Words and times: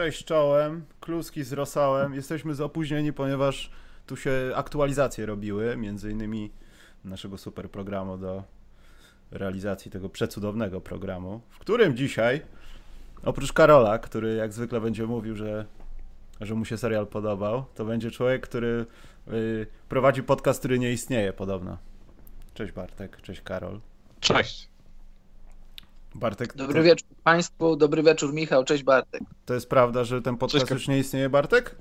Cześć 0.00 0.24
czołem, 0.24 0.84
kluski 1.00 1.44
z 1.44 1.52
rosołem. 1.52 2.14
Jesteśmy 2.14 2.54
z 2.54 2.60
opóźnieni, 2.60 3.12
ponieważ 3.12 3.70
tu 4.06 4.16
się 4.16 4.52
aktualizacje 4.54 5.26
robiły, 5.26 5.76
między 5.76 6.10
innymi 6.10 6.50
naszego 7.04 7.38
super 7.38 7.70
programu 7.70 8.18
do 8.18 8.44
realizacji 9.30 9.90
tego 9.90 10.08
przecudownego 10.08 10.80
programu, 10.80 11.40
w 11.50 11.58
którym 11.58 11.96
dzisiaj, 11.96 12.40
oprócz 13.22 13.52
Karola, 13.52 13.98
który 13.98 14.34
jak 14.34 14.52
zwykle 14.52 14.80
będzie 14.80 15.06
mówił, 15.06 15.36
że, 15.36 15.66
że 16.40 16.54
mu 16.54 16.64
się 16.64 16.76
serial 16.76 17.06
podobał, 17.06 17.64
to 17.74 17.84
będzie 17.84 18.10
człowiek, 18.10 18.42
który 18.42 18.86
y, 19.28 19.66
prowadzi 19.88 20.22
podcast, 20.22 20.58
który 20.58 20.78
nie 20.78 20.92
istnieje 20.92 21.32
podobno. 21.32 21.78
Cześć 22.54 22.72
Bartek, 22.72 23.22
cześć 23.22 23.40
Karol. 23.40 23.80
Cześć. 24.20 24.69
Bartek. 26.14 26.56
Dobry 26.56 26.74
to, 26.74 26.82
wieczór 26.82 27.08
Państwu, 27.24 27.76
dobry 27.76 28.02
wieczór 28.02 28.32
Michał, 28.34 28.64
cześć 28.64 28.82
Bartek. 28.82 29.22
to 29.46 29.54
jest 29.54 29.68
prawda, 29.68 30.04
że 30.04 30.22
ten 30.22 30.36
podcast 30.36 30.64
Cześć, 30.64 30.72
już 30.72 30.88
nie 30.88 30.98
istnieje, 30.98 31.28
Bartek? 31.28 31.76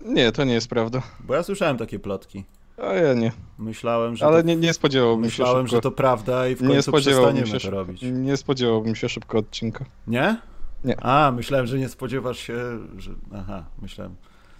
Nie, 0.00 0.32
to 0.32 0.44
nie 0.44 0.54
jest 0.54 0.68
prawda. 0.68 1.02
Bo 1.20 1.34
ja 1.34 1.42
słyszałem 1.42 1.76
takie 1.76 1.98
plotki. 1.98 2.44
A 2.82 2.94
ja 2.94 3.14
nie. 3.14 3.32
Myślałem, 3.58 4.16
że 4.16 4.26
Ale 4.26 4.42
to, 4.42 4.48
nie, 4.48 4.56
nie 4.56 4.72
spodziewałbym 4.74 5.30
się 5.30 5.42
myślałem, 5.42 5.66
szybko. 5.66 5.76
że 5.76 5.82
to 5.82 5.90
prawda 5.90 6.48
i 6.48 6.56
w 6.56 6.62
nie 6.62 6.68
końcu 6.68 6.82
spodziewałbym 6.90 7.34
przestaniemy 7.34 7.60
się, 7.60 7.70
to 7.70 7.76
robić. 7.76 8.02
nie 8.12 8.36
spodziewałbym 8.36 8.94
się 8.96 9.08
szybko 9.08 9.38
odcinka. 9.38 9.84
Nie? 10.06 10.36
Nie. 10.84 11.00
A, 11.00 11.32
myślałem, 11.32 11.66
że 11.66 11.78
nie 11.78 11.88
spodziewasz 11.88 12.38
się, 12.38 12.54
że... 12.98 13.10
Aha, 13.34 13.64
myślałem. 13.82 14.14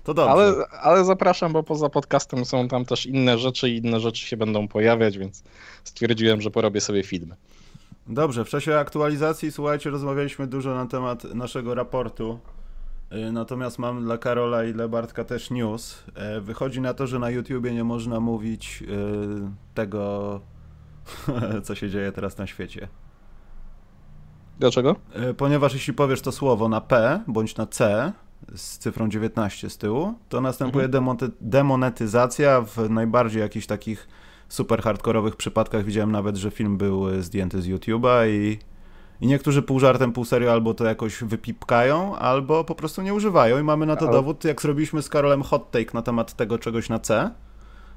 To 0.05 0.15
dobrze. 0.15 0.33
Ale, 0.33 0.55
ale 0.83 1.05
zapraszam, 1.05 1.53
bo 1.53 1.63
poza 1.63 1.89
podcastem 1.89 2.45
są 2.45 2.69
tam 2.69 2.85
też 2.85 3.07
inne 3.07 3.39
rzeczy 3.39 3.71
i 3.71 3.77
inne 3.77 4.01
rzeczy 4.01 4.27
się 4.27 4.37
będą 4.37 4.69
pojawiać, 4.69 5.19
więc 5.19 5.43
stwierdziłem, 5.85 6.41
że 6.41 6.51
porobię 6.51 6.81
sobie 6.81 7.03
filmy. 7.03 7.37
Dobrze, 8.07 8.45
w 8.45 8.49
czasie 8.49 8.79
aktualizacji, 8.79 9.53
słuchajcie, 9.53 9.91
rozmawialiśmy 9.91 10.47
dużo 10.47 10.75
na 10.75 10.87
temat 10.87 11.25
naszego 11.35 11.75
raportu. 11.75 12.39
Y, 13.29 13.33
Natomiast 13.33 13.79
mam 13.79 14.05
dla 14.05 14.19
Karola 14.19 14.65
i 14.65 14.73
dla 14.73 14.89
Bartka 14.89 15.25
też 15.25 15.51
news. 15.51 16.05
Y, 16.37 16.41
Wychodzi 16.41 16.81
na 16.81 16.95
to, 16.95 17.07
że 17.07 17.19
na 17.19 17.31
YouTubie 17.31 17.75
nie 17.75 17.85
można 17.85 18.21
mówić 18.21 18.83
y, 18.83 18.87
tego, 19.75 20.41
co 21.65 21.75
się 21.75 21.91
dzieje 21.91 22.13
teraz 22.13 22.39
na 22.39 22.47
świecie. 22.47 22.89
Dlaczego? 24.59 24.97
Ponieważ 25.37 25.73
jeśli 25.75 25.95
powiesz 25.95 26.21
to 26.21 26.33
słowo 26.33 26.69
na 26.69 26.81
P 26.81 27.21
bądź 27.27 27.57
na 27.57 27.67
C 27.67 28.13
z 28.55 28.79
cyfrą 28.79 29.09
19 29.09 29.71
z 29.71 29.79
tyłu, 29.79 30.15
to 30.29 30.41
następuje 30.41 30.89
demonty- 30.89 31.31
demonetyzacja 31.41 32.61
w 32.61 32.91
najbardziej 32.91 33.41
jakichś 33.43 33.67
takich 33.67 34.09
super 34.49 34.83
hardkorowych 34.83 35.37
przypadkach. 35.37 35.85
Widziałem 35.85 36.13
nawet, 36.13 36.37
że 36.37 36.51
film 36.51 36.77
był 36.77 37.09
e, 37.09 37.23
zdjęty 37.23 37.63
z 37.63 37.69
YouTube'a 37.69 38.29
i, 38.29 38.59
i 39.21 39.27
niektórzy 39.27 39.63
pół 39.63 39.81
żartem, 39.81 40.13
pół 40.13 40.25
serio 40.25 40.53
albo 40.53 40.75
to 40.75 40.85
jakoś 40.85 41.23
wypipkają, 41.23 42.17
albo 42.17 42.65
po 42.65 42.75
prostu 42.75 43.03
nie 43.03 43.15
używają 43.15 43.59
i 43.61 43.63
mamy 43.63 43.87
na 43.87 43.97
to 43.97 44.05
Ale- 44.05 44.13
dowód, 44.17 44.45
jak 44.45 44.63
zrobiliśmy 44.63 45.03
z 45.03 45.09
Karolem 45.09 45.43
hot 45.43 45.71
take 45.71 45.95
na 45.95 46.03
temat 46.03 46.35
tego 46.35 46.59
czegoś 46.59 46.89
na 46.89 46.99
C. 46.99 47.31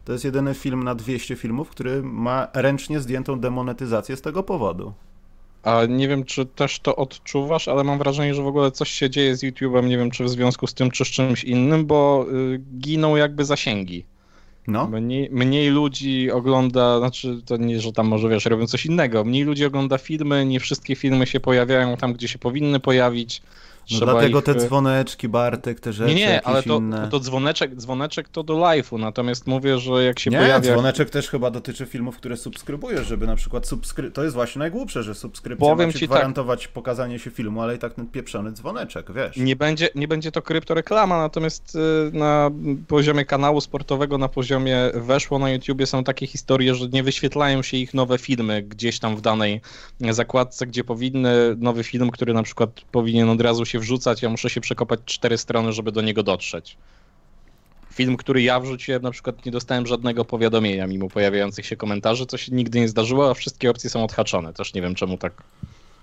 To 0.06 0.12
jest 0.12 0.26
jedyny 0.26 0.54
film 0.54 0.84
na 0.84 0.96
200 0.96 1.36
filmów, 1.36 1.70
który 1.70 2.04
ma 2.04 2.48
ręcznie 2.54 3.00
zdjętą 3.00 3.40
demonetyzację 3.40 4.16
z 4.18 4.22
tego 4.22 4.44
powodu. 4.44 4.94
A 5.64 5.86
nie 5.86 6.08
wiem, 6.08 6.24
czy 6.24 6.46
też 6.46 6.80
to 6.80 6.96
odczuwasz, 6.96 7.68
ale 7.68 7.84
mam 7.84 7.98
wrażenie, 7.98 8.34
że 8.36 8.42
w 8.44 8.48
ogóle 8.48 8.72
coś 8.72 8.90
się 8.92 9.10
dzieje 9.10 9.36
z 9.36 9.44
YouTube'em, 9.44 9.88
nie 9.88 9.98
wiem, 9.98 10.12
czy 10.12 10.24
w 10.24 10.30
związku 10.30 10.68
z 10.68 10.74
tym, 10.74 10.92
czy 10.92 11.06
z 11.06 11.08
czymś 11.08 11.44
innym, 11.44 11.86
bo 11.86 12.26
y, 12.32 12.62
giną 12.80 13.16
jakby 13.16 13.46
zasięgi. 13.46 14.06
No. 14.68 14.88
Mniej, 14.88 15.30
mniej 15.32 15.70
ludzi 15.70 16.32
ogląda, 16.32 17.00
znaczy 17.00 17.42
to 17.46 17.58
nie, 17.58 17.80
że 17.80 17.92
tam 17.92 18.08
może 18.08 18.30
wiesz, 18.30 18.46
robią 18.46 18.68
coś 18.68 18.86
innego. 18.86 19.24
Mniej 19.24 19.44
ludzi 19.44 19.66
ogląda 19.66 19.98
filmy, 19.98 20.46
nie 20.46 20.60
wszystkie 20.60 20.96
filmy 20.96 21.28
się 21.28 21.40
pojawiają 21.40 21.98
tam, 21.98 22.14
gdzie 22.14 22.28
się 22.28 22.40
powinny 22.40 22.80
pojawić. 22.80 23.42
No 23.92 24.00
dlatego 24.00 24.40
ich... 24.40 24.46
te 24.46 24.56
dzwoneczki, 24.56 25.30
Bartek, 25.30 25.80
te 25.80 25.94
rzeczy 25.94 26.16
Nie, 26.16 26.28
nie, 26.28 26.46
ale 26.46 26.64
to, 26.64 26.78
inne. 26.78 27.08
to 27.12 27.20
dzwoneczek, 27.20 27.76
dzwoneczek 27.76 28.30
to 28.30 28.44
do 28.44 28.54
live'u, 28.54 29.00
natomiast 29.00 29.48
mówię, 29.48 29.80
że 29.80 30.04
jak 30.04 30.20
się 30.20 30.32
nie, 30.32 30.38
pojawia... 30.38 30.74
dzwoneczek 30.74 31.10
też 31.10 31.30
chyba 31.30 31.52
dotyczy 31.52 31.86
filmów, 31.86 32.18
które 32.18 32.38
subskrybujesz, 32.38 33.08
żeby 33.08 33.28
na 33.28 33.36
przykład 33.36 33.68
subskry... 33.68 34.12
To 34.12 34.24
jest 34.24 34.36
właśnie 34.36 34.60
najgłupsze, 34.60 35.04
że 35.04 35.16
subskrypcja 35.16 35.68
Powiem 35.70 35.90
ma 35.90 35.94
ci 35.94 36.00
tak. 36.00 36.10
gwarantować 36.10 36.68
pokazanie 36.68 37.20
się 37.20 37.32
filmu, 37.32 37.62
ale 37.62 37.76
i 37.76 37.80
tak 37.80 37.94
ten 37.94 38.08
pieprzony 38.08 38.52
dzwoneczek, 38.52 39.14
wiesz. 39.14 39.38
Nie 39.38 39.56
będzie, 39.56 39.90
nie 39.96 40.08
będzie 40.08 40.32
to 40.32 40.42
kryptoreklama, 40.42 41.18
natomiast 41.18 41.76
y, 41.76 41.80
na 42.14 42.52
poziomie 42.88 43.26
kanału 43.26 43.62
sportowego, 43.62 44.18
na 44.18 44.30
poziomie 44.30 44.78
weszło 44.94 45.40
na 45.40 45.50
YouTubie 45.50 45.86
są 45.86 46.04
takie 46.04 46.28
historie, 46.28 46.76
że 46.76 46.88
nie 46.88 47.04
wyświetlają 47.04 47.62
się 47.62 47.78
ich 47.78 47.94
nowe 47.94 48.18
filmy 48.18 48.64
gdzieś 48.64 49.00
tam 49.00 49.16
w 49.16 49.22
danej 49.22 49.62
zakładce, 50.00 50.68
gdzie 50.68 50.84
powinny 50.84 51.56
nowy 51.58 51.84
film, 51.84 52.12
który 52.12 52.34
na 52.34 52.44
przykład 52.44 52.70
powinien 52.92 53.30
od 53.30 53.42
razu 53.42 53.66
się 53.66 53.77
wrzucać, 53.80 54.22
ja 54.22 54.30
muszę 54.30 54.50
się 54.50 54.62
przekopać 54.62 55.00
cztery 55.06 55.38
strony, 55.38 55.74
żeby 55.74 55.92
do 55.92 56.02
niego 56.02 56.24
dotrzeć. 56.24 56.78
Film, 57.94 58.18
który 58.18 58.42
ja 58.42 58.60
wrzuciłem, 58.60 59.02
na 59.02 59.12
przykład 59.12 59.46
nie 59.46 59.52
dostałem 59.52 59.88
żadnego 59.88 60.26
powiadomienia 60.26 60.88
mimo 60.88 61.10
pojawiających 61.10 61.66
się 61.66 61.76
komentarzy, 61.76 62.26
co 62.26 62.38
się 62.38 62.52
nigdy 62.56 62.80
nie 62.80 62.88
zdarzyło, 62.88 63.30
a 63.30 63.34
wszystkie 63.34 63.70
opcje 63.70 63.90
są 63.90 64.04
odhaczone. 64.04 64.54
Też 64.54 64.74
nie 64.74 64.82
wiem, 64.82 64.96
czemu 64.96 65.18
tak, 65.18 65.34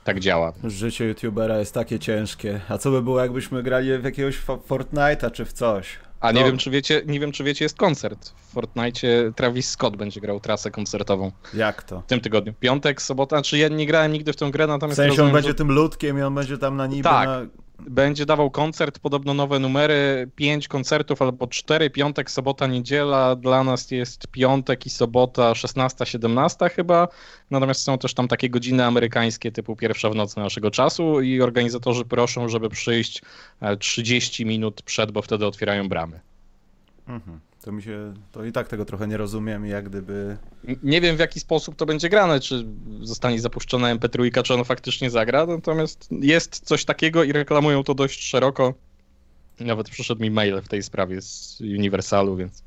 tak 0.04 0.20
działa. 0.20 0.52
Życie 0.64 1.04
youtubera 1.04 1.58
jest 1.58 1.74
takie 1.74 1.98
ciężkie. 1.98 2.60
A 2.68 2.78
co 2.78 2.90
by 2.90 3.02
było, 3.02 3.20
jakbyśmy 3.20 3.62
grali 3.62 3.98
w 3.98 4.04
jakiegoś 4.04 4.38
Fortnite'a 4.68 5.30
czy 5.32 5.44
w 5.44 5.52
coś? 5.52 5.86
A 6.20 6.32
nie 6.32 6.41
No. 6.41 6.46
wiem, 6.46 6.58
czy 6.58 6.70
wiecie, 6.70 7.02
nie 7.06 7.20
wiem, 7.20 7.32
czy 7.32 7.44
wiecie, 7.44 7.64
jest 7.64 7.76
koncert. 7.76 8.32
W 8.50 8.52
Fortnite 8.52 9.32
Travis 9.36 9.68
Scott 9.70 9.96
będzie 9.96 10.20
grał 10.20 10.41
trasę 10.41 10.70
koncertową 10.70 11.32
Jak 11.54 11.82
to? 11.82 12.00
w 12.00 12.06
tym 12.06 12.20
tygodniu. 12.20 12.52
Piątek, 12.60 13.02
sobota, 13.02 13.42
czy 13.42 13.58
ja 13.58 13.68
nie 13.68 13.86
grałem 13.86 14.12
nigdy 14.12 14.32
w 14.32 14.36
tę 14.36 14.50
grę, 14.50 14.64
W 14.66 14.68
natomiast 14.68 14.96
sensie 14.96 15.10
on 15.12 15.16
rozumiem, 15.16 15.32
będzie 15.32 15.48
że 15.48 15.54
tym 15.54 15.72
ludkiem 15.72 16.18
i 16.18 16.22
on 16.22 16.34
będzie 16.34 16.58
tam 16.58 16.76
na 16.76 16.86
niby 16.86 17.02
Tak. 17.02 17.26
na... 17.28 17.41
będzie 17.80 18.26
dawał 18.26 18.50
koncert, 18.50 18.98
podobno 18.98 19.34
nowe 19.34 19.58
numery, 19.58 20.30
pięć 20.36 20.68
koncertów 20.68 21.22
albo 21.22 21.46
cztery, 21.46 21.90
piątek, 21.90 22.30
sobota, 22.30 22.66
niedziela. 22.66 23.36
Dla 23.36 23.64
nas 23.64 23.90
jest 23.90 24.26
piątek 24.26 24.86
i 24.86 24.90
sobota 24.90 25.52
16-17 25.52 26.70
chyba. 26.70 27.08
Natomiast 27.50 27.82
są 27.82 27.98
też 27.98 28.14
tam 28.14 28.28
takie 28.28 28.50
godziny 28.50 28.84
amerykańskie 28.84 29.52
typu 29.52 29.76
pierwsza 29.76 30.10
w 30.10 30.14
nocy 30.14 30.40
naszego 30.40 30.70
czasu 30.70 31.20
i 31.20 31.40
organizatorzy 31.40 32.04
proszą, 32.04 32.48
żeby 32.48 32.68
przyjść 32.68 33.22
e, 33.60 33.76
30 33.76 34.46
minut 34.46 34.82
przed, 34.82 35.12
bo 35.12 35.22
wtedy 35.22 35.46
otwierają 35.46 35.88
bramy. 35.88 36.20
Mhm. 37.08 37.41
To 37.64 37.72
mi 37.72 37.82
się... 37.82 38.14
To 38.32 38.44
i 38.44 38.52
tak 38.52 38.69
tego 38.69 38.84
trochę 38.84 39.08
nie 39.08 39.16
rozumiem, 39.16 39.66
jak 39.66 39.88
gdyby... 39.88 40.36
Nie 40.82 41.00
wiem 41.00 41.16
w 41.16 41.19
jaki 41.19 41.41
sposób 41.41 41.76
to 41.76 41.86
będzie 41.86 42.08
grane, 42.08 42.41
czy 42.41 42.66
zostanie 43.02 43.41
zapuszczona 43.41 43.97
MP3, 43.97 44.42
czy 44.42 44.54
on 44.54 44.64
faktycznie 44.64 45.10
zagra, 45.10 45.47
natomiast 45.47 46.08
jest 46.10 46.60
coś 46.64 46.84
takiego 46.84 47.24
i 47.24 47.32
reklamują 47.32 47.84
to 47.84 47.94
dość 47.94 48.22
szeroko. 48.28 48.74
Nawet 49.60 49.91
przyszedł 49.91 50.22
mi 50.22 50.30
mail 50.30 50.60
w 50.62 50.68
tej 50.68 50.83
sprawie 50.83 51.22
z 51.22 51.60
Universalu, 51.60 52.36
więc 52.36 52.62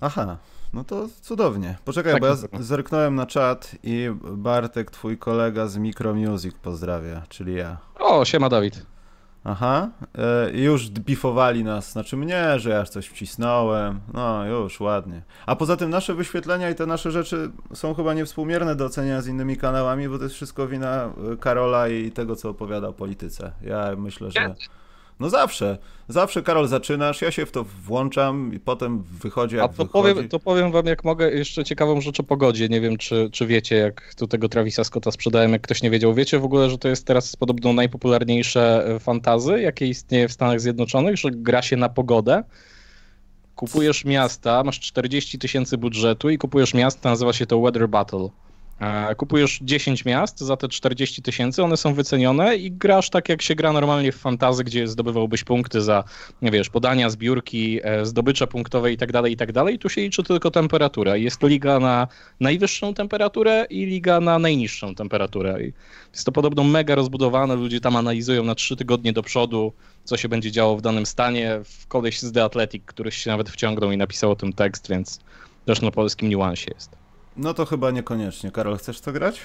Aha, 0.00 0.36
no 0.72 0.84
to 0.84 1.08
cudownie. 1.22 1.78
Poczekaj, 1.84 2.12
Tak 2.12 2.20
bo 2.20 2.26
ja 2.26 2.36
z- 2.36 2.48
zerknąłem 2.60 3.14
na 3.14 3.26
czat 3.26 3.72
i 3.82 4.08
Bartek, 4.32 4.90
twój 4.90 5.18
kolega 5.18 5.66
z 5.66 5.76
Micro 5.76 6.14
Music 6.14 6.54
pozdrawia, 6.62 7.22
czyli 7.28 7.54
ja. 7.54 7.76
O, 7.98 8.24
siema 8.24 8.48
Dawid. 8.48 8.86
Aha, 9.44 9.90
i 10.54 10.62
już 10.62 10.90
bifowali 10.90 11.64
nas, 11.64 11.92
znaczy 11.92 12.16
mnie, 12.16 12.58
że 12.58 12.70
ja 12.70 12.84
coś 12.84 13.06
wcisnąłem, 13.06 14.00
no 14.14 14.46
już, 14.46 14.80
ładnie. 14.80 15.22
A 15.46 15.56
poza 15.56 15.76
tym 15.76 15.90
nasze 15.90 16.14
wyświetlenia 16.14 16.70
i 16.70 16.74
te 16.74 16.86
nasze 16.86 17.10
rzeczy 17.10 17.50
są 17.74 17.94
chyba 17.94 18.14
niewspółmierne 18.14 18.74
do 18.76 18.84
oceniania 18.84 19.22
z 19.22 19.26
innymi 19.26 19.56
kanałami, 19.56 20.08
bo 20.08 20.18
to 20.18 20.24
jest 20.24 20.34
wszystko 20.34 20.68
wina 20.68 21.04
e, 21.32 21.36
Karola 21.36 21.88
i 21.88 22.10
tego, 22.10 22.36
co 22.36 22.48
opowiada 22.48 22.88
o 22.88 22.92
polityce. 22.92 23.52
Ja 23.62 23.96
myślę, 23.96 24.30
że... 24.30 24.54
No 25.20 25.30
zawsze, 25.30 25.78
zawsze 26.08 26.42
Karol 26.42 26.68
zaczynasz, 26.68 27.22
ja 27.22 27.30
się 27.30 27.46
w 27.46 27.50
to 27.50 27.64
włączam 27.64 28.54
i 28.54 28.60
potem 28.60 29.02
wychodzi 29.22 29.58
A 29.58 29.62
jak 29.62 29.74
to 29.74 29.84
wychodzi. 29.84 30.14
powiem, 30.14 30.28
to 30.28 30.38
powiem 30.38 30.72
wam, 30.72 30.86
jak 30.86 31.04
mogę, 31.04 31.30
jeszcze 31.30 31.64
ciekawą 31.64 32.00
rzecz 32.00 32.20
o 32.20 32.22
pogodzie. 32.22 32.68
Nie 32.68 32.80
wiem, 32.80 32.96
czy, 32.96 33.28
czy 33.32 33.46
wiecie, 33.46 33.76
jak 33.76 34.14
tu 34.14 34.26
tego 34.26 34.48
Travisa 34.48 34.84
Scotta 34.84 35.10
sprzedałem, 35.10 35.52
jak 35.52 35.62
ktoś 35.62 35.82
nie 35.82 35.90
wiedział. 35.90 36.14
Wiecie 36.14 36.38
w 36.38 36.44
ogóle, 36.44 36.70
że 36.70 36.78
to 36.78 36.88
jest 36.88 37.06
teraz 37.06 37.36
podobno 37.36 37.72
najpopularniejsze 37.72 38.86
e, 38.86 38.98
fantazy, 38.98 39.60
jakie 39.60 39.86
istnieje 39.86 40.28
w 40.28 40.32
Stanach 40.32 40.60
Zjednoczonych, 40.60 41.16
że 41.16 41.30
gra 41.30 41.62
się 41.62 41.76
na 41.76 41.88
pogodę. 41.88 42.44
Kupujesz 43.56 44.04
miasta, 44.04 44.64
masz 44.64 44.80
40 44.80 45.38
tysięcy 45.38 45.78
budżetu 45.78 46.30
i 46.30 46.38
kupujesz 46.38 46.74
miasta, 46.74 47.10
nazywa 47.10 47.32
się 47.32 47.46
to 47.46 47.60
Weather 47.60 47.88
Battle. 47.88 48.28
Kupujesz 49.16 49.58
10 49.62 50.04
miast 50.04 50.40
za 50.40 50.56
te 50.56 50.68
40 50.68 51.22
tysięcy, 51.22 51.62
one 51.62 51.76
są 51.76 51.94
wycenione 51.94 52.56
i 52.56 52.72
grasz 52.72 53.10
tak, 53.10 53.28
jak 53.28 53.42
się 53.42 53.54
gra 53.54 53.72
normalnie 53.72 54.12
w 54.12 54.16
fantazy, 54.16 54.64
gdzie 54.64 54.88
zdobywałbyś 54.88 55.44
punkty 55.44 55.80
za, 55.80 56.04
nie 56.42 56.50
wiesz, 56.50 56.70
podania, 56.70 57.10
zbiórki, 57.10 57.80
e, 57.82 58.06
zdobycze 58.06 58.46
punktowe 58.46 58.92
i 58.92 58.96
tak 58.96 59.12
dalej, 59.12 59.32
i 59.32 59.36
tak 59.36 59.52
dalej. 59.52 59.78
Tu 59.78 59.88
się 59.88 60.00
liczy 60.00 60.22
tylko 60.22 60.50
temperatura. 60.50 61.16
Jest 61.16 61.42
liga 61.42 61.80
na 61.80 62.08
najwyższą 62.40 62.94
temperaturę 62.94 63.66
i 63.70 63.86
liga 63.86 64.20
na 64.20 64.38
najniższą 64.38 64.94
temperaturę. 64.94 65.58
Jest 66.12 66.26
to 66.26 66.32
podobno 66.32 66.64
mega 66.64 66.94
rozbudowane, 66.94 67.54
ludzie 67.56 67.80
tam 67.80 67.96
analizują 67.96 68.44
na 68.44 68.54
trzy 68.54 68.76
tygodnie 68.76 69.12
do 69.12 69.22
przodu, 69.22 69.72
co 70.04 70.16
się 70.16 70.28
będzie 70.28 70.50
działo 70.52 70.76
w 70.76 70.82
danym 70.82 71.06
stanie. 71.06 71.60
W 71.64 71.86
koleś 71.86 72.20
z 72.20 72.32
The 72.32 72.44
Athletic, 72.44 72.82
któryś 72.86 73.16
się 73.16 73.30
nawet 73.30 73.50
wciągnął 73.50 73.92
i 73.92 73.96
napisał 73.96 74.30
o 74.30 74.36
tym 74.36 74.52
tekst, 74.52 74.88
więc 74.88 75.20
też 75.64 75.80
na 75.82 75.90
polskim 75.90 76.28
niuansie 76.28 76.70
jest. 76.74 77.03
No 77.36 77.54
to 77.54 77.66
chyba 77.66 77.90
niekoniecznie. 77.90 78.50
Karol, 78.50 78.76
chcesz 78.76 79.00
to 79.00 79.12
grać? 79.12 79.40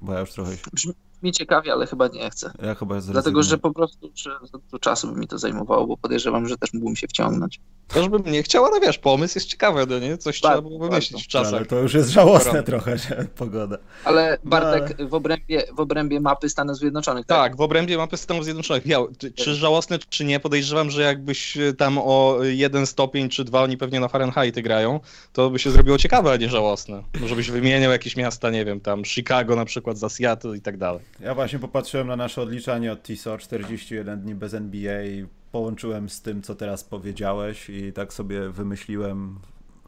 Bo 0.00 0.12
ja 0.12 0.20
już 0.20 0.30
trochę... 0.32 0.50
Brzmi, 0.72 0.92
mi 1.22 1.32
ciekawie, 1.32 1.72
ale 1.72 1.86
chyba 1.86 2.08
nie 2.08 2.30
chcę. 2.30 2.52
Ja 2.62 2.74
chyba 2.74 3.00
Dlatego, 3.00 3.42
że 3.42 3.58
po 3.58 3.74
prostu 3.74 4.10
że 4.14 4.38
to 4.70 4.78
czasu 4.78 5.12
by 5.12 5.20
mi 5.20 5.28
to 5.28 5.38
zajmowało, 5.38 5.86
bo 5.86 5.96
podejrzewam, 5.96 6.48
że 6.48 6.56
też 6.56 6.72
mógłbym 6.72 6.96
się 6.96 7.08
wciągnąć. 7.08 7.60
Też 7.88 8.08
bym 8.08 8.22
nie 8.32 8.42
chciał, 8.42 8.64
ale 8.64 8.80
wiesz, 8.80 8.98
pomysł 8.98 9.38
jest 9.38 9.48
ciekawy, 9.48 9.86
no 9.88 9.98
nie? 9.98 10.18
Coś 10.18 10.40
trzeba 10.40 10.62
było 10.62 10.78
wymyślić 10.78 11.24
w 11.24 11.28
czasach. 11.28 11.54
Ale 11.54 11.66
to 11.66 11.78
już 11.78 11.94
jest 11.94 12.10
żałosne 12.10 12.62
trochę, 12.62 12.98
że 12.98 13.26
pogoda. 13.36 13.78
Ale 14.04 14.38
Bartek, 14.44 14.98
no, 14.98 15.08
w, 15.08 15.14
obrębie, 15.14 15.62
w 15.72 15.80
obrębie 15.80 16.20
mapy 16.20 16.48
Stanów 16.48 16.76
Zjednoczonych. 16.76 17.26
Tak, 17.26 17.38
tak 17.38 17.56
w 17.56 17.60
obrębie 17.60 17.96
mapy 17.96 18.16
Stanów 18.16 18.44
Zjednoczonych. 18.44 18.84
czy, 19.18 19.32
czy 19.32 19.54
żałosne, 19.54 19.98
czy 19.98 20.24
nie, 20.24 20.40
podejrzewam, 20.40 20.90
że 20.90 21.02
jakbyś 21.02 21.58
tam 21.78 21.98
o 21.98 22.38
jeden 22.42 22.86
stopień 22.86 23.28
czy 23.28 23.44
dwa, 23.44 23.62
oni 23.62 23.76
pewnie 23.76 24.00
na 24.00 24.08
Fahrenheit 24.08 24.60
grają, 24.60 25.00
to 25.32 25.50
by 25.50 25.58
się 25.58 25.70
zrobiło 25.70 25.98
ciekawe, 25.98 26.32
a 26.32 26.36
nie 26.36 26.48
żałosne. 26.48 27.02
Może 27.20 27.36
byś 27.36 27.50
wymieniał 27.50 27.92
jakieś 27.92 28.16
miasta, 28.16 28.50
nie 28.50 28.64
wiem, 28.64 28.80
tam 28.80 29.04
Chicago 29.04 29.56
na 29.56 29.64
przykład 29.64 29.98
za 29.98 30.08
Seattle 30.08 30.56
i 30.56 30.60
tak 30.60 30.76
dalej. 30.76 31.00
Ja 31.20 31.34
właśnie 31.34 31.58
popatrzyłem 31.58 32.06
na 32.06 32.16
nasze 32.16 32.42
odliczanie 32.42 32.92
od 32.92 33.02
TISO, 33.02 33.38
41 33.38 34.20
dni 34.20 34.34
bez 34.34 34.54
NBA 34.54 35.04
i 35.04 35.26
połączyłem 35.52 36.08
z 36.08 36.22
tym, 36.22 36.42
co 36.42 36.54
teraz 36.54 36.84
powiedziałeś 36.84 37.70
i 37.70 37.92
tak 37.92 38.12
sobie 38.12 38.50
wymyśliłem, 38.50 39.38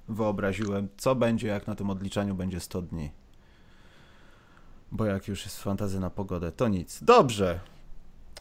wyobraziłem, 0.08 0.88
co 0.96 1.14
będzie, 1.14 1.48
jak 1.48 1.66
na 1.66 1.74
tym 1.74 1.90
odliczaniu 1.90 2.34
będzie 2.34 2.60
100 2.60 2.82
dni. 2.82 3.10
Bo 4.92 5.04
jak 5.04 5.28
już 5.28 5.44
jest 5.44 5.62
fantazja 5.62 6.00
na 6.00 6.10
pogodę, 6.10 6.52
to 6.52 6.68
nic. 6.68 7.02
Dobrze. 7.02 7.60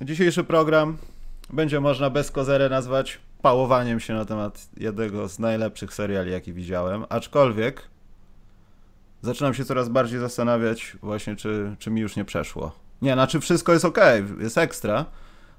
Dzisiejszy 0.01 0.43
program 0.43 0.97
będzie 1.49 1.79
można 1.79 2.09
bez 2.09 2.31
kozery 2.31 2.69
nazwać 2.69 3.19
pałowaniem 3.41 3.99
się 3.99 4.13
na 4.13 4.25
temat 4.25 4.69
jednego 4.77 5.27
z 5.27 5.39
najlepszych 5.39 5.93
seriali, 5.93 6.31
jaki 6.31 6.53
widziałem, 6.53 7.05
aczkolwiek 7.09 7.83
zaczynam 9.21 9.53
się 9.53 9.65
coraz 9.65 9.89
bardziej 9.89 10.19
zastanawiać 10.19 10.97
właśnie, 11.01 11.35
czy, 11.35 11.75
czy 11.79 11.91
mi 11.91 12.01
już 12.01 12.15
nie 12.15 12.25
przeszło. 12.25 12.71
Nie, 13.01 13.13
znaczy 13.13 13.39
wszystko 13.39 13.73
jest 13.73 13.85
ok, 13.85 13.97
jest 14.39 14.57
ekstra, 14.57 15.05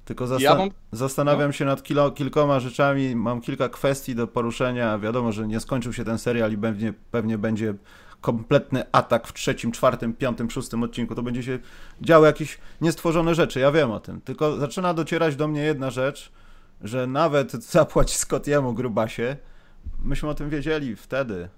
tylko 0.08 0.38
ja 0.38 0.54
mam... 0.54 0.68
zastanawiam 0.92 1.48
no. 1.48 1.52
się 1.52 1.64
nad 1.64 1.82
kilo, 1.82 2.10
kilkoma 2.10 2.60
rzeczami, 2.60 3.16
mam 3.16 3.40
kilka 3.40 3.68
kwestii 3.68 4.14
do 4.14 4.26
poruszenia. 4.26 4.98
Wiadomo, 4.98 5.32
że 5.32 5.48
nie 5.48 5.60
skończył 5.60 5.92
się 5.92 6.04
ten 6.04 6.18
serial 6.18 6.52
i 6.52 6.58
pewnie, 6.58 6.92
pewnie 7.10 7.38
będzie 7.38 7.74
kompletny 8.20 8.84
atak 8.92 9.26
w 9.26 9.32
trzecim, 9.32 9.72
czwartym, 9.72 10.14
piątym, 10.14 10.50
szóstym 10.50 10.82
odcinku. 10.82 11.14
To 11.14 11.22
będzie 11.22 11.42
się 11.42 11.58
działy 12.00 12.26
jakieś 12.26 12.58
niestworzone 12.80 13.34
rzeczy, 13.34 13.60
ja 13.60 13.72
wiem 13.72 13.90
o 13.90 14.00
tym. 14.00 14.20
Tylko 14.20 14.56
zaczyna 14.56 14.94
docierać 14.94 15.36
do 15.36 15.48
mnie 15.48 15.62
jedna 15.62 15.90
rzecz, 15.90 16.32
że 16.82 17.06
nawet 17.06 17.52
zapłać 17.52 18.16
Scottiemu 18.16 18.74
grubasie, 18.74 19.36
myśmy 20.02 20.28
o 20.28 20.34
tym 20.34 20.50
wiedzieli 20.50 20.96
wtedy, 20.96 21.48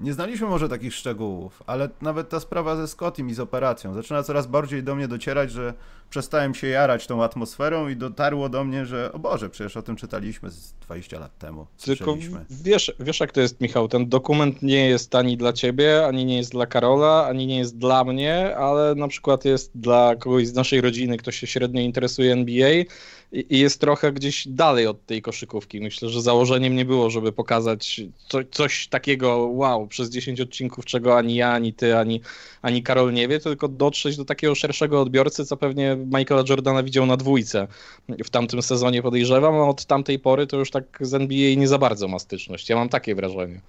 nie 0.00 0.12
znaliśmy 0.12 0.46
może 0.46 0.68
takich 0.68 0.94
szczegółów, 0.94 1.62
ale 1.66 1.88
nawet 2.02 2.28
ta 2.28 2.40
sprawa 2.40 2.76
ze 2.76 2.88
Scottiem 2.88 3.28
i 3.30 3.34
z 3.34 3.40
operacją 3.40 3.94
zaczyna 3.94 4.22
coraz 4.22 4.46
bardziej 4.46 4.82
do 4.82 4.94
mnie 4.94 5.08
docierać, 5.08 5.50
że 5.50 5.74
przestałem 6.10 6.54
się 6.54 6.66
jarać 6.66 7.06
tą 7.06 7.24
atmosferą 7.24 7.88
i 7.88 7.96
dotarło 7.96 8.48
do 8.48 8.64
mnie, 8.64 8.86
że 8.86 9.12
o 9.12 9.18
Boże, 9.18 9.50
przecież 9.50 9.76
o 9.76 9.82
tym 9.82 9.96
czytaliśmy 9.96 10.50
z 10.50 10.72
20 10.72 11.18
lat 11.18 11.38
temu. 11.38 11.66
Tylko 11.84 12.16
wiesz, 12.50 12.92
wiesz 13.00 13.20
jak 13.20 13.32
to 13.32 13.40
jest, 13.40 13.60
Michał, 13.60 13.88
ten 13.88 14.08
dokument 14.08 14.62
nie 14.62 14.88
jest 14.88 15.14
ani 15.14 15.36
dla 15.36 15.52
ciebie, 15.52 16.06
ani 16.06 16.24
nie 16.24 16.36
jest 16.36 16.52
dla 16.52 16.66
Karola, 16.66 17.26
ani 17.26 17.46
nie 17.46 17.58
jest 17.58 17.78
dla 17.78 18.04
mnie, 18.04 18.56
ale 18.56 18.94
na 18.94 19.08
przykład 19.08 19.44
jest 19.44 19.70
dla 19.74 20.16
kogoś 20.16 20.46
z 20.46 20.54
naszej 20.54 20.80
rodziny, 20.80 21.16
kto 21.16 21.30
się 21.30 21.46
średnio 21.46 21.80
interesuje 21.80 22.32
NBA 22.32 22.84
i 23.32 23.58
jest 23.58 23.80
trochę 23.80 24.12
gdzieś 24.12 24.48
dalej 24.48 24.86
od 24.86 25.06
tej 25.06 25.22
koszykówki. 25.22 25.80
Myślę, 25.80 26.08
że 26.08 26.22
założeniem 26.22 26.76
nie 26.76 26.84
było, 26.84 27.10
żeby 27.10 27.32
pokazać 27.32 28.00
co, 28.28 28.38
coś 28.50 28.88
takiego 28.88 29.36
wow, 29.36 29.86
przez 29.86 30.10
10 30.10 30.40
odcinków, 30.40 30.84
czego 30.84 31.18
ani 31.18 31.34
ja, 31.34 31.52
ani 31.52 31.72
ty, 31.72 31.96
ani, 31.96 32.20
ani 32.62 32.82
Karol 32.82 33.12
nie 33.12 33.28
wie, 33.28 33.40
tylko 33.40 33.68
dotrzeć 33.68 34.16
do 34.16 34.24
takiego 34.24 34.54
szerszego 34.54 35.00
odbiorcy, 35.00 35.46
co 35.46 35.56
pewnie 35.56 35.96
Michaela 35.96 36.44
Jordana 36.48 36.82
widział 36.82 37.06
na 37.06 37.16
dwójce 37.16 37.68
w 38.08 38.30
tamtym 38.30 38.62
sezonie, 38.62 39.02
podejrzewam, 39.02 39.54
a 39.54 39.68
od 39.68 39.86
tamtej 39.86 40.18
pory 40.18 40.46
to 40.46 40.56
już 40.56 40.70
tak 40.70 40.98
z 41.00 41.14
NBA 41.14 41.54
nie 41.56 41.68
za 41.68 41.78
bardzo 41.78 42.08
ma 42.08 42.18
styczność. 42.18 42.68
Ja 42.68 42.76
mam 42.76 42.88
takie 42.88 43.14
wrażenie, 43.14 43.60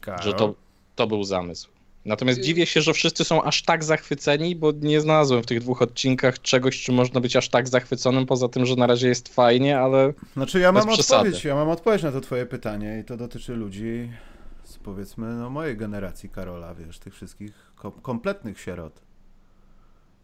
Karol? 0.00 0.22
że 0.22 0.32
to, 0.32 0.54
to 0.96 1.06
był 1.06 1.24
zamysł. 1.24 1.68
Natomiast 2.04 2.40
dziwię 2.40 2.66
się, 2.66 2.82
że 2.82 2.92
wszyscy 2.92 3.24
są 3.24 3.42
aż 3.42 3.62
tak 3.62 3.84
zachwyceni, 3.84 4.56
bo 4.56 4.72
nie 4.80 5.00
znalazłem 5.00 5.42
w 5.42 5.46
tych 5.46 5.60
dwóch 5.60 5.82
odcinkach 5.82 6.42
czegoś, 6.42 6.82
czy 6.82 6.92
można 6.92 7.20
być 7.20 7.36
aż 7.36 7.48
tak 7.48 7.68
zachwyconym, 7.68 8.26
poza 8.26 8.48
tym, 8.48 8.66
że 8.66 8.76
na 8.76 8.86
razie 8.86 9.08
jest 9.08 9.34
fajnie, 9.34 9.78
ale. 9.78 10.12
Znaczy, 10.32 10.60
ja 10.60 10.72
mam 10.72 10.88
odpowiedź, 10.88 11.44
ja 11.44 11.54
mam 11.54 11.68
odpowiedź 11.68 12.02
na 12.02 12.12
to 12.12 12.20
Twoje 12.20 12.46
pytanie, 12.46 12.98
i 12.98 13.04
to 13.04 13.16
dotyczy 13.16 13.54
ludzi 13.54 14.10
z 14.64 14.78
powiedzmy 14.78 15.34
no, 15.34 15.50
mojej 15.50 15.76
generacji 15.76 16.28
Karola, 16.28 16.74
wiesz, 16.74 16.98
tych 16.98 17.14
wszystkich 17.14 17.72
kompletnych 18.02 18.60
sierot. 18.60 19.02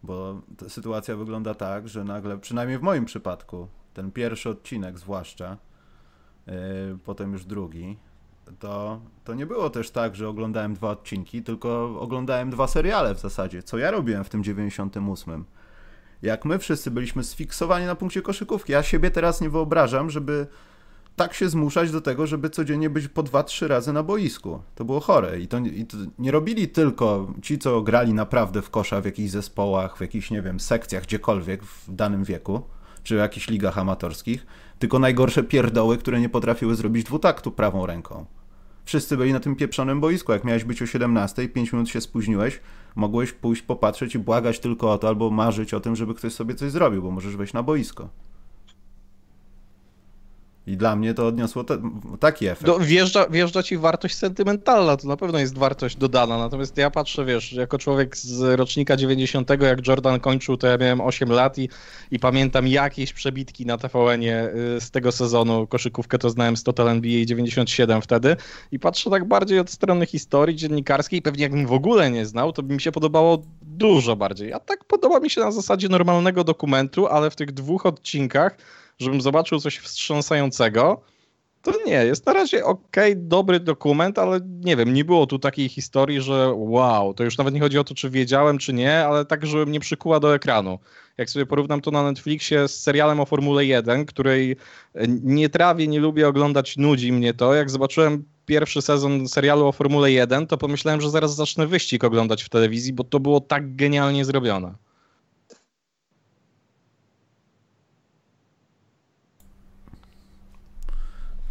Bo 0.03 0.41
sytuacja 0.69 1.17
wygląda 1.17 1.55
tak, 1.55 1.89
że 1.89 2.05
nagle, 2.05 2.39
przynajmniej 2.39 2.79
w 2.79 2.83
moim 2.83 3.05
przypadku, 3.05 3.69
ten 3.95 4.13
pierwszy 4.13 4.49
odcinek 4.49 4.99
zwłaszcza, 4.99 5.59
yy, 6.47 6.53
potem 7.05 7.33
już 7.33 7.45
drugi, 7.45 7.97
to, 8.59 9.01
to 9.25 9.35
nie 9.35 9.47
było 9.47 9.71
też 9.71 9.91
tak, 9.91 10.17
że 10.17 10.29
oglądałem 10.29 10.75
dwa 10.75 10.91
odcinki, 10.91 11.43
tylko 11.43 12.01
oglądałem 12.01 12.51
dwa 12.51 12.67
seriale 12.67 13.15
w 13.15 13.21
zasadzie, 13.21 13.63
co 13.63 13.79
ja 13.79 13.91
robiłem 13.91 14.25
w 14.25 14.29
tym 14.29 14.45
98. 14.45 15.45
Jak 16.23 16.45
my 16.45 16.59
wszyscy 16.59 16.91
byliśmy 16.91 17.25
sfiksowani 17.25 17.87
na 17.87 17.95
punkcie 17.95 18.23
koszykówki. 18.23 18.73
Ja 18.73 18.83
siebie 18.83 19.11
teraz 19.11 19.41
nie 19.41 19.51
wyobrażam, 19.51 20.11
żeby 20.11 20.47
tak 21.17 21.35
się 21.35 21.49
zmuszać 21.49 21.91
do 21.91 22.01
tego, 22.01 22.27
żeby 22.27 22.51
codziennie 22.51 22.91
być 22.91 23.09
po 23.09 23.23
dwa, 23.23 23.43
trzy 23.43 23.69
razy 23.69 23.93
na 23.93 24.03
boisku. 24.03 24.63
To 24.75 24.85
było 24.85 25.01
chore. 25.01 25.41
I 25.41 25.49
to, 25.49 25.59
I 25.59 25.87
to, 25.87 25.97
nie 26.19 26.31
robili 26.31 26.69
tylko 26.69 27.35
ci, 27.43 27.59
co 27.59 27.83
grali 27.83 28.15
naprawdę 28.15 28.63
w 28.63 28.71
kosza 28.71 29.01
w 29.01 29.05
jakichś 29.05 29.31
zespołach, 29.31 29.97
w 29.97 30.01
jakichś, 30.01 30.31
nie 30.31 30.43
wiem, 30.43 30.61
sekcjach, 30.61 31.03
gdziekolwiek 31.03 31.65
w 31.65 31.95
danym 31.95 32.25
wieku, 32.25 32.63
czy 33.03 33.17
w 33.17 33.19
jakichś 33.19 33.49
ligach 33.49 33.79
amatorskich, 33.79 34.47
tylko 34.79 34.99
najgorsze 34.99 35.43
pierdoły, 35.43 35.99
które 35.99 36.21
nie 36.21 36.29
potrafiły 36.29 36.75
zrobić 36.75 37.05
dwutaktu 37.05 37.51
prawą 37.51 37.87
ręką. 37.87 38.27
Wszyscy 38.85 39.17
byli 39.17 39.33
na 39.33 39.41
tym 39.41 39.57
pieprzonym 39.57 40.01
boisku. 40.01 40.33
Jak 40.33 40.45
miałeś 40.45 40.65
być 40.65 40.83
o 40.83 40.87
17, 40.87 41.49
5 41.49 41.73
minut 41.73 41.89
się 41.89 42.01
spóźniłeś, 42.01 42.61
mogłeś 42.95 43.33
pójść 43.33 43.63
popatrzeć 43.63 44.15
i 44.15 44.19
błagać 44.19 44.59
tylko 44.59 44.93
o 44.93 44.99
to, 44.99 45.09
albo 45.09 45.31
marzyć 45.31 45.75
o 45.75 45.81
tym, 45.81 45.97
żeby 45.97 46.15
ktoś 46.15 46.33
sobie 46.33 46.55
coś 46.55 46.71
zrobił, 46.71 47.03
bo 47.03 47.11
możesz 47.11 47.37
wejść 47.37 47.53
na 47.53 47.63
boisko. 47.63 48.09
I 50.71 50.77
dla 50.77 50.97
mnie 50.97 51.15
to 51.15 51.27
odniosło 51.27 51.65
te, 51.65 51.79
taki 52.21 52.47
efekt. 52.47 52.67
Do, 52.67 52.79
wjeżdża, 52.79 53.27
wjeżdża 53.29 53.63
ci 53.63 53.79
wartość 53.79 54.15
sentymentalna, 54.15 54.97
to 54.97 55.09
na 55.09 55.17
pewno 55.17 55.39
jest 55.39 55.59
wartość 55.59 55.97
dodana. 55.97 56.39
Natomiast 56.39 56.77
ja 56.77 56.91
patrzę, 56.91 57.25
wiesz, 57.25 57.53
jako 57.53 57.79
człowiek 57.79 58.17
z 58.17 58.59
rocznika 58.59 58.97
90, 58.97 59.51
jak 59.51 59.87
Jordan 59.87 60.21
kończył, 60.21 60.57
to 60.57 60.67
ja 60.67 60.77
miałem 60.77 61.01
8 61.01 61.33
lat 61.33 61.59
i, 61.59 61.69
i 62.11 62.19
pamiętam 62.19 62.69
jakieś 62.69 63.13
przebitki 63.13 63.67
na 63.67 63.79
TVN-ie 63.79 64.51
y, 64.77 64.81
z 64.81 64.91
tego 64.91 65.13
sezonu. 65.13 65.67
Koszykówkę 65.67 66.19
to 66.19 66.31
znałem 66.31 66.57
z 66.57 66.63
Total 66.63 66.89
NBA 66.89 67.25
97 67.25 68.03
wtedy. 68.03 68.37
I 68.73 68.79
patrzę 68.79 69.11
tak 69.11 69.25
bardziej 69.25 69.59
od 69.59 69.71
strony 69.71 70.07
historii 70.07 70.57
dziennikarskiej. 70.57 71.23
Pewnie 71.23 71.43
jakbym 71.43 71.67
w 71.67 71.73
ogóle 71.73 72.11
nie 72.11 72.27
znał, 72.27 72.53
to 72.53 72.63
by 72.63 72.75
mi 72.75 72.81
się 72.81 72.93
podobało 72.93 73.43
dużo 73.63 74.17
bardziej. 74.17 74.53
A 74.53 74.59
tak 74.59 74.85
podoba 74.85 75.21
mi 75.21 75.31
się 75.31 75.41
na 75.41 75.53
zasadzie 75.53 75.89
normalnego 75.89 76.45
dokumentu, 76.45 77.07
ale 77.07 77.31
w 77.31 77.37
tych 77.37 77.53
dwóch 77.53 77.87
odcinkach 77.87 78.57
żebym 79.01 79.21
zobaczył 79.21 79.61
coś 79.61 79.79
wstrząsającego, 79.79 81.03
to 81.63 81.73
nie, 81.87 81.93
jest 81.93 82.27
na 82.27 82.33
razie 82.33 82.65
ok, 82.65 82.97
dobry 83.17 83.61
dokument, 83.61 84.19
ale 84.19 84.41
nie 84.65 84.77
wiem, 84.77 84.95
nie 84.95 85.05
było 85.05 85.27
tu 85.27 85.39
takiej 85.39 85.69
historii, 85.69 86.21
że 86.21 86.53
wow, 86.57 87.15
to 87.15 87.25
już 87.25 87.39
nawet 87.39 87.55
nie 87.55 87.61
chodzi 87.61 87.79
o 87.79 87.85
to, 87.85 87.95
czy 87.95 88.11
wiedziałem, 88.11 88.59
czy 88.59 88.73
nie, 88.73 88.99
ale 89.07 89.25
tak, 89.25 89.47
żeby 89.47 89.67
mnie 89.67 89.81
przykuła 89.81 90.21
do 90.21 90.35
ekranu. 90.35 90.79
Jak 91.19 91.31
sobie 91.31 91.47
porównam 91.47 91.81
to 91.81 91.91
na 91.91 92.03
Netflixie 92.03 92.69
z 92.69 92.83
serialem 92.83 93.21
o 93.21 93.27
Formule 93.27 93.65
1, 93.65 94.07
której 94.07 94.57
nie 95.23 95.49
trawię, 95.49 95.89
nie 95.89 96.01
lubię 96.01 96.29
oglądać, 96.29 96.77
nudzi 96.77 97.13
mnie 97.13 97.35
to. 97.35 97.55
Jak 97.55 97.71
zobaczyłem 97.71 98.25
pierwszy 98.47 98.83
sezon 98.83 99.29
serialu 99.29 99.67
o 99.67 99.73
Formule 99.73 100.13
1, 100.13 100.47
to 100.47 100.59
pomyślałem, 100.59 101.01
że 101.01 101.11
zaraz 101.11 101.35
zacznę 101.35 101.67
wyścig 101.67 102.05
oglądać 102.05 102.43
w 102.43 102.49
telewizji, 102.49 102.93
bo 102.93 103.05
to 103.05 103.21
było 103.21 103.41
tak 103.41 103.77
genialnie 103.77 104.25
zrobione. 104.25 104.75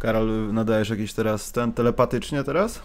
Karol, 0.00 0.52
nadajesz 0.52 0.88
jakiś 0.88 1.12
teraz 1.12 1.52
ten 1.52 1.72
telepatycznie 1.72 2.44
teraz? 2.44 2.80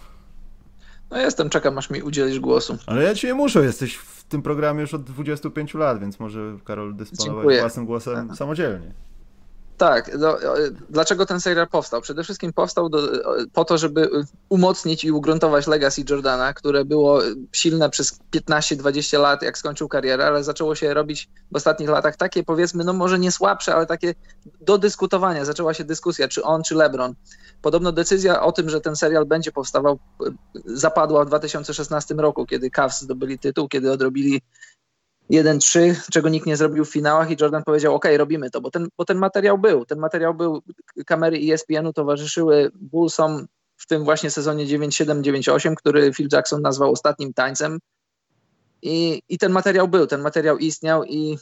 No 1.11 1.17
jestem, 1.17 1.49
czekam 1.49 1.77
aż 1.77 1.89
mi 1.89 2.01
udzielisz 2.01 2.39
głosu. 2.39 2.77
Ale 2.87 3.03
ja 3.03 3.15
ci 3.15 3.27
nie 3.27 3.33
muszę, 3.33 3.63
jesteś 3.63 3.95
w 3.95 4.23
tym 4.23 4.41
programie 4.41 4.81
już 4.81 4.93
od 4.93 5.03
25 5.03 5.73
lat, 5.73 5.99
więc 5.99 6.19
może 6.19 6.57
Karol 6.65 6.95
dysponować 6.95 7.35
Dziękuję. 7.35 7.59
własnym 7.59 7.85
głosem 7.85 8.35
samodzielnie. 8.35 8.93
Tak, 9.77 10.11
no, 10.17 10.37
dlaczego 10.89 11.25
ten 11.25 11.41
serial 11.41 11.67
powstał? 11.67 12.01
Przede 12.01 12.23
wszystkim 12.23 12.53
powstał 12.53 12.89
do, 12.89 12.99
po 13.53 13.65
to, 13.65 13.77
żeby 13.77 14.09
umocnić 14.49 15.03
i 15.03 15.11
ugruntować 15.11 15.67
legacy 15.67 16.03
Jordana, 16.09 16.53
które 16.53 16.85
było 16.85 17.19
silne 17.51 17.89
przez 17.89 18.19
15-20 18.35 19.19
lat, 19.19 19.41
jak 19.41 19.57
skończył 19.57 19.87
karierę, 19.87 20.27
ale 20.27 20.43
zaczęło 20.43 20.75
się 20.75 20.93
robić 20.93 21.29
w 21.51 21.55
ostatnich 21.55 21.89
latach 21.89 22.17
takie, 22.17 22.43
powiedzmy, 22.43 22.83
no 22.83 22.93
może 22.93 23.19
nie 23.19 23.31
słabsze, 23.31 23.75
ale 23.75 23.85
takie 23.85 24.15
do 24.61 24.77
dyskutowania. 24.77 25.45
Zaczęła 25.45 25.73
się 25.73 25.83
dyskusja, 25.83 26.27
czy 26.27 26.43
on, 26.43 26.63
czy 26.63 26.75
LeBron. 26.75 27.13
Podobno 27.61 27.91
decyzja 27.91 28.41
o 28.41 28.51
tym, 28.51 28.69
że 28.69 28.81
ten 28.81 28.95
serial 28.95 29.25
będzie 29.25 29.51
powstawał, 29.51 29.99
zapadła 30.65 31.25
w 31.25 31.27
2016 31.27 32.15
roku, 32.15 32.45
kiedy 32.45 32.69
Cavs 32.69 33.01
zdobyli 33.01 33.39
tytuł, 33.39 33.67
kiedy 33.67 33.91
odrobili 33.91 34.41
1-3, 35.31 35.95
czego 36.11 36.29
nikt 36.29 36.47
nie 36.47 36.57
zrobił 36.57 36.85
w 36.85 36.91
finałach 36.91 37.31
i 37.31 37.37
Jordan 37.41 37.63
powiedział, 37.63 37.95
ok, 37.95 38.05
robimy 38.17 38.51
to, 38.51 38.61
bo 38.61 38.71
ten, 38.71 38.87
bo 38.97 39.05
ten 39.05 39.17
materiał 39.17 39.57
był, 39.57 39.85
ten 39.85 39.99
materiał 39.99 40.33
był, 40.33 40.61
kamery 41.05 41.37
ESPN-u 41.37 41.93
towarzyszyły 41.93 42.71
Bullsom 42.75 43.47
w 43.77 43.87
tym 43.87 44.03
właśnie 44.03 44.31
sezonie 44.31 44.65
9-7-9-8, 44.65 45.75
który 45.75 46.13
Phil 46.13 46.27
Jackson 46.31 46.61
nazwał 46.61 46.91
ostatnim 46.91 47.33
tańcem. 47.33 47.79
I, 48.81 49.21
i 49.29 49.37
ten 49.37 49.51
materiał 49.51 49.87
był, 49.87 50.07
ten 50.07 50.21
materiał 50.21 50.57
istniał 50.57 51.03
i, 51.03 51.37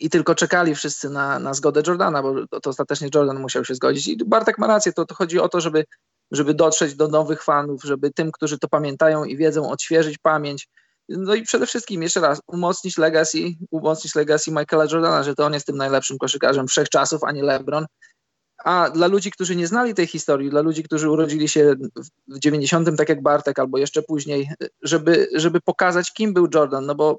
i 0.00 0.10
tylko 0.10 0.34
czekali 0.34 0.74
wszyscy 0.74 1.10
na, 1.10 1.38
na 1.38 1.54
zgodę 1.54 1.82
Jordana, 1.86 2.22
bo 2.22 2.46
to, 2.46 2.60
to 2.60 2.70
ostatecznie 2.70 3.08
Jordan 3.14 3.40
musiał 3.40 3.64
się 3.64 3.74
zgodzić. 3.74 4.08
I 4.08 4.16
Bartek 4.16 4.58
ma 4.58 4.66
rację, 4.66 4.92
to, 4.92 5.06
to 5.06 5.14
chodzi 5.14 5.38
o 5.38 5.48
to, 5.48 5.60
żeby, 5.60 5.84
żeby 6.30 6.54
dotrzeć 6.54 6.94
do 6.94 7.08
nowych 7.08 7.42
fanów, 7.42 7.82
żeby 7.82 8.12
tym, 8.12 8.32
którzy 8.32 8.58
to 8.58 8.68
pamiętają 8.68 9.24
i 9.24 9.36
wiedzą, 9.36 9.70
odświeżyć 9.70 10.18
pamięć, 10.18 10.68
no 11.08 11.34
i 11.34 11.42
przede 11.42 11.66
wszystkim, 11.66 12.02
jeszcze 12.02 12.20
raz, 12.20 12.40
umocnić 12.46 12.98
legacy, 12.98 13.38
umocnić 13.70 14.14
legacy 14.14 14.50
Michaela 14.50 14.84
Jordana, 14.92 15.22
że 15.22 15.34
to 15.34 15.46
on 15.46 15.52
jest 15.52 15.66
tym 15.66 15.76
najlepszym 15.76 16.18
koszykarzem 16.18 16.66
wszechczasów, 16.66 17.24
a 17.24 17.32
nie 17.32 17.42
LeBron. 17.42 17.86
A 18.64 18.90
dla 18.90 19.06
ludzi, 19.06 19.30
którzy 19.30 19.56
nie 19.56 19.66
znali 19.66 19.94
tej 19.94 20.06
historii, 20.06 20.50
dla 20.50 20.60
ludzi, 20.60 20.82
którzy 20.82 21.10
urodzili 21.10 21.48
się 21.48 21.74
w 22.28 22.38
90, 22.38 22.96
tak 22.98 23.08
jak 23.08 23.22
Bartek, 23.22 23.58
albo 23.58 23.78
jeszcze 23.78 24.02
później, 24.02 24.50
żeby, 24.82 25.28
żeby 25.34 25.60
pokazać, 25.60 26.12
kim 26.12 26.34
był 26.34 26.48
Jordan, 26.54 26.86
no 26.86 26.94
bo 26.94 27.18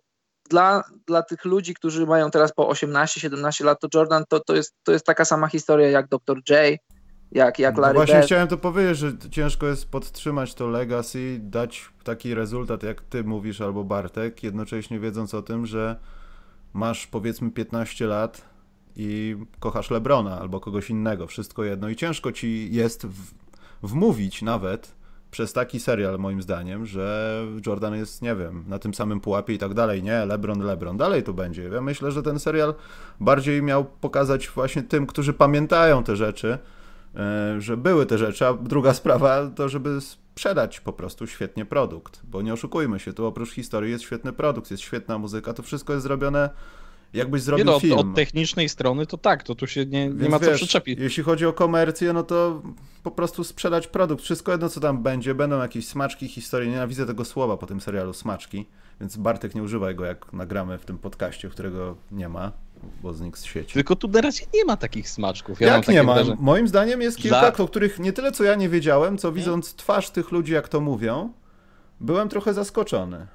dla, 0.50 0.84
dla 1.08 1.22
tych 1.22 1.46
ludzi, 1.46 1.74
którzy 1.74 2.06
mają 2.06 2.32
teraz 2.32 2.53
po 2.53 2.67
18-17 2.67 3.65
lat, 3.65 3.79
to 3.79 3.88
Jordan 3.94 4.24
to, 4.29 4.39
to, 4.39 4.56
jest, 4.56 4.74
to 4.84 4.91
jest 4.91 5.06
taka 5.06 5.25
sama 5.25 5.48
historia 5.48 5.89
jak 5.89 6.08
Dr. 6.08 6.38
J, 6.50 6.79
jak, 7.31 7.60
jak 7.60 7.75
no 7.75 7.81
Larry 7.81 8.00
no 8.00 8.05
Właśnie 8.05 8.22
chciałem 8.22 8.48
to 8.48 8.57
powiedzieć, 8.57 8.98
że 8.98 9.13
ciężko 9.31 9.67
jest 9.67 9.91
podtrzymać 9.91 10.53
to 10.53 10.67
legacy, 10.67 11.39
dać 11.41 11.89
taki 12.03 12.34
rezultat, 12.34 12.84
jak 12.84 13.01
ty 13.01 13.24
mówisz, 13.24 13.62
albo 13.62 13.84
Bartek, 13.84 14.43
jednocześnie 14.43 15.00
wiedząc 15.00 15.34
o 15.34 15.41
tym, 15.41 15.65
że 15.65 15.96
masz 16.74 17.07
powiedzmy 17.07 17.51
15 17.51 18.07
lat 18.07 18.41
i 18.96 19.38
kochasz 19.60 19.91
Lebrona 19.91 20.39
albo 20.39 20.60
kogoś 20.60 20.89
innego, 20.89 21.27
wszystko 21.27 21.63
jedno. 21.63 21.89
I 21.89 21.96
ciężko 21.96 22.31
ci 22.31 22.69
jest 22.72 23.05
w, 23.05 23.34
wmówić 23.84 24.41
nawet 24.41 24.98
przez 25.31 25.53
taki 25.53 25.79
serial 25.79 26.19
moim 26.19 26.41
zdaniem, 26.41 26.86
że 26.86 27.38
Jordan 27.65 27.96
jest, 27.96 28.22
nie 28.22 28.36
wiem, 28.36 28.63
na 28.67 28.79
tym 28.79 28.93
samym 28.93 29.19
pułapie 29.19 29.53
i 29.53 29.57
tak 29.57 29.74
dalej, 29.74 30.03
nie, 30.03 30.25
LeBron, 30.25 30.62
LeBron, 30.62 30.98
dalej 30.98 31.24
to 31.24 31.34
będzie. 31.34 31.63
Ja 31.63 31.81
myślę, 31.81 32.12
że 32.12 32.24
ten 32.24 32.39
serial 32.39 32.74
bardziej 33.19 33.63
miał 33.63 33.86
pokazać 33.86 34.50
właśnie 34.50 34.84
tym, 34.84 35.07
którzy 35.07 35.34
pamiętają 35.34 36.03
te 36.03 36.15
rzeczy, 36.15 36.57
że 37.57 37.77
były 37.77 38.05
te 38.05 38.17
rzeczy, 38.17 38.47
a 38.47 38.53
druga 38.53 38.93
sprawa 38.93 39.47
to, 39.55 39.69
żeby 39.69 40.01
sprzedać 40.01 40.79
po 40.79 40.93
prostu 40.93 41.27
świetnie 41.27 41.65
produkt, 41.65 42.21
bo 42.24 42.41
nie 42.41 42.53
oszukujmy 42.53 43.00
się, 43.00 43.13
tu 43.13 43.25
oprócz 43.25 43.51
historii 43.51 43.91
jest 43.91 44.03
świetny 44.03 44.33
produkt, 44.33 44.71
jest 44.71 44.83
świetna 44.83 45.17
muzyka, 45.17 45.53
to 45.53 45.63
wszystko 45.63 45.93
jest 45.93 46.03
zrobione 46.03 46.50
jakbyś 47.13 47.41
zrobił 47.41 47.65
nie 47.65 47.71
no, 47.71 47.79
film. 47.79 47.97
Od 47.97 48.15
technicznej 48.15 48.69
strony 48.69 49.05
to 49.05 49.17
tak, 49.17 49.43
to 49.43 49.55
tu 49.55 49.67
się 49.67 49.86
nie, 49.86 50.09
nie 50.09 50.29
ma 50.29 50.39
co 50.39 50.45
wiesz, 50.45 50.57
przyczepić. 50.57 51.00
Jeśli 51.00 51.24
chodzi 51.24 51.45
o 51.45 51.53
komercję, 51.53 52.13
no 52.13 52.24
to 52.24 52.62
po 53.03 53.12
prostu 53.12 53.43
sprzedać 53.43 53.88
produkt. 53.88 54.24
Wszystko 54.24 54.51
jedno, 54.51 54.69
co 54.69 54.79
tam 54.79 55.03
będzie. 55.03 55.36
Będą 55.36 55.59
jakieś 55.59 55.88
smaczki 55.88 56.27
historii. 56.27 56.69
Nienawidzę 56.69 57.05
tego 57.05 57.25
słowa 57.25 57.57
po 57.57 57.65
tym 57.65 57.81
serialu 57.81 58.13
smaczki, 58.13 58.65
więc 59.00 59.17
Bartek 59.17 59.55
nie 59.55 59.63
używaj 59.63 59.95
go, 59.95 60.05
jak 60.05 60.33
nagramy 60.33 60.77
w 60.77 60.86
tym 60.86 60.97
podcaście, 60.97 61.50
którego 61.50 61.95
nie 62.12 62.29
ma 62.29 62.51
bo 63.03 63.13
znikł 63.13 63.38
z 63.38 63.43
świeci. 63.43 63.74
Tylko 63.74 63.96
tu 63.96 64.07
na 64.07 64.22
razie 64.22 64.46
nie 64.53 64.65
ma 64.65 64.77
takich 64.77 65.10
smaczków. 65.10 65.62
Ja 65.62 65.75
jak 65.75 65.88
nie 65.88 66.03
ma? 66.03 66.15
Moim 66.39 66.67
zdaniem 66.67 67.01
jest 67.01 67.17
kilka, 67.17 67.51
Dla... 67.51 67.65
o 67.65 67.67
których 67.67 68.00
nie 68.00 68.13
tyle 68.13 68.31
co 68.31 68.43
ja 68.43 68.55
nie 68.55 68.69
wiedziałem, 68.69 69.17
co 69.17 69.31
widząc 69.31 69.74
twarz 69.74 70.10
tych 70.10 70.31
ludzi, 70.31 70.53
jak 70.53 70.67
to 70.67 70.81
mówią, 70.81 71.34
byłem 72.00 72.29
trochę 72.29 72.53
zaskoczony. 72.53 73.27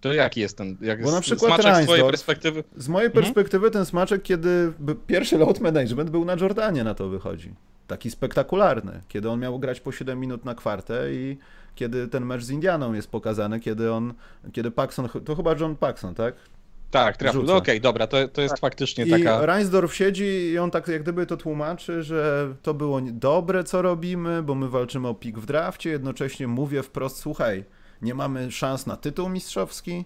To 0.00 0.12
jaki 0.12 0.40
jest 0.40 0.56
ten 0.58 0.76
jak 0.80 1.02
Bo 1.02 1.10
na 1.10 1.20
przykład 1.20 1.54
smaczek 1.54 1.82
z 1.82 1.84
twojej 1.84 2.04
perspektywy? 2.04 2.64
Z 2.76 2.88
mojej 2.88 3.06
mhm. 3.06 3.24
perspektywy 3.24 3.70
ten 3.70 3.86
smaczek, 3.86 4.22
kiedy 4.22 4.72
pierwszy 5.06 5.38
load 5.38 5.60
management 5.60 6.10
był 6.10 6.24
na 6.24 6.36
Jordanie, 6.40 6.84
na 6.84 6.94
to 6.94 7.08
wychodzi. 7.08 7.54
Taki 7.86 8.10
spektakularny, 8.10 9.00
kiedy 9.08 9.30
on 9.30 9.40
miał 9.40 9.58
grać 9.58 9.80
po 9.80 9.92
7 9.92 10.20
minut 10.20 10.44
na 10.44 10.54
kwartę 10.54 11.14
i 11.14 11.38
kiedy 11.74 12.08
ten 12.08 12.26
mecz 12.26 12.42
z 12.42 12.50
Indianą 12.50 12.92
jest 12.92 13.10
pokazany, 13.10 13.60
kiedy 13.60 13.92
on, 13.92 14.14
kiedy 14.52 14.70
Paxson, 14.70 15.08
to 15.24 15.36
chyba 15.36 15.54
John 15.54 15.76
Paxson, 15.76 16.14
tak? 16.14 16.34
Tak, 16.92 17.16
trafił. 17.16 17.42
No 17.42 17.56
okej, 17.56 17.58
okay, 17.58 17.80
dobra, 17.80 18.06
to, 18.06 18.28
to 18.28 18.42
jest 18.42 18.54
tak. 18.54 18.60
faktycznie 18.60 19.04
I 19.04 19.10
taka... 19.10 19.46
Reinsdorf 19.46 19.94
siedzi 19.94 20.24
i 20.24 20.58
on 20.58 20.70
tak 20.70 20.88
jak 20.88 21.02
gdyby 21.02 21.26
to 21.26 21.36
tłumaczy, 21.36 22.02
że 22.02 22.48
to 22.62 22.74
było 22.74 23.00
dobre, 23.02 23.64
co 23.64 23.82
robimy, 23.82 24.42
bo 24.42 24.54
my 24.54 24.68
walczymy 24.68 25.08
o 25.08 25.14
pik 25.14 25.38
w 25.38 25.46
drafcie, 25.46 25.90
jednocześnie 25.90 26.48
mówię 26.48 26.82
wprost, 26.82 27.16
słuchaj, 27.16 27.64
nie 28.02 28.14
mamy 28.14 28.50
szans 28.50 28.86
na 28.86 28.96
tytuł 28.96 29.28
mistrzowski, 29.28 30.04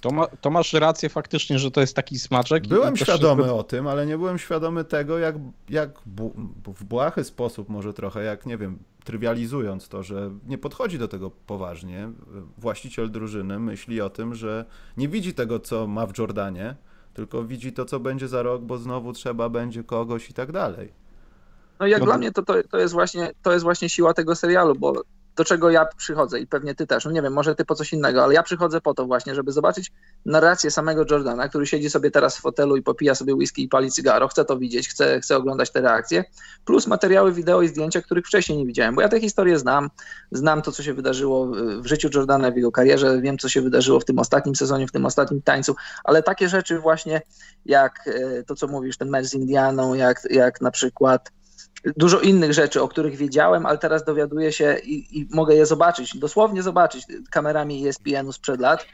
to, 0.00 0.10
ma, 0.10 0.26
to, 0.26 0.50
masz 0.50 0.72
rację 0.72 1.08
faktycznie, 1.08 1.58
że 1.58 1.70
to 1.70 1.80
jest 1.80 1.96
taki 1.96 2.18
smaczek. 2.18 2.66
Byłem 2.66 2.96
świadomy 2.96 3.42
wszystko... 3.42 3.58
o 3.58 3.64
tym, 3.64 3.86
ale 3.86 4.06
nie 4.06 4.18
byłem 4.18 4.38
świadomy 4.38 4.84
tego, 4.84 5.18
jak, 5.18 5.34
jak 5.68 5.90
bu, 6.06 6.34
w 6.66 6.84
błahy 6.84 7.24
sposób, 7.24 7.68
może 7.68 7.92
trochę, 7.92 8.22
jak 8.24 8.46
nie 8.46 8.58
wiem, 8.58 8.78
trywializując 9.06 9.88
to, 9.88 10.02
że 10.02 10.30
nie 10.46 10.58
podchodzi 10.58 10.98
do 10.98 11.08
tego 11.08 11.30
poważnie. 11.30 12.10
Właściciel 12.58 13.10
drużyny 13.10 13.58
myśli 13.58 14.00
o 14.00 14.10
tym, 14.10 14.34
że 14.34 14.64
nie 14.96 15.08
widzi 15.08 15.34
tego, 15.34 15.60
co 15.60 15.86
ma 15.86 16.06
w 16.06 16.18
Jordanie, 16.18 16.76
tylko 17.14 17.44
widzi 17.44 17.72
to, 17.72 17.84
co 17.84 18.00
będzie 18.00 18.28
za 18.28 18.42
rok, 18.42 18.62
bo 18.62 18.78
znowu 18.78 19.12
trzeba 19.12 19.48
będzie 19.48 19.84
kogoś 19.84 20.30
i 20.30 20.34
tak 20.34 20.52
dalej. 20.52 20.92
No 21.80 21.86
jak 21.86 22.00
no, 22.00 22.06
dla 22.06 22.18
mnie 22.18 22.32
to, 22.32 22.42
to, 22.42 22.54
to, 22.70 22.78
jest 22.78 22.94
właśnie, 22.94 23.32
to 23.42 23.52
jest 23.52 23.64
właśnie 23.64 23.88
siła 23.88 24.14
tego 24.14 24.34
serialu, 24.34 24.74
bo 24.74 25.02
do 25.36 25.44
czego 25.44 25.70
ja 25.70 25.86
przychodzę 25.96 26.40
i 26.40 26.46
pewnie 26.46 26.74
ty 26.74 26.86
też, 26.86 27.04
no 27.04 27.10
nie 27.10 27.22
wiem, 27.22 27.32
może 27.32 27.54
ty 27.54 27.64
po 27.64 27.74
coś 27.74 27.92
innego, 27.92 28.24
ale 28.24 28.34
ja 28.34 28.42
przychodzę 28.42 28.80
po 28.80 28.94
to 28.94 29.06
właśnie, 29.06 29.34
żeby 29.34 29.52
zobaczyć 29.52 29.92
narrację 30.24 30.70
samego 30.70 31.04
Jordana, 31.10 31.48
który 31.48 31.66
siedzi 31.66 31.90
sobie 31.90 32.10
teraz 32.10 32.36
w 32.36 32.40
fotelu 32.40 32.76
i 32.76 32.82
popija 32.82 33.14
sobie 33.14 33.34
whisky 33.34 33.62
i 33.62 33.68
pali 33.68 33.90
cygaro, 33.90 34.28
chcę 34.28 34.44
to 34.44 34.58
widzieć, 34.58 34.88
chcę, 34.88 35.36
oglądać 35.36 35.70
te 35.70 35.80
reakcje, 35.80 36.24
plus 36.64 36.86
materiały 36.86 37.32
wideo 37.32 37.62
i 37.62 37.68
zdjęcia, 37.68 38.02
których 38.02 38.26
wcześniej 38.26 38.58
nie 38.58 38.66
widziałem, 38.66 38.94
bo 38.94 39.02
ja 39.02 39.08
tę 39.08 39.20
historię 39.20 39.58
znam, 39.58 39.90
znam 40.32 40.62
to, 40.62 40.72
co 40.72 40.82
się 40.82 40.94
wydarzyło 40.94 41.46
w 41.80 41.86
życiu 41.86 42.08
Jordana, 42.14 42.50
w 42.50 42.56
jego 42.56 42.72
karierze, 42.72 43.20
wiem, 43.20 43.38
co 43.38 43.48
się 43.48 43.62
wydarzyło 43.62 44.00
w 44.00 44.04
tym 44.04 44.18
ostatnim 44.18 44.56
sezonie, 44.56 44.86
w 44.86 44.92
tym 44.92 45.06
ostatnim 45.06 45.42
tańcu, 45.42 45.76
ale 46.04 46.22
takie 46.22 46.48
rzeczy 46.48 46.78
właśnie 46.78 47.22
jak 47.66 48.08
e, 48.08 48.42
to, 48.42 48.54
co 48.54 48.66
mówisz, 48.66 48.96
ten 48.96 49.10
mecz 49.10 49.26
z 49.26 49.34
Indianą, 49.34 49.94
jak, 49.94 50.22
jak 50.30 50.60
na 50.60 50.70
przykład 50.70 51.30
dużo 51.96 52.20
innych 52.20 52.52
rzeczy, 52.52 52.82
o 52.82 52.88
których 52.88 53.16
wiedziałem, 53.16 53.66
ale 53.66 53.78
teraz 53.78 54.04
dowiaduję 54.04 54.52
się 54.52 54.78
i, 54.84 55.20
i 55.20 55.28
mogę 55.30 55.54
je 55.54 55.66
zobaczyć, 55.66 56.18
dosłownie 56.18 56.62
zobaczyć 56.62 57.06
kamerami 57.30 57.88
ESPN-u 57.88 58.32
sprzed 58.32 58.60
lat. 58.60 58.86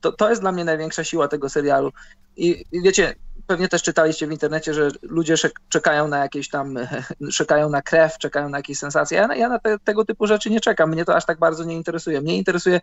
To, 0.00 0.12
to 0.12 0.30
jest 0.30 0.40
dla 0.40 0.52
mnie 0.52 0.64
największa 0.64 1.04
siła 1.04 1.28
tego 1.28 1.48
serialu. 1.48 1.92
I, 2.36 2.64
i 2.72 2.82
wiecie, 2.82 3.14
pewnie 3.46 3.68
też 3.68 3.82
czytaliście 3.82 4.26
w 4.26 4.32
internecie, 4.32 4.74
że 4.74 4.88
ludzie 5.02 5.34
czekają 5.68 6.08
na 6.08 6.18
jakieś 6.18 6.48
tam, 6.48 6.74
czekają 7.38 7.70
na 7.70 7.82
krew, 7.82 8.18
czekają 8.18 8.48
na 8.48 8.58
jakieś 8.58 8.78
sensacje. 8.78 9.18
Ja, 9.18 9.34
ja 9.36 9.48
na 9.48 9.58
te, 9.58 9.78
tego 9.78 10.04
typu 10.04 10.26
rzeczy 10.26 10.50
nie 10.50 10.60
czekam. 10.60 10.90
Mnie 10.90 11.04
to 11.04 11.16
aż 11.16 11.26
tak 11.26 11.38
bardzo 11.38 11.64
nie 11.64 11.74
interesuje. 11.74 12.20
Mnie 12.20 12.36
interesuje, 12.36 12.80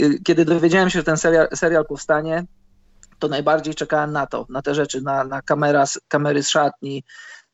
y, 0.00 0.20
kiedy 0.24 0.44
dowiedziałem 0.44 0.90
się, 0.90 0.98
że 0.98 1.04
ten 1.04 1.16
serial, 1.16 1.48
serial 1.54 1.86
powstanie, 1.86 2.44
to 3.18 3.28
najbardziej 3.28 3.74
czekałem 3.74 4.12
na 4.12 4.26
to, 4.26 4.46
na 4.48 4.62
te 4.62 4.74
rzeczy, 4.74 5.00
na, 5.00 5.24
na 5.24 5.42
kamera, 5.42 5.84
kamery 6.08 6.42
z 6.42 6.48
szatni, 6.48 7.04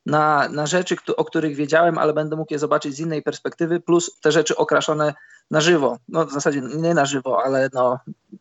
na, 0.07 0.49
na 0.49 0.67
rzeczy, 0.67 0.97
o 1.17 1.25
których 1.25 1.57
wiedziałem, 1.57 1.99
ale 1.99 2.13
będę 2.13 2.37
mógł 2.37 2.53
je 2.53 2.59
zobaczyć 2.59 2.95
z 2.95 3.01
innej 3.01 3.23
perspektywy, 3.23 3.81
plus 3.81 4.21
te 4.21 4.33
rzeczy 4.33 4.57
okraszone 4.57 5.15
na 5.51 5.61
żywo. 5.61 5.99
No 6.09 6.27
w 6.27 6.33
zasadzie 6.33 6.61
nie 6.61 6.95
na 6.95 7.05
żywo, 7.07 7.45
ale 7.45 7.71
no, 7.73 7.99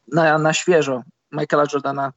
na, 0.07 0.37
na 0.37 0.53
świeżo 0.53 1.03
Michaela 1.31 1.65
Jordana 1.73 2.13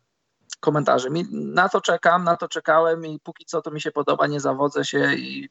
komentarzy. 0.60 1.08
Na 1.32 1.68
to 1.68 1.80
czekam, 1.80 2.24
na 2.24 2.36
to 2.36 2.48
czekałem 2.48 3.06
i 3.06 3.20
póki 3.20 3.44
co 3.44 3.62
to 3.62 3.70
mi 3.70 3.80
się 3.80 3.92
podoba, 3.92 4.26
nie 4.26 4.40
zawodzę 4.40 4.84
się 4.84 5.14
i 5.14 5.48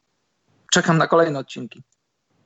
czekam 0.72 0.98
na 0.98 1.08
kolejne 1.08 1.40
odcinki 1.40 1.84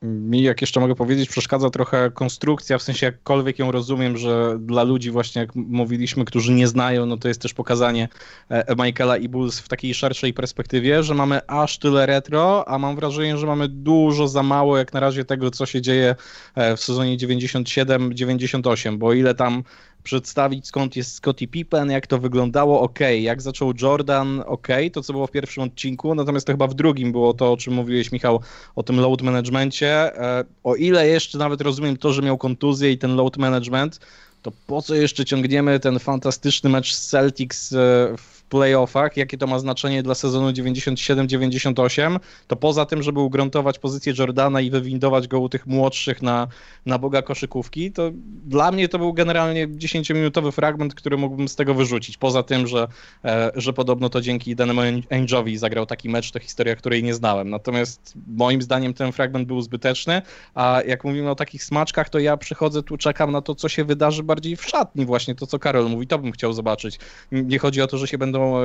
mi, 0.02 0.42
jak 0.42 0.60
jeszcze 0.60 0.80
mogę 0.80 0.94
powiedzieć, 0.94 1.28
przeszkadza 1.28 1.70
trochę 1.70 2.10
konstrukcja, 2.10 2.78
w 2.78 2.82
sensie 2.82 3.06
jakkolwiek 3.06 3.58
ją 3.58 3.72
rozumiem, 3.72 4.18
że 4.18 4.56
dla 4.60 4.82
ludzi 4.82 5.10
właśnie, 5.10 5.40
jak 5.40 5.54
mówiliśmy, 5.54 6.24
którzy 6.24 6.52
nie 6.52 6.68
znają, 6.68 7.06
no 7.06 7.16
to 7.16 7.28
jest 7.28 7.42
też 7.42 7.54
pokazanie 7.54 8.08
e, 8.48 8.74
Michaela 8.84 9.16
i 9.16 9.28
Bulls 9.28 9.60
w 9.60 9.68
takiej 9.68 9.94
szerszej 9.94 10.34
perspektywie, 10.34 11.02
że 11.02 11.14
mamy 11.14 11.46
aż 11.46 11.78
tyle 11.78 12.06
retro, 12.06 12.68
a 12.68 12.78
mam 12.78 12.96
wrażenie, 12.96 13.38
że 13.38 13.46
mamy 13.46 13.68
dużo 13.68 14.28
za 14.28 14.42
mało 14.42 14.78
jak 14.78 14.92
na 14.92 15.00
razie 15.00 15.24
tego, 15.24 15.50
co 15.50 15.66
się 15.66 15.82
dzieje 15.82 16.14
e, 16.54 16.76
w 16.76 16.80
sezonie 16.80 17.16
97-98, 17.16 18.98
bo 18.98 19.12
ile 19.12 19.34
tam 19.34 19.62
przedstawić 20.02 20.66
skąd 20.66 20.96
jest 20.96 21.14
Scottie 21.14 21.48
Pippen, 21.48 21.90
jak 21.90 22.06
to 22.06 22.18
wyglądało, 22.18 22.80
ok, 22.80 22.98
jak 23.20 23.42
zaczął 23.42 23.72
Jordan, 23.82 24.42
ok, 24.46 24.68
to 24.92 25.02
co 25.02 25.12
było 25.12 25.26
w 25.26 25.30
pierwszym 25.30 25.62
odcinku, 25.62 26.14
natomiast 26.14 26.46
to 26.46 26.52
chyba 26.52 26.66
w 26.66 26.74
drugim 26.74 27.12
było 27.12 27.34
to, 27.34 27.52
o 27.52 27.56
czym 27.56 27.74
mówiłeś 27.74 28.12
Michał, 28.12 28.40
o 28.76 28.82
tym 28.82 29.00
load 29.00 29.22
managemencie, 29.22 30.16
e, 30.16 30.44
o 30.64 30.74
ile 30.74 31.08
jeszcze 31.08 31.38
nawet 31.38 31.60
rozumiem 31.60 31.96
to, 31.96 32.12
że 32.12 32.22
miał 32.22 32.38
kontuzję 32.38 32.92
i 32.92 32.98
ten 32.98 33.16
load 33.16 33.36
management, 33.36 34.00
to 34.42 34.52
po 34.66 34.82
co 34.82 34.94
jeszcze 34.94 35.24
ciągniemy 35.24 35.80
ten 35.80 35.98
fantastyczny 35.98 36.70
mecz 36.70 36.94
z 36.94 37.08
Celtics 37.08 37.72
e, 37.72 37.76
w 38.16 38.37
playoffach, 38.48 39.16
jakie 39.16 39.38
to 39.38 39.46
ma 39.46 39.58
znaczenie 39.58 40.02
dla 40.02 40.14
sezonu 40.14 40.50
97-98, 40.50 42.18
to 42.46 42.56
poza 42.56 42.86
tym, 42.86 43.02
żeby 43.02 43.20
ugruntować 43.20 43.78
pozycję 43.78 44.12
Jordana 44.18 44.60
i 44.60 44.70
wywindować 44.70 45.28
go 45.28 45.40
u 45.40 45.48
tych 45.48 45.66
młodszych 45.66 46.22
na, 46.22 46.48
na 46.86 46.98
boga 46.98 47.22
koszykówki, 47.22 47.92
to 47.92 48.10
dla 48.46 48.72
mnie 48.72 48.88
to 48.88 48.98
był 48.98 49.12
generalnie 49.12 49.68
10-minutowy 49.68 50.52
fragment, 50.52 50.94
który 50.94 51.16
mógłbym 51.16 51.48
z 51.48 51.56
tego 51.56 51.74
wyrzucić. 51.74 52.16
Poza 52.16 52.42
tym, 52.42 52.66
że, 52.66 52.88
e, 53.24 53.50
że 53.54 53.72
podobno 53.72 54.08
to 54.08 54.20
dzięki 54.20 54.56
danemu 54.56 54.80
Ainge'owi 54.80 55.56
zagrał 55.56 55.86
taki 55.86 56.08
mecz, 56.08 56.30
to 56.30 56.38
historia, 56.38 56.76
której 56.76 57.02
nie 57.02 57.14
znałem. 57.14 57.50
Natomiast 57.50 58.14
moim 58.26 58.62
zdaniem 58.62 58.94
ten 58.94 59.12
fragment 59.12 59.48
był 59.48 59.60
zbyteczny, 59.60 60.22
a 60.54 60.80
jak 60.86 61.04
mówimy 61.04 61.30
o 61.30 61.34
takich 61.34 61.64
smaczkach, 61.64 62.08
to 62.08 62.18
ja 62.18 62.36
przychodzę 62.36 62.82
tu, 62.82 62.96
czekam 62.96 63.32
na 63.32 63.42
to, 63.42 63.54
co 63.54 63.68
się 63.68 63.84
wydarzy 63.84 64.22
bardziej 64.22 64.56
w 64.56 64.64
szatni, 64.64 65.06
właśnie 65.06 65.34
to, 65.34 65.46
co 65.46 65.58
Karol 65.58 65.90
mówi, 65.90 66.06
to 66.06 66.18
bym 66.18 66.32
chciał 66.32 66.52
zobaczyć. 66.52 66.98
Nie 67.32 67.58
chodzi 67.58 67.82
o 67.82 67.86
to, 67.86 67.98
że 67.98 68.08
się 68.08 68.18
będą 68.18 68.37
e, 68.38 68.64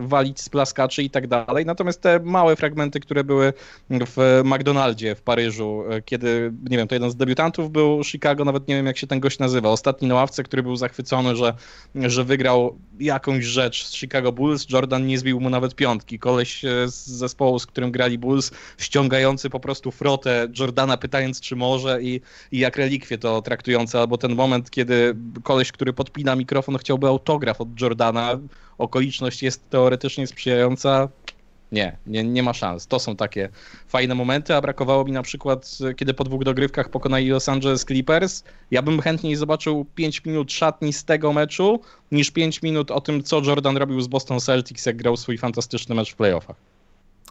walić 0.00 0.40
z 0.40 0.48
plaskaczy 0.48 1.02
i 1.02 1.10
tak 1.10 1.26
dalej, 1.26 1.66
natomiast 1.66 2.00
te 2.00 2.20
małe 2.20 2.56
fragmenty, 2.56 3.00
które 3.00 3.24
były 3.24 3.52
w 3.90 4.42
McDonaldzie 4.44 5.14
w 5.14 5.22
Paryżu, 5.22 5.84
e, 5.90 6.02
kiedy, 6.02 6.52
nie 6.70 6.76
wiem, 6.76 6.88
to 6.88 6.94
jeden 6.94 7.10
z 7.10 7.16
debiutantów 7.16 7.70
był 7.70 8.04
Chicago, 8.04 8.44
nawet 8.44 8.68
nie 8.68 8.74
wiem, 8.74 8.86
jak 8.86 8.98
się 8.98 9.06
ten 9.06 9.20
gość 9.20 9.38
nazywa, 9.38 9.68
ostatni 9.68 10.08
na 10.08 10.14
ławce, 10.14 10.42
który 10.42 10.62
był 10.62 10.76
zachwycony, 10.76 11.36
że, 11.36 11.54
że 11.94 12.24
wygrał 12.24 12.78
jakąś 13.00 13.44
rzecz 13.44 13.86
z 13.86 13.94
Chicago 13.94 14.32
Bulls, 14.32 14.66
Jordan 14.70 15.06
nie 15.06 15.18
zbił 15.18 15.40
mu 15.40 15.50
nawet 15.50 15.74
piątki, 15.74 16.18
koleś 16.18 16.64
e, 16.64 16.88
z 16.88 17.06
zespołu, 17.06 17.58
z 17.58 17.66
którym 17.66 17.92
grali 17.92 18.18
Bulls, 18.18 18.50
ściągający 18.78 19.50
po 19.50 19.60
prostu 19.60 19.90
frotę 19.90 20.48
Jordana, 20.58 20.96
pytając, 20.96 21.40
czy 21.40 21.56
może 21.56 22.02
i, 22.02 22.20
i 22.52 22.58
jak 22.58 22.76
relikwie 22.76 23.18
to 23.18 23.42
traktujące, 23.42 24.00
albo 24.00 24.18
ten 24.18 24.34
moment, 24.34 24.70
kiedy 24.70 25.16
koleś, 25.42 25.72
który 25.72 25.92
podpina 25.92 26.36
mikrofon, 26.36 26.78
chciałby 26.78 27.08
autograf 27.08 27.60
od 27.60 27.80
Jordana, 27.80 28.38
okoliczność 28.78 29.42
jest 29.42 29.70
teoretycznie 29.70 30.26
sprzyjająca, 30.26 31.08
nie, 31.72 31.96
nie, 32.06 32.24
nie 32.24 32.42
ma 32.42 32.52
szans. 32.52 32.86
To 32.86 32.98
są 32.98 33.16
takie 33.16 33.48
fajne 33.88 34.14
momenty, 34.14 34.54
a 34.54 34.60
brakowało 34.60 35.04
mi 35.04 35.12
na 35.12 35.22
przykład, 35.22 35.78
kiedy 35.96 36.14
po 36.14 36.24
dwóch 36.24 36.44
dogrywkach 36.44 36.88
pokonali 36.88 37.28
Los 37.28 37.48
Angeles 37.48 37.84
Clippers, 37.84 38.44
ja 38.70 38.82
bym 38.82 39.00
chętniej 39.00 39.36
zobaczył 39.36 39.86
5 39.94 40.24
minut 40.24 40.52
szatni 40.52 40.92
z 40.92 41.04
tego 41.04 41.32
meczu, 41.32 41.80
niż 42.12 42.30
5 42.30 42.62
minut 42.62 42.90
o 42.90 43.00
tym, 43.00 43.22
co 43.22 43.42
Jordan 43.44 43.76
robił 43.76 44.00
z 44.00 44.06
Boston 44.06 44.40
Celtics, 44.40 44.86
jak 44.86 44.96
grał 44.96 45.16
swój 45.16 45.38
fantastyczny 45.38 45.94
mecz 45.94 46.12
w 46.12 46.16
playoffach. 46.16 46.73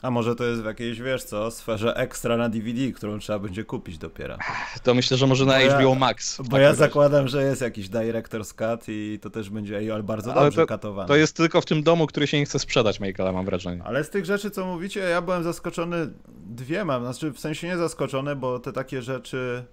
A 0.04 0.12
może 0.12 0.36
to 0.36 0.44
jest 0.44 0.62
w 0.62 0.66
jakiejś, 0.66 1.02
wiesz 1.02 1.24
co, 1.24 1.52
sferze 1.52 1.96
ekstra 1.96 2.38
na 2.38 2.50
DVD, 2.50 2.92
którą 2.92 3.20
trzeba 3.20 3.40
będzie 3.40 3.64
kupić 3.64 3.98
dopiero. 3.98 4.38
To 4.84 4.94
myślę, 4.94 5.18
że 5.18 5.28
może 5.28 5.46
na 5.46 5.60
bo 5.60 5.66
HBO 5.66 5.90
ja, 5.90 5.96
Max. 5.96 6.42
Bo 6.42 6.58
ja 6.58 6.74
zakładam, 6.74 7.28
że 7.28 7.44
jest 7.44 7.62
jakiś 7.62 7.90
Director's 7.90 8.54
Cut 8.56 8.86
i 8.88 9.20
to 9.22 9.30
też 9.30 9.50
będzie 9.50 9.94
ale 9.94 10.04
bardzo 10.04 10.34
dobrze 10.34 10.62
to, 10.62 10.68
katowane. 10.68 11.08
To 11.08 11.16
jest 11.16 11.38
tylko 11.38 11.62
w 11.62 11.66
tym 11.66 11.84
domu, 11.84 12.08
który 12.08 12.28
się 12.28 12.40
nie 12.40 12.46
chce 12.46 12.60
sprzedać, 12.60 13.00
Michaela, 13.00 13.32
mam 13.32 13.46
wrażenie. 13.46 13.82
Ale 13.86 14.04
z 14.04 14.10
tych 14.10 14.26
rzeczy, 14.26 14.52
co 14.52 14.66
mówicie, 14.66 15.00
ja 15.00 15.22
byłem 15.22 15.44
zaskoczony 15.44 16.10
dwiema, 16.46 17.00
znaczy 17.00 17.32
w 17.32 17.40
sensie 17.40 17.68
nie 17.68 17.78
zaskoczony, 17.78 18.36
bo 18.36 18.60
te 18.60 18.74
takie 18.74 19.02
rzeczy... 19.02 19.64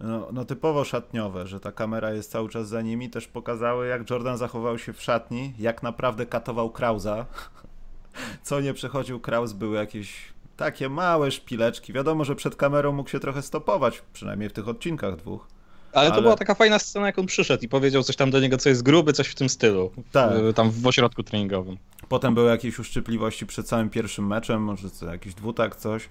No, 0.00 0.28
no, 0.32 0.44
typowo 0.44 0.84
szatniowe, 0.84 1.46
że 1.46 1.60
ta 1.60 1.72
kamera 1.72 2.12
jest 2.12 2.30
cały 2.30 2.48
czas 2.48 2.68
za 2.68 2.82
nimi, 2.82 3.10
też 3.10 3.26
pokazały, 3.26 3.86
jak 3.86 4.10
Jordan 4.10 4.38
zachował 4.38 4.78
się 4.78 4.92
w 4.92 5.02
szatni, 5.02 5.54
jak 5.58 5.82
naprawdę 5.82 6.26
katował 6.26 6.70
Krauza, 6.70 7.26
co 8.42 8.60
nie 8.60 8.74
przechodził 8.74 9.20
Kraus, 9.20 9.52
były 9.52 9.76
jakieś 9.76 10.14
takie 10.56 10.88
małe 10.88 11.30
szpileczki. 11.30 11.92
Wiadomo, 11.92 12.24
że 12.24 12.36
przed 12.36 12.56
kamerą 12.56 12.92
mógł 12.92 13.10
się 13.10 13.20
trochę 13.20 13.42
stopować, 13.42 14.02
przynajmniej 14.12 14.48
w 14.48 14.52
tych 14.52 14.68
odcinkach 14.68 15.16
dwóch. 15.16 15.48
Ale, 15.92 16.06
ale 16.06 16.16
to 16.16 16.22
była 16.22 16.36
taka 16.36 16.54
fajna 16.54 16.78
scena, 16.78 17.06
jak 17.06 17.18
on 17.18 17.26
przyszedł 17.26 17.64
i 17.64 17.68
powiedział 17.68 18.02
coś 18.02 18.16
tam 18.16 18.30
do 18.30 18.40
niego, 18.40 18.56
co 18.58 18.68
jest 18.68 18.82
gruby, 18.82 19.12
coś 19.12 19.28
w 19.28 19.34
tym 19.34 19.48
stylu. 19.48 19.92
Tak. 20.12 20.32
Tam 20.54 20.70
w 20.70 20.86
ośrodku 20.86 21.22
treningowym. 21.22 21.76
Potem 22.08 22.34
były 22.34 22.50
jakieś 22.50 22.78
uszczypliwości 22.78 23.46
przed 23.46 23.66
całym 23.66 23.90
pierwszym 23.90 24.26
meczem, 24.26 24.62
może 24.62 24.88
jakiś 25.10 25.34
dwutak, 25.34 25.76
coś 25.76 26.08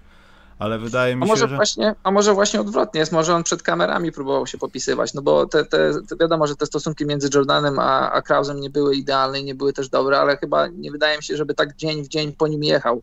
ale 0.60 0.80
wydaje 0.80 1.16
mi 1.16 1.24
a 1.24 1.26
może 1.26 1.44
się, 1.44 1.50
że... 1.50 1.56
Właśnie, 1.56 1.96
a 2.04 2.12
może 2.12 2.34
właśnie 2.34 2.62
odwrotnie 2.62 3.00
jest, 3.00 3.12
może 3.12 3.36
on 3.36 3.44
przed 3.44 3.64
kamerami 3.64 4.12
próbował 4.12 4.48
się 4.48 4.58
popisywać, 4.58 5.14
no 5.14 5.22
bo 5.22 5.46
te, 5.46 5.66
te, 5.66 5.94
te 6.10 6.16
wiadomo, 6.16 6.48
że 6.48 6.56
te 6.56 6.66
stosunki 6.66 7.06
między 7.06 7.30
Jordanem 7.34 7.80
a, 7.80 8.12
a 8.12 8.22
Krausem 8.22 8.60
nie 8.60 8.70
były 8.70 8.96
idealne 8.96 9.40
i 9.40 9.44
nie 9.44 9.56
były 9.56 9.74
też 9.74 9.90
dobre, 9.90 10.20
ale 10.20 10.38
chyba 10.38 10.68
nie 10.68 10.92
wydaje 10.92 11.18
mi 11.18 11.24
się, 11.24 11.38
żeby 11.38 11.54
tak 11.54 11.76
dzień 11.76 12.04
w 12.04 12.08
dzień 12.08 12.34
po 12.34 12.48
nim 12.48 12.64
jechał. 12.64 13.02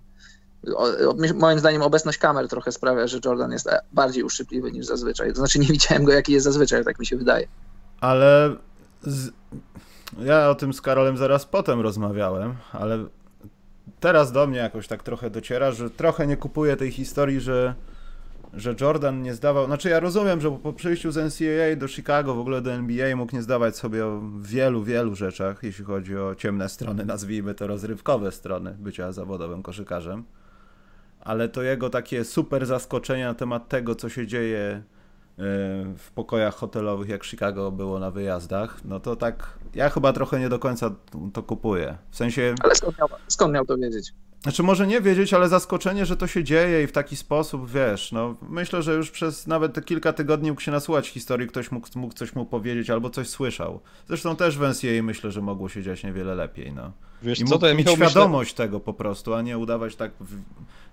O, 0.76 0.84
o, 0.84 1.14
moim 1.34 1.58
zdaniem 1.58 1.82
obecność 1.82 2.18
kamer 2.18 2.48
trochę 2.48 2.72
sprawia, 2.72 3.06
że 3.06 3.18
Jordan 3.24 3.52
jest 3.52 3.68
bardziej 3.92 4.22
uszczypliwy 4.22 4.72
niż 4.72 4.86
zazwyczaj. 4.86 5.30
To 5.30 5.36
znaczy 5.36 5.58
nie 5.58 5.66
widziałem 5.66 6.04
go 6.04 6.12
jaki 6.12 6.32
jest 6.32 6.44
zazwyczaj, 6.44 6.84
tak 6.84 6.98
mi 6.98 7.06
się 7.06 7.16
wydaje. 7.16 7.46
Ale 8.00 8.56
z... 9.02 9.30
ja 10.18 10.50
o 10.50 10.54
tym 10.54 10.72
z 10.72 10.80
Karolem 10.80 11.16
zaraz 11.16 11.46
potem 11.46 11.80
rozmawiałem, 11.80 12.54
ale 12.72 13.04
teraz 14.00 14.32
do 14.32 14.46
mnie 14.46 14.58
jakoś 14.58 14.88
tak 14.88 15.02
trochę 15.02 15.30
dociera, 15.30 15.72
że 15.72 15.90
trochę 15.90 16.26
nie 16.26 16.36
kupuję 16.36 16.76
tej 16.76 16.90
historii, 16.90 17.40
że, 17.40 17.74
że 18.54 18.74
Jordan 18.80 19.22
nie 19.22 19.34
zdawał. 19.34 19.66
Znaczy, 19.66 19.88
ja 19.88 20.00
rozumiem, 20.00 20.40
że 20.40 20.50
po 20.50 20.72
przyjściu 20.72 21.12
z 21.12 21.16
NCAA 21.16 21.76
do 21.76 21.88
Chicago, 21.88 22.34
w 22.34 22.38
ogóle 22.38 22.60
do 22.60 22.72
NBA, 22.72 23.16
mógł 23.16 23.36
nie 23.36 23.42
zdawać 23.42 23.76
sobie 23.76 24.06
o 24.06 24.22
wielu, 24.40 24.84
wielu 24.84 25.14
rzeczach, 25.14 25.62
jeśli 25.62 25.84
chodzi 25.84 26.16
o 26.16 26.34
ciemne 26.34 26.68
strony, 26.68 27.04
nazwijmy 27.04 27.54
to 27.54 27.66
rozrywkowe 27.66 28.32
strony 28.32 28.76
bycia 28.78 29.12
zawodowym 29.12 29.62
koszykarzem. 29.62 30.24
Ale 31.20 31.48
to 31.48 31.62
jego 31.62 31.90
takie 31.90 32.24
super 32.24 32.66
zaskoczenie 32.66 33.24
na 33.24 33.34
temat 33.34 33.68
tego, 33.68 33.94
co 33.94 34.08
się 34.08 34.26
dzieje 34.26 34.82
w 35.98 36.10
pokojach 36.14 36.54
hotelowych, 36.54 37.08
jak 37.08 37.24
Chicago 37.24 37.70
było 37.70 37.98
na 37.98 38.10
wyjazdach, 38.10 38.84
no 38.84 39.00
to 39.00 39.16
tak, 39.16 39.58
ja 39.74 39.90
chyba 39.90 40.12
trochę 40.12 40.40
nie 40.40 40.48
do 40.48 40.58
końca 40.58 40.90
to 41.32 41.42
kupuję. 41.42 41.98
W 42.10 42.16
sensie... 42.16 42.54
Ale 42.64 42.74
skąd 42.74 42.98
miał, 42.98 43.08
skąd 43.28 43.54
miał 43.54 43.64
to 43.64 43.76
wiedzieć? 43.76 44.12
Znaczy 44.42 44.62
może 44.62 44.86
nie 44.86 45.00
wiedzieć, 45.00 45.34
ale 45.34 45.48
zaskoczenie, 45.48 46.06
że 46.06 46.16
to 46.16 46.26
się 46.26 46.44
dzieje 46.44 46.82
i 46.82 46.86
w 46.86 46.92
taki 46.92 47.16
sposób, 47.16 47.70
wiesz, 47.70 48.12
no 48.12 48.34
myślę, 48.48 48.82
że 48.82 48.94
już 48.94 49.10
przez 49.10 49.46
nawet 49.46 49.74
te 49.74 49.82
kilka 49.82 50.12
tygodni 50.12 50.50
mógł 50.50 50.60
się 50.60 50.70
nasłuchać 50.70 51.08
historii, 51.08 51.48
ktoś 51.48 51.70
mógł, 51.70 51.88
mógł 51.94 52.14
coś 52.14 52.34
mu 52.34 52.46
powiedzieć 52.46 52.90
albo 52.90 53.10
coś 53.10 53.28
słyszał. 53.28 53.80
Zresztą 54.08 54.36
też 54.36 54.58
w 54.58 54.60
NCAA 54.60 55.02
myślę, 55.02 55.30
że 55.30 55.42
mogło 55.42 55.68
się 55.68 55.82
dziać 55.82 56.04
niewiele 56.04 56.34
lepiej, 56.34 56.72
no. 56.72 56.92
Wiesz, 57.22 57.40
I 57.40 57.44
co 57.44 57.58
to 57.58 57.74
mieć 57.74 57.90
świadomość 57.90 58.50
myślę... 58.52 58.64
tego 58.64 58.80
po 58.80 58.94
prostu, 58.94 59.34
a 59.34 59.42
nie 59.42 59.58
udawać 59.58 59.96
tak 59.96 60.10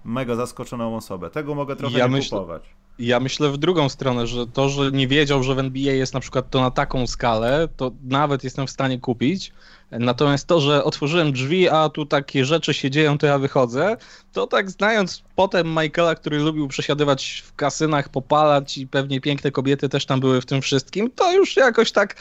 mega 0.05 0.35
zaskoczoną 0.35 0.95
osobę. 0.95 1.29
Tego 1.29 1.55
mogę 1.55 1.75
trochę 1.75 1.97
ja 1.97 2.05
nie 2.05 2.11
myślę... 2.11 2.37
kupować. 2.37 2.75
Ja 2.99 3.19
myślę 3.19 3.51
w 3.51 3.57
drugą 3.57 3.89
stronę, 3.89 4.27
że 4.27 4.47
to, 4.47 4.69
że 4.69 4.91
nie 4.91 5.07
wiedział, 5.07 5.43
że 5.43 5.55
w 5.55 5.59
NBA 5.59 5.93
jest 5.93 6.13
na 6.13 6.19
przykład 6.19 6.49
to 6.49 6.61
na 6.61 6.71
taką 6.71 7.07
skalę, 7.07 7.67
to 7.77 7.91
nawet 8.03 8.43
jestem 8.43 8.67
w 8.67 8.71
stanie 8.71 8.99
kupić. 8.99 9.51
Natomiast 9.91 10.47
to, 10.47 10.61
że 10.61 10.83
otworzyłem 10.83 11.31
drzwi, 11.31 11.69
a 11.69 11.89
tu 11.89 12.05
takie 12.05 12.45
rzeczy 12.45 12.73
się 12.73 12.91
dzieją, 12.91 13.17
to 13.17 13.27
ja 13.27 13.39
wychodzę, 13.39 13.97
to 14.33 14.47
tak 14.47 14.71
znając 14.71 15.23
potem 15.35 15.67
Michaela, 15.67 16.15
który 16.15 16.39
lubił 16.39 16.67
przesiadywać 16.67 17.43
w 17.45 17.55
kasynach, 17.55 18.09
popalać 18.09 18.77
i 18.77 18.87
pewnie 18.87 19.21
piękne 19.21 19.51
kobiety 19.51 19.89
też 19.89 20.05
tam 20.05 20.19
były 20.19 20.41
w 20.41 20.45
tym 20.45 20.61
wszystkim, 20.61 21.11
to 21.15 21.33
już 21.33 21.55
jakoś 21.57 21.91
tak 21.91 22.15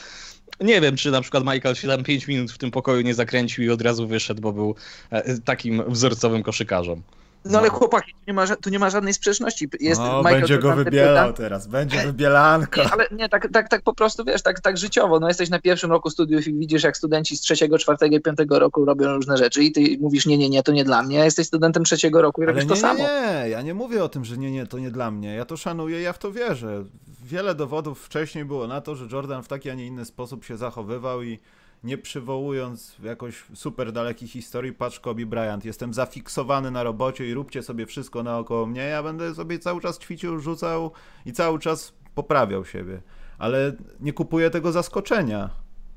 nie 0.61 0.81
wiem, 0.81 0.97
czy 0.97 1.11
na 1.11 1.21
przykład 1.21 1.45
Michael 1.45 1.75
się 1.75 1.89
tam 1.89 2.05
5 2.05 2.29
minut 2.29 2.53
w 2.53 2.59
tym 2.59 2.71
pokoju 2.71 3.01
nie 3.01 3.15
zakręcił 3.15 3.65
i 3.65 3.71
od 3.71 3.83
razu 3.83 4.07
wyszedł, 4.07 4.41
bo 4.41 4.53
był 4.53 4.75
e, 5.11 5.39
takim 5.39 5.83
wzorcowym 5.89 6.43
koszykarzem. 6.43 7.03
No 7.45 7.59
ale 7.59 7.69
chłopaki, 7.69 8.13
tu 8.13 8.19
nie 8.27 8.33
ma, 8.33 8.47
tu 8.47 8.71
nie 8.71 8.79
ma 8.79 8.91
żadnej 8.91 9.15
sprzeczności. 9.15 9.69
Jest 9.81 10.01
no, 10.01 10.19
Michael 10.19 10.41
będzie 10.41 10.59
go 10.59 10.77
wybielał 10.77 11.33
teraz, 11.33 11.67
będzie 11.67 11.99
wybielanko. 11.99 12.81
Nie, 12.81 12.93
ale 12.93 13.07
nie, 13.11 13.29
tak, 13.29 13.49
tak, 13.53 13.69
tak 13.69 13.83
po 13.83 13.95
prostu, 13.95 14.25
wiesz, 14.25 14.43
tak, 14.43 14.61
tak 14.61 14.79
życiowo. 14.79 15.21
No 15.21 15.29
jesteś 15.29 15.51
na 15.51 15.59
pierwszym 15.59 15.91
roku 15.91 16.11
studiów 16.11 16.47
i 16.47 16.55
widzisz, 16.55 16.83
jak 16.83 16.97
studenci 16.97 17.37
z 17.37 17.41
trzeciego, 17.41 17.79
czwartego 17.79 18.17
i 18.17 18.21
piątego 18.21 18.59
roku 18.59 18.85
robią 18.85 19.15
różne 19.15 19.37
rzeczy 19.37 19.65
i 19.65 19.73
ty 19.73 19.97
mówisz, 20.01 20.27
nie, 20.27 20.39
nie, 20.39 20.49
nie, 20.49 20.63
to 20.63 20.73
nie 20.73 20.85
dla 20.85 21.03
mnie. 21.03 21.19
Jesteś 21.19 21.47
studentem 21.47 21.85
trzeciego 21.85 22.23
roku 22.23 22.43
i 22.43 22.45
ale 22.45 22.53
robisz 22.53 22.65
nie, 22.65 22.71
to 22.71 22.77
samo. 22.77 22.99
Nie, 22.99 23.49
ja 23.49 23.63
nie 23.63 23.75
mówię 23.75 24.05
o 24.05 24.09
tym, 24.09 24.25
że 24.25 24.39
nie, 24.39 24.51
nie, 24.51 24.67
to 24.67 24.79
nie 24.79 24.91
dla 24.91 25.11
mnie. 25.11 25.35
Ja 25.35 25.45
to 25.45 25.57
szanuję, 25.57 26.01
ja 26.01 26.13
w 26.13 26.19
to 26.19 26.33
wierzę. 26.33 26.85
Wiele 27.25 27.55
dowodów 27.55 28.01
wcześniej 28.01 28.45
było 28.45 28.67
na 28.67 28.81
to, 28.81 28.97
że 28.97 29.07
Jordan 29.13 29.43
w 29.43 29.49
taki, 29.49 29.71
a 29.71 29.75
nie 29.75 29.87
inny 29.87 30.05
sposób 30.05 30.45
się 30.45 30.57
zachowywał 30.57 31.23
i 31.23 31.39
nie 31.85 31.99
przywołując 31.99 32.97
jakoś 33.03 33.45
super 33.55 33.93
dalekich 33.93 34.31
historii, 34.31 34.73
patrz 34.73 35.01
Kobe 35.01 35.27
Bryant, 35.27 35.65
jestem 35.65 35.95
zafiksowany 35.95 36.71
na 36.71 36.83
robocie 36.83 37.29
i 37.29 37.35
róbcie 37.35 37.63
sobie 37.63 37.87
wszystko 37.87 38.23
naokoło 38.23 38.67
mnie, 38.67 38.81
ja 38.81 39.03
będę 39.03 39.35
sobie 39.35 39.59
cały 39.59 39.81
czas 39.81 39.99
ćwiczył, 39.99 40.41
rzucał 40.41 40.91
i 41.27 41.33
cały 41.33 41.59
czas 41.59 41.93
poprawiał 42.15 42.65
siebie. 42.65 43.03
Ale 43.39 43.73
nie 44.01 44.13
kupuję 44.13 44.51
tego 44.51 44.73
zaskoczenia, 44.73 45.51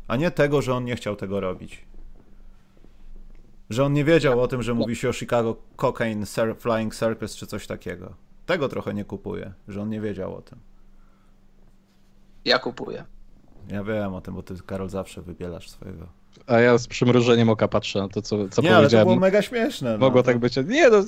a 0.07 0.15
nie 0.15 0.31
tego, 0.31 0.61
że 0.61 0.73
on 0.73 0.85
nie 0.85 0.95
chciał 0.95 1.15
tego 1.15 1.39
robić. 1.39 1.85
Że 3.69 3.85
on 3.85 3.93
nie 3.93 4.03
wiedział 4.03 4.41
o 4.41 4.47
tym, 4.47 4.63
że 4.63 4.73
mówi 4.73 4.95
się 4.95 5.09
o 5.09 5.13
Chicago 5.13 5.55
Cocaine 5.75 6.25
Flying 6.57 6.95
Circus 6.95 7.35
czy 7.35 7.47
coś 7.47 7.67
takiego. 7.67 8.13
Tego 8.45 8.69
trochę 8.69 8.93
nie 8.93 9.05
kupuję, 9.05 9.53
że 9.67 9.81
on 9.81 9.89
nie 9.89 10.01
wiedział 10.01 10.35
o 10.35 10.41
tym. 10.41 10.59
Ja 12.45 12.59
kupuję. 12.59 13.05
Ja 13.69 13.83
wiem 13.83 14.13
o 14.13 14.21
tym, 14.21 14.33
bo 14.33 14.43
ty, 14.43 14.55
Karol, 14.65 14.89
zawsze 14.89 15.21
wybielasz 15.21 15.69
swojego 15.69 16.07
A 16.47 16.59
ja 16.59 16.77
z 16.77 16.87
przymrużeniem 16.87 17.49
oka 17.49 17.67
patrzę 17.67 17.99
na 17.99 18.07
to, 18.07 18.21
co, 18.21 18.29
co 18.29 18.37
nie, 18.41 18.47
powiedziałem. 18.49 18.77
ale 18.77 18.89
to 18.89 19.05
było 19.05 19.15
mega 19.15 19.41
śmieszne. 19.41 19.97
Mogło 19.97 20.19
no. 20.19 20.23
tak 20.23 20.37
być. 20.37 20.55
Nie, 20.67 20.89
no, 20.89 21.03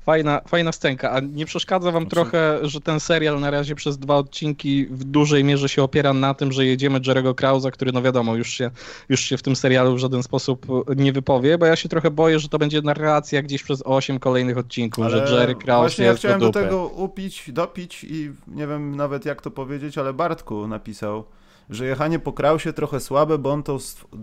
fajna, 0.00 0.40
fajna 0.48 0.72
scenka. 0.72 1.10
A 1.10 1.20
nie 1.20 1.46
przeszkadza 1.46 1.92
wam 1.92 2.02
Znaczy- 2.02 2.14
trochę, 2.14 2.58
że 2.62 2.80
ten 2.80 3.00
serial 3.00 3.40
na 3.40 3.50
razie 3.50 3.74
przez 3.74 3.98
dwa 3.98 4.16
odcinki 4.16 4.86
w 4.86 5.04
dużej 5.04 5.44
mierze 5.44 5.68
się 5.68 5.82
opiera 5.82 6.12
na 6.12 6.34
tym, 6.34 6.52
że 6.52 6.66
jedziemy 6.66 7.00
Jerego 7.06 7.34
Krausa, 7.34 7.70
który 7.70 7.92
no 7.92 8.02
wiadomo, 8.02 8.36
już 8.36 8.50
się, 8.50 8.70
już 9.08 9.20
się 9.20 9.36
w 9.36 9.42
tym 9.42 9.56
serialu 9.56 9.94
w 9.94 9.98
żaden 9.98 10.22
sposób 10.22 10.66
nie 10.96 11.12
wypowie, 11.12 11.58
bo 11.58 11.66
ja 11.66 11.76
się 11.76 11.88
trochę 11.88 12.10
boję, 12.10 12.38
że 12.38 12.48
to 12.48 12.58
będzie 12.58 12.82
narracja 12.82 13.42
gdzieś 13.42 13.62
przez 13.62 13.82
osiem 13.84 14.18
kolejnych 14.18 14.58
odcinków, 14.58 15.04
Ale 15.04 15.26
że 15.26 15.34
Jerry 15.34 15.54
Kraus 15.54 15.80
Właśnie 15.80 16.04
jest 16.04 16.24
ja 16.24 16.28
chciałem 16.28 16.40
do 16.40 16.46
do 16.50 16.60
tego 16.60 16.86
upić, 16.86 17.50
dopić 17.52 18.04
i 18.04 18.30
nie 18.46 18.66
wiem 18.66 18.96
nawet 18.96 19.24
jak 19.24 19.42
to 19.42 19.50
powiedzieć, 19.50 19.98
ale 19.98 20.12
Bartku 20.12 20.66
napisał, 20.66 21.24
że 21.70 21.86
jechanie 21.86 22.18
po 22.18 22.32
Krausie 22.32 22.72
trochę 22.72 23.00
słabe, 23.00 23.38
bo 23.38 23.50
on, 23.50 23.62
to, 23.62 23.78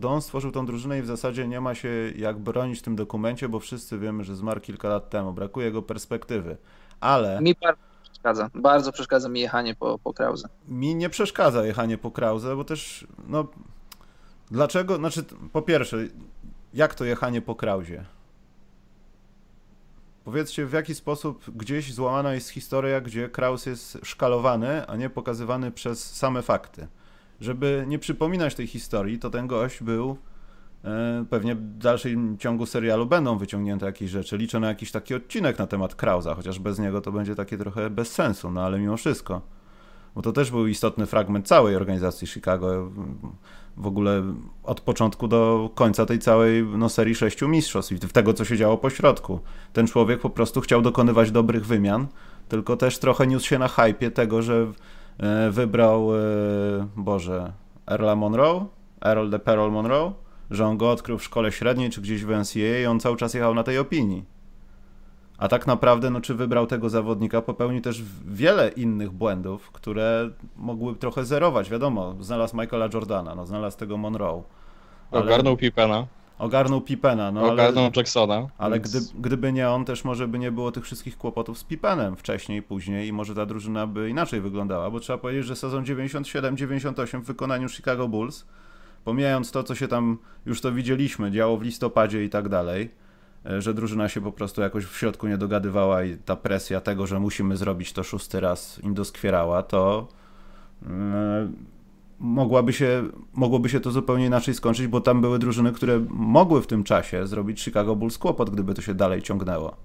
on 0.08 0.22
stworzył 0.22 0.52
tą 0.52 0.66
drużynę 0.66 1.00
i 1.00 1.02
w 1.02 1.06
zasadzie 1.06 1.48
nie 1.48 1.62
ma 1.62 1.76
się 1.76 1.90
jak 2.16 2.40
bronić 2.40 2.80
w 2.80 2.82
tym 2.82 2.96
dokumencie, 2.96 3.50
bo 3.50 3.60
wszyscy 3.60 4.00
wiemy, 4.00 4.24
że 4.24 4.36
zmarł 4.36 4.62
kilka 4.62 4.90
lat 4.90 5.10
temu. 5.10 5.34
Brakuje 5.34 5.66
jego 5.66 5.82
perspektywy. 5.82 6.58
Ale 7.00 7.42
Mi 7.42 7.56
bardzo 7.62 7.82
przeszkadza. 8.04 8.50
Bardzo 8.56 8.92
przeszkadza 8.92 9.30
mi 9.30 9.40
jechanie 9.40 9.76
po, 9.76 10.00
po 10.00 10.14
Krause. 10.14 10.50
mi 10.68 10.96
nie 10.96 11.10
przeszkadza 11.10 11.66
jechanie 11.66 11.98
po 11.98 12.12
Krause, 12.12 12.56
bo 12.56 12.64
też, 12.64 13.08
no, 13.28 13.48
dlaczego, 14.52 14.96
znaczy, 14.96 15.24
po 15.54 15.62
pierwsze, 15.62 15.98
jak 16.74 16.96
to 16.96 17.06
jechanie 17.06 17.42
po 17.42 17.56
Krausie? 17.56 18.04
Powiedzcie, 20.24 20.66
w 20.66 20.74
jaki 20.74 20.96
sposób 20.96 21.44
gdzieś 21.56 21.94
złamana 21.94 22.34
jest 22.34 22.50
historia, 22.50 23.02
gdzie 23.02 23.30
Kraus 23.30 23.66
jest 23.66 23.98
szkalowany, 24.04 24.88
a 24.88 24.96
nie 24.96 25.10
pokazywany 25.10 25.72
przez 25.72 26.16
same 26.16 26.42
fakty. 26.42 26.88
Żeby 27.42 27.86
nie 27.88 28.00
przypominać 28.00 28.56
tej 28.56 28.68
historii, 28.68 29.20
to 29.20 29.30
ten 29.30 29.48
gość 29.48 29.84
był, 29.84 30.18
e, 30.84 31.26
pewnie 31.30 31.56
w 31.56 31.78
dalszym 31.78 32.38
ciągu 32.38 32.66
serialu 32.66 33.06
będą 33.06 33.38
wyciągnięte 33.38 33.86
jakieś 33.86 34.10
rzeczy. 34.10 34.38
Liczę 34.38 34.60
na 34.60 34.68
jakiś 34.68 34.92
taki 34.92 35.16
odcinek 35.16 35.60
na 35.60 35.68
temat 35.68 35.96
Krausa, 35.96 36.36
chociaż 36.36 36.60
bez 36.60 36.80
niego 36.80 37.02
to 37.02 37.12
będzie 37.12 37.36
takie 37.36 37.58
trochę 37.58 37.90
bez 37.90 38.12
sensu, 38.12 38.52
no 38.52 38.62
ale 38.62 38.80
mimo 38.80 38.98
wszystko. 38.98 39.42
Bo 40.16 40.22
to 40.22 40.32
też 40.32 40.52
był 40.52 40.68
istotny 40.68 41.06
fragment 41.06 41.48
całej 41.48 41.76
organizacji 41.76 42.28
Chicago. 42.28 42.92
W 43.78 43.88
ogóle 43.88 44.24
od 44.64 44.82
początku 44.82 45.28
do 45.28 45.70
końca 45.76 46.06
tej 46.06 46.20
całej 46.20 46.64
no, 46.64 46.90
serii 46.90 47.16
sześciu 47.16 47.48
mistrzostw 47.48 47.92
i 47.92 48.00
tego, 48.00 48.34
co 48.34 48.46
się 48.46 48.58
działo 48.58 48.78
po 48.78 48.90
środku. 48.90 49.40
Ten 49.74 49.88
człowiek 49.88 50.20
po 50.20 50.30
prostu 50.30 50.62
chciał 50.62 50.82
dokonywać 50.82 51.32
dobrych 51.32 51.66
wymian, 51.66 52.08
tylko 52.50 52.78
też 52.78 53.00
trochę 53.00 53.28
niósł 53.28 53.48
się 53.48 53.60
na 53.60 53.68
hypie 53.68 54.12
tego, 54.12 54.42
że 54.42 54.68
wybrał, 55.52 56.16
e, 56.16 56.20
Boże, 56.96 57.52
Earla 57.88 58.16
Monroe, 58.16 58.66
Earl 59.02 59.30
de 59.30 59.40
Perol 59.40 59.72
Monroe, 59.72 60.14
że 60.52 60.66
on 60.66 60.78
go 60.78 60.92
odkrył 60.92 61.18
w 61.18 61.24
szkole 61.24 61.52
średniej 61.52 61.90
czy 61.90 62.02
gdzieś 62.02 62.24
w 62.26 62.30
NCAA 62.30 62.80
i 62.84 62.86
on 62.86 63.00
cały 63.00 63.18
czas 63.18 63.34
jechał 63.34 63.54
na 63.54 63.64
tej 63.64 63.78
opinii. 63.78 64.26
A 65.38 65.48
tak 65.48 65.68
naprawdę, 65.68 66.10
no, 66.10 66.22
czy 66.22 66.36
wybrał 66.36 66.68
tego 66.68 66.90
zawodnika, 66.90 67.42
popełnił 67.42 67.82
też 67.82 68.04
wiele 68.28 68.70
innych 68.70 69.12
błędów, 69.12 69.72
które 69.72 70.30
mogły 70.56 70.96
trochę 70.96 71.26
zerować. 71.26 71.70
Wiadomo, 71.70 72.16
znalazł 72.20 72.58
Michaela 72.58 72.90
Jordana, 72.94 73.36
no, 73.36 73.46
znalazł 73.46 73.78
tego 73.78 73.98
Monroe. 73.98 74.44
ale- 75.12 75.22
Ogarnął 75.22 75.58
Pippena, 75.58 76.06
Ogarnął 76.40 76.82
Pippena, 76.82 77.32
no 77.32 77.42
ale, 77.42 77.52
ogarnął 77.52 77.90
Jacksona. 77.96 78.48
ale 78.58 78.80
więc- 78.80 79.12
gdy, 79.12 79.22
gdyby 79.22 79.54
nie 79.54 79.70
on, 79.70 79.86
też 79.86 80.04
może 80.04 80.28
by 80.28 80.40
nie 80.40 80.52
było 80.52 80.72
tych 80.72 80.84
wszystkich 80.84 81.18
kłopotów 81.18 81.58
z 81.58 81.64
Pippenem 81.64 82.16
wcześniej, 82.16 82.62
później 82.62 83.08
i 83.08 83.14
może 83.14 83.36
ta 83.36 83.46
drużyna 83.46 83.88
by 83.88 84.10
inaczej 84.10 84.42
wyglądała, 84.42 84.90
bo 84.92 85.00
trzeba 85.00 85.18
powiedzieć, 85.20 85.46
że 85.46 85.56
sezon 85.56 85.84
97-98 85.84 87.22
w 87.22 87.26
wykonaniu 87.26 87.70
Chicago 87.70 88.08
Bulls, 88.08 88.46
pomijając 89.04 89.52
to, 89.52 89.64
co 89.64 89.76
się 89.76 89.88
tam, 89.88 90.18
już 90.46 90.62
to 90.62 90.72
widzieliśmy, 90.72 91.32
działo 91.32 91.58
w 91.58 91.62
listopadzie 91.62 92.24
i 92.24 92.30
tak 92.30 92.50
dalej, 92.50 92.90
e, 93.46 93.62
że 93.62 93.74
drużyna 93.74 94.10
się 94.10 94.22
po 94.22 94.32
prostu 94.32 94.62
jakoś 94.62 94.86
w 94.86 94.98
środku 94.98 95.28
nie 95.28 95.38
dogadywała 95.38 96.04
i 96.04 96.18
ta 96.18 96.36
presja 96.36 96.82
tego, 96.82 97.08
że 97.08 97.20
musimy 97.20 97.58
zrobić 97.58 97.94
to 97.94 98.04
szósty 98.04 98.40
raz 98.40 98.80
im 98.84 98.94
doskwierała, 98.94 99.64
to 99.64 100.08
mm, 100.86 101.56
mogłaby 102.20 102.74
się, 102.74 103.04
mogłoby 103.34 103.70
się 103.70 103.80
to 103.80 103.92
zupełnie 103.92 104.26
inaczej 104.26 104.54
skończyć, 104.54 104.88
bo 104.88 105.02
tam 105.02 105.22
były 105.22 105.40
drużyny, 105.40 105.72
które 105.72 106.06
mogły 106.10 106.62
w 106.62 106.68
tym 106.68 106.84
czasie 106.84 107.28
zrobić 107.28 107.62
Chicago 107.62 107.96
Bulls 107.96 108.18
kłopot, 108.18 108.50
gdyby 108.50 108.74
to 108.74 108.82
się 108.82 108.94
dalej 108.94 109.22
ciągnęło. 109.22 109.76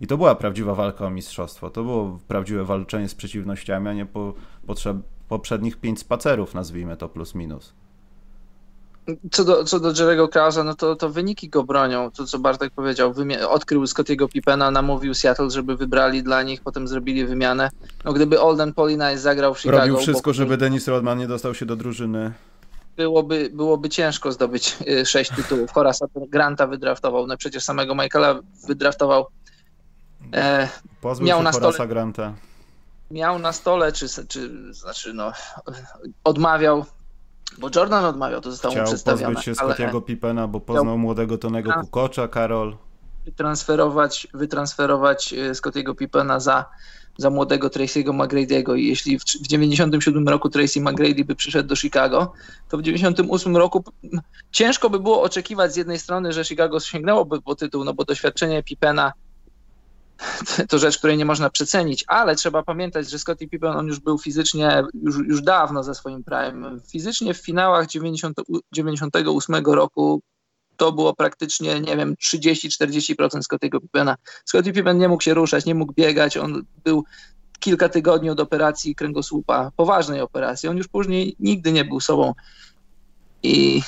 I 0.00 0.06
to 0.06 0.16
była 0.16 0.34
prawdziwa 0.34 0.74
walka 0.74 1.06
o 1.06 1.10
mistrzostwo. 1.10 1.70
To 1.70 1.82
było 1.82 2.18
prawdziwe 2.28 2.64
walczenie 2.64 3.08
z 3.08 3.14
przeciwnościami, 3.14 3.88
a 3.88 3.92
nie 3.92 4.06
po, 4.06 4.34
potrzeb, 4.66 4.96
poprzednich 5.28 5.76
pięć 5.76 5.98
spacerów, 5.98 6.54
nazwijmy 6.54 6.96
to 6.96 7.08
plus 7.08 7.34
minus. 7.34 7.74
Co 9.32 9.44
do, 9.44 9.64
co 9.64 9.80
do 9.80 9.92
Jerego 9.98 10.28
Krausa, 10.28 10.64
no 10.64 10.74
to, 10.74 10.96
to 10.96 11.08
wyniki 11.10 11.48
go 11.48 11.64
bronią. 11.64 12.10
To, 12.10 12.26
co 12.26 12.38
Bartek 12.38 12.72
powiedział, 12.72 13.12
wymia- 13.12 13.44
odkrył 13.48 13.86
Scottiego 13.86 14.28
Pippena, 14.28 14.70
namówił 14.70 15.14
Seattle, 15.14 15.50
żeby 15.50 15.76
wybrali 15.76 16.22
dla 16.22 16.42
nich, 16.42 16.60
potem 16.62 16.88
zrobili 16.88 17.26
wymianę. 17.26 17.70
No 18.04 18.12
gdyby 18.12 18.40
Olden 18.40 18.74
Polinais 18.74 19.20
zagrał 19.20 19.54
w 19.54 19.60
Chicago, 19.60 19.78
Robił 19.80 19.96
wszystko, 19.96 20.30
bo 20.30 20.34
żeby 20.34 20.56
Dennis 20.56 20.88
Rodman 20.88 21.18
nie 21.18 21.26
dostał 21.26 21.54
się 21.54 21.66
do 21.66 21.76
drużyny. 21.76 22.32
byłoby, 22.96 23.50
byłoby 23.54 23.88
ciężko 23.88 24.32
zdobyć 24.32 24.76
y, 24.88 25.06
sześć 25.06 25.30
tytułów. 25.36 25.70
Horasa 25.72 26.06
Granta 26.16 26.66
wydraftował, 26.66 27.26
no 27.26 27.36
przecież 27.36 27.64
samego 27.64 27.94
Michaela 27.94 28.40
wydraftował. 28.66 29.26
E, 30.34 30.68
Pozbył 31.00 31.26
Miał 31.28 31.38
się 31.38 31.44
na 31.44 31.52
Horasa 31.52 31.72
stole- 31.72 31.88
Granta. 31.88 32.32
miał 33.10 33.38
na 33.38 33.52
stole, 33.52 33.92
czy, 33.92 34.06
czy 34.28 34.74
znaczy 34.74 35.12
no, 35.14 35.32
odmawiał, 36.24 36.84
bo 37.58 37.68
Jordan 37.76 38.04
odmawiał, 38.04 38.40
to 38.40 38.50
zostało 38.50 38.74
mu 38.74 38.80
Chciał 38.80 38.86
przedstawione. 38.86 39.34
pozbyć 39.34 39.44
się 39.44 39.52
ale- 39.62 39.74
Scottiego 39.74 40.00
Pippena, 40.00 40.48
bo 40.48 40.60
poznał 40.60 40.98
młodego 40.98 41.38
Tonego. 41.38 41.72
Kukocza, 41.72 42.28
Karol. 42.28 42.76
wytransferować, 43.24 44.26
wytransferować 44.34 45.32
e, 45.32 45.54
Scottiego 45.54 45.94
Pippena 45.94 46.40
za, 46.40 46.64
za 47.18 47.30
młodego 47.30 47.68
Tracy'ego 47.68 48.12
McGrady'ego 48.12 48.76
i 48.78 48.86
jeśli 48.88 49.18
w, 49.18 49.22
w 49.22 49.46
97 49.46 50.28
roku 50.28 50.48
Tracy 50.48 50.80
McGrady 50.80 51.24
by 51.24 51.34
przyszedł 51.34 51.68
do 51.68 51.76
Chicago, 51.76 52.32
to 52.68 52.78
w 52.78 52.82
98 52.82 53.56
roku 53.56 53.84
ciężko 54.50 54.90
by 54.90 55.00
było 55.00 55.22
oczekiwać 55.22 55.72
z 55.72 55.76
jednej 55.76 55.98
strony, 55.98 56.32
że 56.32 56.44
Chicago 56.44 56.80
sięgnęłoby 56.80 57.42
po 57.42 57.54
tytuł, 57.54 57.84
no 57.84 57.94
bo 57.94 58.04
doświadczenie 58.04 58.62
Pippena 58.62 59.12
to 60.68 60.78
rzecz, 60.78 60.98
której 60.98 61.18
nie 61.18 61.24
można 61.24 61.50
przecenić, 61.50 62.04
ale 62.08 62.36
trzeba 62.36 62.62
pamiętać, 62.62 63.10
że 63.10 63.18
Scottie 63.18 63.48
Pippen 63.48 63.76
on 63.76 63.86
już 63.86 64.00
był 64.00 64.18
fizycznie 64.18 64.82
już, 65.02 65.16
już 65.16 65.42
dawno 65.42 65.82
za 65.82 65.94
swoim 65.94 66.24
prime. 66.24 66.80
Fizycznie 66.88 67.34
w 67.34 67.38
finałach 67.38 67.86
90, 67.86 68.36
98 68.72 69.64
roku 69.64 70.22
to 70.76 70.92
było 70.92 71.14
praktycznie, 71.14 71.80
nie 71.80 71.96
wiem, 71.96 72.14
30-40% 72.14 73.42
Scottiego 73.42 73.80
Pippena. 73.80 74.16
Scottie 74.44 74.72
Pippen 74.72 74.98
nie 74.98 75.08
mógł 75.08 75.22
się 75.22 75.34
ruszać, 75.34 75.64
nie 75.64 75.74
mógł 75.74 75.92
biegać, 75.92 76.36
on 76.36 76.62
był 76.84 77.04
kilka 77.60 77.88
tygodni 77.88 78.30
od 78.30 78.40
operacji 78.40 78.94
kręgosłupa, 78.94 79.70
poważnej 79.76 80.20
operacji. 80.20 80.68
On 80.68 80.76
już 80.76 80.88
później 80.88 81.36
nigdy 81.40 81.72
nie 81.72 81.84
był 81.84 82.00
sobą. 82.00 82.34
I 83.42 83.82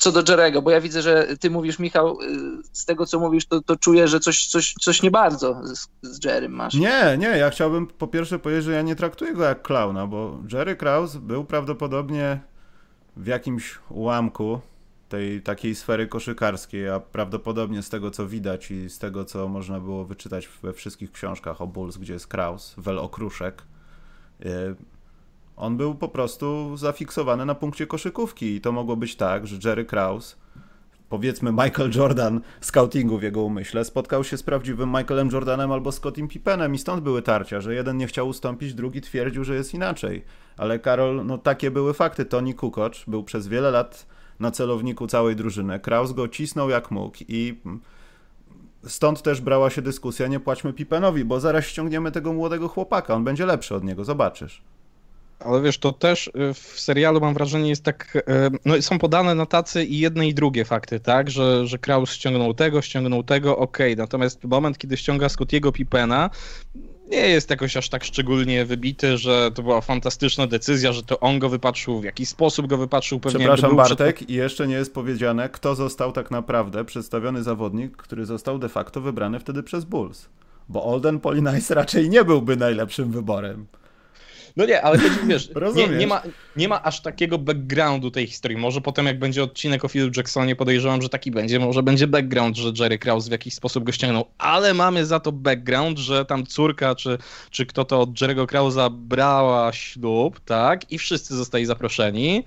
co 0.00 0.12
do 0.12 0.32
Jerego, 0.32 0.62
bo 0.62 0.70
ja 0.70 0.80
widzę, 0.80 1.02
że 1.02 1.36
ty 1.40 1.50
mówisz, 1.50 1.78
Michał, 1.78 2.20
y, 2.20 2.26
z 2.72 2.84
tego 2.84 3.06
co 3.06 3.20
mówisz, 3.20 3.46
to, 3.46 3.60
to 3.60 3.76
czuję, 3.76 4.08
że 4.08 4.20
coś, 4.20 4.46
coś, 4.46 4.74
coś 4.80 5.02
nie 5.02 5.10
bardzo 5.10 5.60
z, 5.64 5.88
z 6.02 6.24
Jerem 6.24 6.52
masz. 6.52 6.74
Nie, 6.74 7.16
nie, 7.18 7.26
ja 7.26 7.50
chciałbym 7.50 7.86
po 7.86 8.06
pierwsze 8.08 8.38
powiedzieć, 8.38 8.64
że 8.64 8.72
ja 8.72 8.82
nie 8.82 8.96
traktuję 8.96 9.32
go 9.32 9.44
jak 9.44 9.62
klauna, 9.62 10.06
bo 10.06 10.38
Jerry 10.52 10.76
Krause 10.76 11.18
był 11.18 11.44
prawdopodobnie 11.44 12.40
w 13.16 13.26
jakimś 13.26 13.78
ułamku 13.90 14.60
tej 15.08 15.42
takiej 15.42 15.74
sfery 15.74 16.06
koszykarskiej, 16.06 16.88
a 16.88 17.00
prawdopodobnie 17.00 17.82
z 17.82 17.88
tego 17.88 18.10
co 18.10 18.26
widać 18.26 18.70
i 18.70 18.90
z 18.90 18.98
tego 18.98 19.24
co 19.24 19.48
można 19.48 19.80
było 19.80 20.04
wyczytać 20.04 20.48
we 20.62 20.72
wszystkich 20.72 21.12
książkach 21.12 21.60
o 21.60 21.66
Bulls, 21.66 21.96
gdzie 21.96 22.12
jest 22.12 22.26
Kraus, 22.26 22.74
Wel 22.78 22.98
Okruszek, 22.98 23.62
y, 24.44 24.46
on 25.56 25.76
był 25.76 25.94
po 25.94 26.08
prostu 26.08 26.76
zafiksowany 26.76 27.46
na 27.46 27.54
punkcie 27.54 27.86
koszykówki 27.86 28.54
i 28.54 28.60
to 28.60 28.72
mogło 28.72 28.96
być 28.96 29.16
tak, 29.16 29.46
że 29.46 29.56
Jerry 29.64 29.84
Krause 29.84 30.36
powiedzmy 31.10 31.52
Michael 31.52 31.90
Jordan 31.94 32.40
scoutingu 32.60 33.18
w 33.18 33.22
jego 33.22 33.42
umyśle 33.42 33.84
spotkał 33.84 34.24
się 34.24 34.36
z 34.36 34.42
prawdziwym 34.42 34.88
Michaelem 34.88 35.28
Jordanem 35.32 35.72
albo 35.72 35.92
Scottim 35.92 36.28
Pippenem 36.28 36.74
i 36.74 36.78
stąd 36.78 37.02
były 37.02 37.22
tarcia, 37.22 37.60
że 37.60 37.74
jeden 37.74 37.96
nie 37.96 38.06
chciał 38.06 38.28
ustąpić, 38.28 38.74
drugi 38.74 39.00
twierdził, 39.00 39.44
że 39.44 39.54
jest 39.54 39.74
inaczej. 39.74 40.24
Ale 40.56 40.78
Karol, 40.78 41.26
no 41.26 41.38
takie 41.38 41.70
były 41.70 41.94
fakty. 41.94 42.24
Tony 42.24 42.54
Kukoc 42.54 43.04
był 43.06 43.24
przez 43.24 43.48
wiele 43.48 43.70
lat 43.70 44.06
na 44.40 44.50
celowniku 44.50 45.06
całej 45.06 45.36
drużyny. 45.36 45.80
Kraus 45.80 46.12
go 46.12 46.28
cisnął 46.28 46.70
jak 46.70 46.90
mógł 46.90 47.16
i 47.28 47.60
stąd 48.84 49.22
też 49.22 49.40
brała 49.40 49.70
się 49.70 49.82
dyskusja, 49.82 50.26
nie 50.26 50.40
płaćmy 50.40 50.72
Pippenowi, 50.72 51.24
bo 51.24 51.40
zaraz 51.40 51.64
ściągniemy 51.64 52.12
tego 52.12 52.32
młodego 52.32 52.68
chłopaka, 52.68 53.14
on 53.14 53.24
będzie 53.24 53.46
lepszy 53.46 53.74
od 53.74 53.84
niego, 53.84 54.04
zobaczysz. 54.04 54.62
Ale 55.40 55.62
wiesz, 55.62 55.78
to 55.78 55.92
też 55.92 56.26
y, 56.26 56.54
w 56.54 56.80
serialu 56.80 57.20
mam 57.20 57.34
wrażenie 57.34 57.68
jest 57.68 57.84
tak, 57.84 58.16
y, 58.16 58.58
no 58.64 58.82
są 58.82 58.98
podane 58.98 59.34
na 59.34 59.46
tacy 59.46 59.84
i 59.84 59.98
jedne 59.98 60.28
i 60.28 60.34
drugie 60.34 60.64
fakty, 60.64 61.00
tak, 61.00 61.30
że, 61.30 61.66
że 61.66 61.78
Kraus 61.78 62.12
ściągnął 62.12 62.54
tego, 62.54 62.82
ściągnął 62.82 63.22
tego, 63.22 63.58
okej, 63.58 63.92
okay. 63.92 64.02
natomiast 64.02 64.44
moment, 64.44 64.78
kiedy 64.78 64.96
ściąga 64.96 65.28
Scottiego 65.28 65.72
Pipena, 65.72 66.30
nie 67.10 67.28
jest 67.28 67.50
jakoś 67.50 67.76
aż 67.76 67.88
tak 67.88 68.04
szczególnie 68.04 68.64
wybity, 68.64 69.18
że 69.18 69.50
to 69.54 69.62
była 69.62 69.80
fantastyczna 69.80 70.46
decyzja, 70.46 70.92
że 70.92 71.02
to 71.02 71.20
on 71.20 71.38
go 71.38 71.48
wypatrzył, 71.48 72.00
w 72.00 72.04
jaki 72.04 72.26
sposób 72.26 72.66
go 72.66 72.76
wypatrzył. 72.76 73.20
Pewnie 73.20 73.38
Przepraszam 73.38 73.76
Bartek, 73.76 74.16
przed... 74.16 74.30
i 74.30 74.34
jeszcze 74.34 74.68
nie 74.68 74.74
jest 74.74 74.94
powiedziane, 74.94 75.48
kto 75.48 75.74
został 75.74 76.12
tak 76.12 76.30
naprawdę 76.30 76.84
przedstawiony 76.84 77.42
zawodnik, 77.42 77.96
który 77.96 78.26
został 78.26 78.58
de 78.58 78.68
facto 78.68 79.00
wybrany 79.00 79.40
wtedy 79.40 79.62
przez 79.62 79.84
Bulls. 79.84 80.28
Bo 80.68 80.84
Olden 80.84 81.20
Polinis 81.20 81.70
raczej 81.70 82.10
nie 82.10 82.24
byłby 82.24 82.56
najlepszym 82.56 83.10
wyborem. 83.12 83.66
No 84.60 84.66
nie, 84.66 84.82
ale 84.82 84.98
chodzi, 84.98 85.14
wiesz, 85.26 85.50
nie, 85.76 85.88
nie, 85.88 86.06
ma, 86.06 86.22
nie 86.56 86.68
ma 86.68 86.82
aż 86.82 87.00
takiego 87.00 87.38
backgroundu 87.38 88.10
tej 88.10 88.26
historii. 88.26 88.58
Może 88.58 88.80
potem 88.80 89.06
jak 89.06 89.18
będzie 89.18 89.42
odcinek 89.42 89.84
o 89.84 89.88
Phil 89.88 90.10
Jacksonie, 90.16 90.56
podejrzewam, 90.56 91.02
że 91.02 91.08
taki 91.08 91.30
będzie. 91.30 91.58
Może 91.58 91.82
będzie 91.82 92.06
background, 92.06 92.56
że 92.56 92.72
Jerry 92.78 92.98
Krause 92.98 93.28
w 93.28 93.32
jakiś 93.32 93.54
sposób 93.54 93.84
go 93.84 93.92
ściągnął, 93.92 94.24
ale 94.38 94.74
mamy 94.74 95.06
za 95.06 95.20
to 95.20 95.32
background, 95.32 95.98
że 95.98 96.24
tam 96.24 96.46
córka, 96.46 96.94
czy, 96.94 97.18
czy 97.50 97.66
kto 97.66 97.84
to 97.84 98.00
od 98.00 98.10
Jerry'ego 98.10 98.46
Krausa 98.46 98.90
brała 98.90 99.72
ślub, 99.72 100.40
tak? 100.40 100.92
I 100.92 100.98
wszyscy 100.98 101.36
zostali 101.36 101.66
zaproszeni 101.66 102.44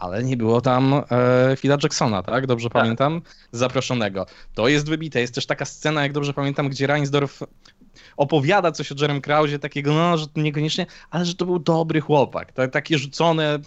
ale 0.00 0.24
nie 0.24 0.36
było 0.36 0.60
tam 0.60 0.94
e, 0.94 1.56
Phila 1.56 1.76
Jacksona, 1.82 2.22
tak? 2.22 2.46
Dobrze 2.46 2.68
tak. 2.68 2.82
pamiętam? 2.82 3.22
Zaproszonego. 3.52 4.26
To 4.54 4.68
jest 4.68 4.88
wybite. 4.88 5.20
Jest 5.20 5.34
też 5.34 5.46
taka 5.46 5.64
scena, 5.64 6.02
jak 6.02 6.12
dobrze 6.12 6.32
pamiętam, 6.32 6.68
gdzie 6.68 6.86
Reinsdorf 6.86 7.42
opowiada 8.16 8.72
coś 8.72 8.92
o 8.92 8.94
Jerem 9.00 9.20
Krausie, 9.20 9.58
takiego, 9.58 9.94
no, 9.94 10.18
że 10.18 10.26
to 10.26 10.40
niekoniecznie, 10.40 10.86
ale 11.10 11.24
że 11.24 11.34
to 11.34 11.46
był 11.46 11.58
dobry 11.58 12.00
chłopak. 12.00 12.52
Tak, 12.52 12.70
takie 12.70 12.98
rzucone 12.98 13.58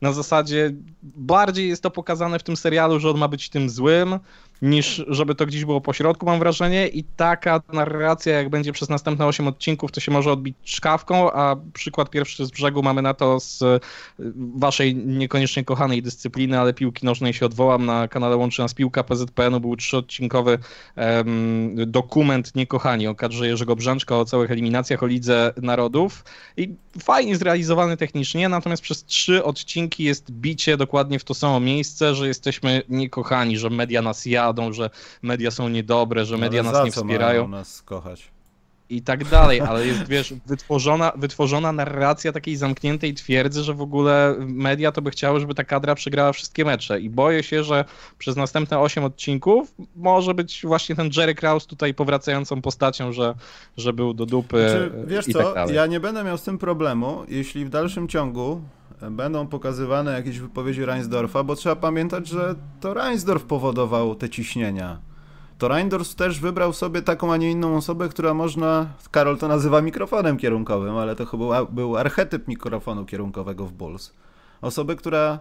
na 0.00 0.12
zasadzie, 0.12 0.72
bardziej 1.02 1.68
jest 1.68 1.82
to 1.82 1.90
pokazane 1.90 2.38
w 2.38 2.42
tym 2.42 2.56
serialu, 2.56 3.00
że 3.00 3.10
on 3.10 3.18
ma 3.18 3.28
być 3.28 3.48
tym 3.48 3.70
złym, 3.70 4.18
niż 4.62 5.04
żeby 5.08 5.34
to 5.34 5.46
gdzieś 5.46 5.64
było 5.64 5.80
po 5.80 5.92
środku, 5.92 6.26
mam 6.26 6.38
wrażenie. 6.38 6.88
I 6.88 7.04
taka 7.04 7.60
narracja, 7.72 8.32
jak 8.36 8.48
będzie 8.48 8.72
przez 8.72 8.88
następne 8.88 9.26
8 9.26 9.46
odcinków, 9.46 9.92
to 9.92 10.00
się 10.00 10.12
może 10.12 10.32
odbić 10.32 10.56
szkawką, 10.64 11.32
a 11.32 11.56
przykład 11.72 12.10
pierwszy 12.10 12.46
z 12.46 12.50
brzegu 12.50 12.82
mamy 12.82 13.02
na 13.02 13.14
to 13.14 13.40
z 13.40 13.62
y, 13.62 13.80
waszej 14.56 14.96
niekoniecznie 14.96 15.64
kochanej 15.64 16.02
dyscypliny, 16.02 16.60
ale 16.60 16.74
piłki 16.74 17.06
nożnej 17.06 17.32
się 17.32 17.46
odwołam. 17.46 17.86
Na 17.86 18.08
kanale 18.08 18.36
Łączy 18.36 18.62
Nas 18.62 18.74
Piłka 18.74 19.04
PZPN-u 19.04 19.60
był 19.60 19.76
trzyodcinkowy 19.76 20.58
um, 20.96 21.74
dokument 21.86 22.54
Niekochani 22.54 23.06
o 23.06 23.14
kadrze 23.14 23.46
Jerzego 23.46 23.76
Brzęczka, 23.76 24.18
o 24.18 24.24
całych 24.24 24.50
eliminacjach, 24.50 25.02
o 25.02 25.06
Lidze 25.06 25.52
Narodów. 25.62 26.24
I 26.56 26.74
fajnie 27.00 27.36
zrealizowany 27.36 27.96
technicznie, 27.96 28.48
natomiast 28.48 28.82
przez 28.82 29.04
trzy 29.04 29.44
odcinki 29.44 30.04
jest 30.04 30.30
bicie 30.30 30.76
dokładnie 30.76 31.18
w 31.18 31.24
to 31.24 31.34
samo 31.34 31.60
miejsce, 31.60 32.14
że 32.14 32.28
jesteśmy 32.28 32.82
niekochani, 32.88 33.58
że 33.58 33.70
media 33.70 34.02
nas 34.02 34.26
jadą, 34.52 34.72
że 34.72 34.90
media 35.22 35.50
są 35.50 35.68
niedobre, 35.68 36.24
że 36.24 36.38
media 36.38 36.62
nas 36.62 36.84
nie 36.84 36.92
wspierają. 36.92 37.48
nas 37.48 37.82
kochać? 37.82 38.32
I 38.90 39.02
tak 39.02 39.24
dalej, 39.24 39.60
ale 39.60 39.86
jest, 39.86 40.08
wiesz, 40.08 40.34
wytworzona, 40.46 41.12
wytworzona 41.16 41.72
narracja 41.72 42.32
takiej 42.32 42.56
zamkniętej 42.56 43.14
twierdzy, 43.14 43.62
że 43.62 43.74
w 43.74 43.80
ogóle 43.82 44.34
media 44.38 44.92
to 44.92 45.02
by 45.02 45.10
chciały, 45.10 45.40
żeby 45.40 45.54
ta 45.54 45.64
kadra 45.64 45.94
przegrała 45.94 46.32
wszystkie 46.32 46.64
mecze. 46.64 47.00
I 47.00 47.10
boję 47.10 47.42
się, 47.42 47.64
że 47.64 47.84
przez 48.18 48.36
następne 48.36 48.78
8 48.78 49.04
odcinków 49.04 49.74
może 49.96 50.34
być 50.34 50.62
właśnie 50.64 50.96
ten 50.96 51.10
Jerry 51.16 51.34
Krause 51.34 51.66
tutaj 51.66 51.94
powracającą 51.94 52.62
postacią, 52.62 53.12
że, 53.12 53.34
że 53.76 53.92
był 53.92 54.14
do 54.14 54.26
dupy 54.26 54.68
znaczy, 54.68 54.92
Wiesz 55.06 55.28
i 55.28 55.32
co, 55.32 55.52
tak 55.52 55.70
ja 55.70 55.86
nie 55.86 56.00
będę 56.00 56.24
miał 56.24 56.38
z 56.38 56.42
tym 56.42 56.58
problemu, 56.58 57.22
jeśli 57.28 57.64
w 57.64 57.68
dalszym 57.68 58.08
ciągu 58.08 58.60
będą 59.10 59.46
pokazywane 59.46 60.12
jakieś 60.12 60.38
wypowiedzi 60.38 60.84
Reinsdorfa, 60.84 61.44
bo 61.44 61.56
trzeba 61.56 61.76
pamiętać, 61.76 62.28
że 62.28 62.54
to 62.80 62.94
Reinsdorf 62.94 63.44
powodował 63.44 64.14
te 64.14 64.30
ciśnienia. 64.30 64.98
To 65.58 65.68
Reindorf 65.68 66.14
też 66.14 66.40
wybrał 66.40 66.72
sobie 66.72 67.02
taką, 67.02 67.32
a 67.32 67.36
nie 67.36 67.50
inną 67.50 67.76
osobę, 67.76 68.08
która 68.08 68.34
można, 68.34 68.86
Karol 69.10 69.38
to 69.38 69.48
nazywa 69.48 69.82
mikrofonem 69.82 70.36
kierunkowym, 70.36 70.96
ale 70.96 71.16
to 71.16 71.26
chyba 71.26 71.64
był 71.64 71.96
archetyp 71.96 72.48
mikrofonu 72.48 73.04
kierunkowego 73.04 73.66
w 73.66 73.72
Bulls. 73.72 74.12
Osobę, 74.60 74.96
która 74.96 75.38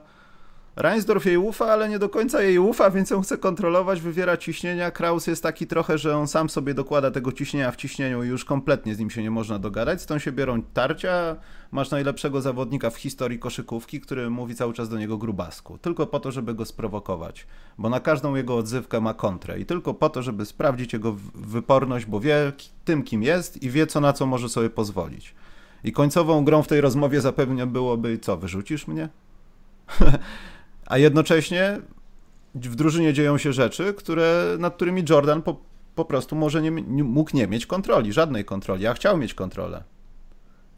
Reinsdorf 0.76 1.26
jej 1.26 1.38
ufa, 1.38 1.66
ale 1.66 1.90
nie 1.90 2.00
do 2.00 2.10
końca 2.10 2.42
jej 2.42 2.58
ufa, 2.60 2.92
więc 2.92 3.10
ją 3.10 3.22
chce 3.22 3.38
kontrolować, 3.38 4.02
wywiera 4.02 4.38
ciśnienia. 4.38 4.92
Kraus 4.92 5.28
jest 5.28 5.44
taki 5.44 5.68
trochę, 5.68 5.98
że 5.98 6.18
on 6.18 6.28
sam 6.28 6.50
sobie 6.50 6.74
dokłada 6.74 7.12
tego 7.12 7.32
ciśnienia 7.32 7.72
w 7.72 7.76
ciśnieniu 7.76 8.24
i 8.24 8.28
już 8.28 8.46
kompletnie 8.46 8.96
z 8.96 9.00
nim 9.00 9.10
się 9.10 9.24
nie 9.24 9.32
można 9.32 9.60
dogadać. 9.60 10.02
Stąd 10.02 10.22
się 10.22 10.32
biorą 10.32 10.62
tarcia. 10.62 11.36
Masz 11.72 11.92
najlepszego 11.92 12.42
zawodnika 12.42 12.90
w 12.90 12.98
historii 12.98 13.40
koszykówki, 13.40 14.02
który 14.02 14.30
mówi 14.30 14.56
cały 14.56 14.74
czas 14.74 14.90
do 14.90 14.98
niego 14.98 15.18
grubasku. 15.18 15.78
Tylko 15.78 16.08
po 16.08 16.20
to, 16.20 16.32
żeby 16.32 16.54
go 16.54 16.66
sprowokować. 16.66 17.48
Bo 17.78 17.90
na 17.90 18.00
każdą 18.00 18.36
jego 18.36 18.58
odzywkę 18.58 19.02
ma 19.02 19.14
kontrę. 19.14 19.60
I 19.60 19.66
tylko 19.66 19.94
po 19.94 20.10
to, 20.10 20.22
żeby 20.22 20.46
sprawdzić 20.46 20.94
jego 20.94 21.16
wyporność, 21.36 22.06
bo 22.06 22.20
wie 22.20 22.52
tym, 22.86 23.04
kim 23.04 23.24
jest 23.24 23.64
i 23.64 23.70
wie, 23.70 23.88
co 23.88 24.02
na 24.02 24.14
co 24.14 24.26
może 24.26 24.50
sobie 24.50 24.70
pozwolić. 24.70 25.36
I 25.84 25.92
końcową 25.92 26.46
grą 26.46 26.64
w 26.64 26.68
tej 26.68 26.82
rozmowie 26.82 27.22
zapewne 27.22 27.68
byłoby, 27.68 28.20
co, 28.20 28.38
wyrzucisz 28.38 28.88
mnie? 28.88 29.10
a 30.92 30.98
jednocześnie 30.98 31.82
w 32.56 32.76
drużynie 32.76 33.14
dzieją 33.14 33.38
się 33.38 33.54
rzeczy, 33.54 33.94
które, 33.94 34.56
nad 34.60 34.76
którymi 34.76 35.04
Jordan 35.10 35.42
po, 35.42 35.58
po 35.96 36.06
prostu 36.06 36.36
może 36.36 36.62
nie, 36.62 36.72
mógł 37.04 37.32
nie 37.34 37.48
mieć 37.48 37.66
kontroli, 37.66 38.14
żadnej 38.14 38.46
kontroli, 38.46 38.88
a 38.88 38.94
chciał 38.94 39.18
mieć 39.18 39.34
kontrolę. 39.34 39.84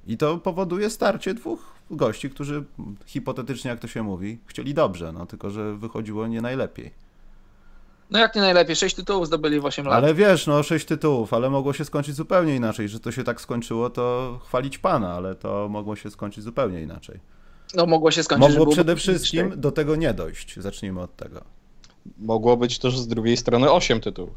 I 0.07 0.17
to 0.17 0.37
powoduje 0.37 0.89
starcie 0.89 1.33
dwóch 1.33 1.73
gości, 1.91 2.29
którzy 2.29 2.63
hipotetycznie, 3.05 3.71
jak 3.71 3.79
to 3.79 3.87
się 3.87 4.03
mówi, 4.03 4.39
chcieli 4.45 4.73
dobrze, 4.73 5.11
no 5.11 5.25
tylko 5.25 5.49
że 5.49 5.75
wychodziło 5.75 6.27
nie 6.27 6.41
najlepiej. 6.41 6.91
No 8.09 8.19
jak 8.19 8.35
nie 8.35 8.41
najlepiej, 8.41 8.75
sześć 8.75 8.95
tytułów 8.95 9.27
zdobyli 9.27 9.59
w 9.59 9.65
8 9.65 9.85
lat. 9.85 9.95
Ale 9.95 10.13
wiesz, 10.13 10.47
no 10.47 10.63
sześć 10.63 10.85
tytułów, 10.85 11.33
ale 11.33 11.49
mogło 11.49 11.73
się 11.73 11.85
skończyć 11.85 12.15
zupełnie 12.15 12.55
inaczej. 12.55 12.89
Że 12.89 12.99
to 12.99 13.11
się 13.11 13.23
tak 13.23 13.41
skończyło, 13.41 13.89
to 13.89 14.39
chwalić 14.45 14.77
pana, 14.77 15.13
ale 15.13 15.35
to 15.35 15.67
mogło 15.69 15.95
się 15.95 16.11
skończyć 16.11 16.43
zupełnie 16.43 16.81
inaczej. 16.81 17.19
No 17.75 17.85
mogło 17.85 18.11
się 18.11 18.23
skończyć. 18.23 18.57
Mogło 18.57 18.73
przede 18.73 18.95
wszystkim 18.95 19.53
do 19.55 19.71
tego 19.71 19.95
nie 19.95 20.13
dojść. 20.13 20.59
Zacznijmy 20.59 21.01
od 21.01 21.15
tego. 21.15 21.41
Mogło 22.17 22.57
być 22.57 22.79
też 22.79 22.99
z 22.99 23.07
drugiej 23.07 23.37
strony 23.37 23.71
8 23.71 24.01
tytułów. 24.01 24.33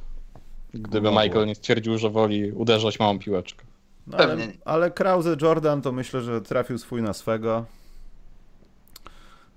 Gdyby 0.74 1.10
mogło. 1.10 1.22
Michael 1.22 1.46
nie 1.46 1.54
stwierdził, 1.54 1.98
że 1.98 2.10
woli 2.10 2.52
uderzać 2.52 2.98
małą 2.98 3.18
piłeczkę. 3.18 3.64
No, 4.06 4.18
ale, 4.18 4.36
ale 4.64 4.90
Krause 4.90 5.36
Jordan 5.42 5.82
to 5.82 5.92
myślę, 5.92 6.20
że 6.20 6.40
trafił 6.40 6.78
swój 6.78 7.02
na 7.02 7.12
swego. 7.12 7.64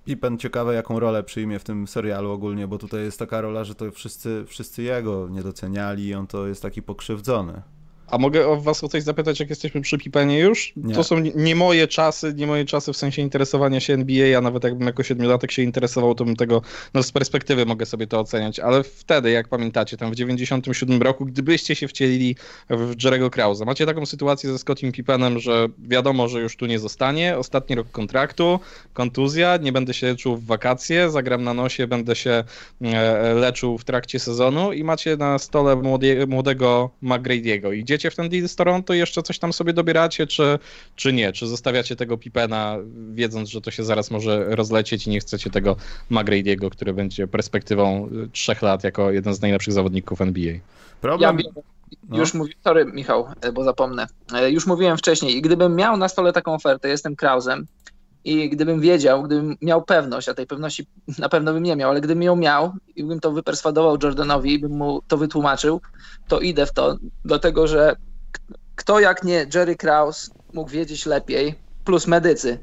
Pippen 0.04 0.38
ciekawe 0.38 0.74
jaką 0.74 1.00
rolę 1.00 1.22
przyjmie 1.22 1.58
w 1.58 1.64
tym 1.64 1.88
serialu 1.88 2.30
ogólnie, 2.30 2.68
bo 2.68 2.78
tutaj 2.78 3.00
jest 3.00 3.18
taka 3.18 3.40
rola, 3.40 3.64
że 3.64 3.74
to 3.74 3.90
wszyscy, 3.90 4.44
wszyscy 4.46 4.82
jego 4.82 5.28
nie 5.28 5.42
doceniali 5.42 6.06
i 6.06 6.14
on 6.14 6.26
to 6.26 6.46
jest 6.46 6.62
taki 6.62 6.82
pokrzywdzony. 6.82 7.62
A 8.10 8.18
mogę 8.18 8.48
o 8.48 8.56
was 8.56 8.84
o 8.84 8.88
coś 8.88 9.02
zapytać, 9.02 9.40
jak 9.40 9.50
jesteśmy 9.50 9.80
przy 9.80 9.98
Pipenie 9.98 10.38
już? 10.38 10.72
Nie. 10.76 10.94
To 10.94 11.04
są 11.04 11.18
nie 11.34 11.56
moje 11.56 11.88
czasy, 11.88 12.34
nie 12.36 12.46
moje 12.46 12.64
czasy 12.64 12.92
w 12.92 12.96
sensie 12.96 13.22
interesowania 13.22 13.80
się 13.80 13.94
NBA, 13.94 14.38
a 14.38 14.40
nawet 14.40 14.64
jakbym 14.64 14.86
jako 14.86 15.02
siedmiolatek 15.02 15.52
się 15.52 15.62
interesował, 15.62 16.14
to 16.14 16.24
bym 16.24 16.36
tego, 16.36 16.62
no 16.94 17.02
z 17.02 17.12
perspektywy 17.12 17.66
mogę 17.66 17.86
sobie 17.86 18.06
to 18.06 18.20
oceniać, 18.20 18.60
ale 18.60 18.82
wtedy, 18.82 19.30
jak 19.30 19.48
pamiętacie, 19.48 19.96
tam 19.96 20.10
w 20.10 20.14
97 20.14 21.02
roku, 21.02 21.26
gdybyście 21.26 21.74
się 21.74 21.88
wcielili 21.88 22.36
w 22.70 23.04
Jerego 23.04 23.30
Krausa, 23.30 23.64
macie 23.64 23.86
taką 23.86 24.06
sytuację 24.06 24.52
ze 24.52 24.58
Scottim 24.58 24.92
Pippenem, 24.92 25.38
że 25.38 25.68
wiadomo, 25.78 26.28
że 26.28 26.40
już 26.40 26.56
tu 26.56 26.66
nie 26.66 26.78
zostanie, 26.78 27.38
ostatni 27.38 27.76
rok 27.76 27.90
kontraktu, 27.90 28.60
kontuzja, 28.92 29.56
nie 29.56 29.72
będę 29.72 29.94
się 29.94 30.06
leczył 30.06 30.36
w 30.36 30.44
wakacje, 30.44 31.10
zagram 31.10 31.44
na 31.44 31.54
nosie, 31.54 31.86
będę 31.86 32.16
się 32.16 32.44
e, 32.82 33.34
leczył 33.34 33.78
w 33.78 33.84
trakcie 33.84 34.18
sezonu 34.18 34.72
i 34.72 34.84
macie 34.84 35.16
na 35.16 35.38
stole 35.38 35.76
młode, 35.76 36.26
młodego 36.26 36.90
McGrady'ego. 37.02 37.74
Idziecie 37.74 37.99
w 38.08 38.16
ten 38.16 38.28
deal 38.28 38.48
z 38.48 38.56
Toronto 38.56 38.94
i 38.94 38.98
jeszcze 38.98 39.22
coś 39.22 39.38
tam 39.38 39.52
sobie 39.52 39.72
dobieracie, 39.72 40.26
czy, 40.26 40.58
czy 40.96 41.12
nie? 41.12 41.32
Czy 41.32 41.46
zostawiacie 41.46 41.96
tego 41.96 42.18
Pipena, 42.18 42.76
wiedząc, 43.12 43.48
że 43.48 43.60
to 43.60 43.70
się 43.70 43.84
zaraz 43.84 44.10
może 44.10 44.44
rozlecieć 44.48 45.06
i 45.06 45.10
nie 45.10 45.20
chcecie 45.20 45.50
tego 45.50 45.76
McGrady'ego, 46.10 46.70
który 46.70 46.94
będzie 46.94 47.26
perspektywą 47.26 48.08
y, 48.24 48.28
trzech 48.32 48.62
lat 48.62 48.84
jako 48.84 49.10
jeden 49.10 49.34
z 49.34 49.40
najlepszych 49.40 49.74
zawodników 49.74 50.20
NBA? 50.20 50.54
Problem... 51.00 51.38
Ja 51.38 51.62
no. 52.08 52.18
już 52.18 52.34
mówiłem, 52.34 52.58
sorry 52.64 52.84
Michał, 52.84 53.28
e, 53.40 53.52
bo 53.52 53.64
zapomnę. 53.64 54.06
E, 54.34 54.50
już 54.50 54.66
mówiłem 54.66 54.96
wcześniej 54.96 55.36
i 55.36 55.42
gdybym 55.42 55.76
miał 55.76 55.96
na 55.96 56.08
stole 56.08 56.32
taką 56.32 56.54
ofertę, 56.54 56.88
jestem 56.88 57.16
Krausem, 57.16 57.66
i 58.24 58.50
gdybym 58.50 58.80
wiedział, 58.80 59.22
gdybym 59.22 59.56
miał 59.62 59.82
pewność, 59.82 60.28
a 60.28 60.34
tej 60.34 60.46
pewności 60.46 60.86
na 61.18 61.28
pewno 61.28 61.52
bym 61.52 61.62
nie 61.62 61.76
miał, 61.76 61.90
ale 61.90 62.00
gdybym 62.00 62.22
ją 62.22 62.36
miał 62.36 62.72
i 62.96 63.04
bym 63.04 63.20
to 63.20 63.32
wyperswadował 63.32 63.96
Jordanowi 64.02 64.52
i 64.52 64.58
bym 64.58 64.72
mu 64.72 65.02
to 65.08 65.16
wytłumaczył, 65.16 65.80
to 66.28 66.40
idę 66.40 66.66
w 66.66 66.72
to, 66.72 66.96
dlatego 67.24 67.66
że 67.66 67.96
kto 68.76 69.00
jak 69.00 69.24
nie 69.24 69.46
Jerry 69.54 69.76
Kraus 69.76 70.30
mógł 70.52 70.70
wiedzieć 70.70 71.06
lepiej, 71.06 71.54
plus 71.84 72.06
medycy, 72.06 72.58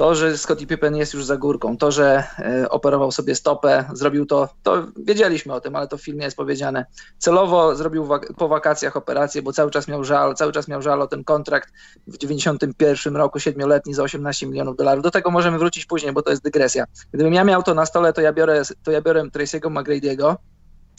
To, 0.00 0.14
że 0.14 0.38
Scottie 0.38 0.66
Pippen 0.66 0.96
jest 0.96 1.14
już 1.14 1.24
za 1.24 1.36
górką, 1.36 1.76
to, 1.76 1.90
że 1.92 2.24
e, 2.38 2.68
operował 2.68 3.12
sobie 3.12 3.34
stopę, 3.34 3.84
zrobił 3.92 4.26
to, 4.26 4.48
to 4.62 4.86
wiedzieliśmy 4.96 5.54
o 5.54 5.60
tym, 5.60 5.76
ale 5.76 5.88
to 5.88 5.96
w 5.96 6.02
filmie 6.02 6.24
jest 6.24 6.36
powiedziane. 6.36 6.86
Celowo 7.18 7.76
zrobił 7.76 8.08
po 8.36 8.48
wakacjach 8.48 8.96
operację, 8.96 9.42
bo 9.42 9.52
cały 9.52 9.70
czas 9.70 9.88
miał 9.88 10.04
żal, 10.04 10.34
cały 10.34 10.52
czas 10.52 10.68
miał 10.68 10.82
żal 10.82 11.02
o 11.02 11.06
ten 11.06 11.24
kontrakt 11.24 11.72
w 12.06 12.18
91 12.18 13.16
roku, 13.16 13.38
siedmioletni 13.38 13.94
za 13.94 14.02
18 14.02 14.46
milionów 14.46 14.76
dolarów. 14.76 15.04
Do 15.04 15.10
tego 15.10 15.30
możemy 15.30 15.58
wrócić 15.58 15.86
później, 15.86 16.12
bo 16.12 16.22
to 16.22 16.30
jest 16.30 16.42
dygresja. 16.42 16.84
Gdybym 17.12 17.34
ja 17.34 17.44
miał 17.44 17.62
to 17.62 17.74
na 17.74 17.86
stole, 17.86 18.12
to 18.12 18.20
ja 18.20 18.32
biorę, 18.32 18.62
to 18.82 18.90
ja 18.90 19.02
biorę 19.02 19.22
Tracy'ego 19.22 19.70
McGrady'ego, 19.70 20.36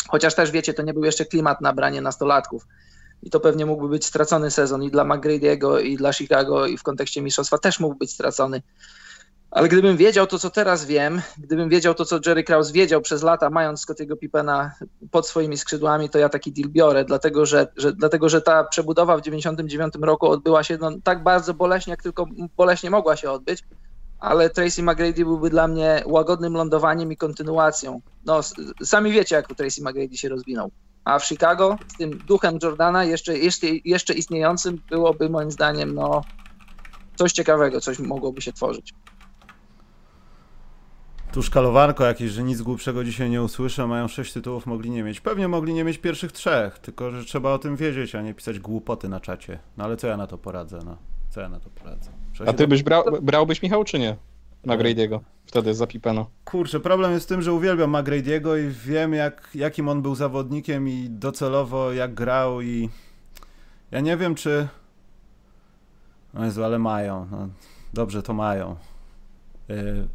chociaż 0.10 0.36
też 0.36 0.52
wiecie, 0.52 0.74
to 0.74 0.84
nie 0.84 0.94
był 0.94 1.06
jeszcze 1.06 1.26
klimat 1.26 1.62
na 1.62 1.74
branie 1.74 2.02
nastolatków 2.02 2.66
i 3.24 3.30
to 3.30 3.40
pewnie 3.40 3.66
mógłby 3.66 3.90
być 3.90 4.06
stracony 4.06 4.52
sezon 4.52 4.84
i 4.84 4.92
dla 4.92 5.06
McGrady'ego 5.06 5.84
i 5.84 5.98
dla 5.98 6.14
Chicago 6.14 6.66
i 6.66 6.78
w 6.78 6.84
kontekście 6.84 7.22
mistrzostwa 7.22 7.58
też 7.58 7.80
mógł 7.80 7.96
być 7.96 8.12
stracony. 8.12 8.62
Ale 9.52 9.68
gdybym 9.68 9.98
wiedział 9.98 10.28
to, 10.28 10.40
co 10.40 10.50
teraz 10.50 10.86
wiem, 10.86 11.22
gdybym 11.38 11.70
wiedział 11.70 11.94
to, 11.94 12.06
co 12.06 12.20
Jerry 12.26 12.44
Krause 12.44 12.74
wiedział 12.74 13.02
przez 13.02 13.24
lata, 13.24 13.50
mając 13.50 13.82
Scottiego 13.82 14.16
Pippena 14.16 14.72
pod 15.12 15.28
swoimi 15.28 15.58
skrzydłami, 15.58 16.10
to 16.10 16.20
ja 16.20 16.30
taki 16.30 16.52
deal 16.52 16.70
biorę, 16.70 17.06
dlatego 17.06 17.46
że, 17.46 17.68
że, 17.78 17.94
dlatego, 17.94 18.30
że 18.30 18.42
ta 18.42 18.64
przebudowa 18.64 19.18
w 19.18 19.22
99 19.22 19.94
roku 20.02 20.28
odbyła 20.28 20.64
się 20.64 20.78
no, 20.78 20.92
tak 21.04 21.24
bardzo 21.24 21.54
boleśnie, 21.54 21.92
jak 21.92 22.04
tylko 22.04 22.26
boleśnie 22.58 22.90
mogła 22.90 23.16
się 23.16 23.32
odbyć, 23.32 23.64
ale 24.20 24.50
Tracy 24.50 24.84
McGrady 24.84 25.26
byłby 25.26 25.50
dla 25.50 25.68
mnie 25.68 26.04
łagodnym 26.06 26.54
lądowaniem 26.54 27.12
i 27.12 27.18
kontynuacją. 27.18 28.02
No, 28.26 28.40
sami 28.84 29.12
wiecie, 29.12 29.36
jak 29.36 29.48
Tracy 29.48 29.82
McGrady 29.82 30.18
się 30.18 30.30
rozwinął. 30.30 30.72
A 31.06 31.20
w 31.20 31.26
Chicago 31.26 31.78
z 31.88 31.98
tym 31.98 32.18
duchem 32.18 32.60
Jordana 32.64 33.04
jeszcze, 33.04 33.38
jeszcze, 33.38 33.68
jeszcze 33.86 34.14
istniejącym 34.14 34.82
byłoby 34.90 35.30
moim 35.30 35.52
zdaniem 35.52 35.96
no, 35.96 36.22
coś 37.16 37.32
ciekawego, 37.32 37.82
coś 37.82 38.00
mogłoby 38.00 38.42
się 38.42 38.54
tworzyć. 38.54 38.94
Tu 41.32 41.44
szkalowarko 41.44 42.06
jakieś, 42.06 42.32
że 42.32 42.44
nic 42.44 42.62
głupszego 42.62 43.04
dzisiaj 43.04 43.30
nie 43.30 43.42
usłyszę, 43.42 43.88
mają 43.88 44.08
sześć 44.08 44.34
tytułów, 44.34 44.66
mogli 44.66 44.90
nie 44.90 45.04
mieć. 45.04 45.20
Pewnie 45.20 45.48
mogli 45.48 45.74
nie 45.74 45.84
mieć 45.84 45.98
pierwszych 45.98 46.32
trzech, 46.32 46.80
tylko 46.80 47.12
że 47.12 47.26
trzeba 47.26 47.54
o 47.54 47.60
tym 47.60 47.76
wiedzieć, 47.76 48.16
a 48.16 48.22
nie 48.22 48.34
pisać 48.34 48.60
głupoty 48.60 49.10
na 49.10 49.20
czacie. 49.20 49.60
No 49.78 49.84
ale 49.84 49.98
co 49.98 50.08
ja 50.08 50.18
na 50.18 50.28
to 50.28 50.38
poradzę, 50.38 50.80
no. 50.86 50.98
Co 51.30 51.42
ja 51.42 51.50
na 51.50 51.60
to 51.60 51.70
poradzę? 51.70 52.12
a 52.48 52.54
ty 52.54 52.68
byś 52.68 52.84
brał, 52.84 53.04
brałbyś 53.22 53.62
Michał, 53.62 53.84
czy 53.84 54.00
nie? 54.00 54.16
McGrady'ego, 54.66 55.20
wtedy 55.46 55.74
za 55.74 55.88
Pipena. 55.88 56.26
Kurczę, 56.46 56.80
problem 56.80 57.12
jest 57.12 57.26
w 57.26 57.30
tym, 57.30 57.42
że 57.42 57.54
uwielbiam 57.54 57.92
McGrady'ego 57.92 58.60
i 58.60 58.72
wiem 58.86 59.14
jak, 59.14 59.50
jakim 59.56 59.90
on 59.90 60.02
był 60.02 60.16
zawodnikiem 60.16 60.88
i 60.88 61.08
docelowo 61.10 61.94
jak 61.94 62.14
grał 62.14 62.62
i 62.62 62.90
ja 63.92 64.00
nie 64.00 64.18
wiem 64.18 64.36
czy 64.36 64.68
no 66.34 66.46
Jezu, 66.46 66.64
ale 66.64 66.80
mają, 66.80 67.28
no, 67.32 67.48
dobrze 67.94 68.24
to 68.24 68.34
mają. 68.34 68.76
Yy, 69.68 70.08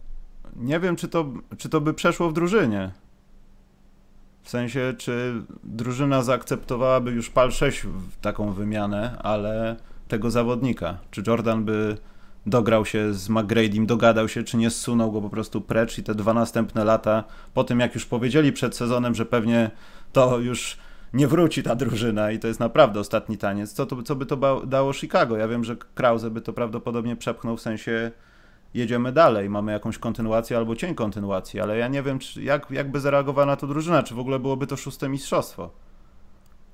nie 0.57 0.81
wiem 0.81 0.97
czy 0.97 1.09
to, 1.09 1.33
czy 1.59 1.69
to 1.69 1.81
by 1.81 1.95
przeszło 1.95 2.31
w 2.31 2.33
drużynie. 2.33 2.91
W 4.43 4.51
sensie, 4.51 4.95
czy 4.99 5.43
drużyna 5.65 6.23
zaakceptowałaby 6.23 7.11
już 7.11 7.31
PAL 7.31 7.53
6 7.53 7.87
taką 8.21 8.53
wymianę, 8.53 9.19
ale 9.19 9.77
tego 10.09 10.31
zawodnika. 10.31 10.99
Czy 11.11 11.23
Jordan 11.27 11.65
by 11.65 11.97
dograł 12.47 12.85
się 12.85 13.15
z 13.15 13.29
McGradym, 13.29 13.87
dogadał 13.87 14.29
się, 14.29 14.43
czy 14.43 14.57
nie 14.57 14.71
zsunął 14.71 15.13
go 15.13 15.21
po 15.21 15.31
prostu 15.31 15.61
precz 15.61 15.99
i 15.99 16.03
te 16.03 16.15
dwa 16.15 16.35
następne 16.35 16.85
lata, 16.85 17.25
po 17.55 17.65
tym 17.65 17.81
jak 17.81 17.95
już 17.95 18.07
powiedzieli 18.07 18.53
przed 18.53 18.77
sezonem, 18.77 19.15
że 19.15 19.27
pewnie 19.27 19.71
to 20.13 20.39
już 20.39 20.79
nie 21.13 21.29
wróci 21.29 21.63
ta 21.63 21.75
drużyna 21.75 22.31
i 22.31 22.39
to 22.39 22.49
jest 22.49 22.61
naprawdę 22.61 23.01
ostatni 23.01 23.39
taniec, 23.39 23.73
co, 23.73 23.87
to, 23.87 24.03
co 24.03 24.17
by 24.17 24.27
to 24.27 24.67
dało 24.67 24.93
Chicago? 24.93 25.37
Ja 25.37 25.49
wiem, 25.49 25.65
że 25.65 25.77
Krause 25.77 26.31
by 26.31 26.41
to 26.41 26.53
prawdopodobnie 26.53 27.17
przepchnął 27.17 27.57
w 27.57 27.61
sensie 27.61 28.11
jedziemy 28.75 29.13
dalej, 29.13 29.51
mamy 29.51 29.73
jakąś 29.73 29.99
kontynuację 29.99 30.57
albo 30.57 30.77
cień 30.77 30.95
kontynuacji, 30.95 31.61
ale 31.61 31.79
ja 31.79 31.89
nie 31.89 32.03
wiem, 32.03 32.19
czy, 32.19 32.43
jak, 32.43 32.71
jak 32.71 32.91
by 32.91 33.01
zareagowała 33.01 33.47
na 33.47 33.57
to 33.57 33.67
drużyna, 33.67 34.03
czy 34.03 34.15
w 34.15 34.19
ogóle 34.19 34.39
byłoby 34.39 34.67
to 34.67 34.77
szóste 34.77 35.09
mistrzostwo. 35.09 35.71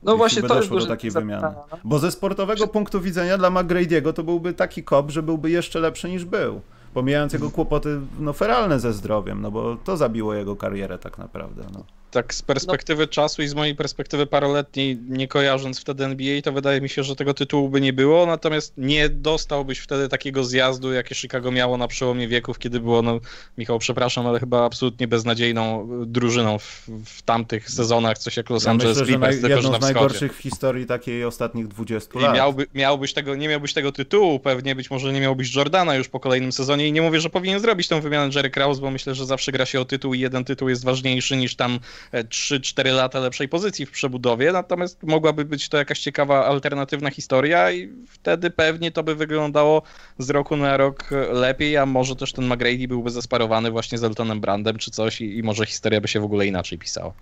No 0.02 0.16
właśnie 0.16 0.42
to 0.42 0.48
doszło 0.48 0.78
do 0.78 0.86
takiej 0.86 1.10
wymiany. 1.10 1.42
No. 1.42 1.78
Bo 1.84 1.98
ze 1.98 2.10
sportowego 2.10 2.66
punktu 2.66 3.00
widzenia 3.00 3.38
dla 3.38 3.50
McGrady'ego 3.50 4.12
to 4.12 4.22
byłby 4.22 4.54
taki 4.54 4.84
kop, 4.84 5.10
że 5.10 5.22
byłby 5.22 5.50
jeszcze 5.50 5.80
lepszy 5.80 6.10
niż 6.10 6.24
był. 6.24 6.60
Pomijając 6.94 7.32
jego 7.32 7.50
kłopoty 7.50 8.00
no, 8.18 8.32
feralne 8.32 8.80
ze 8.80 8.92
zdrowiem, 8.92 9.40
no 9.40 9.50
bo 9.50 9.76
to 9.76 9.96
zabiło 9.96 10.34
jego 10.34 10.56
karierę 10.56 10.98
tak 10.98 11.18
naprawdę. 11.18 11.62
No 11.72 11.84
tak 12.12 12.34
z 12.34 12.42
perspektywy 12.42 13.02
no. 13.02 13.08
czasu 13.08 13.42
i 13.42 13.48
z 13.48 13.54
mojej 13.54 13.74
perspektywy 13.74 14.26
paroletniej, 14.26 14.98
nie 15.08 15.28
kojarząc 15.28 15.80
wtedy 15.80 16.04
NBA, 16.04 16.42
to 16.42 16.52
wydaje 16.52 16.80
mi 16.80 16.88
się, 16.88 17.02
że 17.02 17.16
tego 17.16 17.34
tytułu 17.34 17.68
by 17.68 17.80
nie 17.80 17.92
było, 17.92 18.26
natomiast 18.26 18.74
nie 18.76 19.08
dostałbyś 19.08 19.78
wtedy 19.78 20.08
takiego 20.08 20.44
zjazdu, 20.44 20.92
jakie 20.92 21.14
Chicago 21.14 21.50
miało 21.50 21.76
na 21.76 21.88
przełomie 21.88 22.28
wieków, 22.28 22.58
kiedy 22.58 22.80
było, 22.80 23.02
no 23.02 23.20
Michał, 23.58 23.78
przepraszam, 23.78 24.26
ale 24.26 24.40
chyba 24.40 24.64
absolutnie 24.64 25.08
beznadziejną 25.08 25.88
drużyną 26.06 26.58
w, 26.58 26.88
w 27.04 27.22
tamtych 27.22 27.70
sezonach, 27.70 28.18
coś 28.18 28.36
jak 28.36 28.50
Los 28.50 28.64
ja 28.64 28.70
Angeles 28.70 28.98
myślę, 28.98 29.12
Clippers, 29.12 29.42
naj, 29.42 29.50
jedną 29.50 29.78
z 29.78 29.80
najgorszych 29.80 30.36
w 30.36 30.38
historii 30.38 30.86
takiej 30.86 31.24
ostatnich 31.24 31.68
20 31.68 32.18
I 32.18 32.22
lat. 32.22 32.36
Miałby, 32.36 32.66
miałbyś 32.74 33.12
tego, 33.12 33.34
nie 33.34 33.48
miałbyś 33.48 33.72
tego 33.72 33.92
tytułu, 33.92 34.40
pewnie 34.40 34.74
być 34.74 34.90
może 34.90 35.12
nie 35.12 35.20
miałbyś 35.20 35.54
Jordana 35.54 35.94
już 35.94 36.08
po 36.08 36.20
kolejnym 36.20 36.52
sezonie 36.52 36.88
i 36.88 36.92
nie 36.92 37.02
mówię, 37.02 37.20
że 37.20 37.30
powinien 37.30 37.60
zrobić 37.60 37.88
tę 37.88 38.00
wymianę 38.00 38.30
Jerry 38.34 38.50
Krause, 38.50 38.80
bo 38.80 38.90
myślę, 38.90 39.14
że 39.14 39.26
zawsze 39.26 39.52
gra 39.52 39.66
się 39.66 39.80
o 39.80 39.84
tytuł 39.84 40.14
i 40.14 40.20
jeden 40.20 40.44
tytuł 40.44 40.68
jest 40.68 40.84
ważniejszy 40.84 41.36
niż 41.36 41.56
tam 41.56 41.78
3-4 42.12 42.88
e, 42.88 42.92
lata 42.92 43.20
lepszej 43.20 43.48
pozycji 43.48 43.86
w 43.86 43.90
przebudowie, 43.90 44.52
natomiast 44.52 45.02
mogłaby 45.02 45.44
być 45.44 45.68
to 45.68 45.76
jakaś 45.76 46.00
ciekawa 46.00 46.46
alternatywna 46.46 47.10
historia 47.10 47.72
i 47.72 47.92
wtedy 48.08 48.50
pewnie 48.50 48.90
to 48.90 49.02
by 49.02 49.14
wyglądało 49.14 49.82
z 50.18 50.30
roku 50.30 50.56
na 50.56 50.76
rok 50.76 51.10
lepiej, 51.32 51.76
a 51.76 51.86
może 51.86 52.16
też 52.16 52.32
ten 52.32 52.44
McGrady 52.44 52.88
byłby 52.88 53.10
zesparowany 53.10 53.70
właśnie 53.70 53.98
z 53.98 54.04
Eltonem 54.04 54.40
Brandem 54.40 54.78
czy 54.78 54.90
coś 54.90 55.20
i, 55.20 55.38
i 55.38 55.42
może 55.42 55.66
historia 55.66 56.00
by 56.00 56.08
się 56.08 56.20
w 56.20 56.24
ogóle 56.24 56.46
inaczej 56.46 56.78
pisała. 56.78 57.12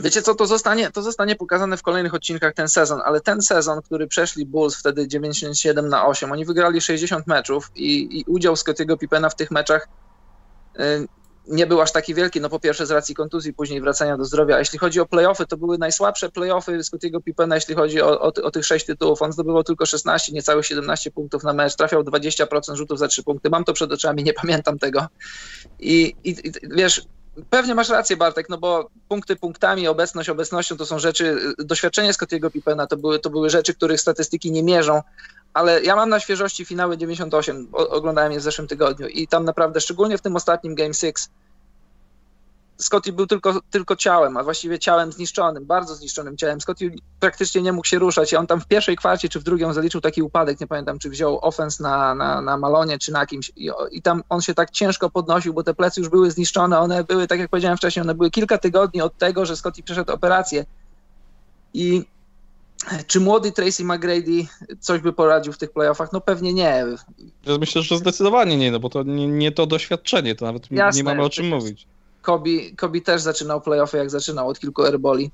Wiecie 0.00 0.22
co, 0.22 0.34
to 0.34 0.46
zostanie, 0.46 0.90
to 0.90 1.02
zostanie 1.02 1.36
pokazane 1.36 1.76
w 1.76 1.82
kolejnych 1.82 2.14
odcinkach 2.14 2.54
ten 2.54 2.68
sezon, 2.68 3.00
ale 3.04 3.20
ten 3.20 3.42
sezon, 3.42 3.82
który 3.82 4.06
przeszli 4.06 4.46
Bulls 4.46 4.76
wtedy 4.76 5.08
97 5.08 5.88
na 5.88 6.06
8, 6.06 6.32
oni 6.32 6.44
wygrali 6.44 6.80
60 6.80 7.26
meczów 7.26 7.70
i, 7.74 8.18
i 8.20 8.24
udział 8.26 8.56
Scottiego 8.56 8.96
Pippena 8.96 9.30
w 9.30 9.36
tych 9.36 9.50
meczach 9.50 9.88
y, 10.80 11.08
nie 11.48 11.66
był 11.66 11.80
aż 11.80 11.92
taki 11.92 12.14
wielki, 12.14 12.40
no 12.40 12.48
po 12.48 12.60
pierwsze 12.60 12.86
z 12.86 12.90
racji 12.90 13.14
kontuzji, 13.14 13.52
później 13.52 13.80
wracania 13.80 14.16
do 14.16 14.24
zdrowia. 14.24 14.56
A 14.56 14.58
jeśli 14.58 14.78
chodzi 14.78 15.00
o 15.00 15.06
playoffy, 15.06 15.46
to 15.46 15.56
były 15.56 15.78
najsłabsze 15.78 16.30
playoffy 16.30 16.84
Scottiego 16.84 17.20
Pippena, 17.20 17.54
jeśli 17.54 17.74
chodzi 17.74 18.02
o, 18.02 18.20
o, 18.20 18.32
o, 18.42 18.50
tych 18.50 18.66
sześć 18.66 18.86
tytułów. 18.86 19.22
On 19.22 19.32
zdobywał 19.32 19.64
tylko 19.64 19.86
16, 19.86 20.32
niecałe 20.32 20.62
17 20.62 21.10
punktów 21.10 21.44
na 21.44 21.52
mecz, 21.52 21.76
trafiał 21.76 22.02
20% 22.02 22.74
rzutów 22.74 22.98
za 22.98 23.08
3 23.08 23.22
punkty. 23.22 23.50
Mam 23.50 23.64
to 23.64 23.72
przed 23.72 23.92
oczami, 23.92 24.24
nie 24.24 24.32
pamiętam 24.42 24.78
tego. 24.78 25.06
I, 25.80 26.14
i, 26.24 26.30
i 26.30 26.52
wiesz, 26.62 27.02
Pewnie 27.50 27.74
masz 27.74 27.88
rację, 27.88 28.16
Bartek, 28.16 28.48
no 28.48 28.58
bo 28.58 28.90
punkty 29.08 29.36
punktami, 29.36 29.88
obecność 29.88 30.28
obecnością 30.28 30.76
to 30.76 30.86
są 30.86 30.98
rzeczy, 30.98 31.54
doświadczenie 31.58 32.12
Scottiego 32.12 32.50
Pippena 32.50 32.86
to 32.86 32.96
były, 32.96 33.18
to 33.18 33.30
były 33.30 33.50
rzeczy, 33.50 33.74
których 33.74 34.00
statystyki 34.00 34.52
nie 34.52 34.62
mierzą, 34.62 35.02
ale 35.54 35.82
ja 35.82 35.96
mam 35.96 36.08
na 36.08 36.20
świeżości 36.20 36.64
finały 36.64 36.98
98, 36.98 37.68
o, 37.72 37.88
oglądałem 37.88 38.32
je 38.32 38.38
w 38.38 38.42
zeszłym 38.42 38.68
tygodniu 38.68 39.06
i 39.06 39.28
tam 39.28 39.44
naprawdę, 39.44 39.80
szczególnie 39.80 40.18
w 40.18 40.22
tym 40.22 40.36
ostatnim 40.36 40.74
Game 40.74 40.94
6, 40.94 41.28
Scotty 42.82 43.12
był 43.12 43.26
tylko, 43.26 43.60
tylko 43.70 43.96
ciałem, 43.96 44.36
a 44.36 44.42
właściwie 44.42 44.78
ciałem 44.78 45.12
zniszczonym, 45.12 45.66
bardzo 45.66 45.94
zniszczonym 45.94 46.36
ciałem. 46.36 46.60
Scotty 46.60 46.94
praktycznie 47.20 47.62
nie 47.62 47.72
mógł 47.72 47.86
się 47.86 47.98
ruszać 47.98 48.32
i 48.32 48.36
on 48.36 48.46
tam 48.46 48.60
w 48.60 48.66
pierwszej 48.66 48.96
kwarcie 48.96 49.28
czy 49.28 49.40
w 49.40 49.42
drugiej 49.42 49.74
zaliczył 49.74 50.00
taki 50.00 50.22
upadek, 50.22 50.60
nie 50.60 50.66
pamiętam 50.66 50.98
czy 50.98 51.10
wziął 51.10 51.38
ofens 51.42 51.80
na, 51.80 52.14
na, 52.14 52.40
na 52.40 52.56
Malonie 52.56 52.98
czy 52.98 53.12
na 53.12 53.26
kimś. 53.26 53.52
I, 53.56 53.70
i 53.90 54.02
tam 54.02 54.22
on 54.28 54.40
się 54.40 54.54
tak 54.54 54.70
ciężko 54.70 55.10
podnosił, 55.10 55.54
bo 55.54 55.62
te 55.62 55.74
plecy 55.74 56.00
już 56.00 56.08
były 56.08 56.30
zniszczone, 56.30 56.78
one 56.78 57.04
były, 57.04 57.26
tak 57.26 57.38
jak 57.38 57.50
powiedziałem 57.50 57.76
wcześniej, 57.76 58.02
one 58.02 58.14
były 58.14 58.30
kilka 58.30 58.58
tygodni 58.58 59.02
od 59.02 59.18
tego, 59.18 59.46
że 59.46 59.56
Scotty 59.56 59.82
przeszedł 59.82 60.12
operację. 60.12 60.64
I 61.74 62.04
czy 63.06 63.20
młody 63.20 63.52
Tracy 63.52 63.84
McGrady 63.84 64.46
coś 64.80 65.00
by 65.00 65.12
poradził 65.12 65.52
w 65.52 65.58
tych 65.58 65.72
playoffach? 65.72 66.12
No 66.12 66.20
pewnie 66.20 66.52
nie. 66.52 66.84
Myślę, 67.60 67.82
że 67.82 67.96
zdecydowanie 67.96 68.56
nie, 68.56 68.70
no 68.70 68.80
bo 68.80 68.88
to 68.90 69.02
nie, 69.02 69.28
nie 69.28 69.52
to 69.52 69.66
doświadczenie, 69.66 70.34
to 70.34 70.44
nawet 70.46 70.70
Jasne, 70.70 70.98
nie 70.98 71.04
mamy 71.04 71.22
o 71.22 71.30
czym 71.30 71.48
mówić. 71.48 71.86
Kobi, 72.22 72.76
Kobi 72.76 73.02
też 73.02 73.20
zaczynał 73.20 73.60
playoffy, 73.60 73.96
jak 73.96 74.10
zaczynał 74.10 74.48
od 74.48 74.60
kilku 74.60 74.82
airboli. 74.82 75.30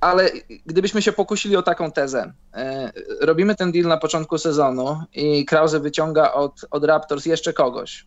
Ale 0.00 0.30
gdybyśmy 0.66 1.02
się 1.02 1.12
pokusili 1.12 1.56
o 1.56 1.62
taką 1.62 1.92
tezę, 1.92 2.32
e, 2.54 2.92
robimy 3.20 3.54
ten 3.54 3.72
deal 3.72 3.86
na 3.86 3.96
początku 3.96 4.38
sezonu 4.38 5.00
i 5.14 5.44
Krause 5.44 5.80
wyciąga 5.80 6.32
od, 6.32 6.60
od 6.70 6.84
Raptors 6.84 7.26
jeszcze 7.26 7.52
kogoś. 7.52 8.06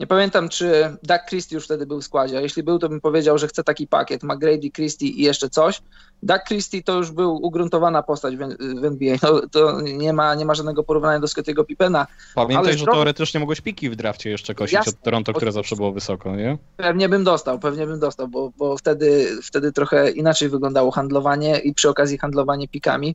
Nie 0.00 0.06
pamiętam, 0.06 0.48
czy 0.48 0.96
Doug 1.02 1.20
Christie 1.28 1.54
już 1.56 1.64
wtedy 1.64 1.86
był 1.86 2.00
w 2.00 2.04
składzie. 2.04 2.38
A 2.38 2.40
jeśli 2.40 2.62
był, 2.62 2.78
to 2.78 2.88
bym 2.88 3.00
powiedział, 3.00 3.38
że 3.38 3.48
chce 3.48 3.64
taki 3.64 3.86
pakiet. 3.86 4.22
McGrady, 4.22 4.70
Christie 4.70 5.06
i 5.06 5.22
jeszcze 5.22 5.50
coś. 5.50 5.82
Doug 6.22 6.44
Christie 6.44 6.82
to 6.82 6.96
już 6.96 7.10
był 7.10 7.36
ugruntowana 7.36 8.02
postać 8.02 8.36
w, 8.36 8.42
NBA. 8.84 9.16
No, 9.22 9.40
to 9.50 9.80
nie 9.80 10.12
ma, 10.12 10.34
nie 10.34 10.44
ma 10.44 10.54
żadnego 10.54 10.84
porównania 10.84 11.20
do 11.20 11.28
Scottiego 11.28 11.64
Pippena. 11.64 12.06
Pamiętaj, 12.34 12.78
że 12.78 12.84
teoretycznie 12.84 13.40
mogłeś 13.40 13.60
piki 13.60 13.90
w 13.90 13.96
drafcie 13.96 14.30
jeszcze 14.30 14.54
kosić 14.54 14.72
Jasne, 14.72 14.92
od 14.92 15.02
Toronto, 15.02 15.32
które 15.32 15.52
zawsze 15.52 15.76
było 15.76 15.92
wysoko, 15.92 16.36
nie? 16.36 16.58
Pewnie 16.76 17.08
bym 17.08 17.24
dostał, 17.24 17.58
pewnie 17.58 17.86
bym 17.86 18.00
dostał, 18.00 18.28
bo, 18.28 18.52
bo 18.58 18.76
wtedy, 18.76 19.38
wtedy 19.42 19.72
trochę 19.72 20.10
inaczej 20.10 20.48
wyglądało 20.48 20.90
handlowanie 20.90 21.58
i 21.58 21.74
przy 21.74 21.88
okazji 21.88 22.18
handlowanie 22.18 22.68
pikami. 22.68 23.14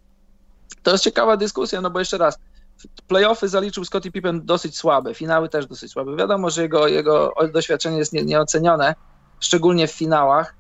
To 0.84 0.92
jest 0.92 1.04
ciekawa 1.04 1.38
dyskusja, 1.38 1.82
no 1.82 1.90
bo 1.90 2.00
jeszcze 2.00 2.18
raz, 2.18 2.40
Playoffy 3.08 3.48
zaliczył 3.48 3.86
Scottie 3.86 4.12
Pippen 4.12 4.46
dosyć 4.46 4.78
słabe, 4.78 5.14
finały 5.14 5.50
też 5.50 5.68
dosyć 5.68 5.92
słabe. 5.92 6.16
Wiadomo, 6.16 6.50
że 6.50 6.62
jego, 6.62 6.88
jego 6.88 7.34
doświadczenie 7.54 7.98
jest 7.98 8.14
nie, 8.14 8.24
nieocenione, 8.24 8.96
szczególnie 9.40 9.88
w 9.88 9.92
finałach, 9.92 10.56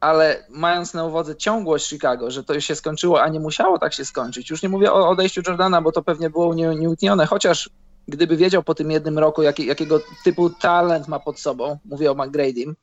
ale 0.00 0.46
mając 0.48 0.94
na 0.94 1.04
uwadze 1.04 1.36
ciągłość 1.36 1.88
Chicago, 1.88 2.30
że 2.30 2.44
to 2.44 2.54
już 2.54 2.64
się 2.64 2.74
skończyło, 2.74 3.22
a 3.22 3.28
nie 3.28 3.40
musiało 3.40 3.78
tak 3.78 3.94
się 3.94 4.04
skończyć. 4.04 4.50
Już 4.50 4.62
nie 4.62 4.68
mówię 4.68 4.92
o 4.92 5.08
odejściu 5.08 5.42
Jordana, 5.46 5.82
bo 5.82 5.92
to 5.92 6.02
pewnie 6.02 6.30
było 6.30 6.54
nieutnione, 6.54 7.26
chociaż 7.26 7.70
gdyby 8.08 8.36
wiedział 8.36 8.62
po 8.62 8.74
tym 8.74 8.90
jednym 8.90 9.18
roku, 9.18 9.42
jak, 9.42 9.58
jakiego 9.58 10.00
typu 10.24 10.50
talent 10.50 11.08
ma 11.08 11.20
pod 11.20 11.40
sobą, 11.40 11.78
mówię 11.84 12.10
o 12.10 12.14
McGradym, 12.14 12.76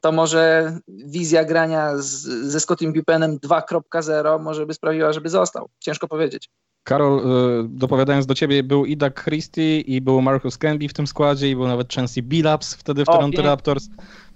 to 0.00 0.12
może 0.12 0.72
wizja 0.88 1.44
grania 1.44 1.96
z, 1.96 2.22
ze 2.26 2.60
Scottim 2.60 2.92
Pippenem 2.92 3.38
2.0 3.38 4.40
może 4.40 4.66
by 4.66 4.74
sprawiła, 4.74 5.12
żeby 5.12 5.28
został. 5.28 5.68
Ciężko 5.78 6.08
powiedzieć. 6.08 6.50
Karol, 6.84 7.18
y, 7.18 7.68
dopowiadając 7.68 8.26
do 8.26 8.34
ciebie, 8.34 8.62
był 8.62 8.84
i 8.84 8.96
Doug 8.96 9.14
Christie, 9.14 9.80
i 9.80 10.00
był 10.00 10.22
Marcus 10.22 10.58
Camby 10.58 10.88
w 10.88 10.92
tym 10.92 11.06
składzie, 11.06 11.50
i 11.50 11.56
był 11.56 11.66
nawet 11.66 11.94
Chancey 11.94 12.22
Billups 12.22 12.74
wtedy 12.74 13.04
w 13.04 13.08
o, 13.08 13.12
Toronto 13.12 13.42
Raptors 13.42 13.88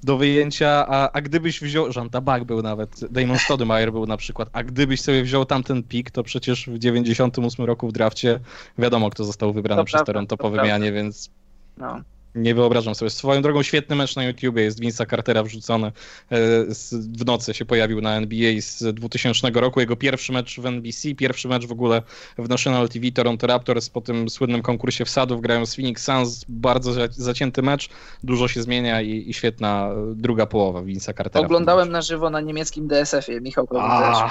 do 0.02 0.16
wyjęcia, 0.16 0.86
a, 0.88 1.12
a 1.12 1.20
gdybyś 1.20 1.60
wziął, 1.60 1.88
Jean 1.96 2.10
Tabak 2.10 2.44
był 2.44 2.62
nawet, 2.62 3.00
Damon 3.10 3.38
Stoudemire 3.38 3.92
był 3.92 4.06
na 4.06 4.16
przykład, 4.16 4.48
a 4.52 4.62
gdybyś 4.62 5.00
sobie 5.00 5.22
wziął 5.22 5.44
tamten 5.44 5.82
pik, 5.82 6.10
to 6.10 6.22
przecież 6.22 6.66
w 6.66 6.78
98 6.78 7.64
roku 7.64 7.88
w 7.88 7.92
drafcie 7.92 8.40
wiadomo, 8.78 9.10
kto 9.10 9.24
został 9.24 9.52
wybrany 9.52 9.80
to 9.80 9.84
przez 9.84 9.98
prawda, 9.98 10.12
Toronto 10.12 10.36
po 10.36 10.50
wymianie, 10.50 10.92
więc... 10.92 11.30
No. 11.76 12.00
Nie 12.34 12.54
wyobrażam 12.54 12.94
sobie. 12.94 13.10
Swoją 13.10 13.42
drogą 13.42 13.62
świetny 13.62 13.96
mecz 13.96 14.16
na 14.16 14.24
YouTubie 14.24 14.62
jest 14.62 14.80
Vince'a 14.80 15.10
Cartera 15.10 15.42
wrzucony. 15.42 15.86
E, 15.86 15.92
w 16.92 17.26
nocy 17.26 17.54
się 17.54 17.64
pojawił 17.64 18.00
na 18.00 18.16
NBA 18.16 18.52
z 18.60 18.94
2000 18.94 19.50
roku. 19.50 19.80
Jego 19.80 19.96
pierwszy 19.96 20.32
mecz 20.32 20.60
w 20.60 20.66
NBC, 20.66 21.14
pierwszy 21.14 21.48
mecz 21.48 21.66
w 21.66 21.72
ogóle 21.72 22.02
w 22.38 22.48
National 22.48 22.88
TV 22.88 23.10
Toronto 23.10 23.46
Raptors 23.46 23.88
po 23.88 24.00
tym 24.00 24.30
słynnym 24.30 24.62
konkursie 24.62 25.04
wsadów 25.04 25.40
grają 25.40 25.66
z 25.66 25.74
Phoenix 25.74 26.04
Suns. 26.04 26.44
Bardzo 26.48 27.08
zacięty 27.10 27.62
mecz, 27.62 27.88
dużo 28.24 28.48
się 28.48 28.62
zmienia 28.62 29.02
i, 29.02 29.30
i 29.30 29.34
świetna 29.34 29.90
druga 30.14 30.46
połowa 30.46 30.80
Vince'a 30.80 31.16
Cartera. 31.16 31.44
Oglądałem 31.44 31.92
na 31.92 32.02
żywo 32.02 32.30
na 32.30 32.40
niemieckim 32.40 32.88
DSF-ie, 32.88 33.40
Michał 33.40 33.68
Ja, 33.72 34.30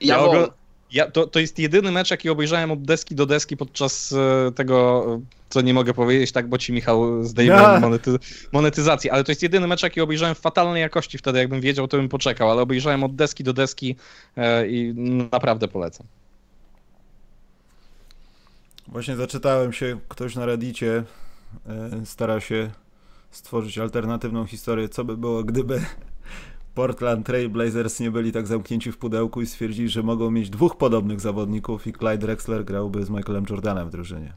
ja 0.00 0.48
ja, 0.90 1.10
to, 1.10 1.26
to 1.26 1.40
jest 1.40 1.58
jedyny 1.58 1.92
mecz, 1.92 2.10
jaki 2.10 2.30
obejrzałem 2.30 2.70
od 2.70 2.82
deski 2.82 3.14
do 3.14 3.26
deski 3.26 3.56
podczas 3.56 4.12
e, 4.12 4.52
tego, 4.52 5.04
co 5.48 5.60
nie 5.60 5.74
mogę 5.74 5.94
powiedzieć, 5.94 6.32
tak, 6.32 6.48
bo 6.48 6.58
ci 6.58 6.72
Michał 6.72 7.24
zdejmie 7.24 7.54
ja. 7.54 7.80
monety, 7.80 8.10
monetyzację, 8.52 9.12
ale 9.12 9.24
to 9.24 9.32
jest 9.32 9.42
jedyny 9.42 9.66
mecz, 9.66 9.82
jaki 9.82 10.00
obejrzałem 10.00 10.34
w 10.34 10.38
fatalnej 10.38 10.80
jakości 10.80 11.18
wtedy, 11.18 11.38
jakbym 11.38 11.60
wiedział, 11.60 11.88
to 11.88 11.96
bym 11.96 12.08
poczekał, 12.08 12.50
ale 12.50 12.62
obejrzałem 12.62 13.04
od 13.04 13.16
deski 13.16 13.44
do 13.44 13.52
deski 13.52 13.96
e, 14.36 14.68
i 14.68 14.94
naprawdę 15.32 15.68
polecam. 15.68 16.06
Właśnie 18.88 19.16
zaczytałem 19.16 19.72
się, 19.72 19.98
ktoś 20.08 20.34
na 20.34 20.46
Reddicie 20.46 21.04
e, 21.66 22.06
stara 22.06 22.40
się 22.40 22.70
stworzyć 23.30 23.78
alternatywną 23.78 24.46
historię, 24.46 24.88
co 24.88 25.04
by 25.04 25.16
było, 25.16 25.44
gdyby 25.44 25.80
Portland 26.74 27.26
Trail 27.26 27.48
Blazers 27.48 28.00
nie 28.00 28.10
byli 28.10 28.32
tak 28.32 28.46
zamknięci 28.46 28.92
w 28.92 28.98
pudełku 28.98 29.42
i 29.42 29.46
stwierdzili, 29.46 29.88
że 29.88 30.02
mogą 30.02 30.30
mieć 30.30 30.50
dwóch 30.50 30.76
podobnych 30.76 31.20
zawodników 31.20 31.86
i 31.86 31.92
Clyde 31.92 32.18
Drexler 32.18 32.64
grałby 32.64 33.04
z 33.04 33.10
Michaelem 33.10 33.44
Jordanem 33.50 33.88
w 33.88 33.92
drużynie. 33.92 34.32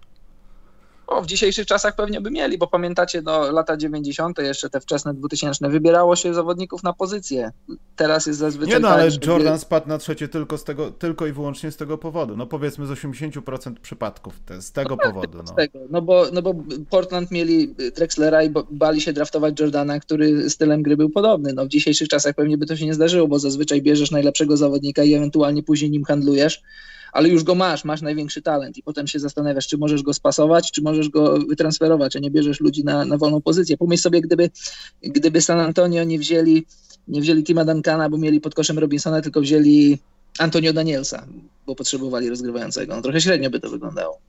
O, 1.10 1.22
w 1.22 1.28
dzisiejszych 1.28 1.66
czasach 1.66 1.95
pewnie 1.95 2.22
by 2.22 2.32
mieli, 2.32 2.57
bo 2.57 2.68
pamiętacie, 2.68 3.22
no, 3.22 3.51
lata 3.51 3.78
90., 3.78 4.39
jeszcze 4.39 4.70
te 4.70 4.80
wczesne 4.80 5.14
2000, 5.14 5.70
wybierało 5.70 6.16
się 6.16 6.34
zawodników 6.34 6.84
na 6.84 6.93
pozycję. 6.93 7.51
Teraz 7.95 8.26
jest 8.26 8.39
zazwyczaj. 8.39 8.74
Nie, 8.74 8.80
no 8.80 8.88
ale 8.88 9.12
tak, 9.12 9.26
Jordan 9.26 9.60
spadł 9.60 9.89
na 9.89 9.97
trzecie 9.97 10.28
tylko, 10.28 10.57
z 10.57 10.64
tego, 10.64 10.91
tylko 10.91 11.28
i 11.28 11.32
wyłącznie 11.32 11.72
z 11.72 11.78
tego 11.78 11.97
powodu. 11.97 12.38
No 12.38 12.45
powiedzmy 12.45 12.86
z 12.86 12.89
80% 12.89 13.74
przypadków 13.82 14.39
te, 14.45 14.62
z 14.62 14.72
tego 14.72 14.89
no, 14.89 15.12
powodu. 15.12 15.38
No. 15.38 15.47
Z 15.47 15.55
tego. 15.55 15.80
No, 15.89 16.01
bo, 16.01 16.26
no 16.34 16.41
bo 16.41 16.55
Portland 16.89 17.32
mieli 17.32 17.76
Drexlera 17.95 18.43
i 18.43 18.49
bali 18.72 19.01
się 19.01 19.14
draftować 19.14 19.60
Jordana, 19.60 19.99
który 19.99 20.49
stylem 20.49 20.84
gry 20.84 20.97
był 20.97 21.10
podobny. 21.10 21.53
No 21.53 21.66
w 21.66 21.68
dzisiejszych 21.68 22.07
czasach 22.07 22.36
pewnie 22.36 22.57
by 22.57 22.66
to 22.66 22.76
się 22.76 22.86
nie 22.86 22.93
zdarzyło, 22.93 23.28
bo 23.28 23.39
zazwyczaj 23.39 23.82
bierzesz 23.82 24.12
najlepszego 24.12 24.57
zawodnika 24.57 25.03
i 25.03 25.14
ewentualnie 25.14 25.64
później 25.64 25.91
nim 25.91 26.03
handlujesz 26.03 26.64
ale 27.12 27.30
już 27.30 27.43
go 27.43 27.55
masz, 27.55 27.86
masz 27.86 28.01
największy 28.01 28.41
talent 28.41 28.78
i 28.78 28.84
potem 28.84 29.07
się 29.07 29.20
zastanawiasz, 29.20 29.68
czy 29.68 29.78
możesz 29.78 30.03
go 30.03 30.14
spasować, 30.14 30.72
czy 30.72 30.82
możesz 30.82 31.10
go 31.10 31.39
wytransferować, 31.39 32.16
a 32.16 32.20
nie 32.20 32.32
bierzesz 32.32 32.60
ludzi 32.60 32.84
na, 32.84 33.05
na 33.05 33.18
wolną 33.18 33.41
pozycję. 33.41 33.78
Pomyśl 33.78 34.03
sobie, 34.03 34.22
gdyby, 34.22 34.49
gdyby 35.01 35.41
San 35.41 35.60
Antonio 35.60 36.03
nie 36.03 36.20
wzięli, 36.20 36.66
nie 37.07 37.22
wzięli 37.22 37.43
Tima 37.43 37.66
Duncana, 37.66 38.10
bo 38.10 38.18
mieli 38.18 38.41
pod 38.41 38.55
koszem 38.55 38.80
Robinsona, 38.80 39.22
tylko 39.22 39.41
wzięli 39.41 39.97
Antonio 40.39 40.74
Danielsa, 40.74 41.26
bo 41.66 41.76
potrzebowali 41.76 42.30
rozgrywającego. 42.30 42.95
No, 42.95 43.01
trochę 43.01 43.22
średnio 43.22 43.49
by 43.49 43.60
to 43.60 43.70
wyglądało. 43.70 44.20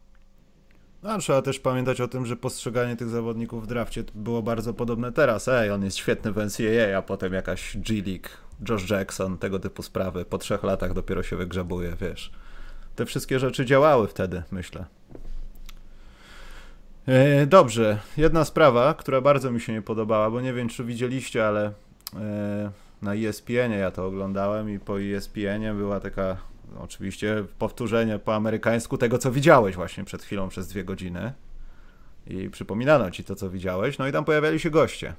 No, 1.03 1.19
trzeba 1.19 1.43
też 1.43 1.59
pamiętać 1.59 2.01
o 2.01 2.09
tym, 2.09 2.27
że 2.27 2.37
postrzeganie 2.37 2.97
tych 2.97 3.09
zawodników 3.09 3.65
w 3.65 3.67
drafcie 3.67 4.05
było 4.15 4.43
bardzo 4.43 4.75
podobne 4.75 5.13
teraz. 5.13 5.49
Ej, 5.49 5.71
on 5.71 5.85
jest 5.85 5.97
świetny 5.97 6.33
w 6.33 6.37
NCAA, 6.37 6.99
a 6.99 7.03
potem 7.03 7.33
jakaś 7.33 7.77
G-League, 7.77 8.29
Josh 8.69 8.91
Jackson, 8.91 9.39
tego 9.39 9.59
typu 9.59 9.83
sprawy. 9.83 10.25
Po 10.25 10.39
trzech 10.39 10.63
latach 10.63 10.93
dopiero 10.93 11.23
się 11.23 11.37
wygrzebuje, 11.37 11.97
wiesz 12.01 12.33
te 13.01 13.07
wszystkie 13.07 13.39
rzeczy 13.39 13.67
działały 13.67 14.09
wtedy, 14.09 14.43
myślę. 14.51 14.85
E, 17.07 17.47
dobrze, 17.47 17.99
jedna 18.17 18.45
sprawa, 18.45 18.95
która 18.95 19.21
bardzo 19.21 19.51
mi 19.51 19.61
się 19.61 19.73
nie 19.73 19.83
podobała, 19.83 20.31
bo 20.31 20.41
nie 20.41 20.53
wiem, 20.53 20.69
czy 20.69 20.85
widzieliście, 20.85 21.47
ale 21.47 21.73
e, 22.17 22.71
na 23.03 23.15
ESPN-ie 23.15 23.79
ja 23.79 23.91
to 23.91 24.07
oglądałem 24.07 24.71
i 24.71 24.79
po 24.79 25.01
ESPN-ie 25.01 25.75
była 25.75 26.01
taka, 26.01 26.37
oczywiście 26.81 27.45
powtórzenie 27.59 28.19
po 28.19 28.35
amerykańsku 28.35 28.99
tego, 28.99 29.19
co 29.19 29.33
widziałeś 29.33 29.77
właśnie 29.77 30.05
przed 30.05 30.23
chwilą 30.23 30.49
przez 30.49 30.69
dwie 30.69 30.85
godziny. 30.85 31.33
I 32.27 32.51
przypominano 32.51 33.11
ci 33.11 33.25
to, 33.25 33.35
co 33.35 33.51
widziałeś, 33.51 33.99
no 33.99 34.09
i 34.09 34.13
tam 34.13 34.25
pojawiali 34.25 34.61
się 34.61 34.71
goście. 34.71 35.15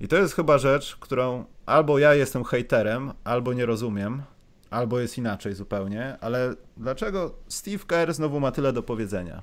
I 0.00 0.08
to 0.08 0.16
jest 0.16 0.34
chyba 0.34 0.58
rzecz, 0.58 0.96
którą 1.00 1.44
albo 1.66 1.98
ja 1.98 2.14
jestem 2.14 2.44
hejterem, 2.44 3.12
albo 3.24 3.52
nie 3.52 3.66
rozumiem, 3.66 4.22
albo 4.70 5.00
jest 5.00 5.18
inaczej 5.18 5.54
zupełnie, 5.54 6.16
ale 6.20 6.54
dlaczego 6.76 7.34
Steve 7.48 7.84
Kerr 7.86 8.14
znowu 8.14 8.40
ma 8.40 8.52
tyle 8.52 8.72
do 8.72 8.82
powiedzenia? 8.82 9.42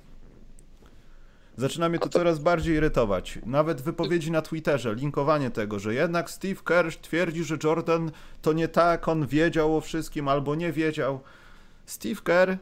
Zaczyna 1.57 1.89
mnie 1.89 1.99
to 1.99 2.09
coraz 2.09 2.39
bardziej 2.39 2.75
irytować. 2.75 3.39
Nawet 3.45 3.81
wypowiedzi 3.81 4.31
na 4.31 4.41
Twitterze, 4.41 4.95
linkowanie 4.95 5.49
tego, 5.49 5.79
że 5.79 5.93
jednak 5.93 6.29
Steve 6.29 6.61
Kerr 6.63 6.95
twierdzi, 7.01 7.43
że 7.43 7.57
Jordan 7.63 8.11
to 8.41 8.53
nie 8.53 8.67
tak, 8.67 9.07
on 9.07 9.27
wiedział 9.27 9.77
o 9.77 9.81
wszystkim 9.81 10.27
albo 10.27 10.55
nie 10.55 10.71
wiedział. 10.71 11.19
Steve 11.85 12.21
Kerr 12.23 12.57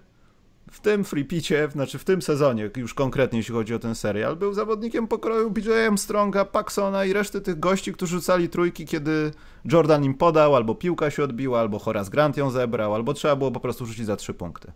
w 0.72 0.80
tym 0.80 1.04
freepicie, 1.04 1.70
znaczy 1.72 2.00
w 2.00 2.04
tym 2.04 2.22
sezonie, 2.22 2.70
już 2.78 2.94
konkretnie 2.94 3.40
jeśli 3.40 3.54
chodzi 3.54 3.76
o 3.76 3.80
ten 3.80 3.96
serial, 3.96 4.36
był 4.36 4.54
zawodnikiem 4.54 5.08
pokroju 5.08 5.52
BJ 5.52 5.72
Armstronga, 5.72 6.46
Paxona 6.46 7.06
i 7.06 7.14
reszty 7.14 7.42
tych 7.42 7.60
gości, 7.60 7.94
którzy 7.94 8.16
rzucali 8.16 8.50
trójki, 8.50 8.86
kiedy 8.86 9.32
Jordan 9.66 10.04
im 10.04 10.14
podał, 10.14 10.56
albo 10.56 10.76
piłka 10.76 11.12
się 11.12 11.24
odbiła, 11.24 11.60
albo 11.60 11.80
Horace 11.80 12.12
Grant 12.12 12.38
ją 12.38 12.52
zebrał, 12.52 12.96
albo 12.96 13.14
trzeba 13.14 13.36
było 13.36 13.52
po 13.52 13.60
prostu 13.60 13.86
rzucić 13.86 14.06
za 14.06 14.16
trzy 14.16 14.34
punkty. 14.34 14.72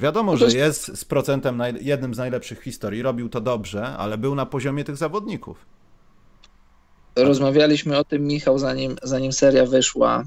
Wiadomo, 0.00 0.36
że 0.36 0.46
jest 0.46 0.98
z 0.98 1.04
procentem 1.04 1.62
jednym 1.80 2.14
z 2.14 2.18
najlepszych 2.18 2.60
w 2.60 2.64
historii, 2.64 3.02
robił 3.02 3.28
to 3.28 3.40
dobrze, 3.40 3.86
ale 3.86 4.18
był 4.18 4.34
na 4.34 4.46
poziomie 4.46 4.84
tych 4.84 4.96
zawodników. 4.96 5.66
Rozmawialiśmy 7.16 7.98
o 7.98 8.04
tym, 8.04 8.22
Michał, 8.22 8.58
zanim, 8.58 8.96
zanim 9.02 9.32
seria 9.32 9.66
wyszła. 9.66 10.24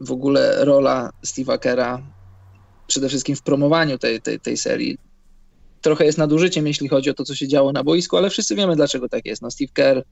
W 0.00 0.12
ogóle 0.12 0.64
rola 0.64 1.10
Steve'a 1.26 1.58
Kera 1.58 2.02
przede 2.88 3.08
wszystkim 3.08 3.36
w 3.36 3.42
promowaniu 3.42 3.98
tej, 3.98 4.20
tej, 4.20 4.40
tej 4.40 4.56
serii. 4.56 4.98
Trochę 5.80 6.04
jest 6.04 6.18
nadużyciem, 6.18 6.66
jeśli 6.66 6.88
chodzi 6.88 7.10
o 7.10 7.14
to, 7.14 7.24
co 7.24 7.34
się 7.34 7.48
działo 7.48 7.72
na 7.72 7.84
boisku, 7.84 8.16
ale 8.16 8.30
wszyscy 8.30 8.54
wiemy, 8.54 8.76
dlaczego 8.76 9.08
tak 9.08 9.26
jest. 9.26 9.42
No, 9.42 9.50
Steve 9.50 9.72
Kerr, 9.72 10.02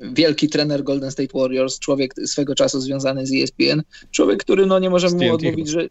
wielki 0.00 0.48
trener 0.48 0.84
Golden 0.84 1.10
State 1.10 1.38
Warriors, 1.38 1.78
człowiek 1.78 2.14
swego 2.24 2.54
czasu 2.54 2.80
związany 2.80 3.26
z 3.26 3.32
ESPN, 3.34 3.82
człowiek, 4.10 4.40
który 4.40 4.66
no, 4.66 4.78
nie 4.78 4.90
możemy 4.90 5.26
mu 5.26 5.34
odmówić, 5.34 5.68
że 5.68 5.88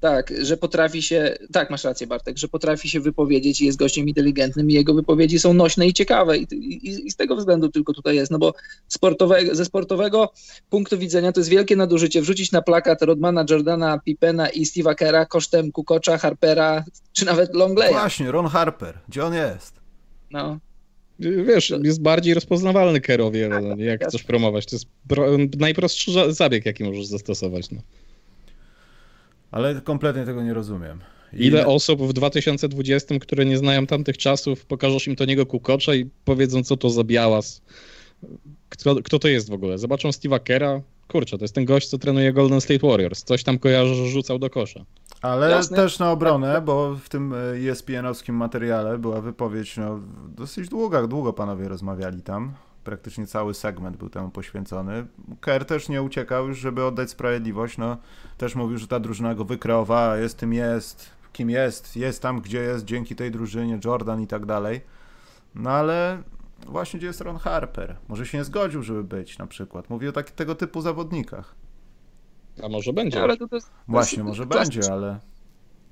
tak, 0.00 0.32
że 0.42 0.56
potrafi 0.56 1.02
się, 1.02 1.36
tak 1.52 1.70
masz 1.70 1.84
rację 1.84 2.06
Bartek, 2.06 2.38
że 2.38 2.48
potrafi 2.48 2.88
się 2.88 3.00
wypowiedzieć 3.00 3.60
i 3.60 3.66
jest 3.66 3.78
gościem 3.78 4.08
inteligentnym 4.08 4.70
i 4.70 4.74
jego 4.74 4.94
wypowiedzi 4.94 5.38
są 5.38 5.54
nośne 5.54 5.86
i 5.86 5.92
ciekawe 5.92 6.38
i, 6.38 6.42
i, 6.54 7.06
i 7.06 7.10
z 7.10 7.16
tego 7.16 7.36
względu 7.36 7.68
tylko 7.68 7.92
tutaj 7.92 8.16
jest, 8.16 8.30
no 8.30 8.38
bo 8.38 8.54
sportowe, 8.88 9.40
ze 9.52 9.64
sportowego 9.64 10.32
punktu 10.70 10.98
widzenia 10.98 11.32
to 11.32 11.40
jest 11.40 11.50
wielkie 11.50 11.76
nadużycie 11.76 12.20
wrzucić 12.20 12.52
na 12.52 12.62
plakat 12.62 13.02
Rodmana, 13.02 13.44
Jordana, 13.50 13.98
Pippena 13.98 14.48
i 14.48 14.64
Steve'a 14.64 14.94
Kera 14.94 15.26
kosztem 15.26 15.72
Kukocza, 15.72 16.18
Harpera 16.18 16.84
czy 17.12 17.24
nawet 17.24 17.54
Longleya. 17.54 17.92
Właśnie, 17.92 18.30
Ron 18.30 18.46
Harper, 18.46 18.98
gdzie 19.08 19.24
on 19.24 19.34
jest? 19.34 19.80
No. 20.30 20.58
Wiesz, 21.18 21.72
jest 21.82 22.02
bardziej 22.02 22.34
rozpoznawalny 22.34 23.00
Kerowie, 23.00 23.48
tak, 23.48 23.64
tak, 23.64 23.78
jak 23.78 24.04
chcesz 24.04 24.22
promować. 24.22 24.66
To 24.66 24.76
jest 24.76 24.86
najprostszy 25.58 26.32
zabieg, 26.32 26.66
jaki 26.66 26.84
możesz 26.84 27.06
zastosować. 27.06 27.70
No. 27.70 27.80
Ale 29.50 29.80
kompletnie 29.80 30.24
tego 30.24 30.42
nie 30.42 30.54
rozumiem. 30.54 31.00
I 31.32 31.46
Ile 31.46 31.66
osób 31.66 32.02
w 32.02 32.12
2020, 32.12 33.18
które 33.18 33.44
nie 33.44 33.58
znają 33.58 33.86
tamtych 33.86 34.18
czasów, 34.18 34.66
pokażesz 34.66 35.06
im 35.06 35.16
Toniego 35.16 35.46
Kukocza 35.46 35.94
i 35.94 36.10
powiedzą, 36.24 36.62
co 36.62 36.76
to 36.76 36.90
za 36.90 37.04
białas. 37.04 37.62
Kto, 38.68 38.96
kto 39.04 39.18
to 39.18 39.28
jest 39.28 39.50
w 39.50 39.52
ogóle? 39.52 39.78
Zobaczą 39.78 40.08
Steve'a 40.08 40.40
Kera. 40.40 40.80
Kurczę, 41.08 41.38
to 41.38 41.44
jest 41.44 41.54
ten 41.54 41.64
gość, 41.64 41.88
co 41.88 41.98
trenuje 41.98 42.32
Golden 42.32 42.60
State 42.60 42.88
Warriors. 42.88 43.24
Coś 43.24 43.44
tam 43.44 43.58
kojarzy, 43.58 43.94
że 43.94 44.06
rzucał 44.06 44.38
do 44.38 44.50
kosza. 44.50 44.84
Ale 45.22 45.50
Jasne. 45.50 45.76
też 45.76 45.98
na 45.98 46.10
obronę, 46.10 46.60
bo 46.60 46.94
w 46.94 47.08
tym 47.08 47.34
ESPN-owskim 47.54 48.32
materiale 48.32 48.98
była 48.98 49.20
wypowiedź, 49.20 49.76
no 49.76 50.00
dosyć 50.28 50.68
długa, 50.68 51.06
długo 51.06 51.32
panowie 51.32 51.68
rozmawiali 51.68 52.22
tam. 52.22 52.54
Praktycznie 52.88 53.26
cały 53.26 53.54
segment 53.54 53.96
był 53.96 54.08
temu 54.08 54.30
poświęcony. 54.30 55.06
Kerr 55.40 55.64
też 55.64 55.88
nie 55.88 56.02
uciekał 56.02 56.48
już, 56.48 56.58
żeby 56.58 56.84
oddać 56.84 57.10
sprawiedliwość. 57.10 57.78
No, 57.78 57.96
też 58.38 58.54
mówił, 58.54 58.78
że 58.78 58.86
ta 58.86 59.00
drużyna 59.00 59.34
go 59.34 59.44
wykreowała, 59.44 60.16
jest 60.16 60.38
tym 60.38 60.52
jest, 60.52 61.10
kim 61.32 61.50
jest, 61.50 61.96
jest 61.96 62.22
tam, 62.22 62.40
gdzie 62.40 62.58
jest, 62.58 62.84
dzięki 62.84 63.16
tej 63.16 63.30
drużynie, 63.30 63.78
Jordan 63.84 64.22
i 64.22 64.26
tak 64.26 64.46
dalej. 64.46 64.80
No 65.54 65.70
ale 65.70 66.22
właśnie 66.66 66.98
gdzie 66.98 67.06
jest 67.06 67.20
Ron 67.20 67.36
Harper? 67.36 67.96
Może 68.08 68.26
się 68.26 68.38
nie 68.38 68.44
zgodził, 68.44 68.82
żeby 68.82 69.04
być 69.04 69.38
na 69.38 69.46
przykład. 69.46 69.90
Mówi 69.90 70.08
o 70.08 70.12
tak, 70.12 70.30
tego 70.30 70.54
typu 70.54 70.80
zawodnikach. 70.80 71.54
A 72.62 72.68
może 72.68 72.92
będzie. 72.92 73.22
Ale 73.22 73.36
to, 73.36 73.48
to 73.48 73.56
jest, 73.56 73.70
Właśnie, 73.88 74.24
może 74.24 74.46
będzie, 74.46 74.92
ale... 74.92 75.20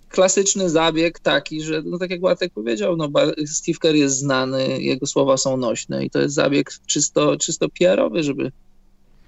Klasyczny 0.08 0.70
zabieg 0.70 1.18
taki, 1.18 1.62
że 1.62 1.82
no 1.84 1.98
tak 1.98 2.10
jak 2.10 2.20
Bartek 2.20 2.52
powiedział, 2.52 2.96
no 2.96 3.08
Steve 3.46 3.78
Kerr 3.78 3.94
jest 3.94 4.18
znany, 4.18 4.82
jego 4.82 5.06
słowa 5.06 5.36
są 5.36 5.56
nośne 5.56 6.04
i 6.04 6.10
to 6.10 6.18
jest 6.18 6.34
zabieg 6.34 6.72
czysto, 6.86 7.36
czysto 7.36 7.66
PR-owy, 7.68 8.22
żeby, 8.22 8.52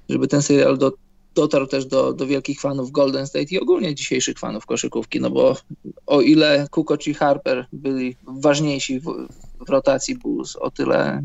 żeby 0.09 0.29
ten 0.29 0.43
serial 0.43 0.79
do, 0.79 0.93
dotarł 1.35 1.67
też 1.67 1.87
do, 1.87 2.13
do 2.13 2.27
wielkich 2.27 2.61
fanów 2.61 2.91
Golden 2.91 3.27
State 3.27 3.45
i 3.51 3.61
ogólnie 3.61 3.95
dzisiejszych 3.95 4.39
fanów 4.39 4.67
koszykówki, 4.67 5.21
no 5.21 5.31
bo 5.31 5.57
o 6.07 6.21
ile 6.21 6.67
Kukoc 6.71 7.07
i 7.07 7.15
Harper 7.15 7.67
byli 7.73 8.17
ważniejsi 8.27 9.01
w, 9.01 9.05
w 9.67 9.69
rotacji 9.69 10.15
Bulls, 10.15 10.57
o 10.57 10.71
tyle 10.71 11.23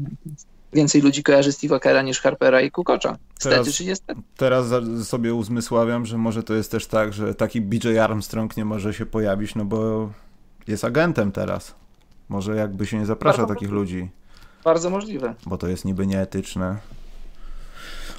więcej 0.73 1.01
ludzi 1.01 1.23
kojarzy 1.23 1.51
Steve'a 1.51 1.79
Kera 1.79 2.01
niż 2.01 2.21
Harpera 2.21 2.61
i 2.61 2.71
Kukocza. 2.71 3.17
Teraz, 3.39 3.69
czy 3.69 3.85
niestety. 3.85 4.21
Teraz 4.37 4.65
sobie 5.03 5.33
uzmysławiam, 5.33 6.05
że 6.05 6.17
może 6.17 6.43
to 6.43 6.53
jest 6.53 6.71
też 6.71 6.87
tak, 6.87 7.13
że 7.13 7.35
taki 7.35 7.61
BJ 7.61 7.99
Armstrong 7.99 8.57
nie 8.57 8.65
może 8.65 8.93
się 8.93 9.05
pojawić, 9.05 9.55
no 9.55 9.65
bo 9.65 10.09
jest 10.67 10.83
agentem 10.83 11.31
teraz. 11.31 11.75
Może 12.29 12.55
jakby 12.55 12.85
się 12.85 12.99
nie 12.99 13.05
zaprasza 13.05 13.37
Bardzo 13.37 13.53
takich 13.53 13.69
ludzi. 13.69 14.09
Bardzo 14.63 14.89
możliwe. 14.89 15.35
Bo 15.45 15.57
to 15.57 15.67
jest 15.67 15.85
niby 15.85 16.07
nieetyczne. 16.07 16.77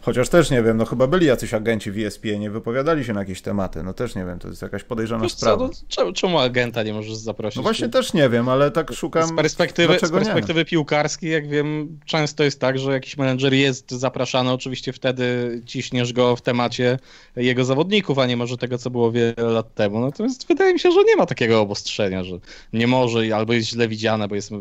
Chociaż 0.04 0.28
też 0.28 0.50
nie 0.50 0.62
wiem, 0.62 0.76
no 0.76 0.84
chyba 0.84 1.06
byli 1.06 1.26
jacyś 1.26 1.54
agenci 1.54 1.90
w 1.90 1.98
ESPN, 1.98 2.40
nie 2.40 2.50
wypowiadali 2.50 3.04
się 3.04 3.12
na 3.12 3.20
jakieś 3.20 3.42
tematy. 3.42 3.82
No 3.82 3.94
też 3.94 4.14
nie 4.14 4.24
wiem, 4.24 4.38
to 4.38 4.48
jest 4.48 4.62
jakaś 4.62 4.84
podejrzana 4.84 5.22
Wiesz 5.22 5.32
sprawa. 5.32 5.68
Co, 5.88 6.04
no, 6.04 6.12
czemu 6.12 6.38
agenta 6.38 6.82
nie 6.82 6.92
możesz 6.92 7.14
zaprosić? 7.14 7.56
No 7.56 7.62
właśnie 7.62 7.88
też 7.88 8.14
nie 8.14 8.28
wiem, 8.28 8.48
ale 8.48 8.70
tak 8.70 8.92
szukam. 8.92 9.28
Z 9.28 9.32
perspektywy, 9.32 9.98
z 10.02 10.10
perspektywy 10.10 10.60
nie? 10.60 10.64
piłkarskiej, 10.64 11.30
jak 11.30 11.48
wiem, 11.48 11.98
często 12.06 12.44
jest 12.44 12.60
tak, 12.60 12.78
że 12.78 12.92
jakiś 12.92 13.16
menedżer 13.16 13.54
jest 13.54 13.90
zapraszany, 13.90 14.52
oczywiście 14.52 14.92
wtedy 14.92 15.60
ciśniesz 15.66 16.12
go 16.12 16.36
w 16.36 16.42
temacie 16.42 16.98
jego 17.36 17.64
zawodników, 17.64 18.18
a 18.18 18.26
nie 18.26 18.36
może 18.36 18.56
tego, 18.56 18.78
co 18.78 18.90
było 18.90 19.12
wiele 19.12 19.34
lat 19.38 19.74
temu. 19.74 20.00
Natomiast 20.00 20.46
wydaje 20.46 20.72
mi 20.72 20.80
się, 20.80 20.90
że 20.92 21.04
nie 21.04 21.16
ma 21.16 21.26
takiego 21.26 21.60
obostrzenia, 21.60 22.24
że 22.24 22.38
nie 22.72 22.86
może 22.86 23.36
albo 23.36 23.52
jest 23.52 23.68
źle 23.68 23.88
widziane, 23.88 24.28
bo 24.28 24.34
jest 24.34 24.52
e, 24.52 24.56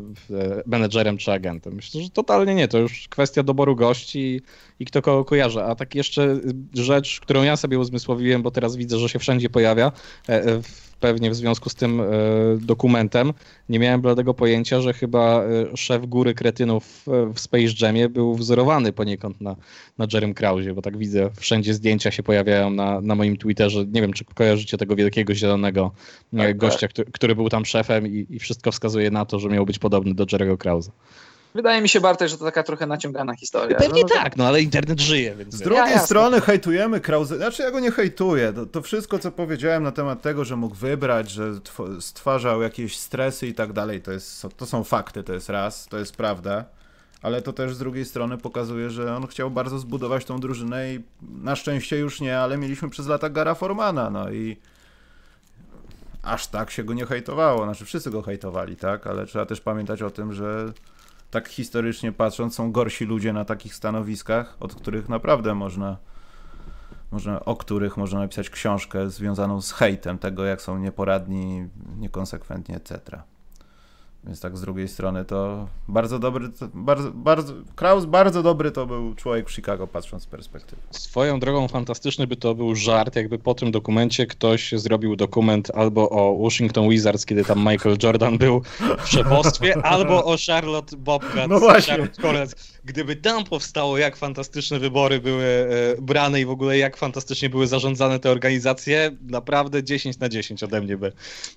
menedżerem 0.65 1.17
czy 1.17 1.31
agentem. 1.31 1.73
Myślę, 1.73 2.01
że 2.01 2.09
totalnie 2.09 2.55
nie. 2.55 2.67
To 2.67 2.77
już 2.77 3.07
kwestia 3.07 3.43
doboru 3.43 3.75
gości 3.75 4.41
i 4.79 4.85
kto 4.85 5.01
kogo 5.01 5.23
kojarzy. 5.33 5.63
A 5.63 5.75
tak 5.75 5.95
jeszcze 5.95 6.39
rzecz, 6.73 7.19
którą 7.19 7.43
ja 7.43 7.57
sobie 7.57 7.79
uzmysłowiłem, 7.79 8.41
bo 8.41 8.51
teraz 8.51 8.75
widzę, 8.75 8.97
że 8.97 9.09
się 9.09 9.19
wszędzie 9.19 9.49
pojawia, 9.49 9.91
e, 10.29 10.45
e, 10.45 10.61
pewnie 10.99 11.29
w 11.31 11.35
związku 11.35 11.69
z 11.69 11.75
tym 11.75 12.01
e, 12.01 12.05
dokumentem, 12.61 13.33
nie 13.69 13.79
miałem 13.79 14.01
bladego 14.01 14.33
pojęcia, 14.33 14.81
że 14.81 14.93
chyba 14.93 15.43
szef 15.75 16.05
góry 16.05 16.33
kretynów 16.33 17.05
w 17.33 17.39
Space 17.39 17.73
Jamie 17.81 18.09
był 18.09 18.35
wzorowany 18.35 18.93
poniekąd 18.93 19.41
na, 19.41 19.55
na 19.97 20.07
Jerem 20.13 20.33
Krausie, 20.33 20.73
bo 20.73 20.81
tak 20.81 20.97
widzę, 20.97 21.29
wszędzie 21.35 21.73
zdjęcia 21.73 22.11
się 22.11 22.23
pojawiają 22.23 22.69
na, 22.69 23.01
na 23.01 23.15
moim 23.15 23.37
Twitterze. 23.37 23.85
Nie 23.85 24.01
wiem, 24.01 24.13
czy 24.13 24.25
kojarzycie 24.25 24.77
tego 24.77 24.95
wielkiego 24.95 25.35
zielonego 25.35 25.91
tak, 26.37 26.57
gościa, 26.57 26.79
tak. 26.79 26.89
Który, 26.89 27.11
który, 27.11 27.35
był 27.35 27.49
tam 27.49 27.65
szefem 27.65 28.07
i, 28.07 28.25
i, 28.29 28.39
wszystko 28.39 28.71
wskazuje 28.71 29.11
na 29.11 29.25
to, 29.25 29.39
że 29.39 29.49
miał 29.49 29.65
być 29.65 29.79
podobny 29.79 30.13
do 30.13 30.25
Jerego 30.31 30.57
Krausa. 30.57 30.91
Wydaje 31.55 31.81
mi 31.81 31.89
się, 31.89 32.01
Bartek, 32.01 32.29
że 32.29 32.37
to 32.37 32.45
taka 32.45 32.63
trochę 32.63 32.87
naciągana 32.87 33.35
historia. 33.35 33.77
Pewnie 33.77 34.01
no, 34.01 34.09
tak, 34.09 34.37
no 34.37 34.47
ale 34.47 34.61
internet 34.61 35.01
żyje, 35.01 35.35
więc... 35.35 35.55
Z 35.55 35.59
drugiej 35.59 35.91
ja, 35.91 35.99
strony 35.99 36.41
hejtujemy 36.41 37.01
Krause, 37.01 37.37
znaczy 37.37 37.63
ja 37.63 37.71
go 37.71 37.79
nie 37.79 37.91
hejtuję, 37.91 38.53
to, 38.53 38.65
to, 38.65 38.81
wszystko, 38.81 39.19
co 39.19 39.31
powiedziałem 39.31 39.83
na 39.83 39.91
temat 39.91 40.21
tego, 40.21 40.45
że 40.45 40.55
mógł 40.55 40.75
wybrać, 40.75 41.29
że 41.29 41.51
stwarzał 41.99 42.61
jakieś 42.61 42.97
stresy 42.97 43.47
i 43.47 43.53
tak 43.53 43.73
dalej, 43.73 44.01
to, 44.01 44.11
jest, 44.11 44.45
to 44.57 44.65
są 44.65 44.83
fakty, 44.83 45.23
to 45.23 45.33
jest 45.33 45.49
raz, 45.49 45.87
to 45.87 45.99
jest 45.99 46.15
prawda, 46.15 46.65
ale 47.21 47.41
to 47.41 47.53
też 47.53 47.75
z 47.75 47.79
drugiej 47.79 48.05
strony 48.05 48.37
pokazuje, 48.37 48.89
że 48.89 49.15
on 49.15 49.27
chciał 49.27 49.51
bardzo 49.51 49.79
zbudować 49.79 50.25
tą 50.25 50.39
drużynę 50.39 50.93
i 50.93 51.03
na 51.21 51.55
szczęście 51.55 51.97
już 51.97 52.21
nie, 52.21 52.39
ale 52.39 52.57
mieliśmy 52.57 52.89
przez 52.89 53.07
lata 53.07 53.29
Gara 53.29 53.55
Formana, 53.55 54.09
no 54.09 54.31
i 54.31 54.57
aż 56.23 56.47
tak 56.47 56.71
się 56.71 56.83
go 56.83 56.93
nie 56.93 57.05
hejtowało, 57.05 57.63
znaczy 57.63 57.85
wszyscy 57.85 58.11
go 58.11 58.21
hejtowali, 58.21 58.75
tak, 58.75 59.07
ale 59.07 59.25
trzeba 59.25 59.45
też 59.45 59.61
pamiętać 59.61 60.01
o 60.01 60.09
tym, 60.09 60.33
że 60.33 60.73
tak 61.33 61.49
historycznie 61.49 62.11
patrząc, 62.11 62.55
są 62.55 62.71
gorsi 62.71 63.05
ludzie 63.05 63.33
na 63.33 63.45
takich 63.45 63.75
stanowiskach, 63.75 64.57
od 64.59 64.75
których 64.75 65.09
naprawdę 65.09 65.55
można, 65.55 65.97
można 67.11 67.45
o 67.45 67.55
których 67.55 67.97
można 67.97 68.19
napisać 68.19 68.49
książkę 68.49 69.09
związaną 69.09 69.61
z 69.61 69.71
hejtem 69.71 70.17
tego, 70.17 70.45
jak 70.45 70.61
są 70.61 70.77
nieporadni, 70.77 71.69
niekonsekwentni, 71.97 72.75
etc. 72.75 73.21
Więc 74.25 74.39
tak 74.39 74.57
z 74.57 74.61
drugiej 74.61 74.87
strony 74.87 75.25
to 75.25 75.67
bardzo 75.87 76.19
dobry, 76.19 76.49
to 76.49 76.67
bardzo, 76.73 77.11
bardzo, 77.11 77.53
Kraus 77.75 78.05
bardzo 78.05 78.43
dobry 78.43 78.71
to 78.71 78.85
był 78.85 79.15
człowiek 79.15 79.49
w 79.49 79.51
Chicago, 79.51 79.87
patrząc 79.87 80.23
z 80.23 80.25
perspektywy. 80.25 80.81
Swoją 80.91 81.39
drogą 81.39 81.67
fantastyczny 81.67 82.27
by 82.27 82.35
to 82.35 82.55
był 82.55 82.75
żart, 82.75 83.15
jakby 83.15 83.39
po 83.39 83.53
tym 83.53 83.71
dokumencie 83.71 84.27
ktoś 84.27 84.71
zrobił 84.71 85.15
dokument 85.15 85.71
albo 85.73 86.09
o 86.09 86.37
Washington 86.43 86.89
Wizards, 86.89 87.25
kiedy 87.25 87.45
tam 87.45 87.59
Michael 87.59 87.97
Jordan 88.03 88.37
był 88.37 88.61
w 89.03 89.09
szefostwie, 89.09 89.85
albo 89.85 90.25
o 90.25 90.35
Charlotte 90.47 90.97
Bobcat. 90.97 91.49
No 91.49 91.59
właśnie. 91.59 92.07
Gdyby 92.85 93.15
tam 93.15 93.43
powstało, 93.43 93.97
jak 93.97 94.15
fantastyczne 94.15 94.79
wybory 94.79 95.19
były 95.19 95.43
e, 95.43 96.01
brane 96.01 96.41
i 96.41 96.45
w 96.45 96.49
ogóle 96.49 96.77
jak 96.77 96.97
fantastycznie 96.97 97.49
były 97.49 97.67
zarządzane 97.67 98.19
te 98.19 98.31
organizacje, 98.31 99.11
naprawdę 99.21 99.83
10 99.83 100.19
na 100.19 100.29
10 100.29 100.63
ode 100.63 100.81
mnie 100.81 100.97
by, 100.97 101.11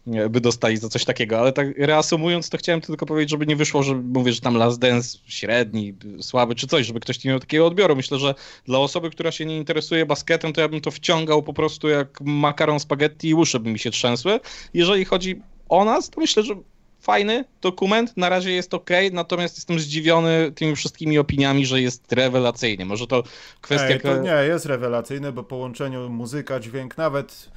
e, 0.07 0.29
by 0.29 0.41
dostali 0.41 0.77
za 0.77 0.89
coś 0.89 1.05
takiego. 1.05 1.39
Ale 1.39 1.53
tak 1.53 1.79
reasumując, 1.79 2.51
to 2.51 2.56
chciałem 2.57 2.81
tylko 2.81 3.07
powiedzieć, 3.07 3.31
żeby 3.31 3.47
nie 3.47 3.57
wyszło, 3.57 3.83
że 3.83 3.95
mówię, 3.95 4.33
że 4.33 4.41
tam 4.41 4.57
Last 4.57 4.79
Dance 4.79 5.19
średni, 5.27 5.95
słaby 6.21 6.55
czy 6.55 6.67
coś, 6.67 6.87
żeby 6.87 7.01
ktoś 7.01 7.25
nie 7.25 7.31
miał 7.31 7.41
takiego 7.41 7.67
odbioru. 7.67 7.97
Myślę, 7.97 8.19
że 8.19 8.35
dla 8.65 8.79
osoby, 8.79 9.11
która 9.11 9.33
się 9.33 9.47
nie 9.47 9.57
interesuje 9.57 10.07
basketem, 10.07 10.53
to 10.53 10.61
ja 10.61 10.69
bym 10.69 10.81
to 10.81 10.91
wciągał 10.91 11.43
po 11.43 11.53
prostu 11.53 11.89
jak 11.89 12.21
makaron 12.21 12.81
spaghetti 12.81 13.29
i 13.29 13.35
uszy 13.35 13.61
by 13.61 13.71
mi 13.71 13.79
się 13.79 13.91
trzęsły. 13.91 14.41
Jeżeli 14.75 15.05
chodzi 15.05 15.43
o 15.69 15.85
nas, 15.85 16.11
to 16.11 16.21
myślę, 16.21 16.43
że 16.43 16.55
fajny 17.01 17.45
dokument, 17.61 18.17
na 18.17 18.29
razie 18.29 18.51
jest 18.51 18.75
ok, 18.75 18.91
natomiast 19.13 19.57
jestem 19.57 19.81
zdziwiony 19.81 20.53
tymi 20.55 20.77
wszystkimi 20.77 21.19
opiniami, 21.19 21.67
że 21.67 21.81
jest 21.81 22.13
rewelacyjny. 22.13 22.85
Może 22.85 23.07
to 23.07 23.23
kwestia... 23.61 23.95
Ej, 23.95 24.01
to 24.01 24.19
nie, 24.19 24.31
jest 24.49 24.67
rewelacyjny, 24.67 25.33
bo 25.33 25.43
połączeniu 25.43 26.09
muzyka, 26.09 26.61
dźwięk, 26.61 26.99
nawet... 26.99 27.49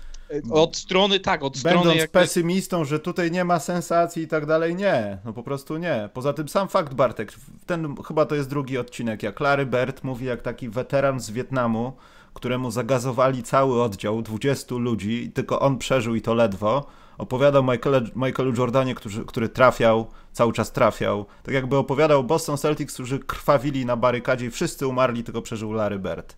Od 0.51 0.77
strony, 0.77 1.19
tak, 1.19 1.43
od 1.43 1.57
strony... 1.57 1.75
Będąc 1.75 1.97
jakby... 1.97 2.19
pesymistą, 2.19 2.86
że 2.86 2.99
tutaj 2.99 3.32
nie 3.32 3.45
ma 3.45 3.59
sensacji 3.59 4.23
i 4.23 4.27
tak 4.27 4.45
dalej, 4.45 4.75
nie, 4.75 5.17
no 5.25 5.34
po 5.34 5.43
prostu 5.43 5.77
nie. 5.77 6.09
Poza 6.13 6.34
tym 6.34 6.49
sam 6.49 6.67
fakt, 6.67 6.93
Bartek, 6.93 7.34
ten 7.65 7.95
chyba 8.07 8.25
to 8.25 8.36
jest 8.36 8.49
drugi 8.49 8.77
odcinek, 8.77 9.23
jak 9.23 9.39
Larry 9.39 9.65
Bird 9.65 10.03
mówi 10.03 10.25
jak 10.25 10.41
taki 10.41 10.69
weteran 10.69 11.19
z 11.19 11.32
Wietnamu, 11.32 11.93
któremu 12.34 12.71
zagazowali 12.71 13.43
cały 13.43 13.84
oddział, 13.84 14.21
20 14.21 14.75
ludzi 14.75 15.32
tylko 15.34 15.59
on 15.59 15.77
przeżył 15.77 16.15
i 16.15 16.21
to 16.21 16.34
ledwo, 16.34 16.86
opowiadał 17.17 17.63
Michael, 17.63 18.09
Michaelu 18.15 18.53
Jordanie, 18.57 18.95
który, 18.95 19.25
który 19.25 19.49
trafiał, 19.49 20.07
cały 20.34 20.53
czas 20.53 20.71
trafiał. 20.71 21.25
Tak 21.43 21.53
jakby 21.53 21.77
opowiadał 21.77 22.23
Boston 22.23 22.57
Celtics, 22.57 22.93
którzy 22.93 23.19
krwawili 23.19 23.86
na 23.86 23.95
barykadzie 23.95 24.45
i 24.45 24.49
wszyscy 24.49 24.88
umarli, 24.88 25.23
tylko 25.23 25.41
przeżył 25.41 25.73
Larry 25.73 25.99
Bird. 25.99 26.36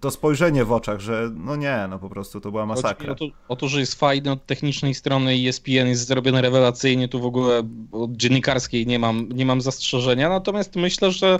To, 0.00 0.10
spojrzenie 0.10 0.64
w 0.64 0.72
oczach, 0.72 1.00
że 1.00 1.30
no 1.34 1.56
nie, 1.56 1.86
no 1.90 1.98
po 1.98 2.08
prostu 2.08 2.40
to 2.40 2.50
była 2.50 2.66
masakra. 2.66 3.12
O 3.12 3.14
to, 3.14 3.24
o 3.48 3.56
to, 3.56 3.68
że 3.68 3.80
jest 3.80 3.94
fajny 3.94 4.32
od 4.32 4.46
technicznej 4.46 4.94
strony 4.94 5.36
i 5.36 5.48
ESPN 5.48 5.86
jest 5.86 6.06
zrobione 6.06 6.42
rewelacyjnie, 6.42 7.08
tu 7.08 7.20
w 7.20 7.26
ogóle 7.26 7.62
od 7.92 8.12
dziennikarskiej 8.12 8.86
nie 8.86 8.98
mam, 8.98 9.28
nie 9.32 9.46
mam 9.46 9.60
zastrzeżenia, 9.60 10.28
natomiast 10.28 10.76
myślę, 10.76 11.12
że 11.12 11.38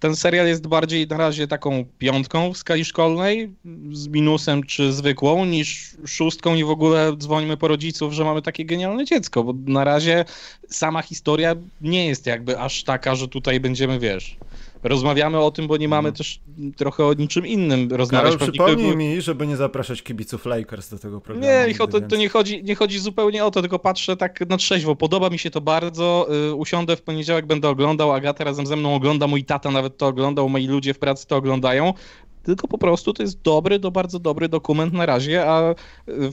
ten 0.00 0.16
serial 0.16 0.46
jest 0.46 0.66
bardziej 0.66 1.06
na 1.06 1.16
razie 1.16 1.48
taką 1.48 1.84
piątką 1.98 2.52
w 2.52 2.56
skali 2.56 2.84
szkolnej, 2.84 3.54
z 3.92 4.08
minusem 4.08 4.62
czy 4.62 4.92
zwykłą, 4.92 5.44
niż 5.44 5.90
szóstką 6.06 6.54
i 6.54 6.64
w 6.64 6.70
ogóle 6.70 7.12
dzwonimy 7.16 7.56
po 7.56 7.68
rodziców, 7.68 8.12
że 8.12 8.24
mamy 8.24 8.42
takie 8.42 8.64
genialne 8.64 9.04
dziecko, 9.04 9.44
bo 9.44 9.54
na 9.72 9.84
razie 9.84 10.24
sama 10.68 11.02
historia 11.02 11.54
nie 11.80 12.06
jest 12.06 12.26
jakby 12.26 12.58
aż 12.58 12.84
taka, 12.84 13.14
że 13.14 13.28
tutaj 13.28 13.60
będziemy, 13.60 13.98
wiesz, 13.98 14.36
rozmawiamy 14.82 15.40
o 15.40 15.50
tym, 15.50 15.66
bo 15.66 15.76
nie 15.76 15.88
mamy 15.88 16.08
mhm. 16.08 16.14
też 16.16 16.40
trochę 16.76 17.04
o 17.04 17.12
niczym 17.14 17.46
innym 17.46 17.88
rozmawiać. 17.92 18.32
Karol, 18.32 18.52
przypomnij 18.52 18.96
mi, 18.96 19.20
żeby 19.20 19.46
nie 19.46 19.56
zapraszać 19.56 20.02
kibiców 20.02 20.46
Lakers 20.46 20.90
do 20.90 20.98
tego 20.98 21.20
programu. 21.20 21.52
Nie, 21.52 21.64
nigdy, 21.68 21.86
to, 21.88 22.00
to, 22.00 22.16
nie, 22.16 22.28
chodzi, 22.28 22.64
nie 22.64 22.74
chodzi 22.74 22.98
zupełnie 22.98 23.44
o 23.44 23.50
to, 23.50 23.60
tylko 23.60 23.78
patrzę 23.78 24.16
tak 24.16 24.48
na 24.48 24.56
trzeźwo. 24.56 24.96
Podoba 24.96 25.30
mi 25.30 25.38
się 25.38 25.50
to 25.50 25.60
bardzo. 25.60 26.28
Y, 26.50 26.54
usiądę 26.54 26.96
w 26.96 27.02
poniedziałek, 27.02 27.46
będę 27.46 27.68
oglądał. 27.68 28.12
Agata 28.12 28.44
razem 28.44 28.66
ze 28.66 28.76
mną 28.76 28.94
ogląda, 28.94 29.26
mój 29.26 29.44
tata 29.44 29.70
nawet 29.70 29.96
to 29.96 30.06
oglądał, 30.06 30.48
moi 30.48 30.66
ludzie 30.66 30.94
w 30.94 30.98
pracy 30.98 31.26
to 31.26 31.36
oglądają 31.36 31.94
tylko 32.46 32.68
po 32.68 32.78
prostu 32.78 33.12
to 33.12 33.22
jest 33.22 33.42
dobry 33.42 33.78
do 33.78 33.90
bardzo 33.90 34.18
dobry 34.18 34.48
dokument 34.48 34.92
na 34.92 35.06
razie, 35.06 35.50
a 35.50 35.74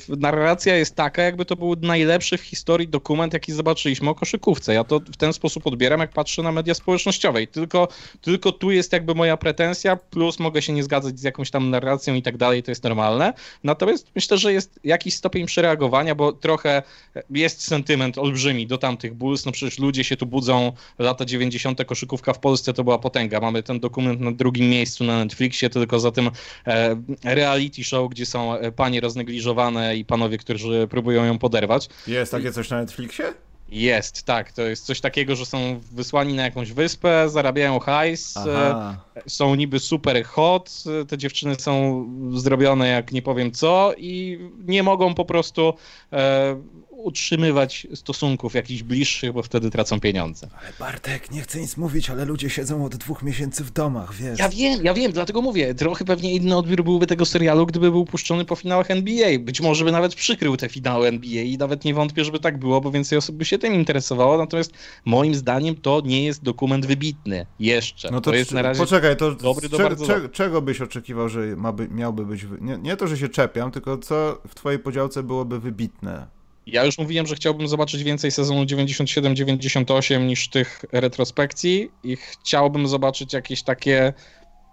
narracja 0.09 0.75
jest 0.75 0.95
taka, 0.95 1.21
jakby 1.21 1.45
to 1.45 1.55
był 1.55 1.75
najlepszy 1.81 2.37
w 2.37 2.41
historii 2.41 2.87
dokument, 2.87 3.33
jaki 3.33 3.53
zobaczyliśmy 3.53 4.09
o 4.09 4.15
koszykówce. 4.15 4.73
Ja 4.73 4.83
to 4.83 4.99
w 4.99 5.17
ten 5.17 5.33
sposób 5.33 5.67
odbieram, 5.67 5.99
jak 5.99 6.11
patrzę 6.11 6.43
na 6.43 6.51
media 6.51 6.73
społecznościowe. 6.73 7.41
I 7.41 7.47
tylko, 7.47 7.87
tylko 8.21 8.51
tu 8.51 8.71
jest 8.71 8.93
jakby 8.93 9.15
moja 9.15 9.37
pretensja, 9.37 9.95
plus 9.95 10.39
mogę 10.39 10.61
się 10.61 10.73
nie 10.73 10.83
zgadzać 10.83 11.19
z 11.19 11.23
jakąś 11.23 11.51
tam 11.51 11.69
narracją 11.69 12.13
i 12.13 12.21
tak 12.21 12.37
dalej, 12.37 12.63
to 12.63 12.71
jest 12.71 12.83
normalne. 12.83 13.33
Natomiast 13.63 14.07
myślę, 14.15 14.37
że 14.37 14.53
jest 14.53 14.79
jakiś 14.83 15.13
stopień 15.13 15.45
przereagowania, 15.45 16.15
bo 16.15 16.33
trochę 16.33 16.83
jest 17.29 17.61
sentyment 17.61 18.17
olbrzymi 18.17 18.67
do 18.67 18.77
tamtych 18.77 19.13
Bulls. 19.13 19.45
No 19.45 19.51
przecież 19.51 19.79
ludzie 19.79 20.03
się 20.03 20.17
tu 20.17 20.25
budzą, 20.25 20.71
lata 20.99 21.25
90. 21.25 21.85
koszykówka 21.85 22.33
w 22.33 22.39
Polsce 22.39 22.73
to 22.73 22.83
była 22.83 22.99
potęga. 22.99 23.39
Mamy 23.39 23.63
ten 23.63 23.79
dokument 23.79 24.21
na 24.21 24.31
drugim 24.31 24.69
miejscu 24.69 25.03
na 25.03 25.17
Netflixie, 25.17 25.69
tylko 25.69 25.99
za 26.03 26.11
tym 26.11 26.29
e, 26.67 26.95
reality 27.23 27.83
show, 27.83 28.11
gdzie 28.11 28.25
są 28.25 28.55
e, 28.55 28.71
panie 28.71 29.01
roznegliżowane 29.01 29.97
i 29.97 30.05
panowie, 30.05 30.37
którzy 30.37 30.87
próbują 30.89 31.25
ją 31.25 31.39
poderwać. 31.39 31.89
Jest 32.07 32.31
takie 32.31 32.51
coś 32.51 32.69
na 32.69 32.77
Netflixie? 32.77 33.33
Jest, 33.69 34.23
tak. 34.23 34.51
To 34.51 34.61
jest 34.61 34.85
coś 34.85 35.01
takiego, 35.01 35.35
że 35.35 35.45
są 35.45 35.79
wysłani 35.91 36.33
na 36.33 36.43
jakąś 36.43 36.71
wyspę, 36.71 37.29
zarabiają 37.29 37.79
hajs, 37.79 38.37
Aha. 38.37 38.97
są 39.27 39.55
niby 39.55 39.79
super 39.79 40.23
hot, 40.25 40.83
te 41.07 41.17
dziewczyny 41.17 41.55
są 41.55 42.05
zrobione 42.33 42.87
jak 42.87 43.11
nie 43.11 43.21
powiem 43.21 43.51
co 43.51 43.93
i 43.97 44.39
nie 44.65 44.83
mogą 44.83 45.15
po 45.15 45.25
prostu 45.25 45.73
e, 46.13 46.61
utrzymywać 47.03 47.87
stosunków 47.93 48.53
jakichś 48.53 48.83
bliższych, 48.83 49.33
bo 49.33 49.43
wtedy 49.43 49.71
tracą 49.71 49.99
pieniądze. 49.99 50.47
Ale 50.61 50.73
Bartek, 50.79 51.31
nie 51.31 51.41
chcę 51.41 51.59
nic 51.59 51.77
mówić, 51.77 52.09
ale 52.09 52.25
ludzie 52.25 52.49
siedzą 52.49 52.85
od 52.85 52.95
dwóch 52.95 53.23
miesięcy 53.23 53.63
w 53.63 53.71
domach, 53.71 54.13
wiesz. 54.13 54.39
Ja 54.39 54.49
wiem, 54.49 54.83
ja 54.83 54.93
wiem, 54.93 55.11
dlatego 55.11 55.41
mówię. 55.41 55.75
Trochę 55.75 56.05
pewnie 56.05 56.33
inny 56.33 56.57
odbiór 56.57 56.83
byłby 56.83 57.07
tego 57.07 57.25
serialu, 57.25 57.65
gdyby 57.65 57.91
był 57.91 58.05
puszczony 58.05 58.45
po 58.45 58.55
finałach 58.55 58.91
NBA. 58.91 59.39
Być 59.39 59.61
może 59.61 59.85
by 59.85 59.91
nawet 59.91 60.15
przykrył 60.15 60.57
te 60.57 60.69
finały 60.69 61.07
NBA 61.07 61.41
i 61.41 61.57
nawet 61.57 61.85
nie 61.85 61.93
wątpię, 61.93 62.25
żeby 62.25 62.39
tak 62.39 62.57
było, 62.57 62.81
bo 62.81 62.91
więcej 62.91 63.17
osób 63.17 63.35
by 63.35 63.45
się 63.45 63.57
tym 63.57 63.73
interesowało. 63.73 64.37
Natomiast 64.37 64.71
moim 65.05 65.35
zdaniem 65.35 65.75
to 65.75 66.01
nie 66.05 66.23
jest 66.23 66.43
dokument 66.43 66.85
wybitny. 66.85 67.45
Jeszcze. 67.59 68.11
No 68.11 68.21
to, 68.21 68.31
to 68.31 68.37
jest 68.37 68.51
na 68.51 68.61
razie 68.61 68.79
poczekaj, 68.79 69.17
to 69.17 69.31
dobry 69.31 69.69
do 69.69 69.77
bardzo 69.77 70.07
cze, 70.07 70.29
czego 70.29 70.61
byś 70.61 70.81
oczekiwał, 70.81 71.29
że 71.29 71.55
ma 71.55 71.71
by, 71.71 71.87
miałby 71.89 72.25
być... 72.25 72.45
Nie, 72.61 72.77
nie 72.77 72.97
to, 72.97 73.07
że 73.07 73.17
się 73.17 73.29
czepiam, 73.29 73.71
tylko 73.71 73.97
co 73.97 74.41
w 74.47 74.55
twojej 74.55 74.79
podziałce 74.79 75.23
byłoby 75.23 75.59
wybitne? 75.59 76.27
Ja 76.67 76.85
już 76.85 76.97
mówiłem, 76.97 77.27
że 77.27 77.35
chciałbym 77.35 77.67
zobaczyć 77.67 78.03
więcej 78.03 78.31
sezonu 78.31 78.63
97-98 78.63 80.25
niż 80.25 80.49
tych 80.49 80.85
retrospekcji 80.91 81.91
i 82.03 82.15
chciałbym 82.15 82.87
zobaczyć 82.87 83.33
jakieś 83.33 83.63
takie 83.63 84.13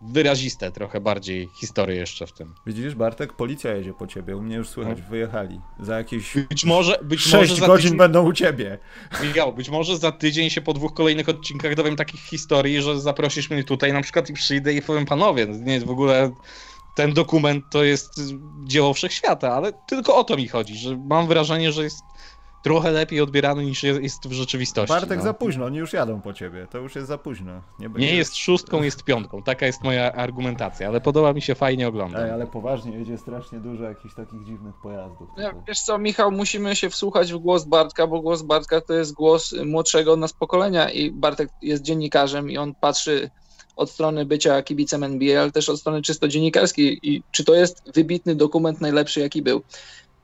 wyraziste 0.02 0.72
trochę 0.72 1.00
bardziej 1.00 1.48
historie 1.60 1.96
jeszcze 1.96 2.26
w 2.26 2.32
tym. 2.32 2.54
Widzisz, 2.66 2.94
Bartek, 2.94 3.32
policja 3.32 3.74
jedzie 3.74 3.94
po 3.94 4.06
ciebie, 4.06 4.36
u 4.36 4.42
mnie 4.42 4.56
już 4.56 4.68
słychać, 4.68 4.98
no. 4.98 5.10
wyjechali. 5.10 5.60
Za 5.80 5.98
jakieś 5.98 6.34
być 6.50 6.64
może, 6.64 6.98
być 7.02 7.20
6 7.20 7.50
może 7.50 7.66
godzin 7.66 7.82
tydzień... 7.82 7.98
będą 7.98 8.26
u 8.26 8.32
ciebie. 8.32 8.78
Michał, 9.22 9.52
być 9.52 9.70
może 9.70 9.98
za 9.98 10.12
tydzień 10.12 10.50
się 10.50 10.60
po 10.60 10.72
dwóch 10.72 10.94
kolejnych 10.94 11.28
odcinkach 11.28 11.74
dowiem 11.74 11.96
takich 11.96 12.20
historii, 12.20 12.82
że 12.82 13.00
zaprosisz 13.00 13.50
mnie 13.50 13.64
tutaj 13.64 13.92
na 13.92 14.02
przykład 14.02 14.30
i 14.30 14.32
przyjdę 14.32 14.72
i 14.72 14.82
powiem, 14.82 15.06
panowie, 15.06 15.46
nie 15.46 15.74
jest 15.74 15.86
w 15.86 15.90
ogóle 15.90 16.30
ten 16.94 17.12
dokument 17.12 17.64
to 17.70 17.84
jest 17.84 18.20
dzieło 18.64 18.94
wszechświata, 18.94 19.54
ale 19.54 19.72
tylko 19.72 20.16
o 20.16 20.24
to 20.24 20.36
mi 20.36 20.48
chodzi, 20.48 20.76
że 20.76 20.96
mam 20.96 21.26
wrażenie, 21.26 21.72
że 21.72 21.84
jest 21.84 22.02
trochę 22.62 22.90
lepiej 22.90 23.20
odbierany 23.20 23.64
niż 23.64 23.82
jest 23.82 24.28
w 24.28 24.32
rzeczywistości. 24.32 24.94
Bartek 24.94 25.18
no. 25.18 25.24
za 25.24 25.34
późno, 25.34 25.64
oni 25.64 25.78
już 25.78 25.92
jadą 25.92 26.20
po 26.20 26.32
ciebie, 26.32 26.66
to 26.70 26.78
już 26.78 26.94
jest 26.94 27.08
za 27.08 27.18
późno. 27.18 27.62
Nie, 27.78 27.90
będzie... 27.90 28.08
nie 28.08 28.16
jest 28.16 28.36
szóstką, 28.36 28.82
jest 28.82 29.04
piątką, 29.04 29.42
taka 29.42 29.66
jest 29.66 29.84
moja 29.84 30.12
argumentacja, 30.12 30.88
ale 30.88 31.00
podoba 31.00 31.32
mi 31.32 31.42
się, 31.42 31.54
fajnie 31.54 31.88
oglądać. 31.88 32.22
Ej, 32.24 32.30
ale 32.30 32.46
poważnie, 32.46 32.92
jedzie 32.92 33.18
strasznie 33.18 33.58
dużo 33.58 33.84
jakichś 33.84 34.14
takich 34.14 34.44
dziwnych 34.44 34.74
pojazdów. 34.82 35.28
Ja, 35.36 35.54
wiesz 35.68 35.80
co, 35.80 35.98
Michał, 35.98 36.32
musimy 36.32 36.76
się 36.76 36.90
wsłuchać 36.90 37.32
w 37.32 37.38
głos 37.38 37.64
Bartka, 37.64 38.06
bo 38.06 38.20
głos 38.20 38.42
Bartka 38.42 38.80
to 38.80 38.94
jest 38.94 39.12
głos 39.12 39.54
młodszego 39.64 40.12
od 40.12 40.20
nas 40.20 40.32
pokolenia 40.32 40.90
i 40.90 41.10
Bartek 41.10 41.48
jest 41.62 41.82
dziennikarzem 41.82 42.50
i 42.50 42.58
on 42.58 42.74
patrzy 42.74 43.30
od 43.80 43.90
strony 43.90 44.24
bycia 44.24 44.62
kibicem 44.62 45.04
NBA, 45.04 45.42
ale 45.42 45.50
też 45.50 45.68
od 45.68 45.80
strony 45.80 46.02
czysto 46.02 46.28
dziennikarskiej 46.28 46.98
i 47.02 47.22
czy 47.30 47.44
to 47.44 47.54
jest 47.54 47.82
wybitny 47.94 48.34
dokument 48.34 48.80
najlepszy, 48.80 49.20
jaki 49.20 49.42
był. 49.42 49.62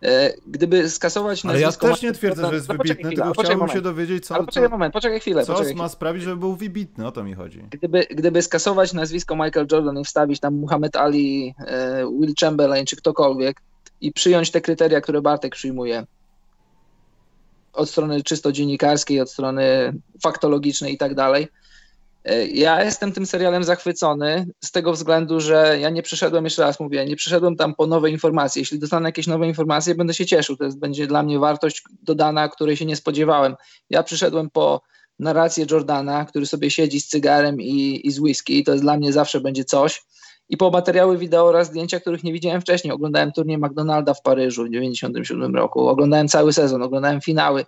E, 0.02 0.32
gdyby 0.46 0.90
skasować 0.90 1.44
Ale 1.44 1.60
ja 1.60 1.72
też 1.72 2.02
nie 2.02 2.12
twierdzę, 2.12 2.48
że 2.48 2.54
jest 2.54 2.68
no, 2.68 2.74
wybitny, 2.74 3.10
tylko 3.10 3.32
chciałbym 3.32 3.58
moment. 3.58 3.72
się 3.72 3.80
dowiedzieć, 3.80 4.26
co... 4.26 4.34
Ale 4.34 4.44
poczekaj 4.44 4.68
moment, 4.68 4.92
poczekaj 4.92 5.20
chwilę. 5.20 5.44
Co 5.44 5.52
poczekaj 5.52 5.74
ma 5.74 5.88
sprawić, 5.88 6.22
żeby 6.22 6.36
był 6.36 6.56
wybitny, 6.56 7.06
o 7.06 7.12
to 7.12 7.24
mi 7.24 7.34
chodzi. 7.34 7.62
Gdyby, 7.70 8.06
gdyby 8.10 8.42
skasować 8.42 8.92
nazwisko 8.92 9.36
Michael 9.36 9.66
Jordan 9.72 9.98
i 9.98 10.04
wstawić 10.04 10.40
tam 10.40 10.54
Muhammad 10.54 10.96
Ali, 10.96 11.54
e, 11.58 12.06
Will 12.20 12.34
Chamberlain 12.40 12.86
czy 12.86 12.96
ktokolwiek 12.96 13.60
i 14.00 14.12
przyjąć 14.12 14.50
te 14.50 14.60
kryteria, 14.60 15.00
które 15.00 15.22
Bartek 15.22 15.54
przyjmuje 15.54 16.06
od 17.72 17.90
strony 17.90 18.22
czysto 18.22 18.52
dziennikarskiej, 18.52 19.20
od 19.20 19.30
strony 19.30 19.92
faktologicznej 20.22 20.94
i 20.94 20.98
tak 20.98 21.14
dalej, 21.14 21.48
ja 22.52 22.84
jestem 22.84 23.12
tym 23.12 23.26
serialem 23.26 23.64
zachwycony 23.64 24.46
z 24.64 24.70
tego 24.70 24.92
względu, 24.92 25.40
że 25.40 25.78
ja 25.80 25.90
nie 25.90 26.02
przyszedłem, 26.02 26.44
jeszcze 26.44 26.62
raz 26.62 26.80
mówię, 26.80 27.06
nie 27.06 27.16
przyszedłem 27.16 27.56
tam 27.56 27.74
po 27.74 27.86
nowe 27.86 28.10
informacje. 28.10 28.62
Jeśli 28.62 28.78
dostanę 28.78 29.08
jakieś 29.08 29.26
nowe 29.26 29.46
informacje, 29.46 29.94
będę 29.94 30.14
się 30.14 30.26
cieszył. 30.26 30.56
To 30.56 30.64
jest, 30.64 30.78
będzie 30.78 31.06
dla 31.06 31.22
mnie 31.22 31.38
wartość 31.38 31.82
dodana, 32.02 32.48
której 32.48 32.76
się 32.76 32.86
nie 32.86 32.96
spodziewałem. 32.96 33.54
Ja 33.90 34.02
przyszedłem 34.02 34.50
po 34.50 34.80
narrację 35.18 35.66
Jordana, 35.70 36.24
który 36.24 36.46
sobie 36.46 36.70
siedzi 36.70 37.00
z 37.00 37.08
cygarem 37.08 37.60
i, 37.60 38.06
i 38.06 38.10
z 38.10 38.20
whisky. 38.20 38.64
To 38.64 38.72
jest 38.72 38.84
dla 38.84 38.96
mnie 38.96 39.12
zawsze 39.12 39.40
będzie 39.40 39.64
coś. 39.64 40.02
I 40.48 40.56
po 40.56 40.70
materiały 40.70 41.18
wideo 41.18 41.44
oraz 41.44 41.66
zdjęcia, 41.66 42.00
których 42.00 42.24
nie 42.24 42.32
widziałem 42.32 42.60
wcześniej. 42.60 42.92
Oglądałem 42.92 43.32
turniej 43.32 43.58
McDonalda 43.58 44.14
w 44.14 44.22
Paryżu 44.22 44.62
w 44.62 44.66
1997 44.66 45.56
roku. 45.56 45.88
Oglądałem 45.88 46.28
cały 46.28 46.52
sezon, 46.52 46.82
oglądałem 46.82 47.20
finały 47.20 47.64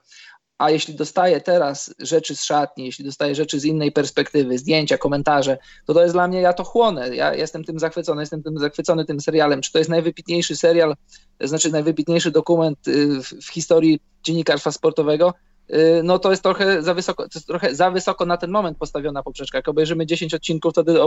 a 0.59 0.71
jeśli 0.71 0.95
dostaję 0.95 1.41
teraz 1.41 1.95
rzeczy 1.99 2.37
z 2.37 2.45
szatni, 2.45 2.85
jeśli 2.85 3.05
dostaję 3.05 3.35
rzeczy 3.35 3.61
z 3.61 3.65
innej 3.65 3.93
perspektywy, 3.93 4.59
zdjęcia, 4.59 4.99
komentarze, 4.99 5.59
to 5.87 5.95
to 5.95 6.03
jest 6.03 6.15
dla 6.15 6.29
mnie, 6.29 6.41
ja 6.41 6.53
to 6.53 6.65
chłonę, 6.65 7.17
ja 7.17 7.35
jestem 7.35 7.65
tym 7.65 7.79
zachwycony, 7.79 8.23
jestem 8.23 8.43
tym 8.43 8.59
zachwycony 8.59 9.05
tym 9.05 9.21
serialem. 9.21 9.61
Czy 9.61 9.73
to 9.73 9.79
jest 9.79 9.91
najwybitniejszy 9.91 10.57
serial, 10.57 10.95
znaczy 11.41 11.71
najwybitniejszy 11.71 12.31
dokument 12.31 12.89
y, 12.89 13.23
w, 13.23 13.27
w 13.27 13.49
historii 13.49 14.01
dziennikarstwa 14.23 14.73
sportowego? 14.73 15.35
Y, 15.71 16.01
no 16.05 16.19
to 16.19 16.31
jest 16.31 16.43
trochę 16.43 16.83
za 16.83 16.95
wysoko, 16.95 17.29
trochę 17.47 17.75
za 17.75 17.91
wysoko 17.91 18.27
na 18.27 18.37
ten 18.37 18.51
moment 18.51 18.79
postawiona 18.79 19.23
poprzeczka. 19.23 19.59
Jak 19.59 19.69
obejrzymy 19.69 20.07
10 20.07 20.35
odcinków, 20.35 20.73
wtedy, 20.73 20.99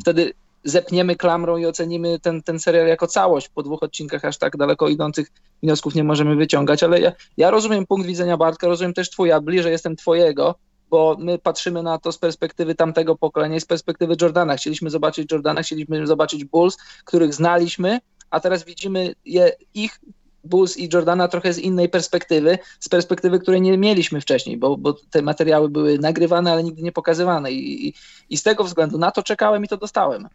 wtedy 0.00 0.32
zepniemy 0.64 1.16
klamrą 1.16 1.56
i 1.56 1.66
ocenimy 1.66 2.20
ten, 2.20 2.42
ten 2.42 2.58
serial 2.58 2.86
jako 2.86 3.06
całość. 3.06 3.48
Po 3.48 3.62
dwóch 3.62 3.82
odcinkach 3.82 4.24
aż 4.24 4.38
tak 4.38 4.56
daleko 4.56 4.88
idących 4.88 5.32
wniosków 5.62 5.94
nie 5.94 6.04
możemy 6.04 6.36
wyciągać, 6.36 6.82
ale 6.82 7.00
ja, 7.00 7.12
ja 7.36 7.50
rozumiem 7.50 7.86
punkt 7.86 8.06
widzenia 8.06 8.36
Bartka, 8.36 8.66
rozumiem 8.66 8.94
też 8.94 9.10
twój, 9.10 9.28
ja 9.28 9.40
bliżej 9.40 9.72
jestem 9.72 9.96
twojego, 9.96 10.54
bo 10.90 11.16
my 11.18 11.38
patrzymy 11.38 11.82
na 11.82 11.98
to 11.98 12.12
z 12.12 12.18
perspektywy 12.18 12.74
tamtego 12.74 13.16
pokolenia 13.16 13.56
i 13.56 13.60
z 13.60 13.66
perspektywy 13.66 14.16
Jordana. 14.20 14.56
Chcieliśmy 14.56 14.90
zobaczyć 14.90 15.32
Jordana, 15.32 15.62
chcieliśmy 15.62 16.06
zobaczyć 16.06 16.44
Bulls, 16.44 16.76
których 17.04 17.34
znaliśmy, 17.34 18.00
a 18.30 18.40
teraz 18.40 18.64
widzimy 18.64 19.14
je, 19.24 19.52
ich 19.74 20.00
Bulls 20.44 20.76
i 20.76 20.88
Jordana 20.92 21.28
trochę 21.28 21.52
z 21.52 21.58
innej 21.58 21.88
perspektywy, 21.88 22.58
z 22.80 22.88
perspektywy, 22.88 23.38
której 23.38 23.60
nie 23.60 23.78
mieliśmy 23.78 24.20
wcześniej, 24.20 24.56
bo, 24.56 24.76
bo 24.76 24.94
te 25.10 25.22
materiały 25.22 25.68
były 25.68 25.98
nagrywane, 25.98 26.52
ale 26.52 26.64
nigdy 26.64 26.82
nie 26.82 26.92
pokazywane 26.92 27.52
I, 27.52 27.88
i, 27.88 27.94
i 28.30 28.36
z 28.36 28.42
tego 28.42 28.64
względu 28.64 28.98
na 28.98 29.10
to 29.10 29.22
czekałem 29.22 29.64
i 29.64 29.68
to 29.68 29.76
dostałem. 29.76 30.28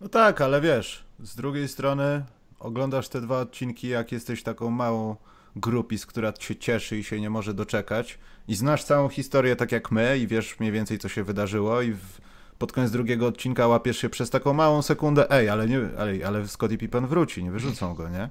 No 0.00 0.08
tak, 0.08 0.40
ale 0.40 0.60
wiesz, 0.60 1.04
z 1.20 1.36
drugiej 1.36 1.68
strony 1.68 2.24
oglądasz 2.58 3.08
te 3.08 3.20
dwa 3.20 3.38
odcinki, 3.38 3.88
jak 3.88 4.12
jesteś 4.12 4.42
taką 4.42 4.70
małą 4.70 5.16
grupis, 5.56 6.06
która 6.06 6.32
się 6.40 6.56
cieszy 6.56 6.98
i 6.98 7.04
się 7.04 7.20
nie 7.20 7.30
może 7.30 7.54
doczekać. 7.54 8.18
I 8.48 8.54
znasz 8.54 8.84
całą 8.84 9.08
historię 9.08 9.56
tak 9.56 9.72
jak 9.72 9.90
my 9.90 10.18
i 10.18 10.26
wiesz 10.26 10.60
mniej 10.60 10.72
więcej 10.72 10.98
co 10.98 11.08
się 11.08 11.24
wydarzyło 11.24 11.82
i 11.82 11.92
w, 11.92 12.20
pod 12.58 12.72
koniec 12.72 12.90
drugiego 12.90 13.26
odcinka 13.26 13.66
łapiesz 13.66 13.98
się 13.98 14.08
przez 14.08 14.30
taką 14.30 14.52
małą 14.52 14.82
sekundę, 14.82 15.30
ej, 15.30 15.48
ale 15.48 15.66
nie, 15.66 15.80
ale, 15.98 16.26
ale 16.26 16.48
Scottie 16.48 16.78
Pippen 16.78 17.06
wróci, 17.06 17.44
nie 17.44 17.50
wyrzucą 17.50 17.94
go, 17.94 18.08
nie? 18.08 18.28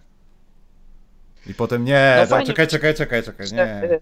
I 1.48 1.54
potem 1.54 1.86
nie, 1.86 2.28
no, 2.30 2.44
czekaj, 2.46 2.68
czekaj, 2.68 2.96
czekaj, 2.96 3.24
czekaj, 3.24 3.48
nie 3.52 4.00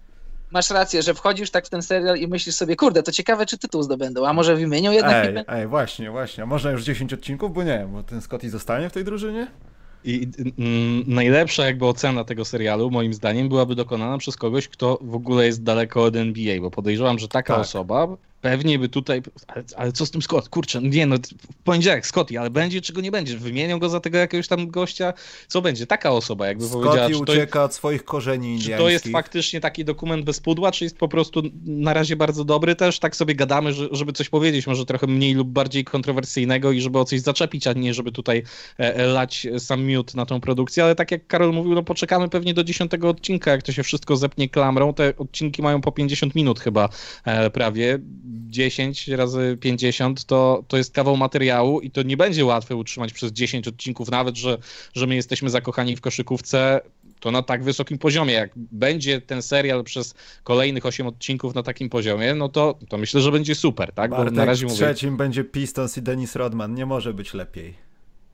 masz 0.54 0.70
rację, 0.70 1.02
że 1.02 1.14
wchodzisz 1.14 1.50
tak 1.50 1.66
w 1.66 1.70
ten 1.70 1.82
serial 1.82 2.16
i 2.16 2.28
myślisz 2.28 2.54
sobie, 2.54 2.76
kurde, 2.76 3.02
to 3.02 3.12
ciekawe, 3.12 3.46
czy 3.46 3.58
tytuł 3.58 3.82
zdobędą, 3.82 4.26
a 4.26 4.32
może 4.32 4.56
wymienią 4.56 4.92
jednak 4.92 5.26
ej, 5.26 5.44
ej, 5.48 5.66
właśnie, 5.66 6.10
właśnie, 6.10 6.44
a 6.44 6.46
można 6.46 6.70
już 6.70 6.84
10 6.84 7.12
odcinków, 7.12 7.54
bo 7.54 7.62
nie, 7.62 7.88
bo 7.92 8.02
ten 8.02 8.20
Scotty 8.20 8.50
zostanie 8.50 8.90
w 8.90 8.92
tej 8.92 9.04
drużynie? 9.04 9.46
I 10.04 10.28
mm, 10.58 11.04
najlepsza 11.06 11.66
jakby 11.66 11.86
ocena 11.86 12.24
tego 12.24 12.44
serialu, 12.44 12.90
moim 12.90 13.14
zdaniem, 13.14 13.48
byłaby 13.48 13.74
dokonana 13.74 14.18
przez 14.18 14.36
kogoś, 14.36 14.68
kto 14.68 14.98
w 15.02 15.14
ogóle 15.14 15.46
jest 15.46 15.62
daleko 15.62 16.02
od 16.02 16.16
NBA, 16.16 16.60
bo 16.60 16.70
podejrzewam, 16.70 17.18
że 17.18 17.28
taka 17.28 17.54
tak. 17.54 17.62
osoba 17.62 18.08
pewnie 18.44 18.78
by 18.78 18.88
tutaj, 18.88 19.22
ale, 19.48 19.64
ale, 19.76 19.92
co 19.92 20.06
z 20.06 20.10
tym 20.10 20.22
Scott? 20.22 20.48
Kurczę, 20.48 20.80
nie 20.82 21.06
no, 21.06 21.16
w 21.16 21.62
poniedziałek 21.64 22.06
Scotty, 22.06 22.40
ale 22.40 22.50
będzie 22.50 22.80
czy 22.80 22.92
go 22.92 23.00
nie 23.00 23.10
będzie? 23.10 23.38
Wymienią 23.38 23.78
go 23.78 23.88
za 23.88 24.00
tego 24.00 24.18
jakiegoś 24.18 24.48
tam 24.48 24.70
gościa? 24.70 25.12
Co 25.48 25.62
będzie? 25.62 25.86
Taka 25.86 26.10
osoba 26.10 26.46
jakby 26.46 26.64
Scotty 26.64 26.84
powiedziała. 26.84 27.08
Scotty 27.08 27.32
ucieka 27.32 27.60
jest, 27.60 27.70
od 27.70 27.74
swoich 27.74 28.04
korzeni 28.04 28.48
indiańskich. 28.48 28.76
Czy 28.76 28.82
to 28.82 28.88
jest 28.88 29.08
faktycznie 29.08 29.60
taki 29.60 29.84
dokument 29.84 30.24
bez 30.24 30.40
pudła, 30.40 30.72
czy 30.72 30.84
jest 30.84 30.98
po 30.98 31.08
prostu 31.08 31.42
na 31.64 31.94
razie 31.94 32.16
bardzo 32.16 32.44
dobry 32.44 32.76
też? 32.76 32.98
Tak 32.98 33.16
sobie 33.16 33.34
gadamy, 33.34 33.72
że, 33.72 33.88
żeby 33.92 34.12
coś 34.12 34.28
powiedzieć, 34.28 34.66
może 34.66 34.84
trochę 34.86 35.06
mniej 35.06 35.34
lub 35.34 35.48
bardziej 35.48 35.84
kontrowersyjnego 35.84 36.72
i 36.72 36.80
żeby 36.80 36.98
o 36.98 37.04
coś 37.04 37.20
zaczepić, 37.20 37.66
a 37.66 37.72
nie 37.72 37.94
żeby 37.94 38.12
tutaj 38.12 38.42
e, 38.80 38.96
e 38.96 39.06
lać 39.06 39.46
sam 39.58 39.84
miód 39.84 40.14
na 40.14 40.26
tą 40.26 40.40
produkcję, 40.40 40.84
ale 40.84 40.94
tak 40.94 41.10
jak 41.10 41.26
Karol 41.26 41.52
mówił, 41.52 41.74
no 41.74 41.82
poczekamy 41.82 42.28
pewnie 42.28 42.54
do 42.54 42.64
dziesiątego 42.64 43.08
odcinka, 43.08 43.50
jak 43.50 43.62
to 43.62 43.72
się 43.72 43.82
wszystko 43.82 44.16
zepnie 44.16 44.48
klamrą. 44.48 44.94
Te 44.94 45.16
odcinki 45.16 45.62
mają 45.62 45.80
po 45.80 45.92
50 45.92 46.34
minut 46.34 46.60
chyba 46.60 46.88
e, 47.24 47.50
prawie 47.50 47.98
10 48.34 49.08
razy 49.08 49.58
50 49.60 50.24
to, 50.24 50.64
to 50.68 50.76
jest 50.76 50.94
kawał 50.94 51.16
materiału 51.16 51.80
i 51.80 51.90
to 51.90 52.02
nie 52.02 52.16
będzie 52.16 52.44
łatwe 52.44 52.76
utrzymać 52.76 53.12
przez 53.12 53.32
10 53.32 53.68
odcinków, 53.68 54.10
nawet 54.10 54.36
że, 54.36 54.58
że 54.94 55.06
my 55.06 55.14
jesteśmy 55.14 55.50
zakochani 55.50 55.96
w 55.96 56.00
koszykówce, 56.00 56.80
to 57.20 57.30
na 57.30 57.42
tak 57.42 57.64
wysokim 57.64 57.98
poziomie. 57.98 58.32
Jak 58.32 58.50
będzie 58.56 59.20
ten 59.20 59.42
serial 59.42 59.84
przez 59.84 60.14
kolejnych 60.42 60.86
8 60.86 61.06
odcinków 61.06 61.54
na 61.54 61.62
takim 61.62 61.90
poziomie, 61.90 62.34
no 62.34 62.48
to, 62.48 62.78
to 62.88 62.98
myślę, 62.98 63.20
że 63.20 63.32
będzie 63.32 63.54
super, 63.54 63.92
tak? 63.92 64.10
Bartek, 64.10 64.30
Bo 64.30 64.36
na 64.36 64.44
razie 64.44 64.66
w 64.66 64.70
mówię... 64.70 64.86
trzecim 64.86 65.16
będzie 65.16 65.44
Pistons 65.44 65.98
i 65.98 66.02
Dennis 66.02 66.36
Rodman. 66.36 66.74
Nie 66.74 66.86
może 66.86 67.14
być 67.14 67.34
lepiej. 67.34 67.74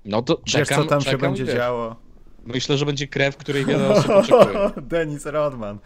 No 0.04 0.22
to 0.22 0.40
czekam, 0.44 0.60
Wiesz, 0.60 0.68
co 0.68 0.84
tam 0.84 1.00
czekam, 1.00 1.04
się 1.04 1.18
będzie 1.18 1.46
działo? 1.46 2.09
Myślę, 2.44 2.76
że 2.76 2.86
będzie 2.86 3.06
krew, 3.06 3.36
której 3.36 3.64
wiele 3.64 3.88
osób 3.88 4.10
oczekuje. 4.10 4.70
Denis 4.82 5.26
Rodman. 5.26 5.78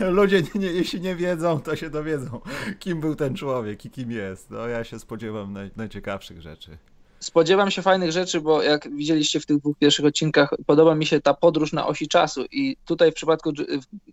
Ludzie, 0.00 0.42
nie, 0.54 0.66
jeśli 0.66 1.00
nie 1.00 1.16
wiedzą, 1.16 1.60
to 1.60 1.76
się 1.76 1.90
dowiedzą, 1.90 2.40
kim 2.78 3.00
był 3.00 3.14
ten 3.14 3.34
człowiek 3.34 3.84
i 3.84 3.90
kim 3.90 4.10
jest. 4.10 4.50
No 4.50 4.68
ja 4.68 4.84
się 4.84 4.98
spodziewam 4.98 5.52
naj, 5.52 5.70
najciekawszych 5.76 6.42
rzeczy. 6.42 6.78
Spodziewam 7.20 7.70
się 7.70 7.82
fajnych 7.82 8.12
rzeczy, 8.12 8.40
bo 8.40 8.62
jak 8.62 8.96
widzieliście 8.96 9.40
w 9.40 9.46
tych 9.46 9.58
dwóch 9.58 9.78
pierwszych 9.78 10.04
odcinkach, 10.04 10.50
podoba 10.66 10.94
mi 10.94 11.06
się 11.06 11.20
ta 11.20 11.34
podróż 11.34 11.72
na 11.72 11.86
osi 11.86 12.08
czasu 12.08 12.44
i 12.52 12.76
tutaj 12.84 13.10
w 13.10 13.14
przypadku 13.14 13.52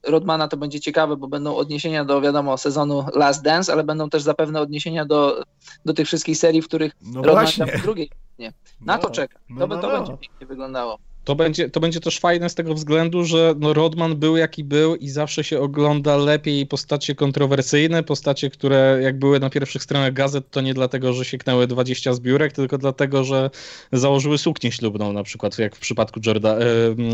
Rodmana 0.03 0.47
to 0.47 0.57
będzie 0.57 0.79
ciekawe, 0.79 1.17
bo 1.17 1.27
będą 1.27 1.55
odniesienia 1.55 2.05
do, 2.05 2.21
wiadomo, 2.21 2.57
sezonu 2.57 3.05
Last 3.15 3.43
Dance, 3.43 3.73
ale 3.73 3.83
będą 3.83 4.09
też 4.09 4.23
zapewne 4.23 4.61
odniesienia 4.61 5.05
do, 5.05 5.43
do 5.85 5.93
tych 5.93 6.07
wszystkich 6.07 6.37
serii, 6.37 6.61
w 6.61 6.67
których 6.67 6.93
no 7.01 7.21
Rodman 7.21 7.69
w 7.79 7.81
drugiej. 7.81 8.09
Nie. 8.39 8.53
Na 8.81 8.95
no, 8.95 9.01
to 9.01 9.09
czekam. 9.09 9.41
To, 9.59 9.67
no, 9.67 9.75
no, 9.75 9.81
to 9.81 9.87
no. 9.87 9.97
będzie 9.97 10.17
pięknie 10.17 10.47
wyglądało. 10.47 10.99
To 11.29 11.35
będzie, 11.35 11.69
to 11.69 11.79
będzie 11.79 11.99
też 11.99 12.19
fajne 12.19 12.49
z 12.49 12.55
tego 12.55 12.73
względu, 12.73 13.25
że 13.25 13.55
no 13.59 13.73
Rodman 13.73 14.15
był 14.15 14.37
jaki 14.37 14.63
był 14.63 14.95
i 14.95 15.09
zawsze 15.09 15.43
się 15.43 15.59
ogląda 15.59 16.17
lepiej 16.17 16.67
postacie 16.67 17.15
kontrowersyjne, 17.15 18.03
postacie, 18.03 18.49
które 18.49 18.99
jak 19.03 19.19
były 19.19 19.39
na 19.39 19.49
pierwszych 19.49 19.83
stronach 19.83 20.13
gazet, 20.13 20.49
to 20.51 20.61
nie 20.61 20.73
dlatego, 20.73 21.13
że 21.13 21.25
sieknęły 21.25 21.67
20 21.67 22.13
zbiórek, 22.13 22.53
tylko 22.53 22.77
dlatego, 22.77 23.23
że 23.23 23.49
założyły 23.91 24.37
suknię 24.37 24.71
ślubną, 24.71 25.13
na 25.13 25.23
przykład 25.23 25.59
jak 25.59 25.75
w 25.75 25.79
przypadku 25.79 26.19
Jorda, 26.25 26.57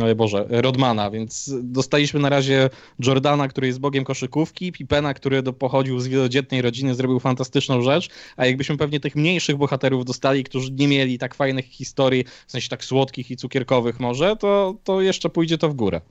e, 0.09 0.15
Boże, 0.15 0.45
Rodmana, 0.49 1.11
więc 1.11 1.51
dostaliśmy 1.63 2.19
na 2.19 2.29
razie 2.29 2.69
Jordana, 2.99 3.47
który 3.47 3.67
jest 3.67 3.79
bogiem 3.79 4.03
koszykówki, 4.03 4.71
Pipena, 4.71 5.13
który 5.13 5.41
do, 5.41 5.53
pochodził 5.53 5.99
z 5.99 6.07
wielodzietnej 6.07 6.61
rodziny, 6.61 6.95
zrobił 6.95 7.19
fantastyczną 7.19 7.81
rzecz, 7.81 8.09
a 8.37 8.45
jakbyśmy 8.45 8.77
pewnie 8.77 8.99
tych 8.99 9.15
mniejszych 9.15 9.57
bohaterów 9.57 10.05
dostali, 10.05 10.43
którzy 10.43 10.71
nie 10.71 10.87
mieli 10.87 11.17
tak 11.17 11.35
fajnych 11.35 11.65
historii, 11.65 12.25
w 12.47 12.51
sensie 12.51 12.69
tak 12.69 12.83
słodkich 12.83 13.31
i 13.31 13.37
cukierkowych 13.37 13.99
może, 14.05 14.35
to, 14.35 14.75
to 14.83 15.01
jeszcze 15.01 15.29
pójdzie 15.29 15.57
to 15.57 15.69
w 15.69 15.73
górę. 15.73 16.01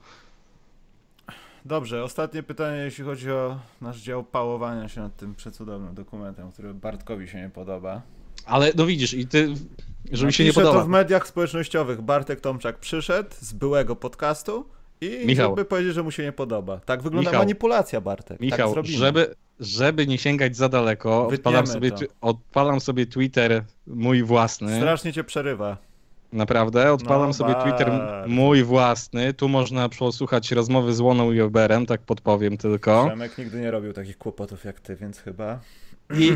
Dobrze, 1.64 2.04
ostatnie 2.04 2.42
pytanie, 2.42 2.76
jeśli 2.76 3.04
chodzi 3.04 3.30
o 3.30 3.58
nasz 3.80 4.00
dział 4.00 4.24
pałowania 4.24 4.88
się 4.88 5.00
nad 5.00 5.16
tym 5.16 5.34
przecudownym 5.34 5.94
dokumentem, 5.94 6.52
który 6.52 6.74
Bartkowi 6.74 7.28
się 7.28 7.40
nie 7.40 7.50
podoba. 7.50 8.02
Ale 8.46 8.72
no 8.76 8.86
widzisz, 8.86 9.14
i 9.14 9.26
ty, 9.26 9.54
że 10.12 10.26
mi 10.26 10.32
się 10.32 10.44
nie 10.44 10.52
podoba. 10.52 10.78
to 10.78 10.84
w 10.84 10.88
mediach 10.88 11.28
społecznościowych. 11.28 12.02
Bartek 12.02 12.40
Tomczak 12.40 12.78
przyszedł 12.78 13.30
z 13.40 13.52
byłego 13.52 13.96
podcastu 13.96 14.68
i 15.00 15.26
Michał. 15.26 15.50
żeby 15.50 15.64
powiedzieć, 15.64 15.94
że 15.94 16.02
mu 16.02 16.10
się 16.10 16.22
nie 16.22 16.32
podoba. 16.32 16.80
Tak 16.84 17.02
wygląda 17.02 17.30
Michał. 17.30 17.42
manipulacja, 17.42 18.00
Bartek. 18.00 18.28
Tak 18.28 18.40
Michał, 18.40 18.74
tak 18.74 18.86
żeby, 18.86 19.34
żeby 19.60 20.06
nie 20.06 20.18
sięgać 20.18 20.56
za 20.56 20.68
daleko, 20.68 21.26
odpalam 21.26 21.66
sobie, 21.66 21.90
odpalam 22.20 22.80
sobie 22.80 23.06
Twitter 23.06 23.64
mój 23.86 24.22
własny. 24.22 24.76
Strasznie 24.76 25.12
cię 25.12 25.24
przerywa. 25.24 25.76
Naprawdę, 26.34 26.92
odpalam 26.92 27.26
no, 27.26 27.32
sobie 27.32 27.54
Twitter 27.54 27.90
mój 28.26 28.64
własny. 28.64 29.34
Tu 29.34 29.48
można 29.48 29.88
posłuchać 29.88 30.52
rozmowy 30.52 30.94
z 30.94 31.00
Łoną 31.00 31.32
i 31.32 31.40
Oberem, 31.40 31.86
tak 31.86 32.00
podpowiem 32.00 32.56
tylko. 32.56 33.06
Przemek 33.06 33.38
nigdy 33.38 33.60
nie 33.60 33.70
robił 33.70 33.92
takich 33.92 34.18
kłopotów 34.18 34.64
jak 34.64 34.80
ty, 34.80 34.96
więc 34.96 35.18
chyba. 35.18 35.60
I 36.18 36.32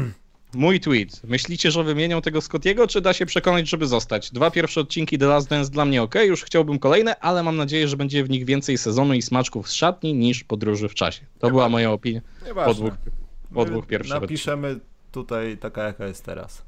mój 0.55 0.81
tweet. 0.81 1.25
Myślicie, 1.25 1.71
że 1.71 1.85
wymienią 1.85 2.23
tego 2.23 2.41
Scottiego, 2.41 2.87
czy 2.87 3.01
da 3.01 3.13
się 3.13 3.27
przekonać, 3.27 3.69
żeby 3.69 3.87
zostać? 3.87 4.31
Dwa 4.31 4.51
pierwsze 4.51 4.81
odcinki 4.81 5.19
The 5.19 5.27
Last 5.27 5.49
Dance 5.49 5.71
dla 5.71 5.85
mnie 5.85 6.03
ok, 6.03 6.15
już 6.15 6.45
chciałbym 6.45 6.79
kolejne, 6.79 7.19
ale 7.21 7.43
mam 7.43 7.57
nadzieję, 7.57 7.89
że 7.89 7.97
będzie 7.97 8.25
w 8.25 8.31
nich 8.31 8.45
więcej 8.45 8.79
sezonu 8.79 9.15
i 9.15 9.23
smaczków 9.23 9.69
z 9.69 9.73
szatni 9.73 10.15
niż 10.15 10.45
podróży 10.45 10.89
w 10.89 10.95
czasie. 10.95 11.27
To 11.39 11.47
nie 11.47 11.51
była 11.51 11.69
moja 11.69 11.93
opinia 11.93 12.21
po 12.65 12.75
dwóch, 12.75 12.93
po 13.55 13.65
dwóch 13.65 13.87
pierwszych 13.87 14.21
Napiszemy 14.21 14.79
tutaj 15.13 15.57
taka, 15.57 15.83
jaka 15.83 16.07
jest 16.07 16.25
teraz. 16.25 16.63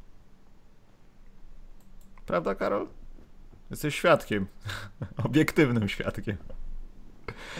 Prawda, 2.26 2.54
Karol? 2.54 2.86
Jesteś 3.70 3.94
świadkiem. 3.94 4.46
Obiektywnym 5.24 5.88
świadkiem. 5.88 6.36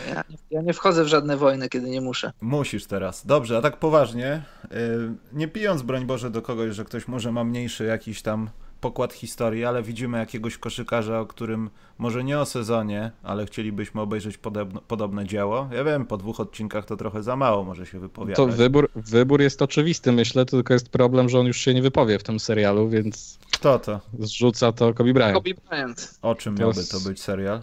Ja, 0.09 0.25
ja, 0.51 0.63
nie 0.63 0.73
wchodzę 0.73 1.05
w 1.05 1.09
żadne 1.09 1.37
wojny, 1.37 1.69
kiedy 1.69 1.91
nie 1.91 2.01
muszę. 2.01 2.33
Musisz 2.41 2.87
teraz. 2.87 3.27
Dobrze, 3.27 3.59
a 3.59 3.61
tak 3.61 3.77
poważnie, 3.77 4.43
yy, 4.71 5.15
nie 5.33 5.49
pijąc 5.49 5.83
broń 5.83 6.07
Boże 6.07 6.31
do 6.31 6.43
kogoś, 6.43 6.75
że 6.75 6.85
ktoś 6.85 7.09
może 7.09 7.33
ma 7.33 7.45
mniejszy 7.45 7.85
jakiś 7.85 8.23
tam 8.23 8.51
pokład 8.81 9.13
historii, 9.13 9.65
ale 9.65 9.83
widzimy 9.83 10.19
jakiegoś 10.19 10.59
koszykarza, 10.59 11.21
o 11.21 11.27
którym 11.27 11.71
może 11.99 12.25
nie 12.25 12.39
o 12.39 12.47
sezonie, 12.47 13.11
ale 13.23 13.47
chcielibyśmy 13.47 14.01
obejrzeć 14.01 14.39
podobno, 14.39 14.81
podobne 14.81 15.27
dzieło. 15.27 15.69
Ja 15.73 15.85
wiem, 15.85 16.07
po 16.07 16.17
dwóch 16.17 16.41
odcinkach 16.41 16.85
to 16.85 16.97
trochę 16.97 17.23
za 17.23 17.37
mało 17.37 17.65
może 17.65 17.87
się 17.87 18.01
wypowiadać. 18.01 18.37
To 18.37 18.47
wybór, 18.47 18.91
wybór 18.95 19.41
jest 19.41 19.63
oczywisty, 19.63 20.13
myślę, 20.13 20.47
tylko 20.47 20.73
jest 20.73 20.89
problem, 20.89 21.29
że 21.29 21.39
on 21.39 21.47
już 21.47 21.57
się 21.57 21.75
nie 21.75 21.83
wypowie 21.83 22.19
w 22.19 22.23
tym 22.23 22.41
serialu, 22.41 22.89
więc... 22.89 23.39
Kto 23.53 23.79
to? 23.79 24.01
Zrzuca 24.19 24.73
to 24.73 24.95
Kobe 24.95 25.13
Bryant. 25.13 25.35
Kobe 25.35 25.51
Bryant. 25.69 26.19
O 26.23 26.35
czym 26.35 26.57
to 26.57 26.63
miałby 26.63 26.85
to 26.85 27.01
być 27.01 27.23
serial? 27.23 27.63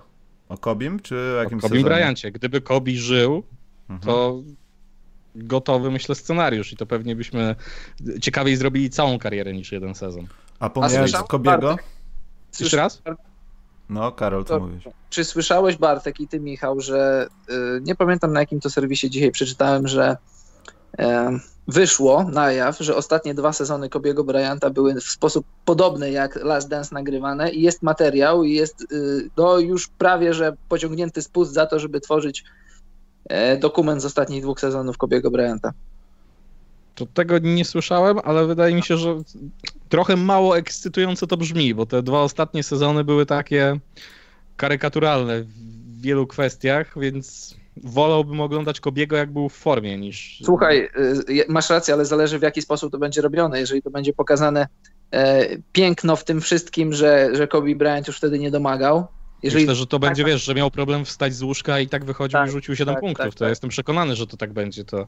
O 0.49 0.57
Kobim, 0.57 0.99
czy 0.99 1.15
o 1.15 1.43
jakimś 1.43 1.63
O 1.63 1.69
Kobe 1.69 1.81
Bryancie. 1.81 2.31
Gdyby 2.31 2.61
Kobe 2.61 2.91
żył, 2.91 3.43
mhm. 3.89 4.01
to 4.01 4.41
gotowy, 5.35 5.91
myślę, 5.91 6.15
scenariusz 6.15 6.73
i 6.73 6.77
to 6.77 6.85
pewnie 6.85 7.15
byśmy 7.15 7.55
ciekawiej 8.21 8.55
zrobili 8.55 8.89
całą 8.89 9.19
karierę 9.19 9.53
niż 9.53 9.71
jeden 9.71 9.95
sezon. 9.95 10.27
A 10.59 10.69
pomijając 10.69 11.13
Kobiego? 11.27 11.77
Jeszcze 12.59 12.77
raz? 12.77 13.01
No, 13.89 14.11
Karol, 14.11 14.45
co 14.45 14.59
mówisz? 14.59 14.83
Czy 15.09 15.25
słyszałeś, 15.25 15.77
Bartek, 15.77 16.19
i 16.19 16.27
ty, 16.27 16.39
Michał, 16.39 16.81
że 16.81 17.27
y, 17.49 17.53
nie 17.81 17.95
pamiętam 17.95 18.33
na 18.33 18.39
jakim 18.39 18.59
to 18.59 18.69
serwisie 18.69 19.09
dzisiaj 19.09 19.31
przeczytałem, 19.31 19.87
że 19.87 20.17
y, 20.99 21.03
wyszło 21.67 22.23
na 22.23 22.51
jaw, 22.51 22.77
że 22.79 22.95
ostatnie 22.95 23.33
dwa 23.33 23.53
sezony 23.53 23.89
Kobiego 23.89 24.23
Bryanta 24.23 24.69
były 24.69 24.95
w 24.95 25.03
sposób 25.03 25.45
podobny 25.65 26.11
jak 26.11 26.35
Last 26.35 26.69
Dance 26.69 26.95
nagrywane 26.95 27.51
i 27.51 27.61
jest 27.61 27.83
materiał 27.83 28.43
i 28.43 28.53
jest 28.53 28.91
y, 28.91 29.29
no, 29.37 29.59
już 29.59 29.87
prawie, 29.87 30.33
że 30.33 30.53
pociągnięty 30.69 31.21
spust 31.21 31.53
za 31.53 31.65
to, 31.65 31.79
żeby 31.79 32.01
tworzyć 32.01 32.43
e, 33.29 33.57
dokument 33.57 34.01
z 34.01 34.05
ostatnich 34.05 34.41
dwóch 34.41 34.59
sezonów 34.59 34.97
Kobiego 34.97 35.31
Bryanta. 35.31 35.73
To 36.95 37.05
tego 37.05 37.39
nie 37.39 37.65
słyszałem, 37.65 38.19
ale 38.23 38.45
wydaje 38.45 38.75
mi 38.75 38.83
się, 38.83 38.97
że 38.97 39.17
trochę 39.89 40.15
mało 40.15 40.57
ekscytująco 40.57 41.27
to 41.27 41.37
brzmi, 41.37 41.73
bo 41.73 41.85
te 41.85 42.03
dwa 42.03 42.21
ostatnie 42.21 42.63
sezony 42.63 43.03
były 43.03 43.25
takie 43.25 43.79
karykaturalne 44.57 45.41
w 45.41 46.01
wielu 46.01 46.27
kwestiach, 46.27 46.99
więc 46.99 47.55
wolałbym 47.83 48.41
oglądać 48.41 48.79
Kobiego, 48.79 49.15
jak 49.15 49.31
był 49.31 49.49
w 49.49 49.53
formie, 49.53 49.97
niż... 49.97 50.41
Słuchaj, 50.43 50.89
y, 51.29 51.45
masz 51.49 51.69
rację, 51.69 51.93
ale 51.93 52.05
zależy 52.05 52.39
w 52.39 52.41
jaki 52.41 52.61
sposób 52.61 52.91
to 52.91 52.97
będzie 52.97 53.21
robione. 53.21 53.59
Jeżeli 53.59 53.81
to 53.81 53.89
będzie 53.89 54.13
pokazane 54.13 54.67
e, 55.11 55.47
piękno 55.71 56.15
w 56.15 56.23
tym 56.23 56.41
wszystkim, 56.41 56.93
że, 56.93 57.29
że 57.33 57.47
Kobe 57.47 57.75
Bryant 57.75 58.07
już 58.07 58.17
wtedy 58.17 58.39
nie 58.39 58.51
domagał, 58.51 59.07
jeżeli... 59.43 59.63
Myślę, 59.63 59.75
że 59.75 59.87
to 59.87 59.99
będzie, 59.99 60.23
tak, 60.23 60.31
wiesz, 60.31 60.43
że 60.43 60.55
miał 60.55 60.71
problem 60.71 61.05
wstać 61.05 61.35
z 61.35 61.41
łóżka 61.41 61.79
i 61.79 61.87
tak 61.87 62.05
wychodził 62.05 62.39
tak, 62.39 62.49
i 62.49 62.51
rzucił 62.51 62.75
7 62.75 62.95
tak, 62.95 63.01
punktów. 63.01 63.25
Tak, 63.25 63.35
to 63.35 63.43
ja 63.43 63.47
tak. 63.47 63.51
jestem 63.51 63.69
przekonany, 63.69 64.15
że 64.15 64.27
to 64.27 64.37
tak 64.37 64.53
będzie. 64.53 64.85
To, 64.85 65.07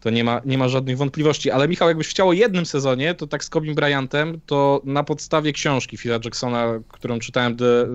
to 0.00 0.10
nie, 0.10 0.24
ma, 0.24 0.40
nie 0.44 0.58
ma 0.58 0.68
żadnych 0.68 0.96
wątpliwości. 0.96 1.50
Ale 1.50 1.68
Michał, 1.68 1.88
jakbyś 1.88 2.08
chciał 2.08 2.28
o 2.28 2.32
jednym 2.32 2.66
sezonie, 2.66 3.14
to 3.14 3.26
tak 3.26 3.44
z 3.44 3.50
Kobim 3.50 3.74
Bryantem, 3.74 4.40
to 4.46 4.80
na 4.84 5.04
podstawie 5.04 5.52
książki 5.52 5.98
Phila 5.98 6.18
Jacksona, 6.24 6.80
którą 6.88 7.18
czytałem, 7.18 7.56
The, 7.56 7.86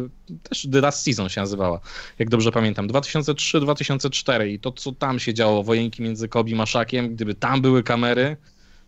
też 0.44 0.68
The 0.72 0.82
Last 0.82 1.04
Season 1.04 1.30
się 1.30 1.42
nazywała, 1.42 1.80
jak 2.20 2.30
dobrze 2.30 2.52
pamiętam, 2.52 2.88
2003-2004 2.88 4.48
i 4.48 4.60
to, 4.60 4.72
co 4.72 4.92
tam 4.92 5.20
się 5.20 5.34
działo, 5.34 5.64
wojenki 5.64 6.04
między 6.04 6.28
Kobim 6.28 6.62
a 6.62 6.66
Szakiem, 6.66 7.16
gdyby 7.16 7.36
tam 7.36 7.62
były 7.62 7.84
kamery, 7.84 8.38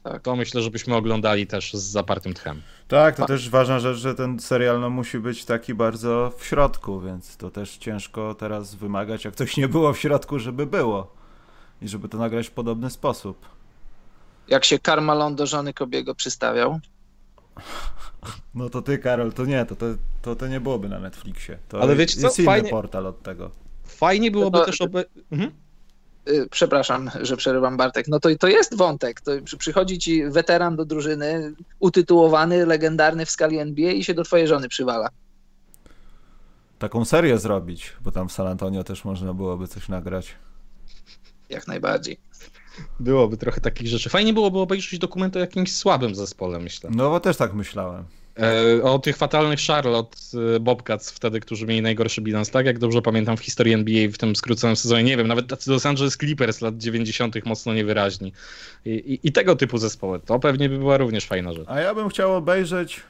tak. 0.10 0.22
to 0.22 0.36
myślę, 0.36 0.62
żebyśmy 0.62 0.96
oglądali 0.96 1.48
też 1.48 1.74
z 1.74 1.84
zapartym 1.84 2.34
tchem. 2.34 2.62
Tak, 2.88 3.16
to 3.16 3.26
też 3.26 3.50
ważna 3.50 3.80
rzecz, 3.80 3.98
że 3.98 4.16
ten 4.16 4.40
serial 4.40 4.80
no, 4.82 4.90
musi 4.90 5.20
być 5.20 5.46
taki 5.46 5.74
bardzo 5.74 6.34
w 6.38 6.46
środku, 6.46 7.02
więc 7.02 7.38
to 7.38 7.52
też 7.52 7.78
ciężko 7.78 8.36
teraz 8.36 8.76
wymagać, 8.76 9.26
jak 9.26 9.36
coś 9.36 9.58
nie 9.58 9.68
było 9.68 9.94
w 9.94 10.00
środku, 10.00 10.40
żeby 10.40 10.66
było 10.66 11.14
i 11.82 11.88
żeby 11.88 12.10
to 12.10 12.18
nagrać 12.18 12.48
w 12.48 12.52
podobny 12.52 12.90
sposób. 12.90 13.46
jak 14.48 14.66
się 14.66 14.80
Karmalon 14.80 15.36
do 15.36 15.48
żony 15.48 15.74
Kobiego 15.74 16.16
przystawiał. 16.16 16.80
No 18.56 18.70
to 18.70 18.82
ty, 18.82 18.98
Karol, 18.98 19.34
to 19.34 19.46
nie, 19.46 19.66
to, 19.66 19.76
to, 19.76 19.86
to, 20.22 20.36
to 20.36 20.48
nie 20.48 20.60
byłoby 20.60 20.90
na 20.90 21.00
Netflixie. 21.00 21.58
To 21.70 21.82
Ale 21.82 21.96
wiecie 21.96 22.16
co? 22.20 22.28
jest 22.28 22.40
inny 22.40 22.46
Fajnie- 22.46 22.70
portal 22.70 23.06
od 23.08 23.24
tego. 23.24 23.52
Fajnie 23.86 24.32
byłoby 24.32 24.58
to- 24.60 24.66
też 24.66 24.82
obe... 24.82 25.04
Mhm. 25.32 25.52
Y, 26.30 26.48
Przepraszam, 26.52 27.12
że 27.22 27.38
przerywam 27.38 27.78
Bartek. 27.78 28.08
No 28.08 28.20
to, 28.20 28.30
to 28.40 28.48
jest 28.48 28.78
wątek. 28.78 29.22
To 29.22 29.32
przy- 29.44 29.58
przychodzi 29.58 30.00
ci 30.00 30.24
weteran 30.30 30.76
do 30.76 30.86
drużyny, 30.86 31.54
utytułowany, 31.80 32.66
legendarny 32.66 33.26
w 33.26 33.30
skali 33.32 33.58
NBA 33.60 33.92
i 33.92 34.04
się 34.04 34.14
do 34.14 34.24
twojej 34.24 34.48
żony 34.48 34.70
przywala. 34.70 35.10
Taką 36.80 37.06
serię 37.06 37.38
zrobić, 37.40 37.94
bo 38.02 38.12
tam 38.12 38.30
w 38.30 38.32
San 38.32 38.48
Antonio 38.48 38.84
też 38.84 39.06
można 39.06 39.34
byłoby 39.34 39.68
coś 39.68 39.90
nagrać. 39.90 40.36
Jak 41.50 41.68
najbardziej. 41.68 42.20
Byłoby 43.00 43.38
trochę 43.38 43.62
takich 43.62 43.88
rzeczy. 43.88 44.10
Fajnie 44.10 44.34
byłoby 44.34 44.60
obejrzeć 44.60 45.00
dokument 45.00 45.36
o 45.36 45.40
jakimś 45.40 45.74
słabym 45.76 46.16
zespole, 46.16 46.60
myślę. 46.60 46.90
No 46.94 47.10
bo 47.10 47.20
też 47.20 47.38
tak 47.38 47.54
myślałem. 47.54 48.04
E, 48.40 48.84
o 48.84 49.00
tych 49.00 49.18
fatalnych 49.18 49.60
Charlotte 49.68 50.18
e, 50.56 50.60
Bobcats 50.60 51.12
wtedy, 51.12 51.40
którzy 51.40 51.66
mieli 51.66 51.82
najgorszy 51.82 52.22
bilans, 52.22 52.50
tak? 52.50 52.66
Jak 52.66 52.80
dobrze 52.80 53.02
pamiętam 53.02 53.38
w 53.38 53.40
historii 53.40 53.74
NBA 53.74 54.10
w 54.10 54.18
tym 54.18 54.36
skróconym 54.36 54.76
sezonie, 54.76 55.04
nie 55.04 55.18
wiem, 55.18 55.28
nawet 55.28 55.48
tacy 55.48 55.72
Los 55.72 55.86
Angeles 55.86 56.18
Clippers 56.18 56.62
lat 56.62 56.78
90. 56.78 57.46
mocno 57.46 57.74
niewyraźni. 57.74 58.34
I, 58.86 58.90
i, 58.90 59.28
I 59.28 59.32
tego 59.32 59.56
typu 59.56 59.78
zespoły. 59.78 60.20
To 60.20 60.40
pewnie 60.40 60.70
by 60.70 60.78
była 60.78 60.98
również 60.98 61.26
fajna 61.26 61.54
rzecz. 61.54 61.70
A 61.70 61.80
ja 61.80 61.96
bym 61.96 62.10
chciał 62.10 62.36
obejrzeć, 62.36 63.02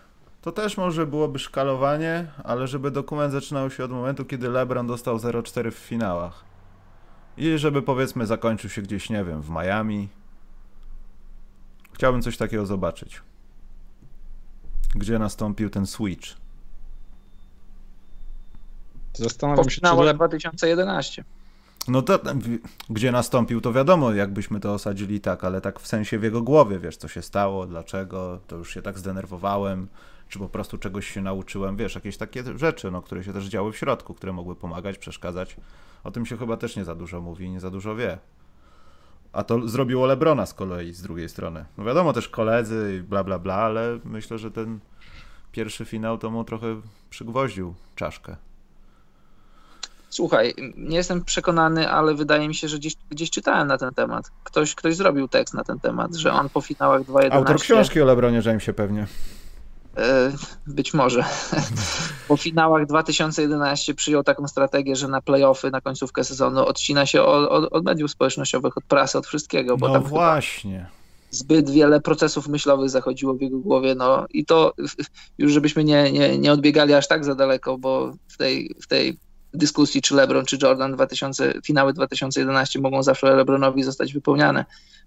to 0.41 0.51
też 0.51 0.77
może 0.77 1.07
byłoby 1.07 1.39
szkalowanie, 1.39 2.27
ale 2.43 2.67
żeby 2.67 2.91
dokument 2.91 3.33
zaczynał 3.33 3.69
się 3.69 3.83
od 3.83 3.91
momentu, 3.91 4.25
kiedy 4.25 4.49
LeBron 4.49 4.87
dostał 4.87 5.17
0-4 5.17 5.71
w 5.71 5.75
finałach. 5.75 6.43
I 7.37 7.57
żeby 7.57 7.81
powiedzmy 7.81 8.25
zakończył 8.25 8.69
się 8.69 8.81
gdzieś, 8.81 9.09
nie 9.09 9.23
wiem, 9.23 9.41
w 9.41 9.49
Miami. 9.49 10.09
Chciałbym 11.93 12.21
coś 12.21 12.37
takiego 12.37 12.65
zobaczyć. 12.65 13.21
Gdzie 14.95 15.19
nastąpił 15.19 15.69
ten 15.69 15.87
switch. 15.87 16.27
Zastanawiam 19.13 19.63
się, 19.63 19.69
czy 19.69 19.81
Powstało 19.81 20.03
Le... 20.03 20.13
2011. 20.13 21.23
No 21.87 22.01
to 22.01 22.19
gdzie 22.89 23.11
nastąpił, 23.11 23.61
to 23.61 23.73
wiadomo, 23.73 24.13
jakbyśmy 24.13 24.59
to 24.59 24.73
osadzili 24.73 25.21
tak, 25.21 25.43
ale 25.43 25.61
tak 25.61 25.79
w 25.79 25.87
sensie 25.87 26.19
w 26.19 26.23
jego 26.23 26.41
głowie, 26.41 26.79
wiesz, 26.79 26.97
co 26.97 27.07
się 27.07 27.21
stało, 27.21 27.65
dlaczego, 27.65 28.39
to 28.47 28.55
już 28.55 28.73
się 28.73 28.81
tak 28.81 28.99
zdenerwowałem, 28.99 29.87
czy 30.29 30.39
po 30.39 30.49
prostu 30.49 30.77
czegoś 30.77 31.07
się 31.07 31.21
nauczyłem, 31.21 31.77
wiesz, 31.77 31.95
jakieś 31.95 32.17
takie 32.17 32.57
rzeczy, 32.57 32.91
no, 32.91 33.01
które 33.01 33.23
się 33.23 33.33
też 33.33 33.45
działy 33.45 33.71
w 33.71 33.77
środku, 33.77 34.13
które 34.13 34.33
mogły 34.33 34.55
pomagać, 34.55 34.97
przeszkadzać. 34.97 35.55
O 36.03 36.11
tym 36.11 36.25
się 36.25 36.37
chyba 36.37 36.57
też 36.57 36.75
nie 36.75 36.85
za 36.85 36.95
dużo 36.95 37.21
mówi 37.21 37.45
i 37.45 37.49
nie 37.49 37.59
za 37.59 37.71
dużo 37.71 37.95
wie. 37.95 38.17
A 39.37 39.43
to 39.43 39.67
zrobiło 39.67 40.05
Lebrona 40.05 40.45
z 40.45 40.53
kolei, 40.53 40.93
z 40.93 41.01
drugiej 41.01 41.29
strony. 41.29 41.65
No 41.77 41.83
wiadomo, 41.83 42.13
też 42.13 42.29
koledzy 42.29 42.97
i 42.99 43.03
bla, 43.03 43.23
bla, 43.23 43.39
bla, 43.39 43.53
ale 43.53 43.99
myślę, 44.05 44.37
że 44.37 44.51
ten 44.51 44.79
pierwszy 45.51 45.85
finał 45.85 46.17
to 46.17 46.29
mu 46.29 46.43
trochę 46.43 46.81
przygwoździł 47.09 47.73
czaszkę. 47.95 48.35
Słuchaj, 50.09 50.53
nie 50.77 50.97
jestem 50.97 51.23
przekonany, 51.23 51.89
ale 51.89 52.15
wydaje 52.15 52.47
mi 52.47 52.55
się, 52.55 52.67
że 52.67 52.77
gdzieś, 52.77 52.95
gdzieś 53.09 53.29
czytałem 53.29 53.67
na 53.67 53.77
ten 53.77 53.93
temat. 53.93 54.31
Ktoś, 54.43 54.75
ktoś 54.75 54.95
zrobił 54.95 55.27
tekst 55.27 55.53
na 55.53 55.63
ten 55.63 55.79
temat, 55.79 56.15
że 56.15 56.33
on 56.33 56.49
po 56.49 56.61
finałach 56.61 57.01
2.11... 57.01 57.33
Autor 57.33 57.59
książki 57.59 58.01
o 58.01 58.05
Lebronie 58.05 58.41
Jamesie 58.45 58.73
pewnie. 58.73 59.07
E, 59.97 60.31
Być 60.67 60.93
może. 60.93 61.23
Po 62.27 62.37
finałach 62.37 62.85
2011 62.85 63.93
przyjął 63.93 64.23
taką 64.23 64.47
strategię, 64.47 64.95
że 64.95 65.07
na 65.07 65.21
playoffy, 65.21 65.71
na 65.71 65.81
końcówkę 65.81 66.23
sezonu 66.23 66.65
odcina 66.65 67.05
się 67.05 67.23
od, 67.23 67.73
od, 67.73 67.83
mediów 67.83 68.11
społecznościowych, 68.11 68.77
od 68.77 68.83
prasy, 68.83 69.17
od 69.17 69.27
wszystkiego, 69.27 69.77
bo 69.77 69.87
No 69.87 69.93
tam 69.93 70.03
właśnie. 70.03 70.89
zbyt 71.31 71.69
wiele 71.69 72.01
procesów 72.01 72.47
myślowych 72.47 72.89
zachodziło 72.89 73.33
w 73.33 73.41
jego 73.41 73.59
głowie. 73.59 73.95
No 73.95 74.25
i 74.29 74.45
to 74.45 74.73
już 75.37 75.51
żebyśmy 75.51 75.83
nie, 75.83 76.11
nie, 76.11 76.37
nie 76.37 76.51
odbiegali 76.51 76.93
aż 76.93 77.07
tak 77.07 77.25
za 77.25 77.35
daleko, 77.35 77.77
bo 77.77 78.13
w 78.27 78.37
tej, 78.37 78.75
w 78.81 78.87
tej 78.87 79.17
dyskusji, 79.53 80.01
czy 80.01 80.15
LeBron, 80.15 80.45
czy 80.45 80.57
Jordan 80.61 80.93
2000, 80.93 81.53
finały 81.65 81.93
2011 81.93 82.79
mogą 82.79 83.03
zawsze 83.03 83.35
LeBronowi 83.35 83.83
zostać 83.83 84.13
wypełniane, 84.13 84.65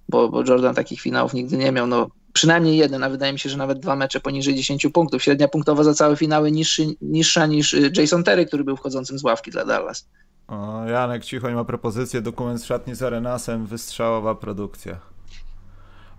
bo, 0.09 0.28
bo 0.28 0.45
Jordan 0.45 0.74
takich 0.74 1.01
finałów 1.01 1.34
nigdy 1.34 1.57
nie 1.57 1.72
miał. 1.72 1.86
No, 1.86 2.11
przynajmniej 2.32 2.76
jeden, 2.76 3.05
a 3.05 3.11
wydaje 3.11 3.32
mi 3.32 3.38
się, 3.38 3.49
że 3.49 3.57
nawet 3.57 3.78
dwa 3.78 3.97
mecze 3.97 4.20
poniżej 4.20 4.55
10 4.55 4.86
punktów. 4.95 5.22
Średnia 5.22 5.49
punktowa 5.49 5.84
za 5.84 5.95
całe 5.95 6.16
finały 6.16 6.53
niższy, 6.53 6.86
niższa 7.01 7.47
niż 7.47 7.74
y, 7.74 7.93
Jason 7.97 8.24
Terry, 8.24 8.47
który 8.47 8.64
był 8.64 8.76
wchodzącym 8.76 9.18
z 9.18 9.24
ławki 9.24 9.51
dla 9.51 9.64
Dallas. 9.64 10.09
O, 10.49 10.84
Janek 10.84 11.24
Cichoń 11.24 11.55
ma 11.55 11.64
propozycję, 11.64 12.22
dokument 12.22 12.61
z 12.61 12.64
szatni 12.64 12.95
z 12.95 13.03
Arenasem, 13.03 13.66
wystrzałowa 13.66 14.34
produkcja. 14.34 15.09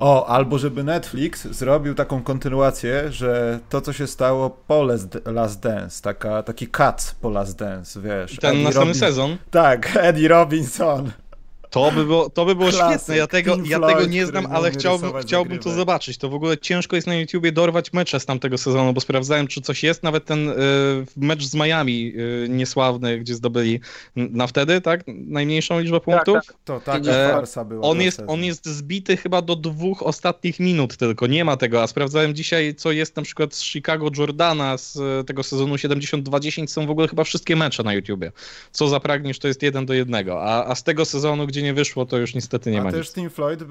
O, 0.01 0.25
albo 0.27 0.57
żeby 0.57 0.83
Netflix 0.83 1.47
zrobił 1.47 1.95
taką 1.95 2.23
kontynuację, 2.23 3.11
że 3.11 3.59
to, 3.69 3.81
co 3.81 3.93
się 3.93 4.07
stało 4.07 4.49
po 4.49 4.83
Last, 5.25 5.59
Dance, 5.59 6.01
taka, 6.01 6.43
taki 6.43 6.67
cut 6.67 7.15
po 7.21 7.29
Last 7.29 7.57
Dance, 7.59 8.01
wiesz. 8.01 8.33
I 8.33 8.37
ten 8.37 8.51
Eddie 8.51 8.63
następny 8.63 8.91
Robin- 8.93 8.99
sezon, 8.99 9.37
Tak, 9.51 9.89
Eddie 10.01 10.27
Robinson. 10.27 11.11
To 11.71 11.91
by 11.91 12.05
było, 12.05 12.29
to 12.29 12.45
by 12.45 12.55
było 12.55 12.69
Klasyk, 12.69 12.97
świetne. 12.97 13.17
Ja 13.17 13.27
tego, 13.27 13.55
Pink 13.55 13.67
ja 13.67 13.77
Floyd, 13.77 13.95
tego 13.95 14.09
nie 14.09 14.25
znam, 14.25 14.45
ale 14.51 14.71
chciałbym, 14.71 15.11
chciałbym 15.21 15.59
to 15.59 15.71
zobaczyć. 15.71 16.17
To 16.17 16.29
w 16.29 16.33
ogóle 16.33 16.57
ciężko 16.57 16.95
jest 16.95 17.07
na 17.07 17.15
YouTubie 17.15 17.51
dorwać 17.51 17.93
mecze 17.93 18.19
z 18.19 18.25
tamtego 18.25 18.57
sezonu, 18.57 18.93
bo 18.93 19.01
sprawdzałem, 19.01 19.47
czy 19.47 19.61
coś 19.61 19.83
jest. 19.83 20.03
Nawet 20.03 20.25
ten 20.25 20.49
y, 20.49 20.53
mecz 21.17 21.43
z 21.43 21.55
Miami 21.55 22.13
y, 22.15 22.49
niesławny, 22.49 23.19
gdzie 23.19 23.35
zdobyli 23.35 23.79
na 24.15 24.47
wtedy, 24.47 24.81
tak? 24.81 25.03
Najmniejszą 25.07 25.79
liczbę 25.79 25.99
punktów. 25.99 26.35
tak. 26.47 26.55
To 26.65 26.79
taka 26.79 27.11
E, 27.11 27.33
farsa 27.33 27.65
była. 27.65 27.81
On 27.81 28.01
jest, 28.01 28.23
on 28.27 28.43
jest 28.43 28.65
zbity 28.65 29.17
chyba 29.17 29.41
do 29.41 29.55
dwóch 29.55 30.03
ostatnich 30.03 30.59
minut 30.59 30.97
tylko, 30.97 31.27
nie 31.27 31.45
ma 31.45 31.57
tego, 31.57 31.83
a 31.83 31.87
sprawdzałem 31.87 32.35
dzisiaj, 32.35 32.75
co 32.75 32.91
jest 32.91 33.15
na 33.15 33.21
przykład 33.21 33.55
z 33.55 33.63
Chicago 33.63 34.09
Jordana 34.17 34.77
z 34.77 34.97
e, 34.97 35.23
tego 35.23 35.43
sezonu 35.43 35.75
72-10, 35.75 36.67
są 36.67 36.87
w 36.87 36.89
ogóle 36.89 37.07
chyba 37.07 37.23
wszystkie 37.23 37.55
mecze 37.55 37.83
na 37.83 37.93
YouTubie. 37.93 38.31
Co 38.71 38.87
zapragniesz, 38.87 39.39
to 39.39 39.47
jest 39.47 39.63
jeden 39.63 39.85
do 39.85 39.93
jednego, 39.93 40.43
a, 40.43 40.65
a 40.65 40.75
z 40.75 40.83
tego 40.83 41.05
sezonu, 41.05 41.47
gdzie 41.47 41.60
nie 41.63 41.73
wyszło, 41.73 42.05
to 42.05 42.17
już 42.17 42.35
niestety 42.35 42.71
nie 42.71 42.81
A 42.81 42.83
ma 42.83 42.91
też 42.91 43.07
nic. 43.07 43.15
Tim 43.15 43.29
Floyd 43.29 43.63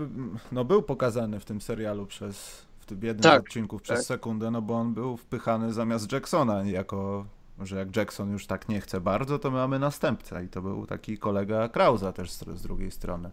no, 0.53 0.65
był 0.65 0.83
pokazany 0.83 1.41
w 1.41 1.45
tym 1.45 1.61
serialu 1.61 2.07
przez, 2.07 2.67
w 2.81 2.87
tym 2.87 3.03
jednym 3.03 3.23
Tak, 3.23 3.43
z 3.43 3.47
odcinków 3.47 3.83
przez 3.83 3.99
tak. 3.99 4.07
sekundę, 4.07 4.51
no 4.51 4.63
bo 4.63 4.75
on 4.75 4.95
był 4.95 5.17
wpychany 5.17 5.73
zamiast 5.73 6.13
Jacksona, 6.13 6.63
jako, 6.65 7.27
że 7.63 7.79
jak 7.79 7.97
Jackson 7.97 8.33
już 8.33 8.47
tak 8.47 8.69
nie 8.69 8.81
chce 8.81 9.01
bardzo, 9.01 9.39
to 9.39 9.51
mamy 9.51 9.79
następcę 9.79 10.45
i 10.45 10.49
to 10.49 10.63
był 10.63 10.87
taki 10.87 11.19
kolega 11.19 11.69
Krausa 11.69 12.13
też 12.13 12.31
z, 12.31 12.45
z 12.59 12.63
drugiej 12.63 12.91
strony. 12.91 13.31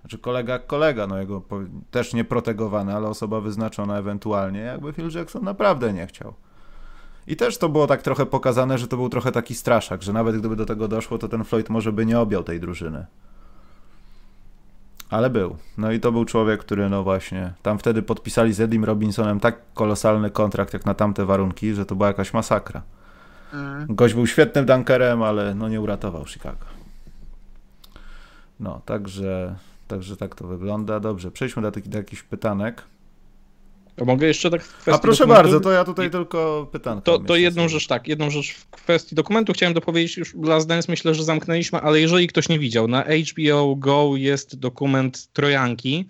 Znaczy 0.00 0.18
kolega 0.18 0.52
jak 0.52 0.66
kolega, 0.66 1.06
no 1.06 1.18
jego 1.18 1.40
po, 1.40 1.60
też 1.90 2.14
nie 2.14 2.24
protegowany, 2.24 2.94
ale 2.94 3.08
osoba 3.08 3.40
wyznaczona 3.40 3.98
ewentualnie, 3.98 4.60
jakby 4.60 4.92
Phil 4.92 5.10
Jackson 5.14 5.44
naprawdę 5.44 5.92
nie 5.92 6.06
chciał. 6.06 6.34
I 7.26 7.36
też 7.36 7.58
to 7.58 7.68
było 7.68 7.86
tak 7.86 8.02
trochę 8.02 8.26
pokazane, 8.26 8.78
że 8.78 8.88
to 8.88 8.96
był 8.96 9.08
trochę 9.08 9.32
taki 9.32 9.54
straszak, 9.54 10.02
że 10.02 10.12
nawet 10.12 10.38
gdyby 10.38 10.56
do 10.56 10.66
tego 10.66 10.88
doszło, 10.88 11.18
to 11.18 11.28
ten 11.28 11.44
Floyd 11.44 11.70
może 11.70 11.92
by 11.92 12.06
nie 12.06 12.20
objął 12.20 12.42
tej 12.42 12.60
drużyny. 12.60 13.06
Ale 15.10 15.30
był. 15.30 15.56
No 15.78 15.92
i 15.92 16.00
to 16.00 16.12
był 16.12 16.24
człowiek, 16.24 16.60
który 16.60 16.88
no 16.88 17.02
właśnie, 17.02 17.52
tam 17.62 17.78
wtedy 17.78 18.02
podpisali 18.02 18.52
z 18.52 18.60
Edim 18.60 18.84
Robinsonem 18.84 19.40
tak 19.40 19.56
kolosalny 19.74 20.30
kontrakt 20.30 20.72
jak 20.72 20.86
na 20.86 20.94
tamte 20.94 21.24
warunki, 21.24 21.74
że 21.74 21.86
to 21.86 21.94
była 21.94 22.08
jakaś 22.08 22.32
masakra. 22.32 22.82
Mm. 23.52 23.86
Gość 23.94 24.14
był 24.14 24.26
świetnym 24.26 24.66
dunkerem, 24.66 25.22
ale 25.22 25.54
no 25.54 25.68
nie 25.68 25.80
uratował 25.80 26.26
Chicago. 26.26 26.66
No, 28.60 28.80
także, 28.84 29.54
także 29.88 30.16
tak 30.16 30.34
to 30.34 30.46
wygląda. 30.46 31.00
Dobrze, 31.00 31.30
przejdźmy 31.30 31.62
do, 31.62 31.70
do 31.70 31.98
jakichś 31.98 32.22
pytanek. 32.22 32.82
A 34.00 34.04
mogę 34.04 34.26
jeszcze 34.26 34.50
tak 34.50 34.62
w 34.62 34.74
A 34.78 34.80
kwestii 34.82 35.02
proszę 35.02 35.18
dokumentu? 35.18 35.42
bardzo, 35.42 35.60
to 35.60 35.70
ja 35.70 35.84
tutaj 35.84 36.10
tylko 36.10 36.68
pytanko. 36.72 37.02
To, 37.02 37.18
to 37.18 37.36
jedną 37.36 37.68
rzecz, 37.68 37.86
tak, 37.86 38.08
jedną 38.08 38.30
rzecz 38.30 38.54
w 38.54 38.70
kwestii 38.70 39.14
dokumentu 39.16 39.52
chciałem 39.52 39.74
dopowiedzieć, 39.74 40.16
już 40.16 40.34
Last 40.34 40.68
Dance 40.68 40.92
myślę, 40.92 41.14
że 41.14 41.24
zamknęliśmy, 41.24 41.80
ale 41.80 42.00
jeżeli 42.00 42.28
ktoś 42.28 42.48
nie 42.48 42.58
widział, 42.58 42.88
na 42.88 43.04
HBO 43.04 43.76
Go 43.76 44.10
jest 44.16 44.58
dokument 44.58 45.28
Trojanki 45.32 46.08